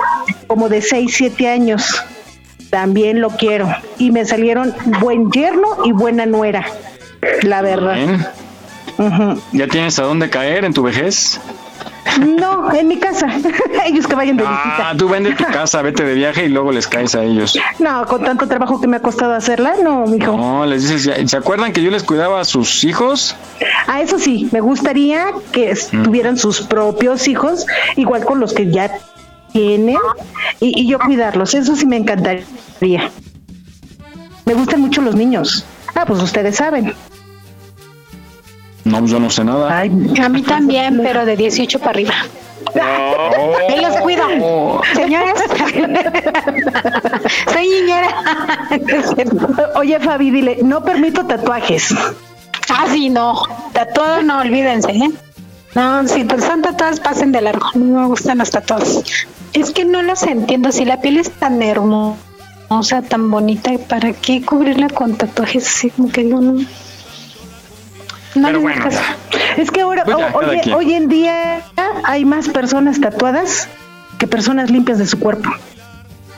como 0.47 0.69
de 0.69 0.83
6, 0.83 1.13
7 1.15 1.49
años. 1.49 2.03
también 2.71 3.21
lo 3.21 3.31
quiero. 3.31 3.69
Y 3.99 4.11
me 4.11 4.25
salieron 4.25 4.75
buen 5.01 5.31
yerno 5.31 5.69
y 5.85 5.93
buena 5.93 6.27
nuera, 6.27 6.67
la 7.43 7.63
verdad. 7.63 7.95
Bien. 7.97 8.27
¿Ya 9.53 9.69
tienes 9.69 9.99
a 9.99 10.03
dónde 10.05 10.31
caer 10.31 10.65
en 10.65 10.73
tu 10.73 10.83
vejez? 10.83 11.41
No, 12.21 12.73
en 12.73 12.89
mi 12.89 12.99
casa. 12.99 13.27
Ellos 13.87 14.07
que 14.07 14.15
vayan 14.15 14.37
de 14.37 14.43
visita. 14.45 14.91
Ah, 14.91 14.95
tú 14.97 15.09
vende 15.09 15.33
tu 15.35 15.45
casa, 15.53 15.83
vete 15.83 16.05
de 16.05 16.15
viaje 16.15 16.47
y 16.47 16.49
luego 16.49 16.73
les 16.73 16.87
caes 16.87 17.15
a 17.15 17.23
ellos. 17.25 17.59
No, 17.79 18.05
con 18.07 18.23
tanto 18.25 18.47
trabajo 18.47 18.81
que 18.81 18.87
me 18.87 18.97
ha 18.97 19.01
costado 19.03 19.35
hacerla, 19.35 19.75
no, 19.83 20.07
mijo. 20.07 20.37
No, 20.37 20.65
les 20.67 20.89
dices, 20.89 21.31
¿se 21.31 21.37
acuerdan 21.37 21.73
que 21.73 21.83
yo 21.83 21.91
les 21.91 22.03
cuidaba 22.03 22.41
a 22.41 22.45
sus 22.45 22.85
hijos? 22.85 23.37
A 23.87 24.01
eso 24.01 24.19
sí, 24.19 24.49
me 24.53 24.61
gustaría 24.61 25.27
que 25.53 25.75
Mm. 25.93 26.03
tuvieran 26.05 26.37
sus 26.39 26.61
propios 26.63 27.29
hijos, 27.29 27.67
igual 27.97 28.25
con 28.25 28.41
los 28.41 28.53
que 28.55 28.71
ya 28.71 28.91
tienen, 29.53 29.97
y, 30.61 30.81
y 30.83 30.89
yo 30.89 30.99
cuidarlos. 30.99 31.55
Eso 31.55 31.77
sí 31.77 31.87
me 31.87 31.97
encantaría. 31.97 32.45
Me 34.45 34.55
gustan 34.55 34.81
mucho 34.81 35.03
los 35.03 35.15
niños. 35.15 35.65
Ah, 35.95 36.05
pues 36.07 36.23
ustedes 36.23 36.57
saben. 36.57 36.95
No, 38.87 39.01
pues 39.01 39.11
yo 39.11 39.19
no 39.19 39.29
sé 39.29 39.45
nada. 39.45 39.81
A 39.81 40.29
mí 40.29 40.43
también, 40.43 41.01
pero 41.03 41.27
de 41.27 41.37
18 41.37 41.81
para 41.81 41.91
arriba. 41.91 42.15
Él 43.69 43.83
los 43.83 43.97
cuida. 43.97 44.29
Señores. 44.95 45.35
Soy 47.53 47.69
niñera. 47.69 48.09
Oye, 49.75 49.99
Fabi, 49.99 50.31
dile, 50.31 50.59
no 50.63 50.85
permito 50.85 51.27
tatuajes. 51.27 51.93
Ah, 52.69 52.87
sí, 52.89 53.11
no. 53.11 53.43
Tatuados 53.73 54.25
no, 54.25 54.39
olvídense, 54.39 54.93
¿eh? 54.93 55.11
No, 55.75 56.07
si 56.07 56.23
pues 56.23 56.45
son 56.45 56.63
tatuados, 56.63 57.01
pasen 57.01 57.33
de 57.33 57.41
largo. 57.41 57.67
No 57.75 58.03
me 58.03 58.07
gustan 58.07 58.39
los 58.39 58.53
tatuados. 58.53 59.03
Es 59.53 59.73
que 59.73 59.85
no 59.85 60.01
los 60.03 60.23
entiendo. 60.23 60.71
Si 60.71 60.85
la 60.85 61.01
piel 61.01 61.19
es 61.19 61.33
tan 61.33 61.61
hermosa, 61.61 63.03
tan 63.09 63.33
bonita, 63.33 63.73
¿para 63.89 64.13
qué 64.13 64.43
cubrirla 64.43 64.89
con 64.91 65.17
tatuajes 65.17 65.67
así? 65.67 65.91
Como 65.91 66.09
que 66.09 66.23
digo, 66.23 66.41
no. 66.41 66.65
No 68.37 68.49
Pero 68.49 68.61
bueno. 68.61 68.89
Es 69.57 69.71
que 69.71 69.81
ahora, 69.81 70.05
Pues 70.05 70.19
ya, 70.65 70.77
hoy 70.77 70.93
en 70.93 71.09
día 71.09 71.63
hay 72.05 72.25
más 72.25 72.49
personas 72.49 73.01
tatuadas 73.01 73.69
que 74.19 74.27
personas 74.27 74.71
limpias 74.71 74.99
de 74.99 75.07
su 75.07 75.19
cuerpo. 75.19 75.51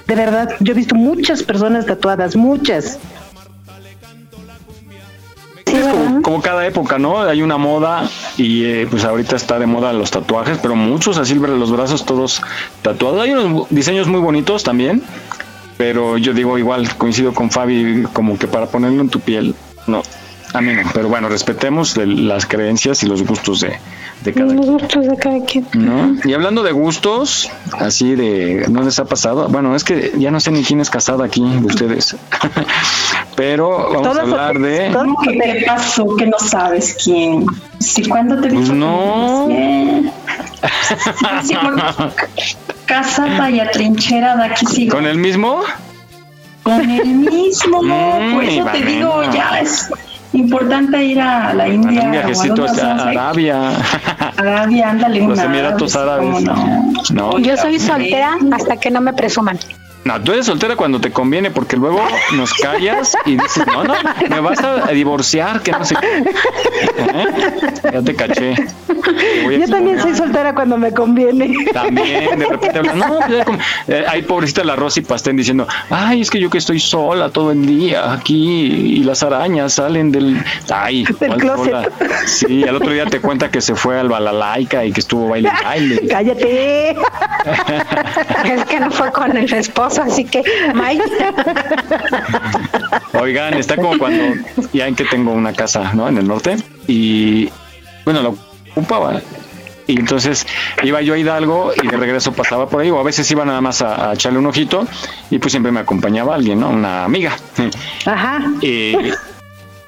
De 0.06 0.14
verdad, 0.14 0.50
yo 0.60 0.72
he 0.72 0.76
visto 0.76 0.94
muchas 0.94 1.42
personas 1.42 1.86
tatuadas, 1.86 2.36
muchas. 2.36 2.98
Es 5.66 5.86
como, 5.86 6.22
como 6.22 6.40
cada 6.40 6.66
época, 6.66 6.98
¿no? 6.98 7.20
Hay 7.20 7.42
una 7.42 7.58
moda 7.58 8.08
y 8.38 8.64
eh, 8.64 8.86
pues 8.88 9.04
ahorita 9.04 9.36
está 9.36 9.58
de 9.58 9.66
moda 9.66 9.92
los 9.92 10.10
tatuajes, 10.10 10.58
pero 10.62 10.74
muchos 10.74 11.18
así 11.18 11.34
los 11.34 11.70
brazos 11.70 12.06
todos 12.06 12.40
tatuados. 12.80 13.20
Hay 13.20 13.32
unos 13.32 13.68
diseños 13.68 14.08
muy 14.08 14.20
bonitos 14.20 14.62
también, 14.62 15.02
pero 15.76 16.16
yo 16.16 16.32
digo 16.32 16.56
igual, 16.56 16.88
coincido 16.96 17.34
con 17.34 17.50
Fabi, 17.50 18.04
como 18.14 18.38
que 18.38 18.46
para 18.46 18.66
ponerlo 18.66 19.02
en 19.02 19.10
tu 19.10 19.20
piel, 19.20 19.54
no, 19.86 20.02
a 20.54 20.60
mí 20.60 20.72
no. 20.72 20.82
Pero 20.94 21.08
bueno, 21.08 21.28
respetemos 21.28 21.96
las 21.96 22.46
creencias 22.46 23.02
y 23.02 23.06
los 23.06 23.24
gustos 23.26 23.60
de, 23.60 23.78
de 24.22 24.32
cada 24.32 24.52
Los 24.52 24.66
gustos 24.66 25.06
de 25.06 25.16
cada 25.16 25.44
quien. 25.44 25.66
¿no? 25.74 26.16
Y 26.24 26.32
hablando 26.32 26.62
de 26.62 26.72
gustos, 26.72 27.50
así 27.72 28.14
de, 28.14 28.66
¿no 28.68 28.82
les 28.82 28.98
ha 28.98 29.04
pasado? 29.04 29.48
Bueno, 29.48 29.74
es 29.76 29.84
que 29.84 30.12
ya 30.16 30.30
no 30.30 30.40
sé 30.40 30.50
ni 30.50 30.62
quién 30.64 30.80
es 30.80 30.90
casada 30.90 31.24
aquí 31.24 31.42
de 31.42 31.66
ustedes, 31.66 32.16
pero 33.36 33.90
vamos 33.92 34.16
a 34.16 34.20
hablar 34.22 34.58
de... 34.58 34.94
¿Qué 35.24 35.38
te 35.38 35.64
pasó 35.66 36.16
que 36.16 36.26
no 36.26 36.38
sabes 36.38 36.96
quién? 37.02 37.44
Si 37.78 38.04
cuando 38.08 38.40
te 38.40 38.48
Pues 38.48 38.70
no. 38.70 39.48
Casada 42.86 43.50
y 43.50 43.60
atrincherada 43.60 44.46
aquí 44.46 44.66
sí. 44.66 44.88
¿Con 44.88 45.06
el 45.06 45.18
mismo? 45.18 45.60
Con 46.62 46.90
el 46.90 47.06
mismo, 47.06 47.82
Mm, 47.82 48.34
por 48.34 48.44
eso 48.44 48.64
te 48.72 48.82
digo, 48.84 49.22
ya 49.32 49.60
es 49.60 49.88
importante 50.32 51.04
ir 51.04 51.20
a 51.20 51.54
la 51.54 51.68
India. 51.68 52.02
Un 52.02 52.08
o 52.08 52.10
viajecito 52.12 52.64
a, 52.64 52.66
dónde 52.66 52.82
a 52.82 52.94
vas, 52.94 53.06
eh? 53.06 53.08
Arabia, 53.08 53.70
Arabia, 54.36 54.90
ándale, 54.90 55.20
los 55.20 55.32
una 55.32 55.44
Emiratos 55.44 55.96
Árabes, 55.96 56.28
Árabes. 56.28 56.48
¿cómo 56.48 56.92
no? 57.10 57.32
No, 57.32 57.38
Yo 57.38 57.56
soy 57.56 57.78
soltera 57.78 58.36
hasta 58.52 58.76
que 58.76 58.90
no 58.90 59.00
me 59.00 59.12
presuman. 59.12 59.58
No, 60.08 60.18
tú 60.22 60.32
eres 60.32 60.46
soltera 60.46 60.74
cuando 60.74 61.00
te 61.00 61.10
conviene, 61.10 61.50
porque 61.50 61.76
luego 61.76 62.00
nos 62.34 62.54
callas 62.54 63.14
y 63.26 63.32
dices, 63.36 63.66
no, 63.66 63.84
no, 63.84 63.92
me 64.30 64.40
vas 64.40 64.58
a 64.62 64.86
divorciar, 64.92 65.60
que 65.60 65.70
no 65.72 65.84
sé 65.84 65.96
qué. 66.00 66.18
¿Eh? 66.96 67.26
Ya 67.92 68.00
te 68.02 68.14
caché. 68.14 68.54
Te 68.54 69.58
Yo 69.58 69.68
también 69.68 70.00
soy 70.00 70.14
soltera 70.14 70.54
cuando 70.54 70.78
me 70.78 70.92
conviene. 70.92 71.52
También, 71.74 72.38
de 72.38 72.46
repente 72.46 72.78
hablan, 72.78 72.98
no, 72.98 73.18
pues, 73.18 73.30
ya 73.38 73.44
como- 73.44 73.58
eh, 73.88 74.04
hay 74.08 74.22
pobrecita 74.22 74.64
la 74.64 74.76
Rosy 74.76 75.02
Pastén 75.02 75.36
diciendo, 75.36 75.66
ay, 75.90 76.22
es 76.22 76.30
que 76.30 76.40
yo 76.40 76.48
que 76.48 76.56
estoy 76.58 76.80
sola 76.80 77.28
todo 77.28 77.52
el 77.52 77.66
día 77.66 78.10
aquí 78.12 78.64
y 78.66 79.04
las 79.04 79.22
arañas 79.22 79.74
salen 79.74 80.10
del, 80.10 80.42
ay, 80.72 81.04
Del 81.04 81.16
¿cuál 81.28 81.38
closet. 81.40 81.64
sola? 81.72 81.88
Sí, 82.26 82.64
al 82.66 82.76
otro 82.76 82.90
día 82.92 83.04
te 83.04 83.20
cuenta 83.20 83.50
que 83.50 83.60
se 83.60 83.74
fue 83.74 84.00
al 84.00 84.08
balalaica 84.08 84.84
y 84.86 84.92
que 84.92 85.00
estuvo 85.00 85.28
baile 85.28 85.50
baile. 85.62 86.00
Cállate. 86.10 86.96
Es 88.44 88.64
que 88.66 88.80
no 88.80 88.90
fue 88.90 89.10
con 89.12 89.36
el 89.36 89.52
esposo, 89.52 89.97
así 90.02 90.24
que 90.24 90.42
Mike. 90.74 91.02
Oigan, 93.14 93.54
está 93.54 93.76
como 93.76 93.98
cuando, 93.98 94.34
ya 94.72 94.86
en 94.86 94.94
que 94.94 95.04
tengo 95.04 95.32
una 95.32 95.52
casa, 95.52 95.92
¿no? 95.94 96.08
En 96.08 96.18
el 96.18 96.26
norte 96.26 96.56
y, 96.86 97.48
bueno, 98.04 98.22
lo 98.22 98.36
ocupaba. 98.72 99.20
Y 99.86 99.98
entonces 99.98 100.46
iba 100.82 101.00
yo 101.00 101.14
a 101.14 101.18
Hidalgo 101.18 101.72
y 101.82 101.86
de 101.86 101.96
regreso 101.96 102.32
pasaba 102.32 102.68
por 102.68 102.82
ahí, 102.82 102.90
o 102.90 102.98
a 102.98 103.02
veces 103.02 103.30
iba 103.30 103.44
nada 103.46 103.62
más 103.62 103.80
a, 103.80 104.10
a 104.10 104.14
echarle 104.14 104.38
un 104.38 104.46
ojito 104.46 104.86
y 105.30 105.38
pues 105.38 105.52
siempre 105.52 105.72
me 105.72 105.80
acompañaba 105.80 106.34
alguien, 106.34 106.60
¿no? 106.60 106.68
Una 106.68 107.04
amiga. 107.04 107.34
Ajá. 108.06 108.42
Y 108.60 108.94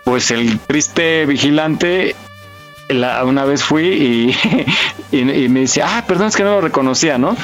pues 0.05 0.31
el 0.31 0.59
triste 0.61 1.27
vigilante, 1.27 2.17
la- 2.89 3.23
una 3.25 3.45
vez 3.45 3.63
fui 3.63 4.35
y, 5.13 5.13
y, 5.17 5.21
y 5.45 5.49
me 5.51 5.61
dice, 5.61 5.83
ah, 5.83 6.03
perdón, 6.09 6.29
es 6.29 6.37
que 6.37 6.45
no 6.45 6.53
lo 6.53 6.61
reconocía, 6.63 7.19
¿no? 7.19 7.37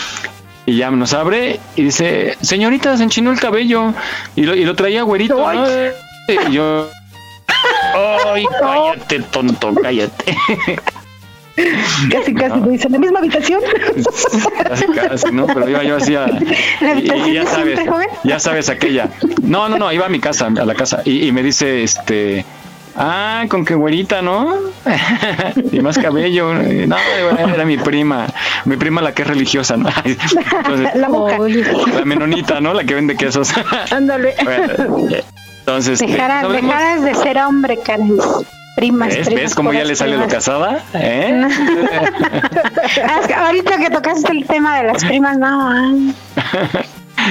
Y 0.67 0.77
ya 0.77 0.91
nos 0.91 1.15
abre 1.15 1.61
y 1.77 1.85
dice, 1.85 2.37
señorita, 2.41 2.97
se 2.97 3.05
enchinó 3.05 3.31
el 3.31 3.39
cabello. 3.39 3.95
Y 4.35 4.43
lo, 4.43 4.55
y 4.57 4.65
lo 4.65 4.75
traía 4.75 5.03
güerito. 5.03 5.37
¿no? 5.37 5.65
Y 6.29 6.53
yo, 6.53 6.89
ay, 7.95 8.47
cállate, 8.61 9.21
tonto, 9.21 9.75
cállate. 9.81 10.37
Casi, 12.11 12.35
casi 12.35 12.61
me 12.61 12.73
dice, 12.73 12.87
¿en 12.87 12.93
la 12.93 12.99
misma 12.99 13.19
habitación? 13.21 13.63
Casi, 14.63 14.87
casi, 14.89 15.33
¿no? 15.33 15.47
Pero 15.47 15.67
iba 15.71 15.83
yo 15.85 15.97
así 15.97 16.15
a... 16.15 16.27
Y, 16.99 17.31
y 17.31 17.33
ya 17.33 17.47
sabes, 17.47 17.81
ya 18.25 18.39
sabes 18.39 18.69
aquella. 18.69 19.09
No, 19.43 19.67
no, 19.69 19.79
no, 19.79 19.91
iba 19.91 20.05
a 20.05 20.11
mi 20.11 20.21
casa, 20.21 20.49
a 20.49 20.65
la 20.67 20.75
casa. 20.75 21.01
Y, 21.07 21.27
y 21.27 21.33
me 21.33 21.43
dice, 21.43 21.83
este... 21.83 22.45
Ah, 22.99 23.45
con 23.49 23.65
qué 23.65 23.75
güerita, 23.75 24.23
¿no? 24.23 24.55
y 25.73 25.81
más 25.81 25.99
cabello. 25.99 26.55
No, 26.55 26.97
era 27.55 27.65
mi 27.65 27.77
prima. 27.77 28.27
Mi 28.65 28.77
prima 28.77 29.03
la 29.03 29.13
que 29.13 29.23
es 29.23 29.29
religiosa, 29.29 29.77
¿no? 29.77 29.89
Entonces, 30.05 30.95
La 30.95 31.09
la 31.09 32.05
menonita, 32.05 32.61
¿no? 32.61 32.73
La 32.75 32.85
que 32.85 32.95
vende 32.95 33.17
quesos. 33.17 33.53
Ándale. 33.91 34.35
Bueno, 34.43 34.73
entonces, 35.59 36.01
este, 36.01 36.07
Dejara- 36.17 36.41
hablemos- 36.43 36.73
dejaras 36.75 37.03
de 37.03 37.15
ser 37.17 37.39
hombre, 37.39 37.79
Karen. 37.85 38.17
Primas, 38.77 39.09
¿ves? 39.09 39.27
primas, 39.27 39.43
¿Ves 39.45 39.55
cómo 39.55 39.73
ya 39.73 39.85
le 39.85 39.97
sale 39.97 40.17
lo 40.19 40.29
casada? 40.29 40.81
¿Eh? 40.95 41.43
Ah, 43.05 43.21
que 43.27 43.35
ahorita 43.35 43.79
que 43.79 43.91
tocaste 43.91 44.33
el 44.33 44.47
tema 44.47 44.77
de 44.79 44.85
las 44.85 45.05
primas, 45.05 45.39
no. 45.39 45.73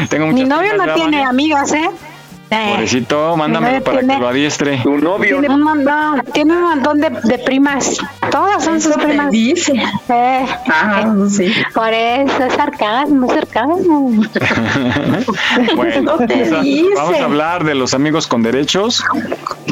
Tengo 0.10 0.28
Mi 0.28 0.44
novio 0.44 0.74
no 0.74 0.80
¿verdad, 0.80 0.96
tiene 0.96 1.24
amigas, 1.24 1.72
¿eh? 1.74 1.90
Eh, 2.52 2.72
Pobrecito, 2.74 3.36
mándamelo 3.36 3.84
para 3.84 4.00
tiene- 4.00 4.14
que 4.16 4.20
lo 4.22 4.28
adiestre. 4.28 4.80
Tu 4.84 4.98
novio. 4.98 5.40
Tiene 5.40 5.56
un 5.56 5.64
montón, 5.64 6.22
tiene 6.32 6.54
un 6.56 6.62
montón 6.62 7.00
de, 7.02 7.10
de 7.24 7.40
primas. 7.40 7.98
Todas 8.30 8.64
son 8.64 8.80
sus 8.80 8.96
primas. 8.98 9.32
dice. 9.32 9.74
Eh, 10.10 10.46
Ah, 10.68 11.12
sí. 11.30 11.52
por 11.74 11.92
eso 11.92 12.44
es 12.44 12.54
sarcasmo. 12.54 13.28
Bueno, 15.76 16.02
No 16.02 16.18
te 16.18 16.36
vamos 16.44 16.52
a- 16.60 16.62
dice. 16.62 16.94
vamos 16.96 17.20
a 17.20 17.24
hablar 17.26 17.64
de 17.64 17.76
los 17.76 17.94
amigos 17.94 18.28
con 18.28 18.44
derechos, 18.44 19.04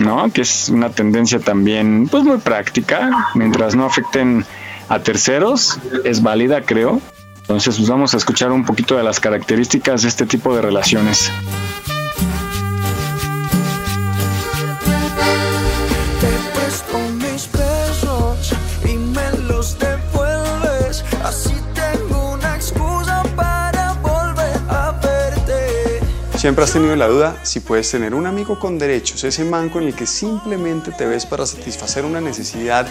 ¿no? 0.02 0.32
Que 0.32 0.42
es 0.42 0.70
una 0.70 0.90
tendencia 0.90 1.40
también, 1.40 2.08
pues 2.10 2.24
muy 2.24 2.38
práctica, 2.38 3.30
mientras 3.36 3.76
no 3.76 3.86
afecten 3.86 4.46
a 4.90 5.00
terceros, 5.00 5.80
es 6.04 6.22
válida, 6.24 6.62
creo. 6.62 7.00
Entonces, 7.42 7.76
pues 7.78 7.90
vamos 7.90 8.14
a 8.14 8.18
escuchar 8.18 8.52
un 8.52 8.66
poquito 8.66 8.96
de 8.98 9.04
las 9.04 9.20
características 9.20 10.02
de 10.04 10.08
este 10.10 10.26
tipo 10.26 10.56
de 10.56 10.62
relaciones. 10.62 11.32
Siempre 26.44 26.66
has 26.66 26.74
tenido 26.74 26.94
la 26.98 27.08
duda 27.08 27.38
si 27.44 27.62
puedes 27.62 27.90
tener 27.90 28.14
un 28.14 28.28
amigo 28.28 28.60
con 28.60 28.78
derechos, 28.78 29.24
ese 29.24 29.46
man 29.46 29.70
con 29.70 29.84
el 29.84 29.96
que 29.96 30.06
simplemente 30.06 30.92
te 30.92 31.06
ves 31.06 31.26
para 31.26 31.46
satisfacer 31.46 32.04
una 32.04 32.20
necesidad 32.20 32.86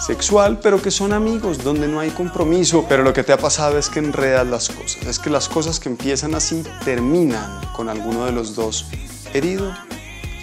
sexual, 0.00 0.58
pero 0.62 0.80
que 0.80 0.90
son 0.90 1.12
amigos, 1.12 1.62
donde 1.62 1.86
no 1.86 2.00
hay 2.00 2.08
compromiso. 2.08 2.86
Pero 2.88 3.02
lo 3.02 3.12
que 3.12 3.22
te 3.22 3.34
ha 3.34 3.36
pasado 3.36 3.76
es 3.76 3.90
que 3.90 3.98
enredas 3.98 4.46
las 4.46 4.70
cosas. 4.70 5.02
Es 5.02 5.18
que 5.18 5.28
las 5.28 5.50
cosas 5.50 5.80
que 5.80 5.90
empiezan 5.90 6.34
así 6.34 6.64
terminan 6.82 7.60
con 7.74 7.90
alguno 7.90 8.24
de 8.24 8.32
los 8.32 8.54
dos 8.54 8.86
herido 9.34 9.70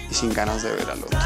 y 0.08 0.14
sin 0.14 0.32
ganas 0.32 0.62
de 0.62 0.70
ver 0.70 0.88
al 0.88 1.02
otro. 1.02 1.18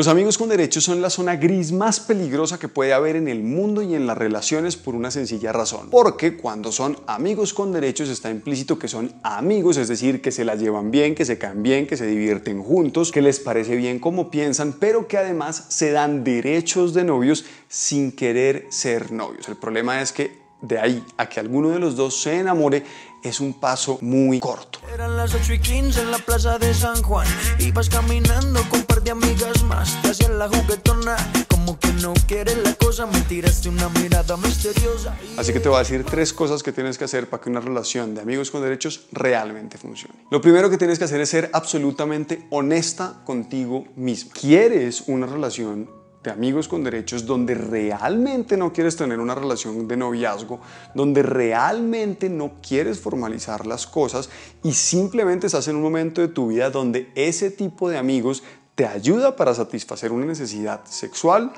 Los 0.00 0.08
amigos 0.08 0.38
con 0.38 0.48
derechos 0.48 0.84
son 0.84 1.02
la 1.02 1.10
zona 1.10 1.36
gris 1.36 1.72
más 1.72 2.00
peligrosa 2.00 2.58
que 2.58 2.68
puede 2.68 2.94
haber 2.94 3.16
en 3.16 3.28
el 3.28 3.42
mundo 3.42 3.82
y 3.82 3.94
en 3.94 4.06
las 4.06 4.16
relaciones 4.16 4.78
por 4.78 4.94
una 4.94 5.10
sencilla 5.10 5.52
razón. 5.52 5.90
Porque 5.90 6.38
cuando 6.38 6.72
son 6.72 6.96
amigos 7.06 7.52
con 7.52 7.70
derechos 7.70 8.08
está 8.08 8.30
implícito 8.30 8.78
que 8.78 8.88
son 8.88 9.12
amigos, 9.22 9.76
es 9.76 9.88
decir, 9.88 10.22
que 10.22 10.32
se 10.32 10.46
la 10.46 10.54
llevan 10.54 10.90
bien, 10.90 11.14
que 11.14 11.26
se 11.26 11.36
caen 11.36 11.62
bien, 11.62 11.86
que 11.86 11.98
se 11.98 12.06
divierten 12.06 12.62
juntos, 12.62 13.12
que 13.12 13.20
les 13.20 13.40
parece 13.40 13.76
bien 13.76 13.98
como 13.98 14.30
piensan, 14.30 14.72
pero 14.72 15.06
que 15.06 15.18
además 15.18 15.66
se 15.68 15.92
dan 15.92 16.24
derechos 16.24 16.94
de 16.94 17.04
novios 17.04 17.44
sin 17.68 18.10
querer 18.10 18.68
ser 18.70 19.12
novios. 19.12 19.50
El 19.50 19.56
problema 19.56 20.00
es 20.00 20.12
que 20.12 20.39
de 20.62 20.78
ahí 20.78 21.04
a 21.16 21.28
que 21.28 21.40
alguno 21.40 21.70
de 21.70 21.78
los 21.78 21.96
dos 21.96 22.20
se 22.20 22.38
enamore 22.38 22.84
es 23.22 23.40
un 23.40 23.54
paso 23.54 23.98
muy 24.00 24.40
corto. 24.40 24.80
Eran 24.92 25.16
las 25.16 25.34
8 25.34 25.54
y 25.54 25.58
15 25.58 26.02
en 26.02 26.10
la 26.10 26.18
plaza 26.18 26.58
de 26.58 26.72
San 26.72 27.02
Juan. 27.02 27.26
Ibas 27.58 27.88
caminando 27.88 28.62
con 28.70 28.80
un 28.80 28.86
par 28.86 29.02
de 29.02 29.10
amigas 29.10 29.62
más. 29.64 30.00
Te 30.02 30.10
hacían 30.10 30.38
la 30.38 30.48
juguetona. 30.48 31.16
Como 31.48 31.78
que 31.78 31.92
no 31.92 32.14
quieres 32.26 32.56
la 32.58 32.74
cosa. 32.74 33.06
Me 33.06 33.20
tiraste 33.22 33.68
una 33.68 33.88
mirada 33.90 34.36
misteriosa. 34.38 35.14
Así 35.36 35.52
que 35.52 35.60
te 35.60 35.68
voy 35.68 35.76
a 35.76 35.80
decir 35.80 36.04
tres 36.04 36.32
cosas 36.32 36.62
que 36.62 36.72
tienes 36.72 36.96
que 36.96 37.04
hacer 37.04 37.28
para 37.28 37.42
que 37.42 37.50
una 37.50 37.60
relación 37.60 38.14
de 38.14 38.22
amigos 38.22 38.50
con 38.50 38.62
derechos 38.62 39.06
realmente 39.12 39.76
funcione. 39.76 40.14
Lo 40.30 40.40
primero 40.40 40.70
que 40.70 40.78
tienes 40.78 40.98
que 40.98 41.04
hacer 41.04 41.20
es 41.20 41.28
ser 41.28 41.50
absolutamente 41.52 42.46
honesta 42.50 43.20
contigo 43.24 43.84
mismo. 43.96 44.30
¿Quieres 44.32 45.04
una 45.08 45.26
relación 45.26 45.99
de 46.22 46.30
amigos 46.30 46.68
con 46.68 46.84
derechos 46.84 47.24
donde 47.24 47.54
realmente 47.54 48.56
no 48.56 48.72
quieres 48.72 48.96
tener 48.96 49.20
una 49.20 49.34
relación 49.34 49.88
de 49.88 49.96
noviazgo, 49.96 50.60
donde 50.94 51.22
realmente 51.22 52.28
no 52.28 52.52
quieres 52.60 53.00
formalizar 53.00 53.66
las 53.66 53.86
cosas 53.86 54.28
y 54.62 54.72
simplemente 54.72 55.46
estás 55.46 55.68
en 55.68 55.76
un 55.76 55.82
momento 55.82 56.20
de 56.20 56.28
tu 56.28 56.48
vida 56.48 56.70
donde 56.70 57.10
ese 57.14 57.50
tipo 57.50 57.88
de 57.88 57.96
amigos 57.96 58.42
te 58.74 58.86
ayuda 58.86 59.34
para 59.34 59.54
satisfacer 59.54 60.12
una 60.12 60.26
necesidad 60.26 60.84
sexual 60.84 61.52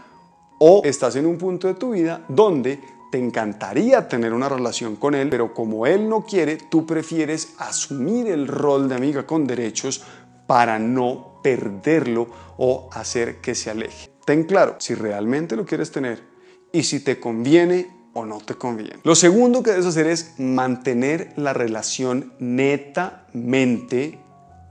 o 0.59 0.82
estás 0.84 1.16
en 1.16 1.26
un 1.26 1.39
punto 1.39 1.66
de 1.66 1.74
tu 1.74 1.90
vida 1.90 2.24
donde 2.28 2.78
te 3.10 3.18
encantaría 3.18 4.09
tener 4.09 4.32
una 4.32 4.48
relación 4.48 4.97
con 4.97 5.14
él, 5.14 5.28
pero 5.28 5.52
como 5.52 5.86
él 5.86 6.09
no 6.09 6.24
quiere, 6.24 6.56
tú 6.56 6.86
prefieres 6.86 7.55
asumir 7.59 8.28
el 8.28 8.47
rol 8.47 8.89
de 8.89 8.94
amiga 8.94 9.26
con 9.26 9.47
derechos 9.47 10.02
para 10.47 10.78
no 10.78 11.40
perderlo 11.43 12.28
o 12.56 12.89
hacer 12.93 13.40
que 13.40 13.55
se 13.55 13.70
aleje. 13.70 14.11
Ten 14.24 14.44
claro 14.44 14.76
si 14.78 14.94
realmente 14.94 15.56
lo 15.56 15.66
quieres 15.66 15.90
tener 15.90 16.22
y 16.72 16.84
si 16.84 17.00
te 17.00 17.18
conviene 17.18 18.02
o 18.14 18.24
no 18.24 18.38
te 18.38 18.54
conviene. 18.54 19.00
Lo 19.04 19.14
segundo 19.14 19.62
que 19.62 19.70
debes 19.70 19.86
hacer 19.86 20.06
es 20.06 20.34
mantener 20.38 21.32
la 21.36 21.52
relación 21.52 22.34
netamente 22.38 24.18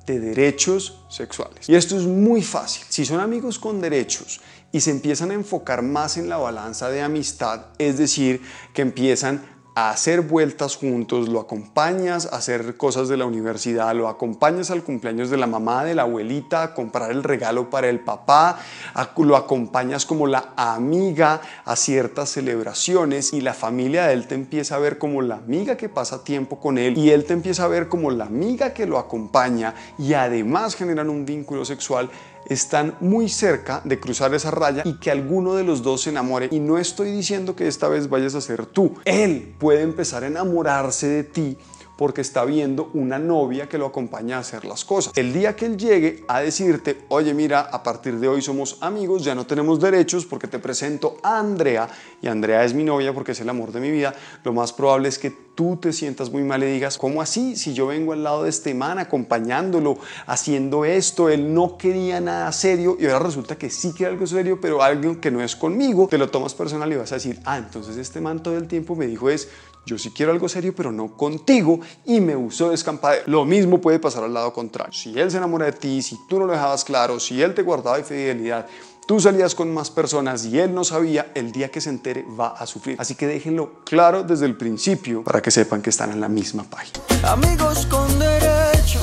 de 0.05 0.19
derechos 0.19 1.03
sexuales. 1.09 1.69
Y 1.69 1.75
esto 1.75 1.97
es 1.97 2.03
muy 2.03 2.41
fácil. 2.41 2.83
Si 2.89 3.05
son 3.05 3.19
amigos 3.19 3.59
con 3.59 3.81
derechos 3.81 4.41
y 4.71 4.81
se 4.81 4.91
empiezan 4.91 5.31
a 5.31 5.35
enfocar 5.35 5.81
más 5.81 6.17
en 6.17 6.29
la 6.29 6.37
balanza 6.37 6.89
de 6.89 7.01
amistad, 7.01 7.67
es 7.77 7.97
decir, 7.97 8.41
que 8.73 8.81
empiezan 8.81 9.43
a 9.73 9.89
hacer 9.91 10.21
vueltas 10.21 10.75
juntos, 10.75 11.29
lo 11.29 11.39
acompañas 11.39 12.25
a 12.31 12.35
hacer 12.35 12.75
cosas 12.75 13.07
de 13.07 13.15
la 13.15 13.25
universidad, 13.25 13.95
lo 13.95 14.09
acompañas 14.09 14.69
al 14.69 14.83
cumpleaños 14.83 15.29
de 15.29 15.37
la 15.37 15.47
mamá, 15.47 15.85
de 15.85 15.95
la 15.95 16.01
abuelita, 16.01 16.61
a 16.63 16.73
comprar 16.73 17.09
el 17.11 17.23
regalo 17.23 17.69
para 17.69 17.87
el 17.87 18.01
papá, 18.01 18.59
a- 18.93 19.09
lo 19.17 19.37
acompañas 19.37 20.05
como 20.05 20.27
la 20.27 20.49
amiga 20.57 21.39
a 21.63 21.75
ciertas 21.75 22.29
celebraciones 22.29 23.33
y 23.33 23.41
la 23.41 23.53
familia 23.53 24.07
de 24.07 24.13
él 24.13 24.27
te 24.27 24.35
empieza 24.35 24.75
a 24.75 24.79
ver 24.79 24.97
como 24.97 25.21
la 25.21 25.35
amiga 25.35 25.77
que 25.77 25.89
pasa 25.89 26.23
tiempo 26.23 26.59
con 26.59 26.77
él 26.77 26.97
y 26.97 27.11
él 27.11 27.23
te 27.25 27.33
empieza 27.33 27.63
a 27.63 27.67
ver 27.67 27.87
como 27.87 28.11
la 28.11 28.25
amiga 28.25 28.73
que 28.73 28.85
lo 28.85 28.97
acompaña 28.97 29.73
y 29.97 30.13
además 30.15 30.75
generan 30.75 31.09
un 31.09 31.25
vínculo 31.25 31.63
sexual 31.65 32.09
están 32.51 32.95
muy 32.99 33.29
cerca 33.29 33.81
de 33.85 33.99
cruzar 33.99 34.33
esa 34.33 34.51
raya 34.51 34.83
y 34.85 34.99
que 34.99 35.09
alguno 35.09 35.55
de 35.55 35.63
los 35.63 35.81
dos 35.81 36.01
se 36.01 36.09
enamore. 36.09 36.49
Y 36.51 36.59
no 36.59 36.77
estoy 36.77 37.11
diciendo 37.11 37.55
que 37.55 37.67
esta 37.67 37.87
vez 37.87 38.09
vayas 38.09 38.35
a 38.35 38.41
ser 38.41 38.65
tú. 38.65 38.95
Él 39.05 39.55
puede 39.57 39.81
empezar 39.81 40.23
a 40.23 40.27
enamorarse 40.27 41.07
de 41.07 41.23
ti 41.23 41.57
porque 42.01 42.21
está 42.21 42.45
viendo 42.45 42.89
una 42.95 43.19
novia 43.19 43.69
que 43.69 43.77
lo 43.77 43.85
acompaña 43.85 44.37
a 44.37 44.39
hacer 44.39 44.65
las 44.65 44.83
cosas. 44.83 45.13
El 45.15 45.33
día 45.33 45.55
que 45.55 45.67
él 45.67 45.77
llegue 45.77 46.25
a 46.27 46.41
decirte, 46.41 47.05
oye 47.09 47.31
mira, 47.35 47.59
a 47.61 47.83
partir 47.83 48.19
de 48.19 48.27
hoy 48.27 48.41
somos 48.41 48.77
amigos, 48.81 49.23
ya 49.23 49.35
no 49.35 49.45
tenemos 49.45 49.79
derechos 49.79 50.25
porque 50.25 50.47
te 50.47 50.57
presento 50.57 51.17
a 51.21 51.37
Andrea 51.37 51.87
y 52.21 52.27
Andrea 52.27 52.63
es 52.63 52.73
mi 52.73 52.83
novia 52.83 53.13
porque 53.13 53.31
es 53.31 53.39
el 53.41 53.49
amor 53.49 53.71
de 53.71 53.79
mi 53.79 53.91
vida, 53.91 54.13
lo 54.43 54.53
más 54.53 54.73
probable 54.73 55.09
es 55.09 55.17
que 55.17 55.31
tú 55.55 55.77
te 55.77 55.91
sientas 55.91 56.31
muy 56.31 56.43
mal 56.43 56.63
y 56.63 56.67
digas, 56.67 56.97
¿cómo 56.97 57.21
así? 57.21 57.55
Si 57.55 57.73
yo 57.73 57.87
vengo 57.87 58.13
al 58.13 58.23
lado 58.23 58.43
de 58.43 58.49
este 58.49 58.73
man 58.73 58.99
acompañándolo, 58.99 59.97
haciendo 60.27 60.85
esto, 60.85 61.29
él 61.29 61.53
no 61.53 61.77
quería 61.77 62.21
nada 62.21 62.51
serio 62.51 62.97
y 62.99 63.05
ahora 63.05 63.19
resulta 63.19 63.57
que 63.57 63.69
sí 63.69 63.91
quiere 63.95 64.13
algo 64.13 64.27
serio, 64.27 64.59
pero 64.61 64.81
algo 64.81 65.19
que 65.19 65.31
no 65.31 65.41
es 65.41 65.55
conmigo, 65.55 66.07
te 66.07 66.17
lo 66.17 66.29
tomas 66.29 66.53
personal 66.53 66.91
y 66.91 66.95
vas 66.95 67.11
a 67.11 67.15
decir, 67.15 67.39
ah, 67.45 67.57
entonces 67.57 67.97
este 67.97 68.21
man 68.21 68.41
todo 68.41 68.57
el 68.57 68.67
tiempo 68.67 68.95
me 68.95 69.07
dijo 69.07 69.29
es, 69.29 69.49
yo 69.85 69.97
sí 69.97 70.11
quiero 70.11 70.31
algo 70.31 70.47
serio, 70.47 70.75
pero 70.75 70.91
no 70.91 71.17
contigo 71.17 71.79
y 72.05 72.21
me 72.21 72.35
usó 72.35 72.69
de 72.69 72.75
escampadero. 72.75 73.23
Lo 73.25 73.45
mismo 73.45 73.81
puede 73.81 73.97
pasar 73.97 74.23
al 74.23 74.33
lado 74.33 74.53
contrario. 74.53 74.93
Si 74.93 75.17
él 75.19 75.31
se 75.31 75.37
enamora 75.37 75.65
de 75.65 75.71
ti, 75.71 76.03
si 76.03 76.17
tú 76.29 76.39
no 76.39 76.45
lo 76.45 76.53
dejabas 76.53 76.85
claro, 76.85 77.19
si 77.19 77.41
él 77.41 77.55
te 77.55 77.63
guardaba 77.63 77.97
infidelidad, 77.97 78.67
tú 79.05 79.19
salías 79.19 79.55
con 79.55 79.73
más 79.73 79.89
personas 79.89 80.45
y 80.45 80.59
él 80.59 80.73
no 80.73 80.83
sabía, 80.83 81.31
el 81.35 81.51
día 81.51 81.69
que 81.69 81.81
se 81.81 81.89
entere 81.89 82.25
va 82.39 82.49
a 82.49 82.65
sufrir. 82.65 82.95
Así 82.99 83.15
que 83.15 83.27
déjenlo 83.27 83.83
claro 83.83 84.23
desde 84.23 84.45
el 84.45 84.55
principio 84.55 85.23
para 85.23 85.41
que 85.41 85.51
sepan 85.51 85.81
que 85.81 85.89
están 85.89 86.11
en 86.11 86.21
la 86.21 86.29
misma 86.29 86.63
página. 86.63 86.99
Amigos 87.23 87.85
con 87.87 88.07
derecho 88.19 88.99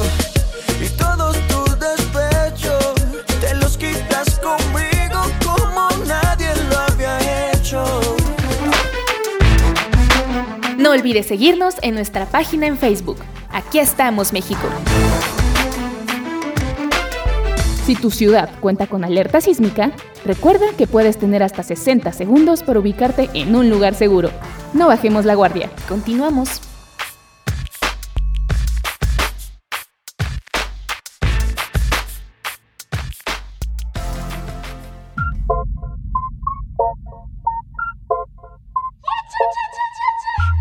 y 0.80 0.88
todos 0.96 1.36
tus 1.48 1.78
despechos 1.78 2.94
te 3.40 3.54
los 3.54 3.76
quitas 3.76 4.38
conmigo 4.40 5.22
como 5.44 5.88
nadie 6.06 6.48
lo 6.70 6.78
había 6.78 7.52
hecho. 7.52 7.84
No 10.78 10.92
olvides 10.92 11.26
seguirnos 11.26 11.74
en 11.82 11.94
nuestra 11.94 12.26
página 12.26 12.66
en 12.66 12.78
Facebook. 12.78 13.18
Aquí 13.50 13.78
estamos, 13.78 14.32
México. 14.32 14.68
Si 17.88 17.96
tu 17.96 18.10
ciudad 18.10 18.50
cuenta 18.60 18.86
con 18.86 19.02
alerta 19.02 19.40
sísmica, 19.40 19.92
recuerda 20.22 20.66
que 20.76 20.86
puedes 20.86 21.16
tener 21.16 21.42
hasta 21.42 21.62
60 21.62 22.12
segundos 22.12 22.62
para 22.62 22.80
ubicarte 22.80 23.30
en 23.32 23.56
un 23.56 23.70
lugar 23.70 23.94
seguro. 23.94 24.28
No 24.74 24.88
bajemos 24.88 25.24
la 25.24 25.34
guardia. 25.34 25.70
Continuamos. 25.88 26.60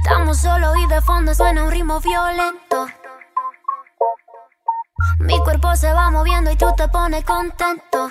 Estamos 0.01 0.37
solo 0.37 0.77
y 0.77 0.87
de 0.87 1.01
fondo 1.01 1.35
suena 1.35 1.65
un 1.65 1.71
ritmo 1.71 1.99
violento. 1.99 2.66
Se 5.77 5.93
va 5.93 6.09
moviendo 6.09 6.49
y 6.49 6.55
tú 6.55 6.65
te 6.75 6.87
pones 6.87 7.23
contento. 7.23 8.09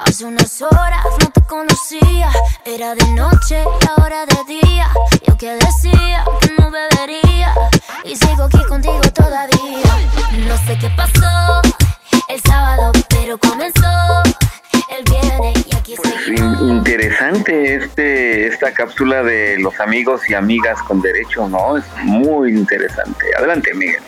Hace 0.00 0.26
unas 0.26 0.60
horas 0.60 1.04
no 1.20 1.30
te 1.30 1.40
conocía, 1.42 2.30
era 2.66 2.94
de 2.94 3.06
noche 3.12 3.64
y 3.64 3.88
ahora 3.88 4.26
de 4.26 4.60
día. 4.60 4.90
Yo 5.26 5.38
que 5.38 5.54
decía 5.54 6.24
que 6.42 6.50
no 6.58 6.70
bebería 6.70 7.54
y 8.04 8.14
sigo 8.14 8.44
aquí 8.44 8.62
contigo 8.64 9.00
todavía. 9.14 9.82
No 10.46 10.56
sé 10.66 10.76
qué 10.78 10.90
pasó 10.90 11.62
el 12.28 12.40
sábado, 12.42 12.92
pero 13.08 13.38
comenzó 13.38 14.22
el 14.90 15.04
viernes 15.10 15.66
y 15.66 15.76
aquí 15.76 15.96
seguimos. 15.96 16.60
In- 16.60 16.68
interesante 16.76 17.76
este 17.76 18.48
esta 18.48 18.72
cápsula 18.74 19.22
de 19.22 19.58
los 19.60 19.80
amigos 19.80 20.28
y 20.28 20.34
amigas 20.34 20.82
con 20.82 21.00
derecho, 21.00 21.48
¿no? 21.48 21.78
Es 21.78 21.84
muy 22.02 22.50
interesante. 22.50 23.34
Adelante, 23.36 23.72
Miguel. 23.72 24.02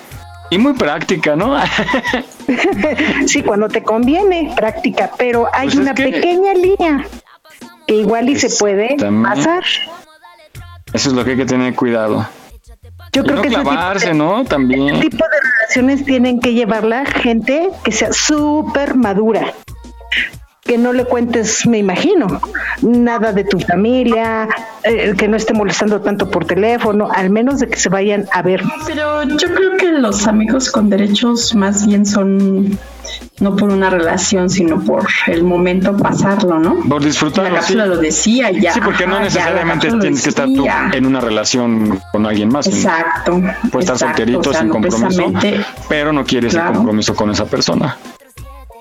Y 0.51 0.59
muy 0.59 0.73
práctica, 0.75 1.37
¿no? 1.37 1.57
Sí, 3.27 3.43
cuando 3.43 3.69
te 3.69 3.83
conviene, 3.83 4.53
práctica, 4.57 5.11
pero 5.17 5.47
hay 5.53 5.67
Pues 5.69 5.75
es 5.75 5.81
una 5.81 5.95
que- 5.95 6.05
pequeña 6.09 6.53
línea 6.55 7.07
que 7.87 7.95
igual 7.95 8.29
y 8.29 8.37
se 8.37 8.51
puede 8.59 8.97
pasar. 9.23 9.63
Eso 10.93 11.11
es 11.11 11.15
lo 11.15 11.25
que 11.25 11.33
hay 11.33 11.37
que 11.37 11.47
tener 11.47 11.75
cuidado. 11.75 12.27
Yo 13.13 13.23
Y 13.23 13.25
creo 13.25 13.37
no 13.37 13.43
que 13.43 13.49
tipo 13.49 13.63
clavarse, 13.63 14.09
de- 14.09 14.15
¿no? 14.15 14.45
También. 14.45 14.97
Este 14.97 15.11
tipo 15.11 15.25
de 15.25 15.37
relaciones 15.61 16.05
tienen 16.05 16.41
que 16.41 16.53
llevarla 16.55 17.05
gente 17.07 17.71
que 17.85 17.93
sea 17.93 18.13
súper 18.13 18.97
madura. 18.97 19.53
Que 20.63 20.79
no 20.79 20.93
le 20.93 21.05
cuentes, 21.05 21.67
me 21.67 21.79
imagino, 21.79 22.41
nada 22.83 23.33
de 23.33 23.45
tu 23.45 23.59
familia, 23.61 24.49
eh, 24.85 25.15
que 25.17 25.27
no 25.27 25.37
esté 25.37 25.55
molestando 25.55 26.01
tanto 26.01 26.31
por 26.31 26.45
teléfono, 26.45 27.09
al 27.11 27.31
menos 27.31 27.61
de 27.61 27.69
que 27.69 27.79
se 27.79 27.89
vayan 27.89 28.27
a 28.33 28.43
ver. 28.43 28.63
Pero 28.87 29.23
yo 29.25 29.55
creo 29.55 29.77
que 29.77 29.93
los 29.93 30.27
amigos 30.27 30.71
con 30.71 30.91
derechos 30.91 31.55
más 31.55 31.87
bien 31.87 32.05
son 32.05 32.79
no 33.41 33.57
por 33.57 33.71
una 33.71 33.91
relación, 33.91 34.51
sino 34.51 34.81
por 34.81 35.07
el 35.27 35.43
momento 35.45 35.97
pasarlo, 35.97 36.59
¿no? 36.59 36.77
Por 36.89 37.03
disfrutarlo. 37.03 37.51
La 37.51 37.61
cápsula 37.61 37.85
sí. 37.85 37.89
lo 37.89 37.97
decía 37.97 38.51
ya. 38.51 38.75
Sí, 38.75 38.81
porque 38.85 39.07
no 39.07 39.15
Ajá, 39.15 39.25
necesariamente 39.25 39.91
tienes 39.99 40.23
que 40.23 40.29
estar 40.29 40.47
tú 40.47 40.67
en 40.93 41.07
una 41.07 41.21
relación 41.21 42.01
con 42.13 42.27
alguien 42.27 42.51
más. 42.51 42.67
Exacto. 42.67 43.41
Puedes 43.73 43.91
estar 43.91 43.99
solterito 43.99 44.51
o 44.51 44.53
sea, 44.53 44.61
sin 44.61 44.71
compromiso, 44.71 45.33
pero 45.89 46.13
no 46.13 46.25
quieres 46.25 46.55
el 46.55 46.65
compromiso 46.65 47.15
con 47.17 47.31
esa 47.31 47.47
persona. 47.47 47.97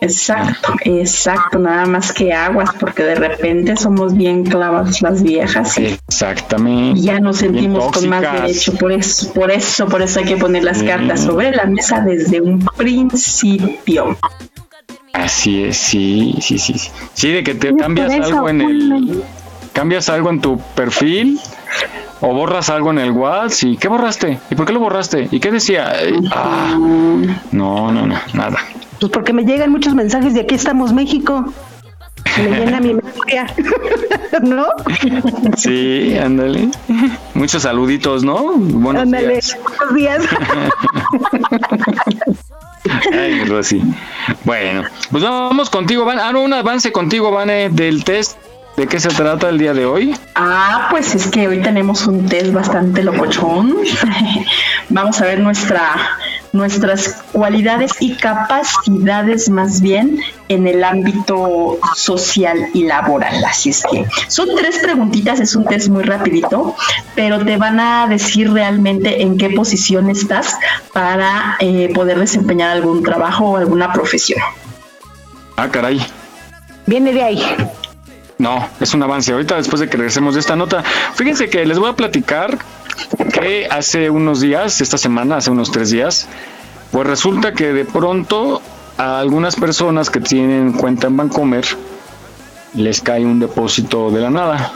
Exacto, 0.01 0.73
exacto, 0.85 1.59
nada 1.59 1.85
más 1.85 2.13
que 2.13 2.31
aguas, 2.33 2.69
porque 2.79 3.03
de 3.03 3.15
repente 3.15 3.75
somos 3.75 4.15
bien 4.15 4.43
clavas 4.45 5.01
las 5.01 5.21
viejas 5.21 5.77
y 5.77 5.85
Exactamente. 6.07 7.01
ya 7.01 7.19
nos 7.19 7.37
sentimos 7.37 7.91
con 7.91 8.07
más 8.07 8.21
derecho. 8.21 8.73
Por 8.75 8.91
eso, 8.93 9.33
por 9.33 9.51
eso, 9.51 9.87
por 9.87 10.01
eso 10.01 10.19
hay 10.19 10.25
que 10.25 10.37
poner 10.37 10.63
las 10.63 10.79
Sí. 10.79 10.85
cartas 10.85 11.21
sobre 11.21 11.51
la 11.51 11.65
mesa 11.65 11.99
desde 12.01 12.39
un 12.41 12.59
principio. 12.77 14.17
Así 15.13 15.63
es, 15.63 15.77
sí, 15.77 16.35
sí, 16.39 16.57
sí. 16.57 16.73
Sí, 16.77 16.91
Sí, 17.13 17.31
de 17.31 17.43
que 17.43 17.55
te 17.55 17.75
cambias 17.75 18.13
eso, 18.13 18.23
algo 18.35 18.49
en 18.49 18.61
el. 18.61 19.23
Cambias 19.73 20.09
algo 20.09 20.29
en 20.29 20.39
tu 20.41 20.59
perfil 20.75 21.39
o 22.21 22.33
borras 22.33 22.69
algo 22.69 22.91
en 22.91 22.99
el 22.99 23.11
WhatsApp. 23.11 23.69
¿Y 23.69 23.77
qué 23.77 23.87
borraste? 23.87 24.39
¿Y 24.49 24.55
por 24.55 24.65
qué 24.65 24.73
lo 24.73 24.79
borraste? 24.79 25.27
¿Y 25.31 25.39
qué 25.39 25.51
decía? 25.51 25.93
Ah, 26.31 26.75
no, 27.51 27.91
no, 27.91 28.05
no, 28.05 28.15
nada. 28.33 28.57
Pues 28.99 29.11
porque 29.11 29.33
me 29.33 29.43
llegan 29.43 29.71
muchos 29.71 29.93
mensajes 29.95 30.33
de 30.33 30.41
aquí 30.41 30.55
estamos 30.55 30.93
México. 30.93 31.45
Me 32.37 32.49
llena 32.49 32.79
mi 32.79 32.93
memoria. 32.93 33.47
¿No? 34.43 34.65
Sí, 35.57 36.17
ándale. 36.17 36.69
Muchos 37.33 37.63
saluditos, 37.63 38.23
¿no? 38.23 38.53
Buenos 38.57 39.03
Ándale, 39.03 39.33
días. 39.33 39.57
buenos 39.77 39.95
días. 39.95 40.23
Ay, 43.13 43.45
Rosy. 43.45 43.81
Bueno, 44.43 44.83
pues 45.11 45.23
vamos 45.23 45.69
contigo, 45.69 46.05
Van. 46.05 46.19
Ah, 46.19 46.31
no, 46.31 46.41
un 46.41 46.53
avance 46.53 46.91
contigo, 46.91 47.31
Vane, 47.31 47.69
del 47.69 48.03
test. 48.03 48.37
¿De 48.77 48.87
qué 48.87 48.99
se 48.99 49.09
trata 49.09 49.49
el 49.49 49.57
día 49.57 49.73
de 49.73 49.85
hoy? 49.85 50.15
Ah, 50.35 50.87
pues 50.89 51.13
es 51.13 51.27
que 51.27 51.47
hoy 51.49 51.61
tenemos 51.61 52.07
un 52.07 52.27
test 52.27 52.53
bastante 52.53 53.03
locochón. 53.03 53.75
Vamos 54.89 55.19
a 55.19 55.25
ver 55.25 55.41
nuestra, 55.41 55.91
nuestras 56.51 57.21
cualidades 57.31 57.91
y 57.99 58.15
capacidades 58.15 59.49
más 59.49 59.81
bien 59.81 60.19
en 60.47 60.67
el 60.67 60.83
ámbito 60.83 61.79
social 61.95 62.69
y 62.73 62.85
laboral. 62.85 63.43
Así 63.45 63.69
es 63.69 63.83
que 63.89 64.05
son 64.27 64.49
tres 64.55 64.79
preguntitas, 64.79 65.39
es 65.39 65.55
un 65.55 65.65
test 65.65 65.89
muy 65.89 66.03
rapidito, 66.03 66.75
pero 67.15 67.43
te 67.43 67.57
van 67.57 67.79
a 67.79 68.07
decir 68.07 68.51
realmente 68.51 69.21
en 69.21 69.37
qué 69.37 69.49
posición 69.51 70.09
estás 70.09 70.57
para 70.93 71.57
eh, 71.59 71.91
poder 71.93 72.19
desempeñar 72.19 72.71
algún 72.71 73.03
trabajo 73.03 73.45
o 73.45 73.57
alguna 73.57 73.93
profesión. 73.93 74.41
Ah, 75.55 75.69
caray. 75.69 76.01
Viene 76.85 77.13
de 77.13 77.21
ahí. 77.21 77.43
No, 78.37 78.65
es 78.79 78.93
un 78.93 79.03
avance. 79.03 79.33
Ahorita 79.33 79.57
después 79.57 79.81
de 79.81 79.89
que 79.89 79.97
regresemos 79.97 80.33
de 80.33 80.39
esta 80.39 80.55
nota, 80.55 80.81
fíjense 81.13 81.49
que 81.49 81.65
les 81.65 81.77
voy 81.77 81.89
a 81.89 81.93
platicar 81.93 82.57
que 83.33 83.67
hace 83.69 84.09
unos 84.09 84.41
días, 84.41 84.81
esta 84.81 84.97
semana, 84.97 85.37
hace 85.37 85.51
unos 85.51 85.71
tres 85.71 85.89
días, 85.91 86.27
pues 86.91 87.07
resulta 87.07 87.53
que 87.53 87.73
de 87.73 87.85
pronto 87.85 88.61
a 88.97 89.19
algunas 89.19 89.55
personas 89.55 90.09
que 90.09 90.19
tienen 90.19 90.73
cuenta 90.73 91.07
en 91.07 91.17
Bancomer 91.17 91.63
les 92.73 93.01
cae 93.01 93.25
un 93.25 93.39
depósito 93.39 94.11
de 94.11 94.21
la 94.21 94.29
nada. 94.29 94.73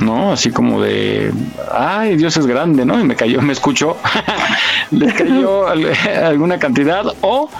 ¿no? 0.00 0.32
Así 0.32 0.50
como 0.50 0.80
de, 0.80 1.32
ay, 1.72 2.16
Dios 2.16 2.36
es 2.36 2.46
grande, 2.46 2.84
¿no? 2.86 2.98
Y 2.98 3.04
me 3.04 3.16
cayó, 3.16 3.42
me 3.42 3.52
escuchó, 3.52 3.96
les 4.92 5.12
cayó 5.14 5.66
al- 5.66 5.92
alguna 6.24 6.58
cantidad 6.58 7.04
o 7.22 7.50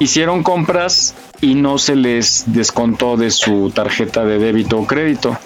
hicieron 0.00 0.42
compras 0.42 1.14
y 1.40 1.54
no 1.54 1.78
se 1.78 1.94
les 1.96 2.42
descontó 2.46 3.16
de 3.16 3.30
su 3.30 3.70
tarjeta 3.70 4.24
de 4.24 4.38
débito 4.38 4.78
o 4.78 4.86
crédito, 4.86 5.38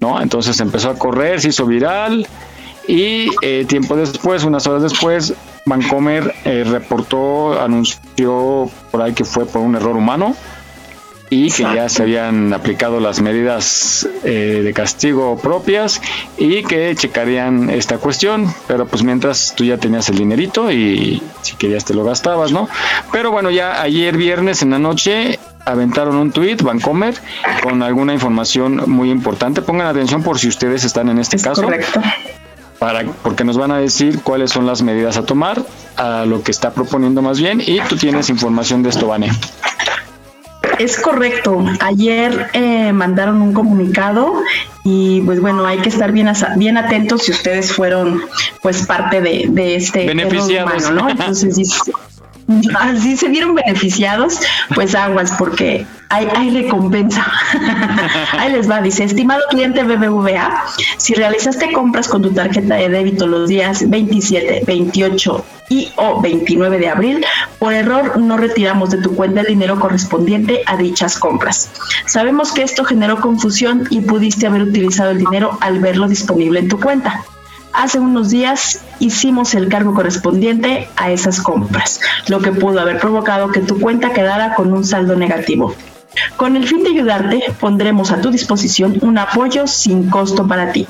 ¿no? 0.00 0.20
Entonces 0.20 0.58
empezó 0.60 0.90
a 0.90 0.98
correr, 0.98 1.40
se 1.40 1.48
hizo 1.50 1.64
viral 1.64 2.26
y 2.88 3.30
eh, 3.42 3.64
tiempo 3.68 3.96
después, 3.96 4.44
unas 4.44 4.66
horas 4.66 4.82
después, 4.82 5.34
Bancomer 5.64 6.34
eh, 6.44 6.64
reportó, 6.64 7.60
anunció 7.60 8.70
por 8.90 9.02
ahí 9.02 9.12
que 9.12 9.24
fue 9.24 9.46
por 9.46 9.62
un 9.62 9.76
error 9.76 9.96
humano 9.96 10.34
y 11.30 11.50
que 11.50 11.62
ya 11.62 11.88
se 11.88 12.02
habían 12.02 12.52
aplicado 12.52 13.00
las 13.00 13.22
medidas 13.22 14.06
eh, 14.22 14.60
de 14.62 14.74
castigo 14.74 15.38
propias 15.38 16.02
y 16.36 16.62
que 16.62 16.94
checarían 16.94 17.70
esta 17.70 17.96
cuestión, 17.96 18.52
pero 18.66 18.86
pues 18.86 19.02
mientras 19.02 19.54
tú 19.56 19.64
ya 19.64 19.78
tenías 19.78 20.10
el 20.10 20.18
dinerito 20.18 20.70
y 20.70 21.22
si 21.40 21.56
querías 21.56 21.86
te 21.86 21.94
lo 21.94 22.04
gastabas, 22.04 22.52
¿no? 22.52 22.68
Pero 23.12 23.30
bueno, 23.30 23.50
ya 23.50 23.80
ayer 23.80 24.18
viernes 24.18 24.60
en 24.60 24.72
la 24.72 24.78
noche 24.78 25.38
aventaron 25.64 26.16
un 26.16 26.32
tweet 26.32 26.56
Vancomer 26.56 27.14
con 27.62 27.82
alguna 27.82 28.12
información 28.12 28.82
muy 28.90 29.10
importante. 29.10 29.62
Pongan 29.62 29.86
atención 29.86 30.22
por 30.22 30.38
si 30.38 30.48
ustedes 30.48 30.84
están 30.84 31.08
en 31.08 31.18
este 31.18 31.38
caso. 31.38 31.62
Correcto. 31.62 32.02
Para, 32.82 33.04
porque 33.22 33.44
nos 33.44 33.56
van 33.56 33.70
a 33.70 33.78
decir 33.78 34.22
cuáles 34.24 34.50
son 34.50 34.66
las 34.66 34.82
medidas 34.82 35.16
a 35.16 35.24
tomar, 35.24 35.62
a 35.96 36.24
lo 36.26 36.42
que 36.42 36.50
está 36.50 36.72
proponiendo 36.72 37.22
más 37.22 37.38
bien, 37.38 37.60
y 37.64 37.78
tú 37.88 37.96
tienes 37.96 38.28
información 38.28 38.82
de 38.82 38.88
esto, 38.88 39.06
Vane. 39.06 39.30
Es 40.80 40.98
correcto. 40.98 41.64
Ayer 41.80 42.48
eh, 42.54 42.92
mandaron 42.92 43.40
un 43.40 43.52
comunicado 43.52 44.32
y 44.82 45.20
pues 45.20 45.40
bueno, 45.40 45.64
hay 45.64 45.78
que 45.78 45.90
estar 45.90 46.10
bien, 46.10 46.26
asa- 46.26 46.54
bien 46.56 46.76
atentos 46.76 47.22
si 47.22 47.30
ustedes 47.30 47.72
fueron 47.72 48.20
pues 48.62 48.84
parte 48.86 49.20
de, 49.20 49.46
de 49.48 49.76
este 49.76 50.04
error 50.06 50.16
Beneficiados. 50.16 50.82
humano, 50.86 51.02
¿no? 51.02 51.10
Entonces, 51.10 51.54
si, 51.54 51.64
si 53.00 53.16
se 53.16 53.28
vieron 53.28 53.54
beneficiados, 53.54 54.40
pues 54.74 54.96
aguas 54.96 55.32
porque 55.38 55.86
hay, 56.12 56.28
hay 56.34 56.50
recompensa. 56.50 57.26
Ahí 58.38 58.52
les 58.52 58.70
va, 58.70 58.82
dice, 58.82 59.04
estimado 59.04 59.40
cliente 59.48 59.82
BBVA, 59.82 60.64
si 60.98 61.14
realizaste 61.14 61.72
compras 61.72 62.06
con 62.06 62.20
tu 62.20 62.30
tarjeta 62.32 62.74
de 62.74 62.90
débito 62.90 63.26
los 63.26 63.48
días 63.48 63.88
27, 63.88 64.64
28 64.66 65.44
y 65.70 65.90
o 65.96 66.20
29 66.20 66.78
de 66.78 66.88
abril, 66.90 67.24
por 67.58 67.72
error 67.72 68.18
no 68.18 68.36
retiramos 68.36 68.90
de 68.90 68.98
tu 68.98 69.14
cuenta 69.16 69.40
el 69.40 69.46
dinero 69.46 69.80
correspondiente 69.80 70.62
a 70.66 70.76
dichas 70.76 71.18
compras. 71.18 71.70
Sabemos 72.04 72.52
que 72.52 72.62
esto 72.62 72.84
generó 72.84 73.18
confusión 73.18 73.86
y 73.88 74.02
pudiste 74.02 74.46
haber 74.46 74.62
utilizado 74.62 75.12
el 75.12 75.18
dinero 75.18 75.56
al 75.62 75.80
verlo 75.80 76.08
disponible 76.08 76.60
en 76.60 76.68
tu 76.68 76.78
cuenta. 76.78 77.24
Hace 77.72 77.98
unos 77.98 78.28
días 78.28 78.82
hicimos 78.98 79.54
el 79.54 79.70
cargo 79.70 79.94
correspondiente 79.94 80.88
a 80.96 81.10
esas 81.10 81.40
compras, 81.40 82.00
lo 82.28 82.40
que 82.40 82.52
pudo 82.52 82.80
haber 82.80 82.98
provocado 82.98 83.50
que 83.50 83.60
tu 83.60 83.80
cuenta 83.80 84.12
quedara 84.12 84.54
con 84.54 84.74
un 84.74 84.84
saldo 84.84 85.16
negativo. 85.16 85.74
Con 86.36 86.56
el 86.56 86.66
fin 86.66 86.82
de 86.82 86.90
ayudarte, 86.90 87.44
pondremos 87.60 88.10
a 88.10 88.20
tu 88.20 88.30
disposición 88.30 88.98
un 89.02 89.18
apoyo 89.18 89.66
sin 89.66 90.10
costo 90.10 90.46
para 90.46 90.72
ti. 90.72 90.86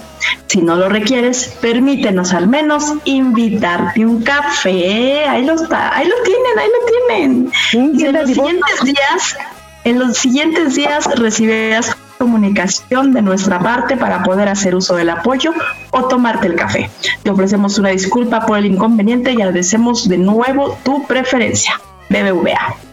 Si 0.46 0.60
no 0.60 0.76
lo 0.76 0.88
requieres, 0.88 1.56
permítenos 1.60 2.32
al 2.32 2.48
menos 2.48 2.92
invitarte 3.04 4.04
un 4.04 4.22
café. 4.22 5.24
Ahí 5.26 5.44
lo 5.44 5.54
está, 5.54 5.96
ahí 5.96 6.08
lo 6.08 6.14
tienen, 6.24 6.58
ahí 6.58 6.68
lo 6.68 6.86
tienen. 7.08 7.52
Y 7.98 8.04
en 8.04 8.12
los 8.12 8.28
siguientes 8.28 8.84
días, 8.84 9.36
en 9.84 9.98
los 9.98 10.16
siguientes 10.16 10.74
días 10.74 11.06
recibirás 11.16 11.96
comunicación 12.18 13.12
de 13.12 13.20
nuestra 13.20 13.58
parte 13.58 13.96
para 13.96 14.22
poder 14.22 14.48
hacer 14.48 14.76
uso 14.76 14.94
del 14.94 15.10
apoyo 15.10 15.52
o 15.90 16.04
tomarte 16.04 16.46
el 16.46 16.54
café. 16.54 16.88
Te 17.24 17.30
ofrecemos 17.30 17.78
una 17.78 17.88
disculpa 17.88 18.46
por 18.46 18.58
el 18.58 18.66
inconveniente 18.66 19.32
y 19.32 19.42
agradecemos 19.42 20.08
de 20.08 20.18
nuevo 20.18 20.78
tu 20.84 21.04
preferencia. 21.06 21.80
BBVA. 22.08 22.91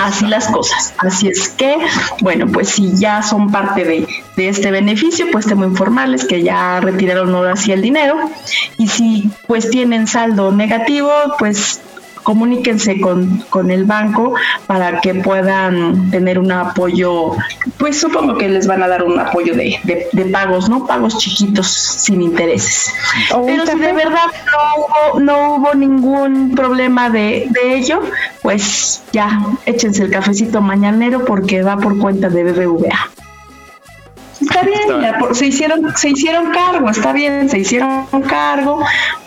Así 0.00 0.26
las 0.26 0.48
cosas. 0.48 0.94
Así 0.98 1.28
es 1.28 1.48
que, 1.48 1.76
bueno, 2.20 2.46
pues 2.48 2.68
si 2.68 2.96
ya 2.96 3.22
son 3.22 3.50
parte 3.50 3.84
de, 3.84 4.06
de 4.36 4.48
este 4.48 4.70
beneficio, 4.70 5.26
pues 5.30 5.46
temo 5.46 5.64
informarles 5.64 6.24
que 6.24 6.42
ya 6.42 6.80
retiraron 6.80 7.34
ahora 7.34 7.56
sí 7.56 7.72
el 7.72 7.82
dinero. 7.82 8.16
Y 8.78 8.88
si 8.88 9.30
pues 9.46 9.70
tienen 9.70 10.06
saldo 10.06 10.52
negativo, 10.52 11.10
pues 11.38 11.80
comuníquense 12.22 13.00
con, 13.00 13.38
con 13.50 13.70
el 13.70 13.84
banco 13.84 14.34
para 14.66 15.00
que 15.00 15.14
puedan 15.14 16.10
tener 16.10 16.38
un 16.38 16.52
apoyo, 16.52 17.32
pues 17.78 17.98
supongo 18.00 18.36
que 18.38 18.48
les 18.48 18.66
van 18.66 18.82
a 18.82 18.88
dar 18.88 19.02
un 19.02 19.18
apoyo 19.18 19.54
de, 19.54 19.78
de- 19.84 20.06
de 20.12 20.24
pagos, 20.26 20.68
¿no? 20.68 20.86
Pagos 20.86 21.18
chiquitos 21.18 21.66
sin 21.68 22.22
intereses. 22.22 22.92
Pero 23.46 23.66
si 23.66 23.78
de 23.78 23.92
verdad 23.92 24.26
no 24.46 24.84
hubo, 24.84 25.20
no 25.20 25.54
hubo 25.56 25.74
ningún 25.74 26.54
problema 26.54 27.10
de, 27.10 27.46
de 27.50 27.76
ello, 27.76 28.00
pues 28.42 29.02
ya 29.12 29.40
échense 29.66 30.02
el 30.04 30.10
cafecito 30.10 30.60
mañanero 30.60 31.24
porque 31.24 31.62
va 31.62 31.76
por 31.76 31.98
cuenta 31.98 32.28
de 32.28 32.44
BBVA. 32.44 33.10
Está 34.40 34.62
bien, 34.62 35.00
ya 35.00 35.18
se 35.34 35.46
hicieron, 35.46 35.96
se 35.96 36.08
hicieron 36.10 36.50
cargo, 36.50 36.90
está 36.90 37.12
bien, 37.12 37.48
se 37.48 37.60
hicieron 37.60 38.06
cargo, 38.28 38.80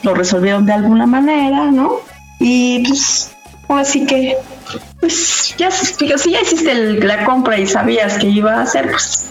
lo 0.04 0.14
resolvieron 0.14 0.66
de 0.66 0.74
alguna 0.74 1.06
manera, 1.06 1.72
¿no? 1.72 1.94
Y 2.40 2.88
pues 2.88 3.36
Así 3.68 4.06
que, 4.06 4.38
pues 5.00 5.56
ya, 5.58 5.72
si 5.72 6.08
ya 6.08 6.42
hiciste 6.42 6.74
la 6.74 7.26
compra 7.26 7.58
y 7.58 7.66
sabías 7.66 8.18
que 8.18 8.28
iba 8.28 8.54
a 8.54 8.62
hacer, 8.62 8.92
pues 8.92 9.28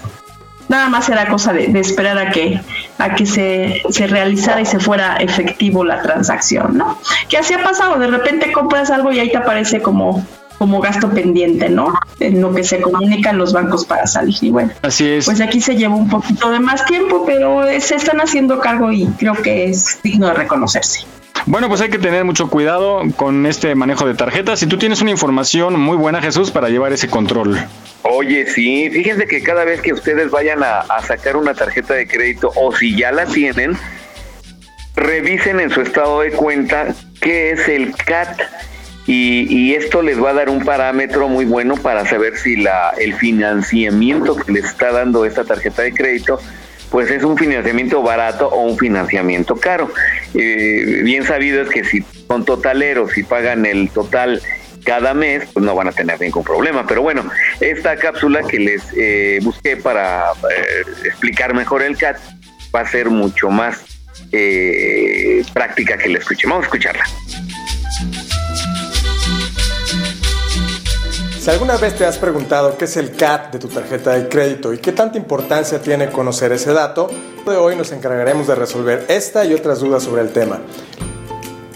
nada 0.68 0.88
más 0.88 1.08
era 1.08 1.28
cosa 1.28 1.52
de, 1.52 1.68
de 1.68 1.80
esperar 1.80 2.18
a 2.18 2.30
que 2.30 2.60
a 2.98 3.14
que 3.14 3.26
se, 3.26 3.82
se 3.90 4.06
realizara 4.06 4.60
y 4.60 4.66
se 4.66 4.80
fuera 4.80 5.16
efectivo 5.16 5.84
la 5.84 6.02
transacción, 6.02 6.76
¿no? 6.76 6.98
Que 7.28 7.38
así 7.38 7.54
ha 7.54 7.62
pasado, 7.62 7.98
de 7.98 8.08
repente 8.08 8.50
compras 8.50 8.90
algo 8.90 9.12
y 9.12 9.20
ahí 9.20 9.30
te 9.30 9.36
aparece 9.36 9.80
como 9.80 10.26
como 10.58 10.80
gasto 10.80 11.10
pendiente, 11.10 11.68
¿no? 11.68 11.94
En 12.20 12.40
lo 12.40 12.54
que 12.54 12.64
se 12.64 12.80
comunican 12.80 13.38
los 13.38 13.52
bancos 13.52 13.84
para 13.84 14.06
salir. 14.06 14.36
Y 14.40 14.50
bueno, 14.50 14.70
Así 14.82 15.08
es. 15.08 15.24
pues 15.26 15.40
aquí 15.40 15.60
se 15.60 15.76
lleva 15.76 15.94
un 15.94 16.08
poquito 16.08 16.50
de 16.50 16.60
más 16.60 16.84
tiempo, 16.86 17.24
pero 17.26 17.62
se 17.80 17.96
están 17.96 18.20
haciendo 18.20 18.60
cargo 18.60 18.92
y 18.92 19.06
creo 19.18 19.34
que 19.34 19.64
es 19.64 20.00
digno 20.02 20.28
de 20.28 20.34
reconocerse. 20.34 21.06
Bueno, 21.46 21.68
pues 21.68 21.82
hay 21.82 21.90
que 21.90 21.98
tener 21.98 22.24
mucho 22.24 22.48
cuidado 22.48 23.02
con 23.16 23.44
este 23.44 23.74
manejo 23.74 24.06
de 24.06 24.14
tarjetas. 24.14 24.60
Si 24.60 24.66
tú 24.66 24.78
tienes 24.78 25.02
una 25.02 25.10
información 25.10 25.78
muy 25.78 25.96
buena, 25.96 26.22
Jesús, 26.22 26.50
para 26.50 26.70
llevar 26.70 26.92
ese 26.94 27.08
control. 27.08 27.58
Oye, 28.02 28.46
sí, 28.46 28.88
fíjense 28.90 29.26
que 29.26 29.42
cada 29.42 29.64
vez 29.64 29.80
que 29.82 29.92
ustedes 29.92 30.30
vayan 30.30 30.62
a, 30.62 30.80
a 30.80 31.02
sacar 31.02 31.36
una 31.36 31.52
tarjeta 31.52 31.94
de 31.94 32.06
crédito 32.08 32.50
o 32.56 32.74
si 32.74 32.96
ya 32.96 33.12
la 33.12 33.26
tienen, 33.26 33.76
revisen 34.96 35.60
en 35.60 35.70
su 35.70 35.80
estado 35.82 36.20
de 36.20 36.30
cuenta 36.30 36.94
qué 37.20 37.50
es 37.50 37.68
el 37.68 37.94
CAT 37.94 38.40
y, 39.06 39.46
y 39.48 39.74
esto 39.74 40.02
les 40.02 40.22
va 40.22 40.30
a 40.30 40.34
dar 40.34 40.48
un 40.48 40.64
parámetro 40.64 41.28
muy 41.28 41.44
bueno 41.44 41.76
para 41.76 42.06
saber 42.06 42.36
si 42.36 42.56
la, 42.56 42.90
el 42.98 43.14
financiamiento 43.14 44.36
que 44.36 44.52
les 44.52 44.64
está 44.64 44.92
dando 44.92 45.24
esta 45.24 45.44
tarjeta 45.44 45.82
de 45.82 45.92
crédito 45.92 46.40
pues 46.90 47.10
es 47.10 47.24
un 47.24 47.36
financiamiento 47.36 48.02
barato 48.02 48.46
o 48.48 48.60
un 48.60 48.78
financiamiento 48.78 49.56
caro. 49.56 49.90
Eh, 50.32 51.00
bien 51.02 51.24
sabido 51.24 51.60
es 51.62 51.68
que 51.68 51.82
si 51.82 52.04
son 52.28 52.44
totaleros, 52.44 53.10
si 53.10 53.24
pagan 53.24 53.66
el 53.66 53.90
total 53.90 54.40
cada 54.84 55.12
mes, 55.12 55.42
pues 55.52 55.64
no 55.64 55.74
van 55.74 55.88
a 55.88 55.92
tener 55.92 56.20
ningún 56.20 56.44
problema. 56.44 56.86
Pero 56.86 57.02
bueno, 57.02 57.28
esta 57.58 57.96
cápsula 57.96 58.42
que 58.42 58.58
les 58.60 58.82
eh, 58.96 59.40
busqué 59.42 59.76
para 59.76 60.30
eh, 60.30 60.84
explicar 61.04 61.52
mejor 61.54 61.82
el 61.82 61.96
CAT 61.96 62.18
va 62.72 62.80
a 62.80 62.88
ser 62.88 63.10
mucho 63.10 63.50
más 63.50 63.84
eh, 64.30 65.42
práctica 65.52 65.96
que 65.98 66.10
la 66.10 66.18
escuchen. 66.18 66.50
Vamos 66.50 66.64
a 66.64 66.66
escucharla. 66.66 67.04
Si 71.44 71.50
alguna 71.50 71.76
vez 71.76 71.94
te 71.94 72.06
has 72.06 72.16
preguntado 72.16 72.78
qué 72.78 72.86
es 72.86 72.96
el 72.96 73.16
CAT 73.16 73.52
de 73.52 73.58
tu 73.58 73.68
tarjeta 73.68 74.12
de 74.12 74.30
crédito 74.30 74.72
y 74.72 74.78
qué 74.78 74.92
tanta 74.92 75.18
importancia 75.18 75.78
tiene 75.78 76.10
conocer 76.10 76.52
ese 76.52 76.72
dato, 76.72 77.10
de 77.46 77.54
hoy 77.58 77.76
nos 77.76 77.92
encargaremos 77.92 78.46
de 78.46 78.54
resolver 78.54 79.04
esta 79.08 79.44
y 79.44 79.52
otras 79.52 79.80
dudas 79.80 80.02
sobre 80.02 80.22
el 80.22 80.32
tema. 80.32 80.60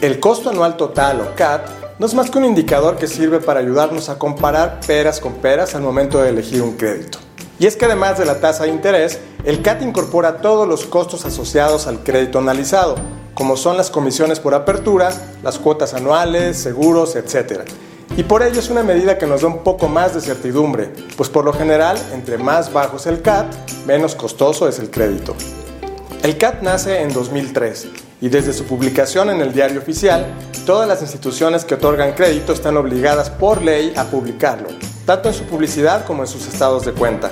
El 0.00 0.20
costo 0.20 0.48
anual 0.48 0.78
total 0.78 1.20
o 1.20 1.34
CAT 1.34 1.68
no 1.98 2.06
es 2.06 2.14
más 2.14 2.30
que 2.30 2.38
un 2.38 2.46
indicador 2.46 2.96
que 2.96 3.06
sirve 3.06 3.40
para 3.40 3.60
ayudarnos 3.60 4.08
a 4.08 4.18
comparar 4.18 4.80
peras 4.86 5.20
con 5.20 5.34
peras 5.34 5.74
al 5.74 5.82
momento 5.82 6.22
de 6.22 6.30
elegir 6.30 6.62
un 6.62 6.78
crédito. 6.78 7.18
Y 7.58 7.66
es 7.66 7.76
que 7.76 7.84
además 7.84 8.16
de 8.16 8.24
la 8.24 8.40
tasa 8.40 8.64
de 8.64 8.70
interés, 8.70 9.18
el 9.44 9.60
CAT 9.60 9.82
incorpora 9.82 10.38
todos 10.38 10.66
los 10.66 10.86
costos 10.86 11.26
asociados 11.26 11.86
al 11.86 12.02
crédito 12.02 12.38
analizado, 12.38 12.94
como 13.34 13.58
son 13.58 13.76
las 13.76 13.90
comisiones 13.90 14.40
por 14.40 14.54
apertura, 14.54 15.12
las 15.42 15.58
cuotas 15.58 15.92
anuales, 15.92 16.56
seguros, 16.56 17.16
etc. 17.16 17.64
Y 18.18 18.24
por 18.24 18.42
ello 18.42 18.58
es 18.58 18.68
una 18.68 18.82
medida 18.82 19.16
que 19.16 19.28
nos 19.28 19.42
da 19.42 19.46
un 19.46 19.62
poco 19.62 19.86
más 19.86 20.12
de 20.12 20.20
certidumbre, 20.20 20.90
pues 21.16 21.28
por 21.28 21.44
lo 21.44 21.52
general, 21.52 21.96
entre 22.12 22.36
más 22.36 22.72
bajo 22.72 22.96
es 22.96 23.06
el 23.06 23.22
CAT, 23.22 23.46
menos 23.86 24.16
costoso 24.16 24.68
es 24.68 24.80
el 24.80 24.90
crédito. 24.90 25.36
El 26.24 26.36
CAT 26.36 26.62
nace 26.62 27.00
en 27.00 27.12
2003 27.12 27.86
y 28.20 28.28
desde 28.28 28.52
su 28.52 28.64
publicación 28.64 29.30
en 29.30 29.40
el 29.40 29.52
diario 29.52 29.78
oficial, 29.78 30.26
todas 30.66 30.88
las 30.88 31.00
instituciones 31.00 31.64
que 31.64 31.74
otorgan 31.74 32.14
crédito 32.14 32.52
están 32.52 32.76
obligadas 32.76 33.30
por 33.30 33.62
ley 33.62 33.92
a 33.96 34.06
publicarlo, 34.06 34.66
tanto 35.06 35.28
en 35.28 35.34
su 35.36 35.44
publicidad 35.44 36.04
como 36.04 36.24
en 36.24 36.28
sus 36.28 36.48
estados 36.48 36.84
de 36.84 36.94
cuenta. 36.94 37.30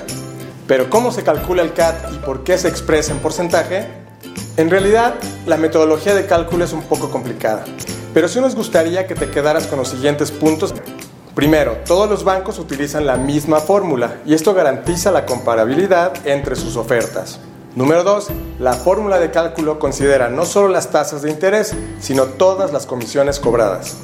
Pero 0.67 0.89
¿cómo 0.89 1.11
se 1.11 1.21
calcula 1.21 1.63
el 1.63 1.73
CAT 1.73 2.13
y 2.13 2.19
por 2.19 2.45
qué 2.45 2.57
se 2.57 2.69
expresa 2.69 3.11
en 3.11 3.19
porcentaje? 3.19 3.87
En 4.55 4.69
realidad, 4.69 5.15
la 5.47 5.57
metodología 5.57 6.15
de 6.15 6.25
cálculo 6.25 6.63
es 6.63 6.71
un 6.71 6.83
poco 6.83 7.11
complicada, 7.11 7.65
pero 8.17 8.27
sí 8.27 8.41
nos 8.41 8.55
gustaría 8.55 9.05
que 9.05 9.13
te 9.13 9.29
quedaras 9.29 9.67
con 9.67 9.77
los 9.77 9.89
siguientes 9.89 10.31
puntos. 10.31 10.73
Primero, 11.35 11.77
todos 11.85 12.09
los 12.09 12.23
bancos 12.23 12.57
utilizan 12.57 13.05
la 13.05 13.15
misma 13.15 13.59
fórmula 13.59 14.21
y 14.25 14.33
esto 14.33 14.55
garantiza 14.55 15.11
la 15.11 15.27
comparabilidad 15.27 16.13
entre 16.25 16.55
sus 16.55 16.77
ofertas. 16.77 17.39
Número 17.75 18.03
2. 18.03 18.29
La 18.57 18.73
fórmula 18.73 19.19
de 19.19 19.29
cálculo 19.29 19.77
considera 19.77 20.29
no 20.29 20.45
solo 20.45 20.67
las 20.67 20.89
tasas 20.89 21.21
de 21.21 21.29
interés, 21.29 21.75
sino 21.99 22.23
todas 22.23 22.73
las 22.73 22.87
comisiones 22.87 23.39
cobradas. 23.39 23.97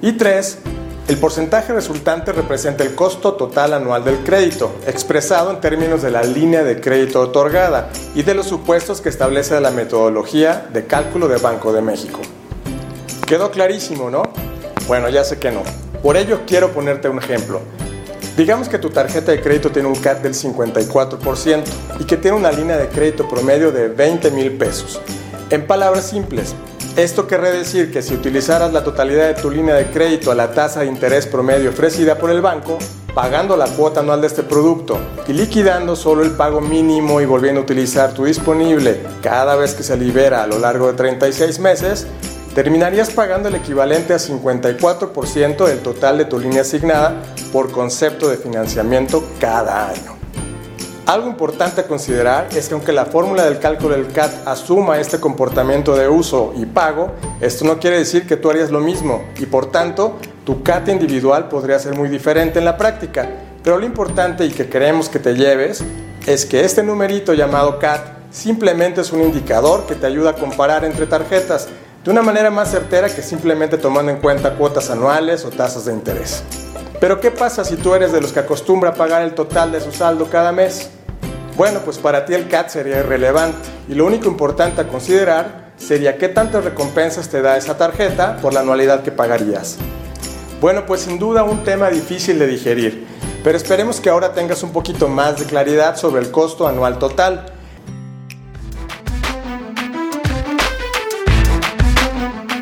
Y 0.00 0.12
3. 0.12 0.60
El 1.08 1.18
porcentaje 1.18 1.74
resultante 1.74 2.32
representa 2.32 2.84
el 2.84 2.94
costo 2.94 3.34
total 3.34 3.74
anual 3.74 4.02
del 4.02 4.24
crédito, 4.24 4.76
expresado 4.86 5.50
en 5.50 5.60
términos 5.60 6.00
de 6.00 6.10
la 6.10 6.22
línea 6.22 6.64
de 6.64 6.80
crédito 6.80 7.20
otorgada 7.20 7.90
y 8.14 8.22
de 8.22 8.32
los 8.32 8.46
supuestos 8.46 9.02
que 9.02 9.10
establece 9.10 9.60
la 9.60 9.72
metodología 9.72 10.66
de 10.72 10.86
cálculo 10.86 11.28
de 11.28 11.36
Banco 11.36 11.74
de 11.74 11.82
México. 11.82 12.20
Quedó 13.28 13.50
clarísimo, 13.50 14.08
¿no? 14.08 14.22
Bueno, 14.86 15.10
ya 15.10 15.22
sé 15.22 15.38
que 15.38 15.50
no. 15.50 15.62
Por 16.02 16.16
ello 16.16 16.40
quiero 16.46 16.72
ponerte 16.72 17.10
un 17.10 17.18
ejemplo. 17.18 17.60
Digamos 18.38 18.70
que 18.70 18.78
tu 18.78 18.88
tarjeta 18.88 19.32
de 19.32 19.42
crédito 19.42 19.68
tiene 19.70 19.86
un 19.86 19.96
CAT 19.96 20.22
del 20.22 20.32
54% 20.32 21.62
y 22.00 22.04
que 22.04 22.16
tiene 22.16 22.38
una 22.38 22.50
línea 22.50 22.78
de 22.78 22.88
crédito 22.88 23.28
promedio 23.28 23.70
de 23.70 23.88
20 23.88 24.30
mil 24.30 24.52
pesos. 24.52 24.98
En 25.50 25.66
palabras 25.66 26.06
simples, 26.06 26.54
esto 26.96 27.26
querría 27.26 27.50
decir 27.50 27.92
que 27.92 28.00
si 28.00 28.14
utilizaras 28.14 28.72
la 28.72 28.82
totalidad 28.82 29.26
de 29.26 29.34
tu 29.34 29.50
línea 29.50 29.74
de 29.74 29.90
crédito 29.90 30.30
a 30.30 30.34
la 30.34 30.52
tasa 30.52 30.80
de 30.80 30.86
interés 30.86 31.26
promedio 31.26 31.68
ofrecida 31.68 32.16
por 32.16 32.30
el 32.30 32.40
banco, 32.40 32.78
pagando 33.14 33.58
la 33.58 33.66
cuota 33.66 34.00
anual 34.00 34.22
de 34.22 34.28
este 34.28 34.42
producto 34.42 34.98
y 35.26 35.34
liquidando 35.34 35.96
solo 35.96 36.22
el 36.22 36.30
pago 36.30 36.62
mínimo 36.62 37.20
y 37.20 37.26
volviendo 37.26 37.60
a 37.60 37.64
utilizar 37.64 38.14
tu 38.14 38.24
disponible 38.24 39.02
cada 39.20 39.54
vez 39.54 39.74
que 39.74 39.82
se 39.82 39.98
libera 39.98 40.44
a 40.44 40.46
lo 40.46 40.58
largo 40.58 40.86
de 40.86 40.94
36 40.94 41.58
meses, 41.58 42.06
terminarías 42.58 43.10
pagando 43.10 43.48
el 43.48 43.54
equivalente 43.54 44.12
a 44.14 44.16
54% 44.16 45.64
del 45.64 45.78
total 45.78 46.18
de 46.18 46.24
tu 46.24 46.40
línea 46.40 46.62
asignada 46.62 47.22
por 47.52 47.70
concepto 47.70 48.28
de 48.28 48.36
financiamiento 48.36 49.22
cada 49.38 49.90
año. 49.90 50.16
Algo 51.06 51.28
importante 51.28 51.82
a 51.82 51.86
considerar 51.86 52.48
es 52.50 52.66
que 52.66 52.74
aunque 52.74 52.90
la 52.90 53.06
fórmula 53.06 53.44
del 53.44 53.60
cálculo 53.60 53.94
del 53.94 54.08
CAT 54.08 54.44
asuma 54.44 54.98
este 54.98 55.20
comportamiento 55.20 55.94
de 55.94 56.08
uso 56.08 56.52
y 56.56 56.66
pago, 56.66 57.12
esto 57.40 57.64
no 57.64 57.78
quiere 57.78 58.00
decir 58.00 58.26
que 58.26 58.36
tú 58.36 58.50
harías 58.50 58.72
lo 58.72 58.80
mismo 58.80 59.22
y 59.38 59.46
por 59.46 59.70
tanto 59.70 60.16
tu 60.44 60.64
CAT 60.64 60.88
individual 60.88 61.48
podría 61.48 61.78
ser 61.78 61.94
muy 61.94 62.08
diferente 62.08 62.58
en 62.58 62.64
la 62.64 62.76
práctica. 62.76 63.28
Pero 63.62 63.78
lo 63.78 63.86
importante 63.86 64.44
y 64.44 64.50
que 64.50 64.68
queremos 64.68 65.08
que 65.08 65.20
te 65.20 65.36
lleves 65.36 65.84
es 66.26 66.44
que 66.44 66.64
este 66.64 66.82
numerito 66.82 67.34
llamado 67.34 67.78
CAT 67.78 68.18
simplemente 68.32 69.02
es 69.02 69.12
un 69.12 69.22
indicador 69.22 69.86
que 69.86 69.94
te 69.94 70.06
ayuda 70.06 70.30
a 70.30 70.34
comparar 70.34 70.84
entre 70.84 71.06
tarjetas 71.06 71.68
de 72.04 72.10
una 72.10 72.22
manera 72.22 72.50
más 72.50 72.70
certera 72.70 73.08
que 73.08 73.22
simplemente 73.22 73.78
tomando 73.78 74.12
en 74.12 74.18
cuenta 74.18 74.54
cuotas 74.54 74.90
anuales 74.90 75.44
o 75.44 75.50
tasas 75.50 75.84
de 75.84 75.92
interés. 75.92 76.42
Pero 77.00 77.20
¿qué 77.20 77.30
pasa 77.30 77.64
si 77.64 77.76
tú 77.76 77.94
eres 77.94 78.12
de 78.12 78.20
los 78.20 78.32
que 78.32 78.40
acostumbra 78.40 78.94
pagar 78.94 79.22
el 79.22 79.34
total 79.34 79.72
de 79.72 79.80
su 79.80 79.92
saldo 79.92 80.28
cada 80.30 80.52
mes? 80.52 80.90
Bueno, 81.56 81.80
pues 81.84 81.98
para 81.98 82.24
ti 82.24 82.34
el 82.34 82.48
CAT 82.48 82.68
sería 82.68 82.98
irrelevante 82.98 83.68
y 83.88 83.94
lo 83.94 84.06
único 84.06 84.28
importante 84.28 84.80
a 84.80 84.88
considerar 84.88 85.72
sería 85.76 86.18
qué 86.18 86.28
tantas 86.28 86.64
recompensas 86.64 87.28
te 87.28 87.42
da 87.42 87.56
esa 87.56 87.76
tarjeta 87.76 88.36
por 88.36 88.52
la 88.52 88.60
anualidad 88.60 89.02
que 89.02 89.12
pagarías. 89.12 89.76
Bueno, 90.60 90.86
pues 90.86 91.02
sin 91.02 91.18
duda 91.18 91.44
un 91.44 91.62
tema 91.62 91.88
difícil 91.88 92.38
de 92.38 92.46
digerir, 92.46 93.06
pero 93.44 93.56
esperemos 93.56 94.00
que 94.00 94.10
ahora 94.10 94.32
tengas 94.32 94.62
un 94.62 94.72
poquito 94.72 95.08
más 95.08 95.38
de 95.38 95.46
claridad 95.46 95.96
sobre 95.96 96.20
el 96.20 96.30
costo 96.30 96.66
anual 96.66 96.98
total. 96.98 97.46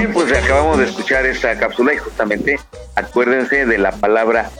Bien, 0.00 0.12
pues 0.14 0.32
acabamos 0.32 0.78
de 0.78 0.84
escuchar 0.86 1.26
esta 1.26 1.58
cápsula 1.58 1.92
y 1.92 1.98
justamente 1.98 2.58
acuérdense 2.96 3.66
de 3.66 3.76
la 3.76 3.92
palabra 3.92 4.50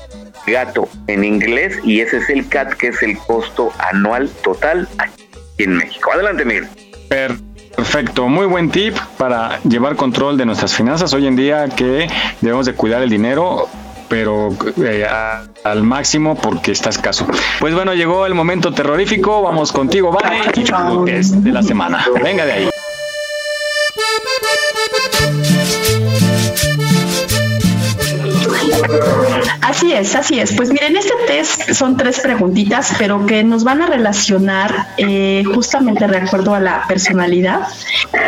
gato 0.46 0.86
en 1.06 1.24
inglés 1.24 1.78
y 1.82 2.00
ese 2.00 2.18
es 2.18 2.28
el 2.28 2.46
CAT 2.46 2.74
que 2.74 2.88
es 2.88 3.02
el 3.02 3.16
costo 3.16 3.72
anual 3.78 4.28
total 4.42 4.86
aquí 4.98 5.24
en 5.58 5.76
México. 5.78 6.10
Adelante, 6.12 6.44
Miguel. 6.44 6.68
Perfecto, 7.08 8.28
muy 8.28 8.44
buen 8.46 8.70
tip 8.70 8.94
para 9.16 9.60
llevar 9.62 9.96
control 9.96 10.36
de 10.36 10.44
nuestras 10.44 10.74
finanzas 10.74 11.12
hoy 11.14 11.26
en 11.26 11.36
día 11.36 11.66
que 11.74 12.08
debemos 12.42 12.66
de 12.66 12.74
cuidar 12.74 13.00
el 13.02 13.08
dinero 13.08 13.66
pero 14.08 14.48
eh, 14.84 15.06
a- 15.08 15.44
al 15.64 15.84
máximo 15.84 16.34
porque 16.34 16.72
está 16.72 16.90
escaso. 16.90 17.26
Pues 17.60 17.74
bueno, 17.74 17.94
llegó 17.94 18.26
el 18.26 18.34
momento 18.34 18.72
terrorífico. 18.74 19.40
Vamos 19.40 19.70
contigo, 19.70 20.10
Vane, 20.10 20.40
y 21.06 21.10
es 21.10 21.44
de 21.44 21.52
la 21.52 21.62
semana. 21.62 22.04
Venga 22.20 22.44
de 22.44 22.52
ahí. 22.52 22.69
Así 29.80 29.94
es, 29.94 30.14
así 30.14 30.38
es. 30.38 30.52
Pues 30.52 30.70
miren, 30.70 30.94
este 30.94 31.14
test 31.26 31.72
son 31.72 31.96
tres 31.96 32.20
preguntitas, 32.20 32.92
pero 32.98 33.24
que 33.24 33.42
nos 33.42 33.64
van 33.64 33.80
a 33.80 33.86
relacionar 33.86 34.88
eh, 34.98 35.42
justamente 35.54 36.06
de 36.06 36.18
acuerdo 36.18 36.54
a 36.54 36.60
la 36.60 36.84
personalidad 36.86 37.60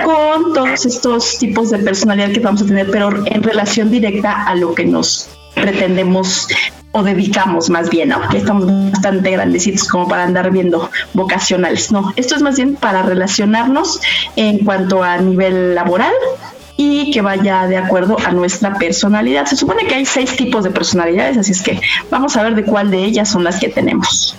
con 0.03 0.55
todos 0.55 0.87
estos 0.87 1.37
tipos 1.37 1.69
de 1.69 1.81
personalidad 1.81 2.33
que 2.33 2.41
vamos 2.41 2.63
a 2.63 2.65
tener, 2.65 2.91
pero 2.91 3.11
en 3.27 3.43
relación 3.43 3.91
directa 3.91 4.45
a 4.45 4.55
lo 4.55 4.75
que 4.75 4.87
nos 4.87 5.29
pretendemos 5.55 6.49
o 6.93 7.03
dedicamos 7.03 7.69
más 7.69 7.91
bien, 7.91 8.09
¿no? 8.09 8.27
Que 8.31 8.39
estamos 8.39 8.65
bastante 8.91 9.31
grandecitos 9.33 9.87
como 9.87 10.09
para 10.09 10.25
andar 10.25 10.51
viendo 10.51 10.91
vocacionales. 11.13 11.93
No, 11.93 12.15
esto 12.17 12.35
es 12.35 12.41
más 12.41 12.57
bien 12.57 12.77
para 12.77 13.03
relacionarnos 13.03 14.01
en 14.37 14.65
cuanto 14.65 15.03
a 15.03 15.19
nivel 15.19 15.75
laboral 15.75 16.15
y 16.77 17.11
que 17.11 17.21
vaya 17.21 17.67
de 17.67 17.77
acuerdo 17.77 18.17
a 18.25 18.33
nuestra 18.33 18.75
personalidad. 18.75 19.47
Se 19.47 19.57
supone 19.57 19.87
que 19.87 19.95
hay 19.95 20.07
seis 20.07 20.37
tipos 20.37 20.65
de 20.65 20.71
personalidades, 20.71 21.37
así 21.39 21.53
es 21.53 21.63
que 21.63 21.81
vamos 22.11 22.37
a 22.37 22.43
ver 22.43 22.55
de 22.55 22.65
cuál 22.65 22.91
de 22.91 23.05
ellas 23.05 23.31
son 23.31 23.45
las 23.45 23.59
que 23.59 23.69
tenemos. 23.69 24.37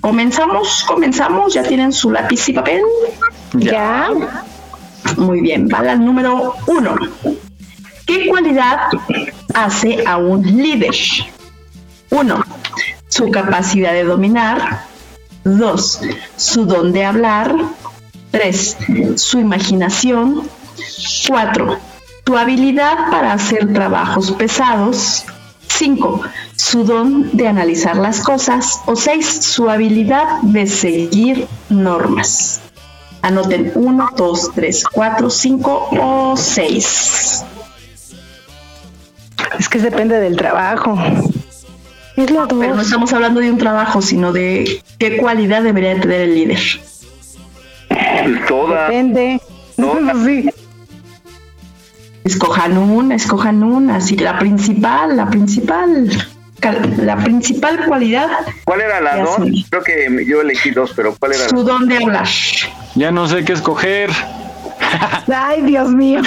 Comenzamos, 0.00 0.84
comenzamos, 0.84 1.54
ya 1.54 1.62
tienen 1.62 1.92
su 1.92 2.10
lápiz 2.10 2.48
y 2.48 2.52
papel. 2.52 2.82
Ya. 3.54 4.10
Muy 5.16 5.40
bien, 5.40 5.68
va 5.72 5.78
al 5.78 6.04
número 6.04 6.54
uno. 6.66 6.96
¿Qué 8.06 8.26
cualidad 8.28 8.88
hace 9.54 10.04
a 10.06 10.16
un 10.16 10.42
líder? 10.42 10.94
Uno, 12.10 12.44
su 13.08 13.30
capacidad 13.30 13.92
de 13.92 14.04
dominar. 14.04 14.84
Dos, 15.44 16.00
su 16.36 16.66
don 16.66 16.92
de 16.92 17.04
hablar. 17.04 17.54
Tres, 18.30 18.76
su 19.16 19.38
imaginación. 19.38 20.42
Cuatro, 21.28 21.78
tu 22.24 22.36
habilidad 22.36 23.10
para 23.10 23.32
hacer 23.32 23.72
trabajos 23.72 24.32
pesados. 24.32 25.24
Cinco, 25.68 26.20
su 26.54 26.84
don 26.84 27.34
de 27.36 27.48
analizar 27.48 27.96
las 27.96 28.20
cosas. 28.20 28.80
O 28.86 28.94
seis, 28.94 29.26
su 29.26 29.70
habilidad 29.70 30.40
de 30.42 30.66
seguir 30.66 31.46
normas. 31.70 32.60
Anoten 33.22 33.72
uno, 33.74 34.10
dos, 34.16 34.50
tres, 34.54 34.84
cuatro, 34.84 35.30
cinco 35.30 35.88
o 35.92 36.36
seis. 36.36 37.44
Es 39.58 39.68
que 39.68 39.78
depende 39.78 40.18
del 40.20 40.36
trabajo. 40.36 40.98
Es 42.16 42.30
la 42.30 42.46
dos. 42.46 42.58
Pero 42.60 42.74
no 42.74 42.82
estamos 42.82 43.12
hablando 43.12 43.40
de 43.40 43.50
un 43.50 43.58
trabajo, 43.58 44.02
sino 44.02 44.32
de 44.32 44.82
qué 44.98 45.16
cualidad 45.16 45.62
debería 45.62 45.98
tener 46.00 46.22
el 46.22 46.34
líder. 46.34 46.60
Toda. 48.48 48.88
Depende. 48.88 49.40
Sí. 50.24 50.48
Escojan 52.24 52.78
una, 52.78 53.14
escojan 53.16 53.62
una, 53.62 53.96
así 53.96 54.16
la 54.16 54.38
principal, 54.38 55.16
la 55.16 55.28
principal, 55.28 56.08
la 56.98 57.16
principal 57.16 57.84
cualidad, 57.86 58.28
¿Cuál 58.64 58.80
era 58.82 59.00
la 59.00 59.16
dos? 59.18 59.36
Creo 59.68 59.82
que 59.82 60.24
yo 60.26 60.40
elegí 60.40 60.70
dos, 60.70 60.92
pero 60.94 61.14
¿cuál 61.18 61.32
era 61.32 61.42
la 61.44 61.48
su 61.48 61.64
don 61.64 61.88
de 61.88 61.96
hablar. 61.96 62.28
Ya 62.94 63.10
no 63.10 63.26
sé 63.26 63.44
qué 63.44 63.54
escoger. 63.54 64.10
Ay, 65.34 65.62
Dios 65.62 65.90
mío. 65.90 66.20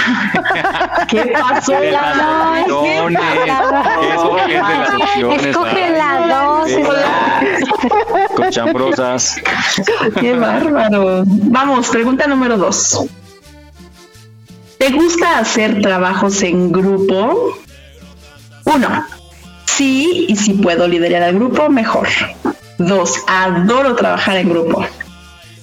¿Qué 1.07 1.33
pasó? 1.39 1.73
Las 1.79 2.69
opciones. 2.69 3.19
Escoge 5.45 5.89
la 5.91 6.27
dos. 6.27 6.71
Cochambrosas. 8.35 9.37
Qué 10.19 10.33
bárbaro. 10.33 11.23
Vamos, 11.25 11.89
pregunta 11.89 12.27
número 12.27 12.57
dos. 12.57 13.05
¿Te 14.77 14.89
gusta 14.91 15.39
hacer 15.39 15.81
trabajos 15.81 16.41
en 16.43 16.71
grupo? 16.71 17.57
Uno, 18.65 19.05
sí, 19.65 20.25
y 20.27 20.35
si 20.35 20.53
puedo 20.53 20.87
liderar 20.87 21.23
al 21.23 21.35
grupo, 21.35 21.69
mejor. 21.69 22.07
Dos, 22.77 23.15
adoro 23.27 23.95
trabajar 23.95 24.37
en 24.37 24.49
grupo. 24.49 24.85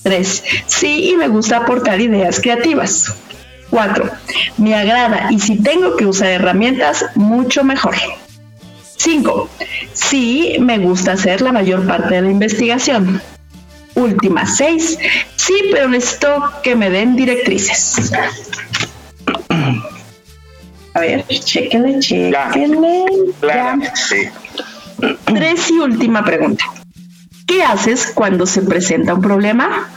Tres, 0.02 0.42
sí, 0.66 1.10
y 1.10 1.16
me 1.16 1.28
gusta 1.28 1.58
aportar 1.58 2.00
ideas 2.00 2.40
creativas. 2.40 3.14
Cuatro, 3.70 4.10
me 4.58 4.74
agrada 4.74 5.28
y 5.30 5.40
si 5.40 5.56
tengo 5.62 5.96
que 5.96 6.06
usar 6.06 6.28
herramientas, 6.28 7.06
mucho 7.14 7.64
mejor. 7.64 7.94
Cinco, 8.96 9.48
sí, 9.92 10.56
me 10.60 10.78
gusta 10.78 11.12
hacer 11.12 11.40
la 11.40 11.52
mayor 11.52 11.86
parte 11.86 12.16
de 12.16 12.22
la 12.22 12.30
investigación. 12.30 13.20
Última, 13.94 14.46
seis, 14.46 14.98
sí, 15.36 15.54
pero 15.70 15.88
necesito 15.88 16.52
que 16.62 16.76
me 16.76 16.90
den 16.90 17.16
directrices. 17.16 18.12
A 20.94 21.00
ver, 21.00 21.26
chéquenle, 21.26 21.98
chéquenle. 22.00 23.04
Clara, 23.40 23.78
Ya. 23.80 23.96
sí. 23.96 24.16
Tres 25.24 25.70
y 25.70 25.78
última 25.78 26.24
pregunta. 26.24 26.64
¿Qué 27.46 27.62
haces 27.62 28.12
cuando 28.14 28.46
se 28.46 28.62
presenta 28.62 29.14
un 29.14 29.20
problema? 29.22 29.88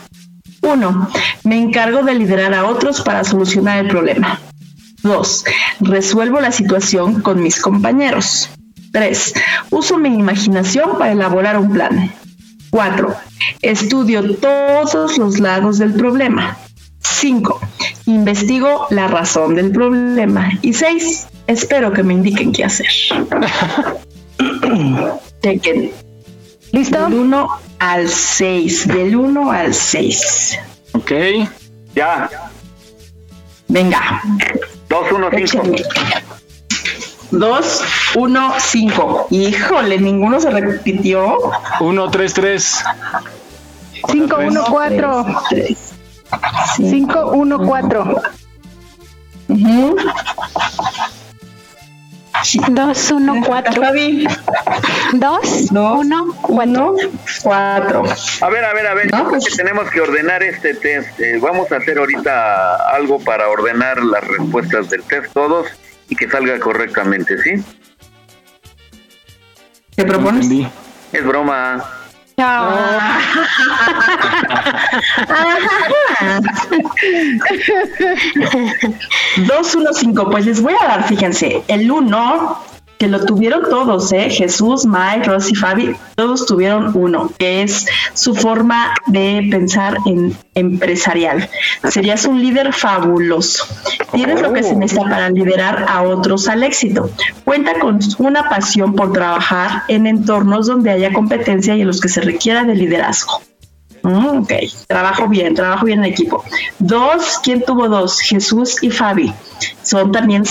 Uno, 0.61 1.09
me 1.43 1.57
encargo 1.57 2.01
de 2.03 2.15
liderar 2.15 2.53
a 2.53 2.65
otros 2.65 3.01
para 3.01 3.23
solucionar 3.23 3.79
el 3.85 3.87
problema. 3.87 4.39
Dos, 5.03 5.45
resuelvo 5.79 6.39
la 6.39 6.51
situación 6.51 7.21
con 7.21 7.43
mis 7.43 7.61
compañeros. 7.61 8.49
Tres, 8.91 9.33
uso 9.69 9.97
mi 9.97 10.09
imaginación 10.09 10.97
para 10.97 11.11
elaborar 11.11 11.59
un 11.59 11.71
plan. 11.71 12.11
Cuatro, 12.71 13.13
estudio 13.61 14.35
todos 14.37 15.17
los 15.17 15.39
lados 15.39 15.77
del 15.77 15.93
problema. 15.93 16.57
Cinco, 17.13 17.59
investigo 18.05 18.87
la 18.89 19.07
razón 19.07 19.55
del 19.55 19.71
problema. 19.71 20.51
Y 20.61 20.73
seis, 20.73 21.27
espero 21.47 21.93
que 21.93 22.03
me 22.03 22.13
indiquen 22.13 22.51
qué 22.51 22.65
hacer. 22.65 22.87
Chequen. 25.41 25.91
¿Listo? 26.71 27.05
Del 27.05 27.13
1 27.13 27.47
al 27.79 28.09
6. 28.09 28.87
Del 28.87 29.15
1 29.15 29.51
al 29.51 29.73
6. 29.73 30.59
Ok. 30.93 31.11
Ya. 31.93 32.29
Venga. 33.67 34.21
2, 34.89 35.11
1, 35.11 35.29
5. 35.47 35.63
2, 37.31 37.81
1, 38.15 38.53
5. 38.59 39.27
Híjole, 39.29 39.99
ninguno 39.99 40.41
se 40.41 40.49
repitió. 40.49 41.37
1, 41.79 42.11
3, 42.11 42.33
3. 42.33 42.83
5, 44.11 44.37
1, 44.47 44.63
4. 44.69 45.25
5, 46.77 47.31
1, 47.31 47.59
4. 47.59 48.21
Dos, 52.69 53.11
uno, 53.11 53.41
cuatro. 53.45 53.81
Dos, 55.13 55.71
uno, 55.71 56.35
cuatro. 56.41 56.95
Cuatro. 57.41 58.03
A 58.41 58.49
ver, 58.49 58.65
a 58.65 58.73
ver, 58.73 58.87
a 58.87 58.93
ver, 58.93 59.09
pues. 59.09 59.23
creo 59.23 59.39
que 59.39 59.55
tenemos 59.55 59.89
que 59.89 60.01
ordenar 60.01 60.43
este 60.43 60.75
test. 60.75 61.19
Eh, 61.19 61.39
vamos 61.41 61.71
a 61.71 61.77
hacer 61.77 61.97
ahorita 61.97 62.75
algo 62.93 63.19
para 63.19 63.49
ordenar 63.49 64.03
las 64.03 64.23
respuestas 64.27 64.89
del 64.89 65.03
test 65.03 65.33
todos 65.33 65.67
y 66.09 66.15
que 66.15 66.29
salga 66.29 66.59
correctamente, 66.59 67.37
¿sí? 67.41 67.63
¿Te 69.95 70.05
propones? 70.05 70.47
Es 71.13 71.25
broma. 71.25 71.83
Dos, 79.47 79.75
uno, 79.75 79.93
cinco. 79.93 80.29
Pues 80.29 80.45
les 80.45 80.61
voy 80.61 80.73
a 80.81 80.85
dar, 80.85 81.07
fíjense, 81.07 81.63
el 81.69 81.89
uno, 81.89 82.61
que 82.97 83.07
lo 83.07 83.25
tuvieron 83.25 83.63
todos, 83.69 84.11
¿eh? 84.11 84.29
Jesús, 84.29 84.85
Mike, 84.85 85.27
Rosy, 85.27 85.55
Fabi, 85.55 85.95
todos 86.15 86.45
tuvieron 86.45 86.91
uno, 86.95 87.31
que 87.37 87.63
es 87.63 87.85
su 88.13 88.35
forma 88.35 88.93
de 89.07 89.47
pensar 89.51 89.97
en 90.05 90.35
empresarial. 90.53 91.49
Serías 91.89 92.25
un 92.25 92.41
líder 92.41 92.73
fabuloso. 92.73 93.65
Tienes 94.13 94.41
lo 94.41 94.53
que 94.53 94.63
se 94.63 94.75
necesita 94.75 95.09
para 95.09 95.29
liderar 95.29 95.85
a 95.87 96.03
otros 96.03 96.47
al 96.47 96.63
éxito. 96.63 97.09
Cuenta 97.43 97.79
con 97.79 97.99
una 98.19 98.49
pasión 98.49 98.95
por 98.95 99.11
trabajar 99.11 99.83
en 99.87 100.07
entornos 100.07 100.67
donde 100.67 100.91
haya 100.91 101.11
competencia 101.11 101.75
y 101.75 101.81
en 101.81 101.87
los 101.87 101.99
que 101.99 102.09
se 102.09 102.21
requiera 102.21 102.63
de 102.63 102.75
liderazgo. 102.75 103.41
Mm, 104.03 104.43
ok, 104.43 104.53
trabajo 104.87 105.27
bien, 105.27 105.55
trabajo 105.55 105.85
bien 105.85 105.99
en 105.99 106.05
equipo. 106.05 106.43
Dos, 106.79 107.39
¿quién 107.43 107.63
tuvo 107.63 107.89
dos? 107.89 108.19
Jesús 108.19 108.81
y 108.83 108.91
Fabi. 108.91 109.33
Son 109.81 110.11
también 110.11 110.43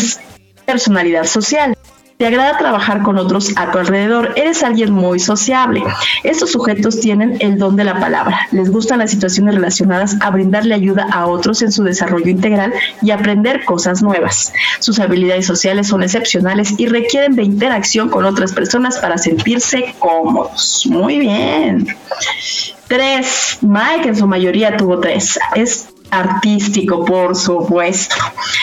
personalidad 0.67 1.25
social. 1.25 1.77
Te 2.25 2.29
agrada 2.29 2.57
trabajar 2.57 3.03
con 3.03 3.19
otros 3.19 3.53
a 3.55 3.71
tu 3.71 3.77
alrededor. 3.77 4.33
Eres 4.37 4.63
alguien 4.63 4.91
muy 4.95 5.21
sociable. 5.21 5.83
Estos 6.23 6.53
sujetos 6.53 6.99
tienen 6.99 7.37
el 7.41 7.59
don 7.59 7.77
de 7.77 7.85
la 7.85 8.01
palabra. 8.01 8.49
Les 8.51 8.71
gustan 8.71 9.01
las 9.01 9.11
situaciones 9.11 9.57
relacionadas 9.57 10.17
a 10.21 10.31
brindarle 10.31 10.75
ayuda 10.75 11.07
a 11.13 11.27
otros 11.27 11.61
en 11.61 11.71
su 11.71 11.85
desarrollo 11.85 12.31
integral 12.31 12.73
y 13.03 13.11
aprender 13.11 13.67
cosas 13.67 14.03
nuevas. 14.03 14.55
Sus 14.81 15.01
habilidades 15.01 15.45
sociales 15.45 15.89
son 15.89 16.03
excepcionales 16.03 16.73
y 16.79 16.87
requieren 16.87 17.37
de 17.37 17.43
interacción 17.43 18.09
con 18.09 18.25
otras 18.25 18.55
personas 18.55 18.97
para 18.97 19.19
sentirse 19.19 19.95
cómodos. 19.99 20.87
Muy 20.89 21.19
bien. 21.19 21.87
Tres. 22.89 23.59
Mike 23.61 24.09
en 24.09 24.17
su 24.17 24.27
mayoría 24.27 24.79
tuvo 24.79 24.99
tres. 24.99 25.39
Es 25.55 25.94
artístico, 26.19 27.05
por 27.05 27.37
supuesto. 27.37 28.17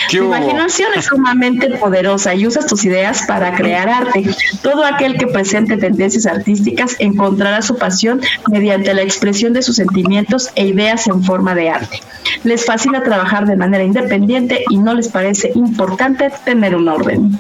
¿Qué 0.10 0.18
Tu 0.18 0.26
imaginación 0.26 0.92
es 0.96 1.06
sumamente 1.06 1.70
poderosa 1.78 2.34
y 2.36 2.48
usas 2.48 2.66
tus 2.66 2.84
ideas 2.86 3.24
para 3.28 3.54
crear 3.56 3.90
arte. 3.90 4.24
Todo 4.62 4.86
aquel 4.86 5.18
que 5.18 5.28
presente 5.28 5.78
tendencias 5.78 6.26
artísticas 6.26 6.96
encontrará 7.00 7.62
su 7.62 7.78
pasión 7.78 8.22
mediante 8.50 8.94
la 8.94 9.02
expresión 9.02 9.54
de 9.54 9.62
sus 9.62 9.76
sentimientos 9.76 10.50
e 10.56 10.68
ideas 10.68 11.08
en 11.08 11.24
forma 11.24 11.56
de 11.56 11.70
arte. 11.70 12.00
Les 12.44 12.66
fascina 12.66 13.04
trabajar 13.04 13.46
de 13.46 13.56
manera 13.56 13.84
independiente 13.84 14.64
y 14.70 14.78
no 14.78 14.94
les 14.94 15.08
parece 15.08 15.52
importante 15.56 16.32
tener 16.46 16.76
un 16.76 16.88
orden. 16.88 17.40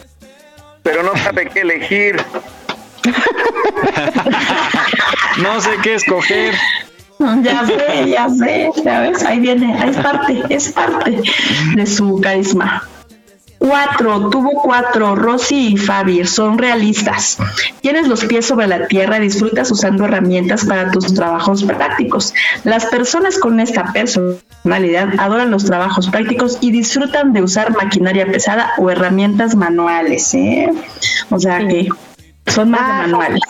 Pero 0.84 1.04
no 1.04 1.16
sabe 1.18 1.48
qué 1.48 1.62
elegir. 1.62 2.24
No 5.38 5.62
sé 5.62 5.72
qué 5.82 5.96
escoger. 5.96 6.54
Ya 7.44 7.66
sé, 7.66 8.10
ya 8.10 8.30
sé, 8.30 8.70
ya 8.84 9.02
ves, 9.02 9.24
ahí 9.24 9.40
viene, 9.40 9.78
es 9.88 9.98
parte, 9.98 10.44
es 10.50 10.72
parte 10.72 11.22
de 11.76 11.86
su 11.86 12.20
carisma. 12.22 12.84
Cuatro, 13.60 14.32
tuvo 14.32 14.60
cuatro, 14.64 15.16
Rosy 15.16 15.74
y 15.74 15.78
Fabi, 15.78 16.26
son 16.26 16.58
realistas. 16.58 17.38
Tienes 17.82 18.08
los 18.08 18.26
pies 18.26 18.48
sobre 18.48 18.66
la 18.66 18.88
tierra 18.88 19.18
y 19.18 19.22
disfrutas 19.22 19.70
usando 19.70 20.06
herramientas 20.06 20.66
para 20.66 20.90
tus 20.90 21.14
trabajos 21.14 21.64
prácticos. 21.64 22.34
Las 22.64 22.88
personas 22.88 23.38
con 23.38 23.60
esta 23.60 23.94
personalidad 23.94 25.10
adoran 25.20 25.52
los 25.52 25.66
trabajos 25.66 26.10
prácticos 26.10 26.58
y 26.60 26.72
disfrutan 26.72 27.34
de 27.34 27.44
usar 27.44 27.72
maquinaria 27.76 28.26
pesada 28.26 28.72
o 28.80 28.90
herramientas 28.90 29.56
manuales, 29.56 30.34
¿eh? 30.34 30.72
O 31.30 31.40
sea 31.40 31.60
que 31.60 31.88
son 32.48 32.72
más 32.72 32.88
de 32.88 33.12
manuales. 33.12 33.42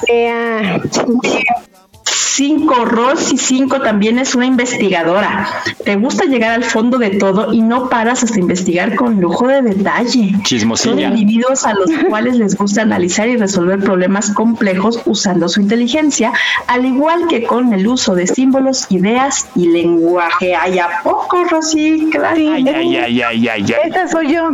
Cinco, 2.33 2.85
Rosy 2.85 3.37
cinco 3.37 3.81
también 3.81 4.17
es 4.17 4.35
una 4.35 4.45
investigadora. 4.45 5.49
Te 5.83 5.97
gusta 5.97 6.23
llegar 6.23 6.51
al 6.51 6.63
fondo 6.63 6.97
de 6.97 7.09
todo 7.09 7.51
y 7.51 7.61
no 7.61 7.89
paras 7.89 8.23
hasta 8.23 8.39
investigar 8.39 8.95
con 8.95 9.19
lujo 9.19 9.47
de 9.47 9.61
detalle. 9.61 10.31
Son 10.31 10.43
Chismosilla. 10.43 11.09
individuos 11.09 11.65
a 11.65 11.73
los 11.73 11.91
cuales 12.07 12.37
les 12.37 12.55
gusta 12.55 12.83
analizar 12.83 13.27
y 13.27 13.35
resolver 13.35 13.79
problemas 13.79 14.31
complejos 14.31 15.01
usando 15.05 15.49
su 15.49 15.59
inteligencia, 15.59 16.31
al 16.67 16.85
igual 16.85 17.27
que 17.27 17.43
con 17.43 17.73
el 17.73 17.85
uso 17.85 18.15
de 18.15 18.27
símbolos, 18.27 18.89
ideas 18.89 19.49
y 19.53 19.67
lenguaje. 19.67 20.55
¿Hay 20.55 20.79
a 20.79 20.87
poco, 21.03 21.43
Rosy? 21.43 22.07
Claro. 22.11 22.37
Ay, 22.37 22.47
ay, 22.49 22.69
ay, 22.69 22.95
ay, 22.95 23.21
ay, 23.21 23.47
ay. 23.49 23.75
Esa 23.89 24.07
soy 24.07 24.33
yo. 24.33 24.51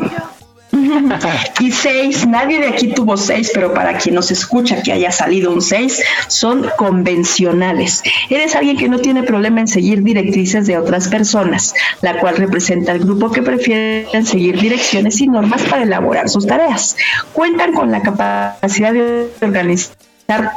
Y 1.59 1.71
seis, 1.71 2.25
nadie 2.27 2.59
de 2.59 2.67
aquí 2.67 2.87
tuvo 2.87 3.17
seis, 3.17 3.51
pero 3.53 3.73
para 3.73 3.97
quien 3.97 4.15
nos 4.15 4.31
escucha 4.31 4.81
que 4.83 4.91
haya 4.91 5.11
salido 5.11 5.51
un 5.51 5.61
seis, 5.61 6.01
son 6.27 6.69
convencionales. 6.77 8.03
Eres 8.29 8.55
alguien 8.55 8.77
que 8.77 8.89
no 8.89 8.99
tiene 8.99 9.23
problema 9.23 9.59
en 9.61 9.67
seguir 9.67 10.03
directrices 10.03 10.67
de 10.67 10.77
otras 10.77 11.07
personas, 11.07 11.73
la 12.01 12.19
cual 12.19 12.37
representa 12.37 12.91
al 12.91 12.99
grupo 12.99 13.31
que 13.31 13.41
prefieren 13.41 14.25
seguir 14.25 14.59
direcciones 14.59 15.19
y 15.21 15.27
normas 15.27 15.63
para 15.63 15.83
elaborar 15.83 16.29
sus 16.29 16.45
tareas. 16.45 16.95
Cuentan 17.33 17.73
con 17.73 17.91
la 17.91 18.01
capacidad 18.01 18.93
de 18.93 19.27
organizar 19.41 19.95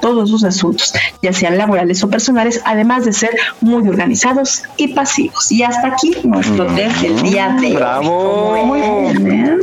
todos 0.01 0.31
sus 0.31 0.45
asuntos, 0.45 0.93
ya 1.23 1.33
sean 1.33 1.57
laborales 1.57 2.03
o 2.03 2.11
personales, 2.11 2.61
además 2.65 3.05
de 3.05 3.13
ser 3.13 3.31
muy 3.61 3.89
organizados 3.89 4.65
y 4.77 4.89
pasivos. 4.89 5.51
Y 5.53 5.63
hasta 5.63 5.89
aquí 5.89 6.13
nuestro 6.25 6.67
test 6.75 7.01
del 7.01 7.23
día 7.23 7.57
de 7.61 7.69
hoy. 7.69 7.77
Bravo. 7.77 8.67
Muy 8.67 8.81
bien, 8.81 9.33
¿eh? 9.33 9.59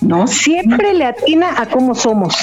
No 0.00 0.26
Siempre 0.26 0.94
le 0.94 1.06
atina 1.06 1.54
a 1.56 1.66
cómo 1.66 1.94
somos. 1.94 2.34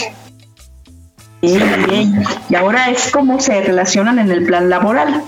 Bien, 1.42 1.86
bien. 1.88 2.24
Y 2.50 2.56
ahora 2.56 2.90
es 2.90 3.12
cómo 3.12 3.40
se 3.40 3.62
relacionan 3.62 4.20
en 4.20 4.32
el 4.32 4.46
plan 4.46 4.70
laboral. 4.70 5.24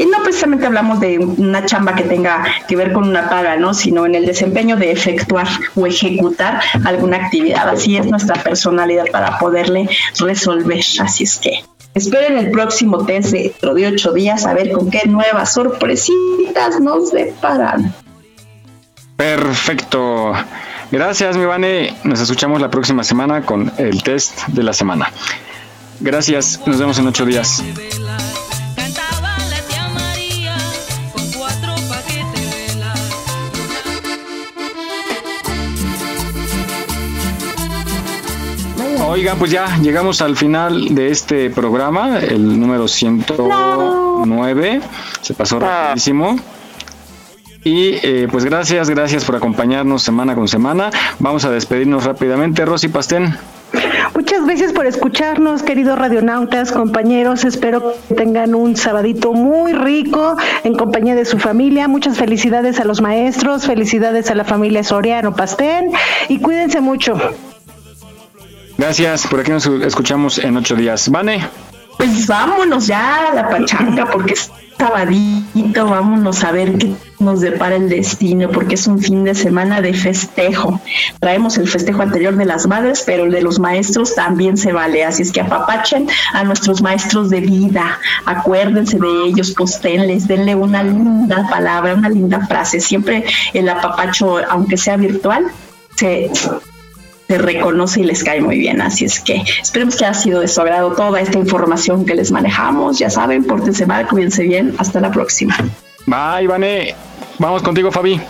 Y 0.00 0.06
no 0.06 0.22
precisamente 0.22 0.64
hablamos 0.64 1.00
de 1.00 1.18
una 1.18 1.66
chamba 1.66 1.96
que 1.96 2.04
tenga 2.04 2.44
que 2.68 2.76
ver 2.76 2.92
con 2.92 3.08
una 3.08 3.28
paga, 3.28 3.56
¿no? 3.56 3.74
Sino 3.74 4.06
en 4.06 4.14
el 4.14 4.26
desempeño 4.26 4.76
de 4.76 4.92
efectuar 4.92 5.48
o 5.74 5.86
ejecutar 5.86 6.60
alguna 6.84 7.16
actividad. 7.16 7.68
Así 7.68 7.96
es 7.96 8.06
nuestra 8.06 8.40
personalidad 8.42 9.06
para 9.10 9.38
poderle 9.38 9.88
resolver. 10.20 10.84
Así 11.00 11.24
es 11.24 11.38
que 11.38 11.64
esperen 11.94 12.38
el 12.38 12.52
próximo 12.52 13.04
test 13.06 13.32
de 13.32 13.42
dentro 13.42 13.74
de 13.74 13.86
ocho 13.88 14.12
días 14.12 14.46
a 14.46 14.54
ver 14.54 14.70
con 14.70 14.88
qué 14.88 15.02
nuevas 15.06 15.52
sorpresitas 15.52 16.78
nos 16.80 17.10
deparan. 17.10 17.92
Perfecto. 19.16 20.32
Gracias, 20.90 21.36
mi 21.36 21.44
Vane. 21.44 21.94
Nos 22.04 22.20
escuchamos 22.20 22.62
la 22.62 22.70
próxima 22.70 23.04
semana 23.04 23.42
con 23.42 23.70
el 23.76 24.02
test 24.02 24.46
de 24.46 24.62
la 24.62 24.72
semana. 24.72 25.12
Gracias. 26.00 26.60
Nos 26.66 26.78
vemos 26.78 26.98
en 26.98 27.06
ocho 27.08 27.26
días. 27.26 27.62
Oigan, 39.06 39.38
pues 39.38 39.50
ya 39.50 39.76
llegamos 39.78 40.22
al 40.22 40.36
final 40.36 40.94
de 40.94 41.10
este 41.10 41.50
programa, 41.50 42.18
el 42.18 42.60
número 42.60 42.88
109. 42.88 44.80
Se 45.20 45.34
pasó 45.34 45.58
rapidísimo. 45.58 46.36
Y 47.68 48.00
eh, 48.02 48.28
pues 48.30 48.46
gracias, 48.46 48.88
gracias 48.88 49.26
por 49.26 49.36
acompañarnos 49.36 50.02
semana 50.02 50.34
con 50.34 50.48
semana. 50.48 50.88
Vamos 51.18 51.44
a 51.44 51.50
despedirnos 51.50 52.02
rápidamente. 52.04 52.64
Rosy 52.64 52.88
Pastén. 52.88 53.36
Muchas 54.14 54.46
gracias 54.46 54.72
por 54.72 54.86
escucharnos, 54.86 55.62
queridos 55.62 55.98
radionautas, 55.98 56.72
compañeros. 56.72 57.44
Espero 57.44 57.92
que 58.08 58.14
tengan 58.14 58.54
un 58.54 58.74
sabadito 58.74 59.34
muy 59.34 59.74
rico 59.74 60.34
en 60.64 60.76
compañía 60.76 61.14
de 61.14 61.26
su 61.26 61.38
familia. 61.38 61.88
Muchas 61.88 62.16
felicidades 62.16 62.80
a 62.80 62.86
los 62.86 63.02
maestros, 63.02 63.66
felicidades 63.66 64.30
a 64.30 64.34
la 64.34 64.44
familia 64.44 64.82
Soriano 64.82 65.36
Pastén 65.36 65.90
y 66.30 66.38
cuídense 66.38 66.80
mucho. 66.80 67.20
Gracias, 68.78 69.26
por 69.26 69.40
aquí 69.40 69.50
nos 69.50 69.66
escuchamos 69.66 70.38
en 70.38 70.56
ocho 70.56 70.74
días. 70.74 71.10
Vane. 71.10 71.46
Pues 71.98 72.26
vámonos 72.26 72.86
ya 72.86 73.28
a 73.28 73.34
la 73.34 73.50
pachanga 73.50 74.06
porque 74.06 74.32
es 74.32 74.50
sabadito, 74.78 75.86
vámonos 75.86 76.44
a 76.44 76.52
ver 76.52 76.78
qué 76.78 76.94
nos 77.18 77.40
depara 77.40 77.76
el 77.76 77.88
destino, 77.88 78.48
porque 78.50 78.76
es 78.76 78.86
un 78.86 79.00
fin 79.00 79.24
de 79.24 79.34
semana 79.34 79.80
de 79.80 79.92
festejo. 79.92 80.80
Traemos 81.18 81.58
el 81.58 81.68
festejo 81.68 82.02
anterior 82.02 82.36
de 82.36 82.44
las 82.44 82.66
madres, 82.68 83.02
pero 83.04 83.24
el 83.24 83.32
de 83.32 83.42
los 83.42 83.58
maestros 83.58 84.14
también 84.14 84.56
se 84.56 84.72
vale, 84.72 85.04
así 85.04 85.22
es 85.22 85.32
que 85.32 85.40
apapachen 85.40 86.08
a 86.32 86.44
nuestros 86.44 86.80
maestros 86.80 87.28
de 87.28 87.40
vida, 87.40 87.98
acuérdense 88.24 88.98
de 88.98 89.24
ellos, 89.26 89.50
postenles, 89.50 90.28
denle 90.28 90.54
una 90.54 90.82
linda 90.84 91.48
palabra, 91.50 91.94
una 91.94 92.08
linda 92.08 92.46
frase. 92.46 92.80
Siempre 92.80 93.24
el 93.52 93.68
apapacho, 93.68 94.38
aunque 94.48 94.76
sea 94.76 94.96
virtual, 94.96 95.46
se 95.96 96.30
se 97.28 97.38
reconoce 97.38 98.00
y 98.00 98.04
les 98.04 98.24
cae 98.24 98.40
muy 98.40 98.58
bien. 98.58 98.80
Así 98.80 99.04
es 99.04 99.20
que 99.20 99.42
esperemos 99.62 99.96
que 99.96 100.06
haya 100.06 100.14
sido 100.14 100.40
de 100.40 100.48
su 100.48 100.60
agrado 100.60 100.92
toda 100.92 101.20
esta 101.20 101.38
información 101.38 102.06
que 102.06 102.14
les 102.14 102.32
manejamos. 102.32 102.98
Ya 102.98 103.10
saben, 103.10 103.44
pórtense 103.44 103.86
mal, 103.86 104.08
cuídense 104.08 104.42
bien. 104.44 104.74
Hasta 104.78 105.00
la 105.00 105.10
próxima. 105.10 105.56
Bye, 106.06 106.46
Vane. 106.46 106.94
Vamos 107.38 107.62
contigo, 107.62 107.92
Fabi. 107.92 108.20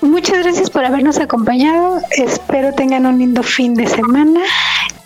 Muchas 0.00 0.42
gracias 0.42 0.70
por 0.70 0.84
habernos 0.84 1.18
acompañado. 1.18 2.00
Espero 2.10 2.72
tengan 2.72 3.06
un 3.06 3.18
lindo 3.18 3.42
fin 3.42 3.74
de 3.74 3.86
semana. 3.86 4.40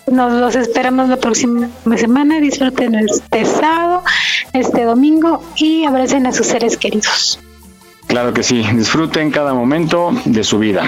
Nos 0.07 0.33
los 0.33 0.55
esperamos 0.55 1.09
la 1.09 1.17
próxima 1.17 1.69
semana. 1.97 2.39
Disfruten 2.39 2.95
este 2.95 3.45
sábado, 3.45 4.03
este 4.53 4.83
domingo 4.83 5.43
y 5.57 5.85
abracen 5.85 6.25
a 6.27 6.31
sus 6.31 6.47
seres 6.47 6.77
queridos. 6.77 7.39
Claro 8.07 8.33
que 8.33 8.41
sí. 8.41 8.65
Disfruten 8.73 9.31
cada 9.31 9.53
momento 9.53 10.11
de 10.25 10.43
su 10.43 10.59
vida. 10.59 10.83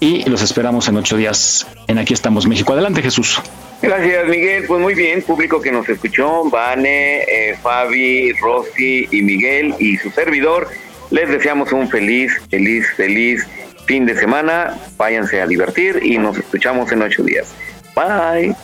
Y 0.00 0.28
los 0.28 0.42
esperamos 0.42 0.88
en 0.88 0.96
ocho 0.96 1.16
días 1.16 1.68
en 1.86 1.98
Aquí 1.98 2.12
estamos 2.12 2.46
México. 2.46 2.72
Adelante 2.72 3.02
Jesús. 3.02 3.40
Gracias, 3.80 4.28
Miguel. 4.28 4.64
Pues 4.66 4.80
muy 4.80 4.94
bien, 4.94 5.22
público 5.22 5.60
que 5.60 5.70
nos 5.70 5.88
escuchó, 5.88 6.50
Vane, 6.50 7.22
eh, 7.22 7.56
Fabi, 7.62 8.32
Rosy 8.32 9.08
y 9.10 9.22
Miguel 9.22 9.74
y 9.78 9.96
su 9.96 10.10
servidor. 10.10 10.68
Les 11.10 11.28
deseamos 11.28 11.72
un 11.72 11.88
feliz, 11.88 12.32
feliz, 12.50 12.86
feliz 12.96 13.46
fin 13.86 14.06
de 14.06 14.16
semana. 14.16 14.78
Váyanse 14.96 15.40
a 15.40 15.46
divertir 15.46 16.00
y 16.02 16.18
nos 16.18 16.38
escuchamos 16.38 16.90
en 16.92 17.02
ocho 17.02 17.22
días. 17.22 17.54
Bye. 17.94 18.54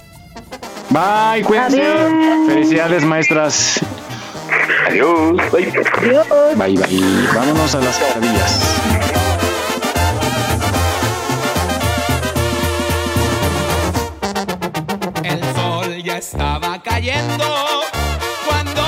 Bye, 0.91 1.43
cuídense. 1.43 1.83
Felicidades, 2.47 3.05
maestras. 3.05 3.81
Adiós. 4.87 5.37
Bye. 5.53 5.73
Bye, 6.57 6.77
bye. 6.77 7.29
Vámonos 7.35 7.75
a 7.75 7.81
las 7.81 8.01
maravillas. 8.01 8.61
El 15.25 15.41
sol 15.55 16.03
ya 16.03 16.17
estaba 16.17 16.83
cayendo 16.83 17.45
cuando 18.47 18.88